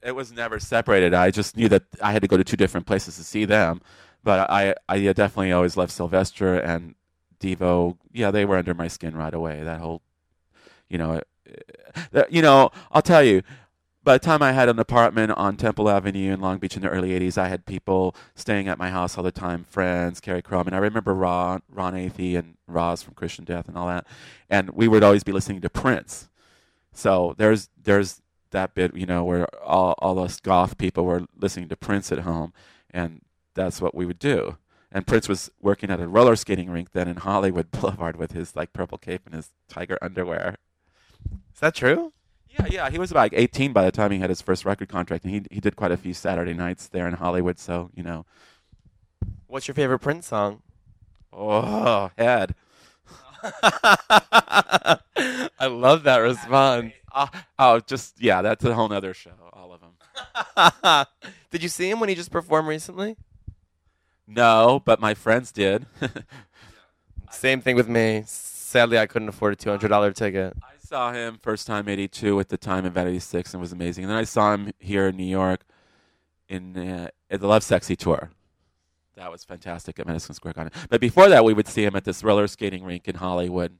It 0.00 0.12
was 0.14 0.30
never 0.30 0.60
separated. 0.60 1.12
I 1.12 1.32
just 1.32 1.56
knew 1.56 1.68
that 1.68 1.82
I 2.00 2.12
had 2.12 2.22
to 2.22 2.28
go 2.28 2.36
to 2.36 2.44
two 2.44 2.56
different 2.56 2.86
places 2.86 3.16
to 3.16 3.24
see 3.24 3.44
them. 3.44 3.80
But 4.22 4.48
I, 4.48 4.76
I 4.88 5.00
definitely 5.12 5.50
always 5.50 5.76
loved 5.76 5.90
Sylvester 5.90 6.60
and 6.60 6.94
Devo. 7.40 7.98
Yeah, 8.12 8.30
they 8.30 8.44
were 8.44 8.56
under 8.56 8.72
my 8.72 8.86
skin 8.86 9.16
right 9.16 9.34
away. 9.34 9.64
That 9.64 9.80
whole, 9.80 10.00
you 10.88 10.98
know, 10.98 11.20
uh, 12.14 12.22
you 12.30 12.40
know, 12.40 12.70
I'll 12.92 13.02
tell 13.02 13.24
you. 13.24 13.42
By 14.04 14.18
the 14.18 14.24
time 14.24 14.42
I 14.42 14.52
had 14.52 14.68
an 14.68 14.78
apartment 14.78 15.32
on 15.32 15.56
Temple 15.56 15.88
Avenue 15.88 16.30
in 16.30 16.40
Long 16.40 16.58
Beach 16.58 16.76
in 16.76 16.82
the 16.82 16.90
early 16.90 17.18
'80s, 17.18 17.38
I 17.38 17.48
had 17.48 17.64
people 17.64 18.14
staying 18.34 18.68
at 18.68 18.76
my 18.76 18.90
house 18.90 19.16
all 19.16 19.24
the 19.24 19.32
time, 19.32 19.64
friends, 19.64 20.20
Carrie 20.20 20.42
Crum, 20.42 20.66
and 20.66 20.76
I 20.76 20.78
remember 20.78 21.14
Ron, 21.14 21.62
Ron 21.70 21.94
Athey 21.94 22.36
and 22.36 22.58
Rozz 22.70 23.02
from 23.02 23.14
Christian 23.14 23.46
Death 23.46 23.66
and 23.66 23.78
all 23.78 23.86
that, 23.86 24.06
and 24.50 24.70
we 24.70 24.88
would 24.88 25.02
always 25.02 25.24
be 25.24 25.32
listening 25.32 25.62
to 25.62 25.70
Prince. 25.70 26.28
So 26.92 27.34
there's 27.38 27.70
there's 27.82 28.20
that 28.50 28.74
bit, 28.74 28.94
you 28.94 29.06
know, 29.06 29.24
where 29.24 29.46
all 29.64 29.94
all 29.98 30.18
us 30.18 30.38
goth 30.38 30.76
people 30.76 31.06
were 31.06 31.22
listening 31.34 31.70
to 31.70 31.76
Prince 31.76 32.12
at 32.12 32.20
home, 32.20 32.52
and 32.90 33.22
that's 33.54 33.80
what 33.80 33.94
we 33.94 34.04
would 34.04 34.18
do. 34.18 34.58
And 34.92 35.06
Prince 35.06 35.30
was 35.30 35.50
working 35.62 35.90
at 35.90 35.98
a 36.00 36.06
roller 36.06 36.36
skating 36.36 36.70
rink 36.70 36.92
then 36.92 37.08
in 37.08 37.16
Hollywood 37.16 37.70
Boulevard 37.72 38.16
with 38.16 38.32
his 38.32 38.54
like 38.54 38.74
purple 38.74 38.98
cape 38.98 39.22
and 39.24 39.34
his 39.34 39.50
tiger 39.66 39.96
underwear. 40.02 40.56
Is 41.54 41.60
that 41.60 41.74
true? 41.74 42.12
Yeah, 42.58 42.66
yeah, 42.70 42.90
he 42.90 42.98
was 42.98 43.10
about 43.10 43.20
like 43.22 43.32
18 43.34 43.72
by 43.72 43.84
the 43.84 43.90
time 43.90 44.10
he 44.12 44.18
had 44.18 44.30
his 44.30 44.40
first 44.40 44.64
record 44.64 44.88
contract, 44.88 45.24
and 45.24 45.34
he 45.34 45.42
he 45.50 45.60
did 45.60 45.76
quite 45.76 45.92
a 45.92 45.96
few 45.96 46.14
Saturday 46.14 46.54
nights 46.54 46.88
there 46.88 47.06
in 47.08 47.14
Hollywood. 47.14 47.58
So 47.58 47.90
you 47.94 48.02
know, 48.02 48.24
What's 49.46 49.68
your 49.68 49.74
favorite 49.74 49.98
Prince 50.00 50.26
song? 50.28 50.62
oh, 51.32 52.10
head. 52.16 52.54
I 53.62 54.98
love 55.66 56.04
that 56.04 56.18
response. 56.18 56.92
Oh, 57.14 57.28
oh, 57.58 57.80
just 57.80 58.20
yeah, 58.20 58.42
that's 58.42 58.64
a 58.64 58.74
whole 58.74 58.88
nother 58.88 59.14
show. 59.14 59.32
All 59.52 59.72
of 59.72 59.80
them. 59.80 61.06
Did 61.50 61.62
you 61.62 61.68
see 61.68 61.90
him 61.90 62.00
when 62.00 62.08
he 62.08 62.14
just 62.14 62.30
performed 62.30 62.68
recently? 62.68 63.16
No, 64.26 64.80
but 64.84 65.00
my 65.00 65.14
friends 65.14 65.52
did. 65.52 65.86
Same 67.30 67.60
thing 67.60 67.76
with 67.76 67.88
me. 67.88 68.22
Sadly, 68.26 68.98
I 68.98 69.06
couldn't 69.06 69.28
afford 69.28 69.52
a 69.52 69.56
two 69.56 69.70
hundred 69.70 69.88
dollar 69.88 70.12
ticket. 70.12 70.56
I 70.62 70.73
saw 70.94 71.12
him 71.12 71.38
first 71.42 71.66
time 71.66 71.88
'82 71.88 72.38
at 72.38 72.50
the 72.50 72.56
time 72.56 72.86
in 72.86 72.92
Vanity 72.92 73.18
Six 73.18 73.52
and 73.52 73.60
it 73.60 73.62
was 73.62 73.72
amazing. 73.72 74.04
And 74.04 74.12
then 74.12 74.18
I 74.18 74.22
saw 74.22 74.54
him 74.54 74.70
here 74.78 75.08
in 75.08 75.16
New 75.16 75.24
York 75.24 75.64
in 76.48 76.76
uh, 76.76 77.08
at 77.28 77.40
the 77.40 77.48
Lovesexy 77.48 77.96
tour. 77.96 78.30
That 79.16 79.28
was 79.28 79.42
fantastic 79.42 79.98
at 79.98 80.06
Madison 80.06 80.36
Square 80.36 80.54
Garden. 80.54 80.72
But 80.88 81.00
before 81.00 81.28
that, 81.28 81.44
we 81.44 81.52
would 81.52 81.66
see 81.66 81.84
him 81.84 81.96
at 81.96 82.04
this 82.04 82.22
roller 82.22 82.46
skating 82.46 82.84
rink 82.84 83.08
in 83.08 83.16
Hollywood, 83.16 83.76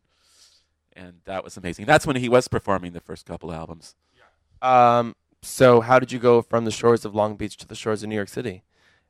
and 0.93 1.20
that 1.24 1.45
was 1.45 1.57
amazing. 1.57 1.86
That's 1.86 2.05
when 2.05 2.16
he 2.16 2.28
was 2.28 2.49
performing 2.49 2.93
the 2.95 3.01
first 3.01 3.27
couple 3.27 3.53
albums. 3.53 3.95
Yeah. 4.16 4.99
Um, 4.99 5.15
so 5.41 5.82
how 5.82 6.01
did 6.01 6.11
you 6.11 6.19
go 6.19 6.43
from 6.43 6.65
the 6.65 6.73
shores 6.73 7.05
of 7.05 7.15
Long 7.15 7.36
Beach 7.36 7.57
to 7.59 7.69
the 7.69 7.77
shores 7.77 8.03
of 8.03 8.09
New 8.09 8.16
York 8.16 8.28
City? 8.28 8.65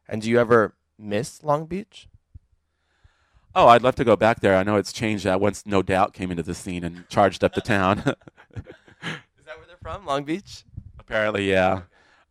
And 0.06 0.20
do 0.20 0.28
you 0.28 0.38
ever 0.38 0.74
miss 0.98 1.42
Long 1.42 1.64
Beach? 1.64 2.08
Oh, 3.54 3.68
I'd 3.68 3.82
love 3.82 3.94
to 3.96 4.04
go 4.04 4.16
back 4.16 4.40
there. 4.40 4.56
I 4.56 4.62
know 4.62 4.76
it's 4.76 4.92
changed 4.92 5.24
that 5.24 5.40
once 5.40 5.64
No 5.64 5.82
Doubt 5.82 6.12
came 6.12 6.30
into 6.30 6.42
the 6.42 6.54
scene 6.54 6.82
and 6.82 7.08
charged 7.08 7.44
up 7.44 7.54
the 7.54 7.60
town. 7.76 7.98
Is 7.98 8.04
that 8.54 9.56
where 9.56 9.66
they're 9.66 9.76
from, 9.80 10.04
Long 10.04 10.24
Beach? 10.24 10.64
Apparently, 10.98 11.50
yeah. 11.50 11.82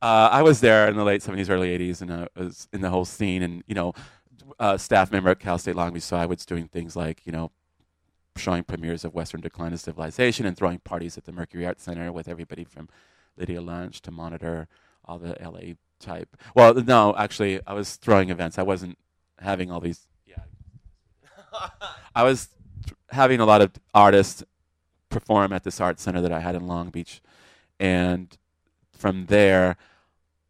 Uh, 0.02 0.28
I 0.32 0.42
was 0.42 0.60
there 0.60 0.90
in 0.90 0.98
the 0.98 1.04
late 1.04 1.22
'70s, 1.22 1.50
early 1.50 1.78
'80s, 1.78 2.02
and 2.02 2.12
I 2.12 2.28
was 2.36 2.68
in 2.74 2.82
the 2.82 2.90
whole 2.90 3.06
scene. 3.06 3.42
And 3.42 3.64
you 3.68 3.76
know, 3.76 3.94
uh, 4.60 4.78
staff 4.78 5.12
member 5.12 5.30
at 5.30 5.40
Cal 5.40 5.58
State 5.58 5.78
Long 5.78 5.94
Beach, 5.94 6.04
so 6.04 6.18
I 6.18 6.26
was 6.26 6.46
doing 6.46 6.68
things 6.68 6.96
like 6.96 7.26
you 7.26 7.32
know, 7.32 7.52
showing 8.36 8.64
premieres 8.64 9.06
of 9.06 9.14
Western 9.14 9.40
Decline 9.40 9.72
of 9.72 9.80
Civilization 9.80 10.46
and 10.46 10.58
throwing 10.58 10.80
parties 10.80 11.18
at 11.18 11.24
the 11.24 11.32
Mercury 11.32 11.66
Art 11.66 11.80
Center 11.80 12.12
with 12.12 12.28
everybody 12.28 12.66
from 12.66 12.90
Lydia 13.38 13.62
Lunch 13.62 14.02
to 14.02 14.12
Monitor, 14.12 14.68
all 15.06 15.20
the 15.20 15.38
LA 15.42 15.76
type. 16.00 16.36
Well, 16.54 16.74
no, 16.74 17.16
actually, 17.16 17.62
I 17.66 17.74
was 17.74 17.96
throwing 17.96 18.30
events. 18.30 18.60
I 18.60 18.64
wasn't 18.64 18.98
having 19.40 19.72
all 19.72 19.80
these. 19.80 20.08
I 22.16 22.24
was 22.24 22.50
having 23.10 23.40
a 23.40 23.46
lot 23.46 23.62
of 23.62 23.72
artists 23.94 24.44
perform 25.10 25.54
at 25.54 25.64
this 25.64 25.80
art 25.80 26.00
center 26.00 26.22
that 26.22 26.32
I 26.32 26.40
had 26.40 26.56
in 26.56 26.68
Long 26.68 26.90
Beach, 26.90 27.22
and 27.80 28.36
from 28.92 29.28
there, 29.28 29.78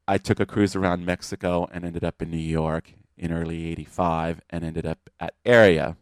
I 0.07 0.17
took 0.17 0.39
a 0.39 0.45
cruise 0.45 0.75
around 0.75 1.05
Mexico 1.05 1.67
and 1.71 1.85
ended 1.85 2.03
up 2.03 2.21
in 2.21 2.29
New 2.29 2.37
York 2.37 2.93
in 3.17 3.31
early 3.31 3.67
'85, 3.67 4.41
and 4.49 4.63
ended 4.63 4.85
up 4.85 5.09
at 5.19 5.33
Area. 5.45 5.97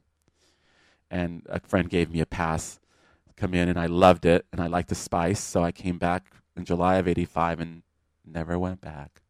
And 1.09 1.45
a 1.49 1.59
friend 1.59 1.89
gave 1.89 2.09
me 2.09 2.21
a 2.21 2.25
pass, 2.25 2.79
to 3.27 3.33
come 3.33 3.53
in, 3.53 3.67
and 3.67 3.79
I 3.79 3.85
loved 3.85 4.25
it, 4.25 4.45
and 4.51 4.61
I 4.61 4.67
liked 4.67 4.89
the 4.89 4.95
spice, 4.95 5.39
so 5.39 5.63
I 5.63 5.71
came 5.71 5.97
back 5.97 6.25
in 6.55 6.65
July 6.65 6.95
of 6.95 7.07
'85 7.07 7.59
and 7.59 7.83
never 8.25 8.57
went 8.57 8.81
back. 8.81 9.21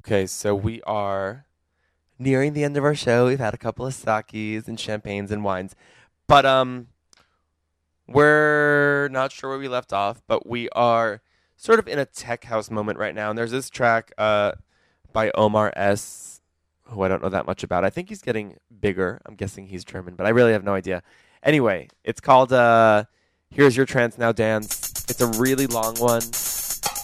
Okay, 0.00 0.26
so 0.26 0.54
we 0.54 0.80
are 0.82 1.46
nearing 2.20 2.52
the 2.52 2.62
end 2.62 2.76
of 2.76 2.84
our 2.84 2.94
show. 2.94 3.26
We've 3.26 3.40
had 3.40 3.54
a 3.54 3.58
couple 3.58 3.86
of 3.86 3.94
sakis 3.94 4.68
and 4.68 4.78
champagnes 4.78 5.32
and 5.32 5.42
wines, 5.42 5.74
but 6.28 6.46
um, 6.46 6.88
we're 8.06 9.08
not 9.08 9.32
sure 9.32 9.50
where 9.50 9.58
we 9.58 9.66
left 9.66 9.92
off. 9.92 10.22
But 10.28 10.46
we 10.46 10.68
are 10.70 11.22
sort 11.56 11.78
of 11.80 11.88
in 11.88 11.98
a 11.98 12.04
tech 12.04 12.44
house 12.44 12.70
moment 12.70 12.98
right 12.98 13.14
now, 13.14 13.30
and 13.30 13.38
there's 13.38 13.50
this 13.50 13.70
track 13.70 14.12
uh 14.18 14.52
by 15.12 15.32
Omar 15.34 15.72
S, 15.74 16.40
who 16.84 17.02
I 17.02 17.08
don't 17.08 17.22
know 17.22 17.30
that 17.30 17.46
much 17.46 17.64
about. 17.64 17.84
I 17.84 17.90
think 17.90 18.10
he's 18.10 18.22
getting 18.22 18.58
bigger. 18.80 19.20
I'm 19.26 19.34
guessing 19.34 19.66
he's 19.66 19.84
German, 19.84 20.14
but 20.14 20.26
I 20.26 20.30
really 20.30 20.52
have 20.52 20.62
no 20.62 20.74
idea. 20.74 21.02
Anyway, 21.42 21.88
it's 22.04 22.20
called 22.20 22.52
uh, 22.52 23.04
"Here's 23.50 23.76
Your 23.76 23.86
Trance 23.86 24.18
Now 24.18 24.30
Dance." 24.30 25.06
It's 25.08 25.20
a 25.20 25.26
really 25.26 25.66
long 25.66 25.96
one. 25.96 26.22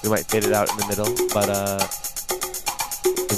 We 0.04 0.10
might 0.10 0.26
fade 0.26 0.44
it 0.44 0.52
out 0.52 0.70
in 0.70 0.76
the 0.76 0.86
middle, 0.86 1.28
but 1.32 1.48
uh. 1.48 2.05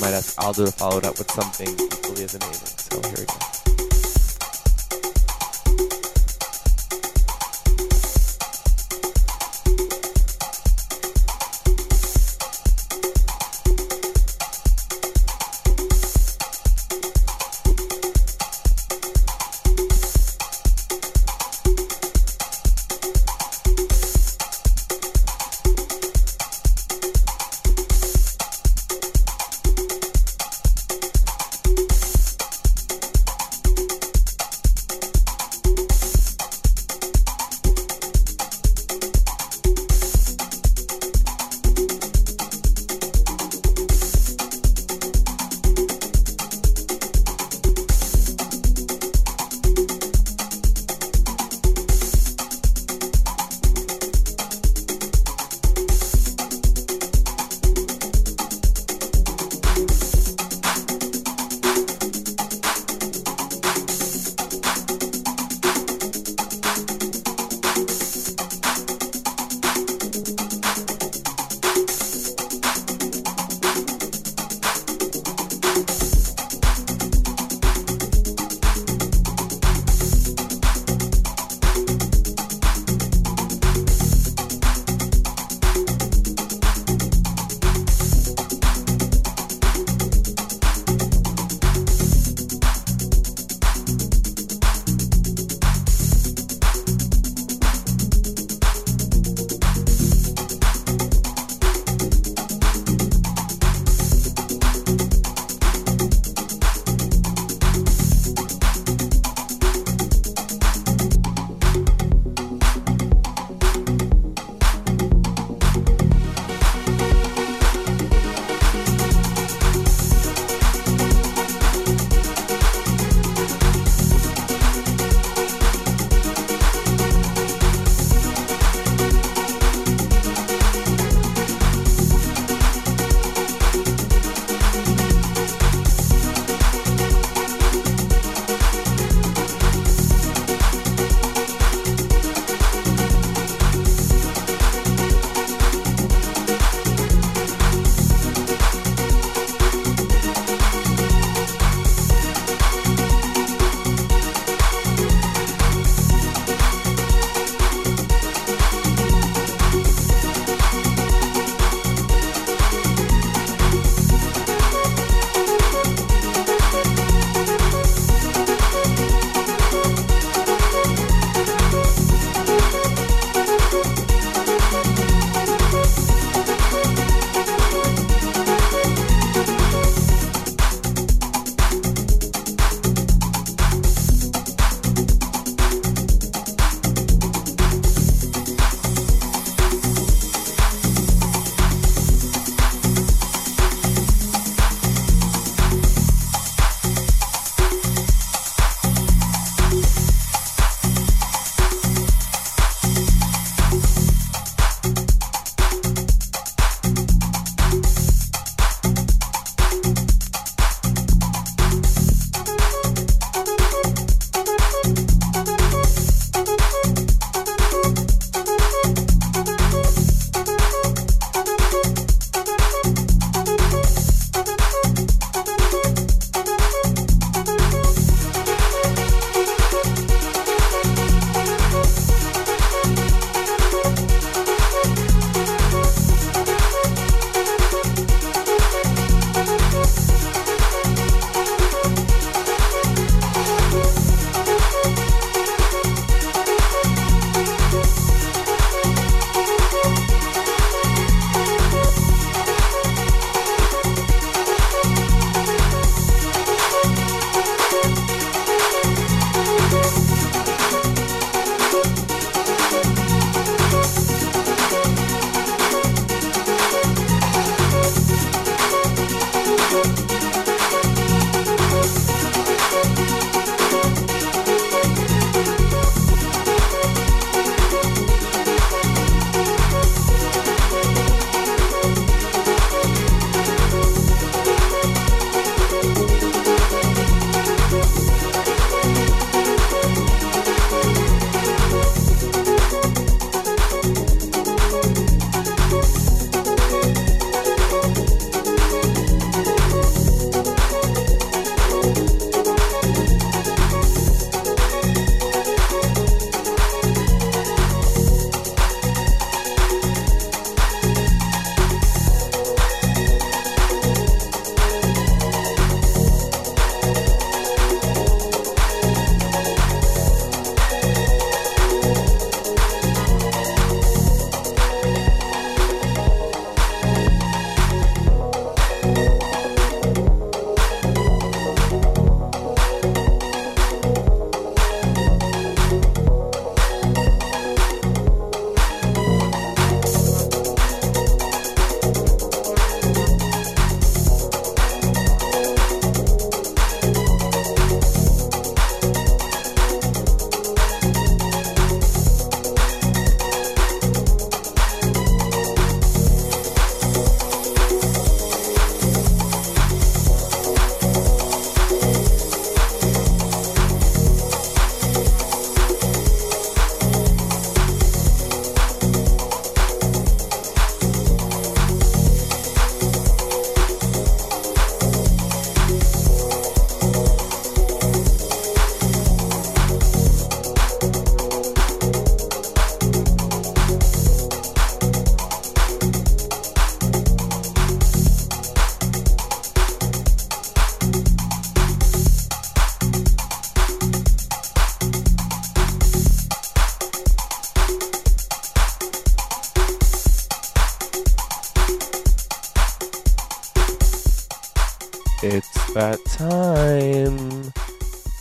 Might 0.00 0.12
ask 0.14 0.40
Aldo 0.40 0.66
to 0.66 0.72
follow 0.72 0.98
it 0.98 1.04
up 1.04 1.18
with 1.18 1.28
something 1.32 1.68
equally 1.68 2.22
as 2.22 2.34
amazing. 2.34 2.66
So 2.78 3.00
here 3.08 3.18
we 3.18 3.26
go. 3.26 3.57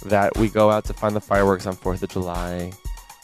That 0.09 0.35
we 0.38 0.49
go 0.49 0.69
out 0.69 0.85
to 0.85 0.93
find 0.93 1.15
the 1.15 1.21
fireworks 1.21 1.65
on 1.65 1.75
4th 1.75 2.01
of 2.03 2.09
July. 2.09 2.71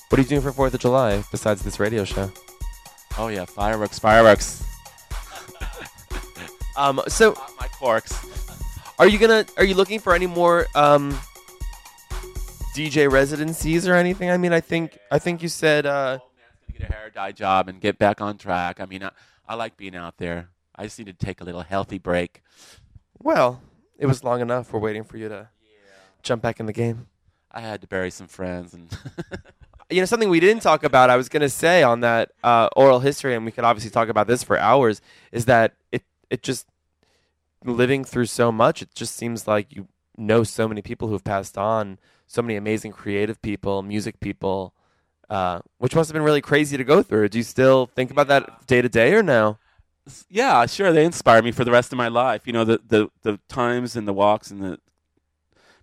What 0.09 0.19
are 0.19 0.21
you 0.21 0.27
doing 0.27 0.41
for 0.41 0.51
4th 0.51 0.73
of 0.73 0.79
July 0.79 1.23
besides 1.31 1.63
this 1.63 1.79
radio 1.79 2.03
show? 2.05 2.31
Oh 3.17 3.27
yeah, 3.27 3.45
fireworks, 3.45 3.99
fireworks. 3.99 4.63
Um, 6.75 7.01
so 7.07 7.35
my 7.59 7.67
corks. 7.67 8.17
are 8.97 9.07
you 9.07 9.19
gonna 9.19 9.45
are 9.57 9.63
you 9.63 9.75
looking 9.75 9.99
for 9.99 10.15
any 10.15 10.25
more 10.25 10.65
um 10.73 11.15
DJ 12.75 13.11
residencies 13.11 13.87
or 13.87 13.93
anything? 13.93 14.31
I 14.31 14.37
mean, 14.37 14.53
I 14.53 14.59
think 14.59 14.97
I 15.11 15.19
think 15.19 15.43
you 15.43 15.49
said 15.49 15.85
uh 15.85 16.17
Old 16.19 16.31
man's 16.35 16.57
gonna 16.67 16.79
get 16.79 16.89
a 16.89 16.93
hair 16.93 17.09
dye 17.11 17.31
job 17.31 17.69
and 17.69 17.79
get 17.79 17.99
back 17.99 18.21
on 18.21 18.39
track. 18.39 18.79
I 18.79 18.85
mean, 18.85 19.03
I, 19.03 19.11
I 19.47 19.53
like 19.53 19.77
being 19.77 19.95
out 19.95 20.17
there. 20.17 20.49
I 20.75 20.83
just 20.85 20.97
need 20.97 21.05
to 21.05 21.13
take 21.13 21.41
a 21.41 21.43
little 21.43 21.61
healthy 21.61 21.99
break. 21.99 22.41
well, 23.19 23.61
it 23.99 24.07
was 24.07 24.23
long 24.23 24.41
enough. 24.41 24.73
We're 24.73 24.79
waiting 24.79 25.03
for 25.03 25.17
you 25.17 25.29
to 25.29 25.49
jump 26.23 26.41
back 26.41 26.59
in 26.59 26.65
the 26.65 26.73
game. 26.73 27.07
I 27.51 27.61
had 27.61 27.81
to 27.81 27.87
bury 27.87 28.09
some 28.09 28.27
friends 28.27 28.73
and 28.73 28.89
you 29.89 30.01
know 30.01 30.05
something 30.05 30.29
we 30.29 30.39
didn't 30.39 30.63
talk 30.63 30.83
about 30.83 31.11
i 31.11 31.15
was 31.15 31.29
going 31.29 31.41
to 31.41 31.49
say 31.49 31.83
on 31.83 31.99
that 31.99 32.31
uh, 32.43 32.67
oral 32.75 33.01
history 33.01 33.35
and 33.35 33.45
we 33.45 33.51
could 33.51 33.63
obviously 33.63 33.91
talk 33.91 34.09
about 34.09 34.25
this 34.25 34.41
for 34.41 34.57
hours 34.57 35.01
is 35.31 35.45
that 35.45 35.73
it 35.91 36.03
it 36.31 36.41
just 36.41 36.65
living 37.63 38.03
through 38.03 38.25
so 38.25 38.51
much 38.51 38.81
it 38.81 38.95
just 38.95 39.15
seems 39.15 39.47
like 39.47 39.71
you 39.75 39.87
know 40.17 40.43
so 40.43 40.67
many 40.67 40.81
people 40.81 41.07
who 41.07 41.13
have 41.13 41.23
passed 41.23 41.57
on 41.57 41.99
so 42.25 42.41
many 42.41 42.55
amazing 42.55 42.91
creative 42.91 43.39
people 43.41 43.83
music 43.83 44.19
people 44.19 44.73
uh, 45.29 45.59
which 45.77 45.95
must 45.95 46.09
have 46.09 46.13
been 46.13 46.23
really 46.23 46.41
crazy 46.41 46.75
to 46.75 46.83
go 46.83 47.03
through 47.03 47.29
do 47.29 47.37
you 47.37 47.43
still 47.43 47.85
think 47.85 48.09
about 48.09 48.27
that 48.27 48.65
day 48.65 48.81
to 48.81 48.89
day 48.89 49.13
or 49.13 49.21
no 49.21 49.59
yeah, 50.29 50.65
sure, 50.65 50.91
they 50.91 51.05
inspire 51.05 51.41
me 51.41 51.51
for 51.51 51.63
the 51.63 51.71
rest 51.71 51.93
of 51.93 51.97
my 51.97 52.09
life. 52.09 52.45
You 52.45 52.51
know, 52.51 52.65
the 52.65 52.81
the 52.85 53.09
the 53.21 53.39
times 53.47 53.95
and 53.95 54.05
the 54.05 54.13
walks 54.13 54.51
and 54.51 54.61
the 54.61 54.79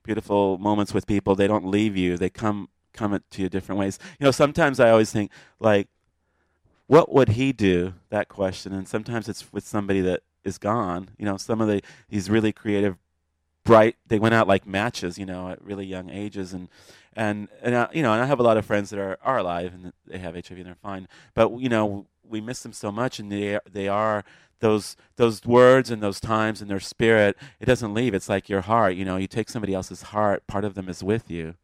beautiful 0.02 0.58
moments 0.58 0.94
with 0.94 1.06
people, 1.06 1.34
they 1.34 1.46
don't 1.46 1.66
leave 1.66 1.96
you. 1.96 2.16
They 2.16 2.30
come 2.30 2.68
come 2.92 3.18
to 3.30 3.42
you 3.42 3.48
different 3.48 3.78
ways. 3.78 3.98
You 4.18 4.24
know, 4.24 4.30
sometimes 4.30 4.80
I 4.80 4.90
always 4.90 5.12
think 5.12 5.30
like 5.58 5.88
what 6.86 7.12
would 7.12 7.30
he 7.30 7.52
do? 7.52 7.94
That 8.08 8.28
question, 8.28 8.72
and 8.72 8.88
sometimes 8.88 9.28
it's 9.28 9.52
with 9.52 9.64
somebody 9.64 10.00
that 10.00 10.22
is 10.42 10.58
gone. 10.58 11.10
You 11.18 11.24
know, 11.24 11.36
some 11.36 11.60
of 11.60 11.68
the 11.68 11.82
these 12.08 12.28
really 12.28 12.52
creative, 12.52 12.96
bright. 13.62 13.94
They 14.08 14.18
went 14.18 14.34
out 14.34 14.48
like 14.48 14.66
matches. 14.66 15.16
You 15.16 15.24
know, 15.24 15.50
at 15.50 15.62
really 15.62 15.86
young 15.86 16.10
ages, 16.10 16.52
and 16.52 16.68
and 17.14 17.46
and 17.62 17.76
I, 17.76 17.88
you 17.92 18.02
know, 18.02 18.12
and 18.12 18.20
I 18.20 18.26
have 18.26 18.40
a 18.40 18.42
lot 18.42 18.56
of 18.56 18.66
friends 18.66 18.90
that 18.90 18.98
are 18.98 19.18
are 19.22 19.38
alive 19.38 19.72
and 19.72 19.92
they 20.06 20.18
have 20.18 20.34
HIV 20.34 20.58
and 20.58 20.66
they're 20.66 20.74
fine. 20.74 21.06
But 21.34 21.60
you 21.60 21.68
know, 21.68 22.06
we 22.28 22.40
miss 22.40 22.62
them 22.64 22.72
so 22.72 22.90
much, 22.90 23.20
and 23.20 23.30
they 23.30 23.60
they 23.70 23.86
are 23.86 24.24
those 24.60 24.96
those 25.16 25.44
words 25.44 25.90
and 25.90 26.02
those 26.02 26.20
times 26.20 26.62
and 26.62 26.70
their 26.70 26.80
spirit. 26.80 27.36
It 27.58 27.66
doesn't 27.66 27.92
leave. 27.92 28.14
It's 28.14 28.28
like 28.28 28.48
your 28.48 28.62
heart. 28.62 28.94
You 28.94 29.04
know, 29.04 29.16
you 29.16 29.26
take 29.26 29.50
somebody 29.50 29.74
else's 29.74 30.02
heart. 30.02 30.46
Part 30.46 30.64
of 30.64 30.74
them 30.74 30.88
is 30.88 31.02
with 31.02 31.30
you. 31.30 31.54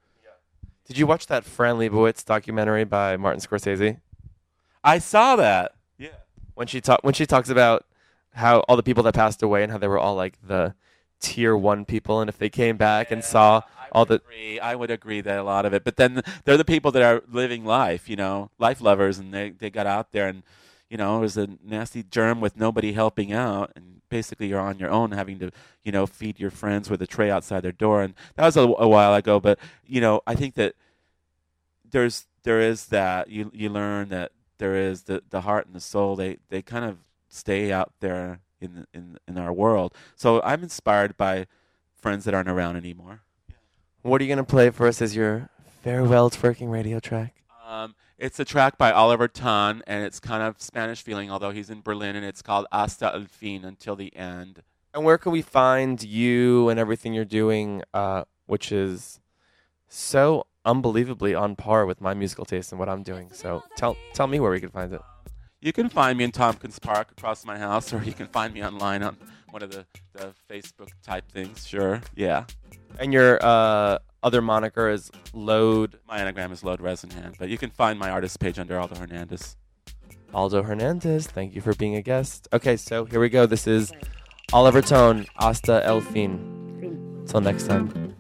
did 0.87 0.99
you 0.99 1.07
watch 1.07 1.27
that 1.27 1.45
fran 1.45 1.77
lebowitz 1.77 2.25
documentary 2.25 2.85
by 2.85 3.17
martin 3.17 3.41
scorsese 3.41 4.01
I 4.85 4.99
saw 4.99 5.35
that. 5.37 5.73
Yeah. 5.99 6.09
when 6.55 6.67
she 6.67 6.81
talk 6.81 7.01
when 7.03 7.15
she 7.15 7.27
talks 7.27 7.49
about 7.49 7.85
how 8.35 8.61
all 8.61 8.77
the 8.77 8.83
people 8.83 9.03
that 9.05 9.15
passed 9.15 9.43
away 9.43 9.63
and 9.63 9.73
how 9.73 9.79
they 9.79 9.89
were 9.89 9.99
all 9.99 10.15
like 10.15 10.39
the 10.47 10.75
tier 11.21 11.57
one 11.57 11.85
people 11.85 12.21
and 12.21 12.29
if 12.29 12.39
they 12.39 12.49
came 12.51 12.77
back 12.77 13.11
and 13.11 13.25
saw 13.25 13.63
all 13.93 14.05
the 14.05 14.17
agree. 14.17 14.61
I 14.61 14.75
would 14.75 14.91
agree 14.91 15.21
that 15.23 15.39
a 15.39 15.43
lot 15.43 15.65
of 15.65 15.73
it. 15.73 15.83
But 15.85 15.97
then 15.97 16.23
they're 16.45 16.57
the 16.57 16.65
people 16.65 16.93
that 16.93 17.03
are 17.03 17.23
living 17.31 17.65
life, 17.65 18.09
you 18.09 18.17
know, 18.17 18.51
life 18.59 18.81
lovers, 18.81 19.19
and 19.19 19.33
they 19.33 19.51
they 19.51 19.71
got 19.71 19.87
out 19.87 20.13
there 20.13 20.29
and 20.29 20.43
you 20.91 20.97
know 20.97 21.19
it 21.19 21.21
was 21.21 21.37
a 21.37 21.49
nasty 21.65 22.03
germ 22.03 22.41
with 22.41 22.57
nobody 22.57 22.93
helping 22.93 23.33
out, 23.33 23.73
and 23.77 24.01
basically 24.09 24.49
you're 24.49 24.61
on 24.61 24.79
your 24.79 24.91
own, 24.91 25.13
having 25.13 25.39
to 25.41 25.51
you 25.85 25.93
know 25.93 26.07
feed 26.07 26.39
your 26.39 26.51
friends 26.51 26.89
with 26.91 27.03
a 27.03 27.07
tray 27.07 27.31
outside 27.31 27.61
their 27.61 27.73
door, 27.73 28.03
and 28.03 28.15
that 28.37 28.45
was 28.45 28.57
a, 28.57 28.61
a 28.63 28.89
while 28.89 29.15
ago. 29.15 29.41
But 29.41 29.59
you 29.87 30.01
know, 30.01 30.21
I 30.27 30.35
think 30.35 30.55
that 30.55 30.75
there's 31.91 32.27
there 32.43 32.61
is 32.61 32.87
that 32.87 33.29
you 33.29 33.51
you 33.55 33.69
learn 33.69 34.09
that 34.11 34.33
there 34.59 34.77
is 34.77 35.03
the 35.03 35.23
the 35.31 35.43
heart 35.43 35.67
and 35.67 35.75
the 35.75 35.81
soul. 35.81 36.17
They 36.17 36.39
they 36.49 36.63
kind 36.63 36.85
of 36.85 36.99
stay 37.29 37.73
out 37.73 37.93
there 38.01 38.41
in 38.61 38.87
in 38.95 39.19
in 39.29 39.39
our 39.39 39.53
world. 39.53 39.95
So 40.15 40.41
I'm 40.43 40.63
inspired 40.63 41.17
by 41.17 41.47
friends 41.97 42.25
that 42.25 42.35
aren't 42.35 42.49
around 42.49 42.77
anymore. 42.77 43.21
what 44.03 44.21
are 44.21 44.25
you 44.25 44.31
gonna 44.31 44.45
play 44.45 44.71
for 44.71 44.87
us 44.87 45.03
as 45.03 45.17
your 45.17 45.49
farewell 45.83 46.31
twerking 46.31 46.71
radio 46.71 47.01
track 47.01 47.35
Um, 47.67 47.95
it's 48.19 48.39
a 48.41 48.45
track 48.45 48.79
by 48.79 48.93
Oliver 48.93 49.29
Ton, 49.29 49.83
and 49.87 50.05
it's 50.05 50.21
kind 50.21 50.43
of 50.43 50.61
Spanish 50.61 51.03
feeling, 51.03 51.31
although 51.31 51.51
he's 51.51 51.71
in 51.71 51.81
Berlin, 51.83 52.17
and 52.17 52.25
it's 52.25 52.43
called 52.43 52.67
Hasta 52.73 53.13
el 53.15 53.25
fin, 53.25 53.65
until 53.65 53.97
the 53.97 54.15
end. 54.17 54.63
and 54.95 55.05
where 55.05 55.19
can 55.19 55.33
we 55.33 55.43
find 55.43 56.03
you 56.03 56.69
and 56.71 56.81
everything 56.81 57.13
you're 57.13 57.25
doing 57.43 57.83
uh, 57.93 58.25
which 58.47 58.73
is 58.73 59.21
so 59.89 60.47
unbelievably 60.65 61.35
on 61.35 61.55
par 61.55 61.85
with 61.87 62.01
my 62.01 62.15
musical 62.15 62.45
taste 62.45 62.73
and 62.73 62.79
what 62.81 62.89
i'm 62.89 63.03
doing 63.05 63.29
so 63.33 63.63
tell 63.77 63.97
tell 64.15 64.27
me 64.27 64.41
where 64.41 64.51
we 64.51 64.59
can 64.61 64.71
find 64.71 64.93
it 64.93 65.01
You 65.61 65.73
can 65.73 65.89
find 65.89 66.19
me 66.19 66.25
in 66.25 66.33
Tompkins 66.33 66.79
Park 66.79 67.11
across 67.17 67.45
my 67.45 67.59
house, 67.59 67.93
or 67.93 68.03
you 68.03 68.13
can 68.13 68.27
find 68.29 68.53
me 68.55 68.63
online 68.65 69.03
on 69.03 69.17
one 69.51 69.63
of 69.63 69.71
the, 69.71 69.85
the 70.13 70.33
Facebook 70.51 70.91
type 71.03 71.25
things. 71.31 71.67
Sure, 71.67 72.01
yeah. 72.15 72.45
and 73.01 73.13
your 73.13 73.39
uh, 73.43 73.99
other 74.27 74.43
moniker 74.43 74.89
is 74.89 75.09
load 75.33 76.01
My 76.09 76.19
anagram 76.19 76.51
is 76.51 76.65
Load 76.65 76.81
Resin 76.81 77.11
Hand, 77.11 77.37
but 77.39 77.49
you 77.49 77.57
can 77.57 77.71
find 77.71 77.97
my 77.97 78.11
artist 78.11 78.41
page 78.41 78.59
under 78.59 78.77
Aldo 78.77 78.97
Hernandez. 78.97 79.57
Aldo 80.35 80.65
Hernandez, 80.65 81.29
thank 81.29 81.55
you 81.55 81.61
for 81.61 81.73
being 81.75 81.95
a 81.95 82.03
guest. 82.03 82.49
Okay, 82.53 82.77
so 82.77 83.05
here 83.05 83.21
we 83.21 83.29
go. 83.29 83.47
This 83.47 83.69
is 83.69 83.93
Oliver 84.53 84.83
Tone, 84.83 85.27
Hasta 85.39 85.81
El 85.85 86.01
Fin. 86.01 87.25
Till 87.29 87.41
next 87.41 87.69
time. 87.69 88.17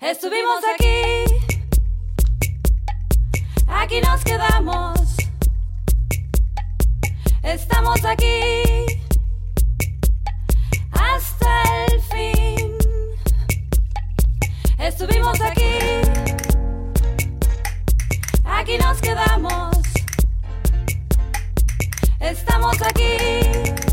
Estuvimos 0.00 0.62
aquí, 0.74 1.21
aquí 3.92 4.00
nos 4.00 4.24
quedamos. 4.24 5.16
Estamos 7.42 8.02
aquí 8.06 8.40
hasta 10.92 11.84
el 11.86 12.00
fin. 12.00 12.72
Estuvimos 14.78 15.38
aquí, 15.42 15.78
aquí 18.44 18.78
nos 18.78 18.98
quedamos. 19.02 19.76
Estamos 22.18 22.80
aquí 22.80 23.91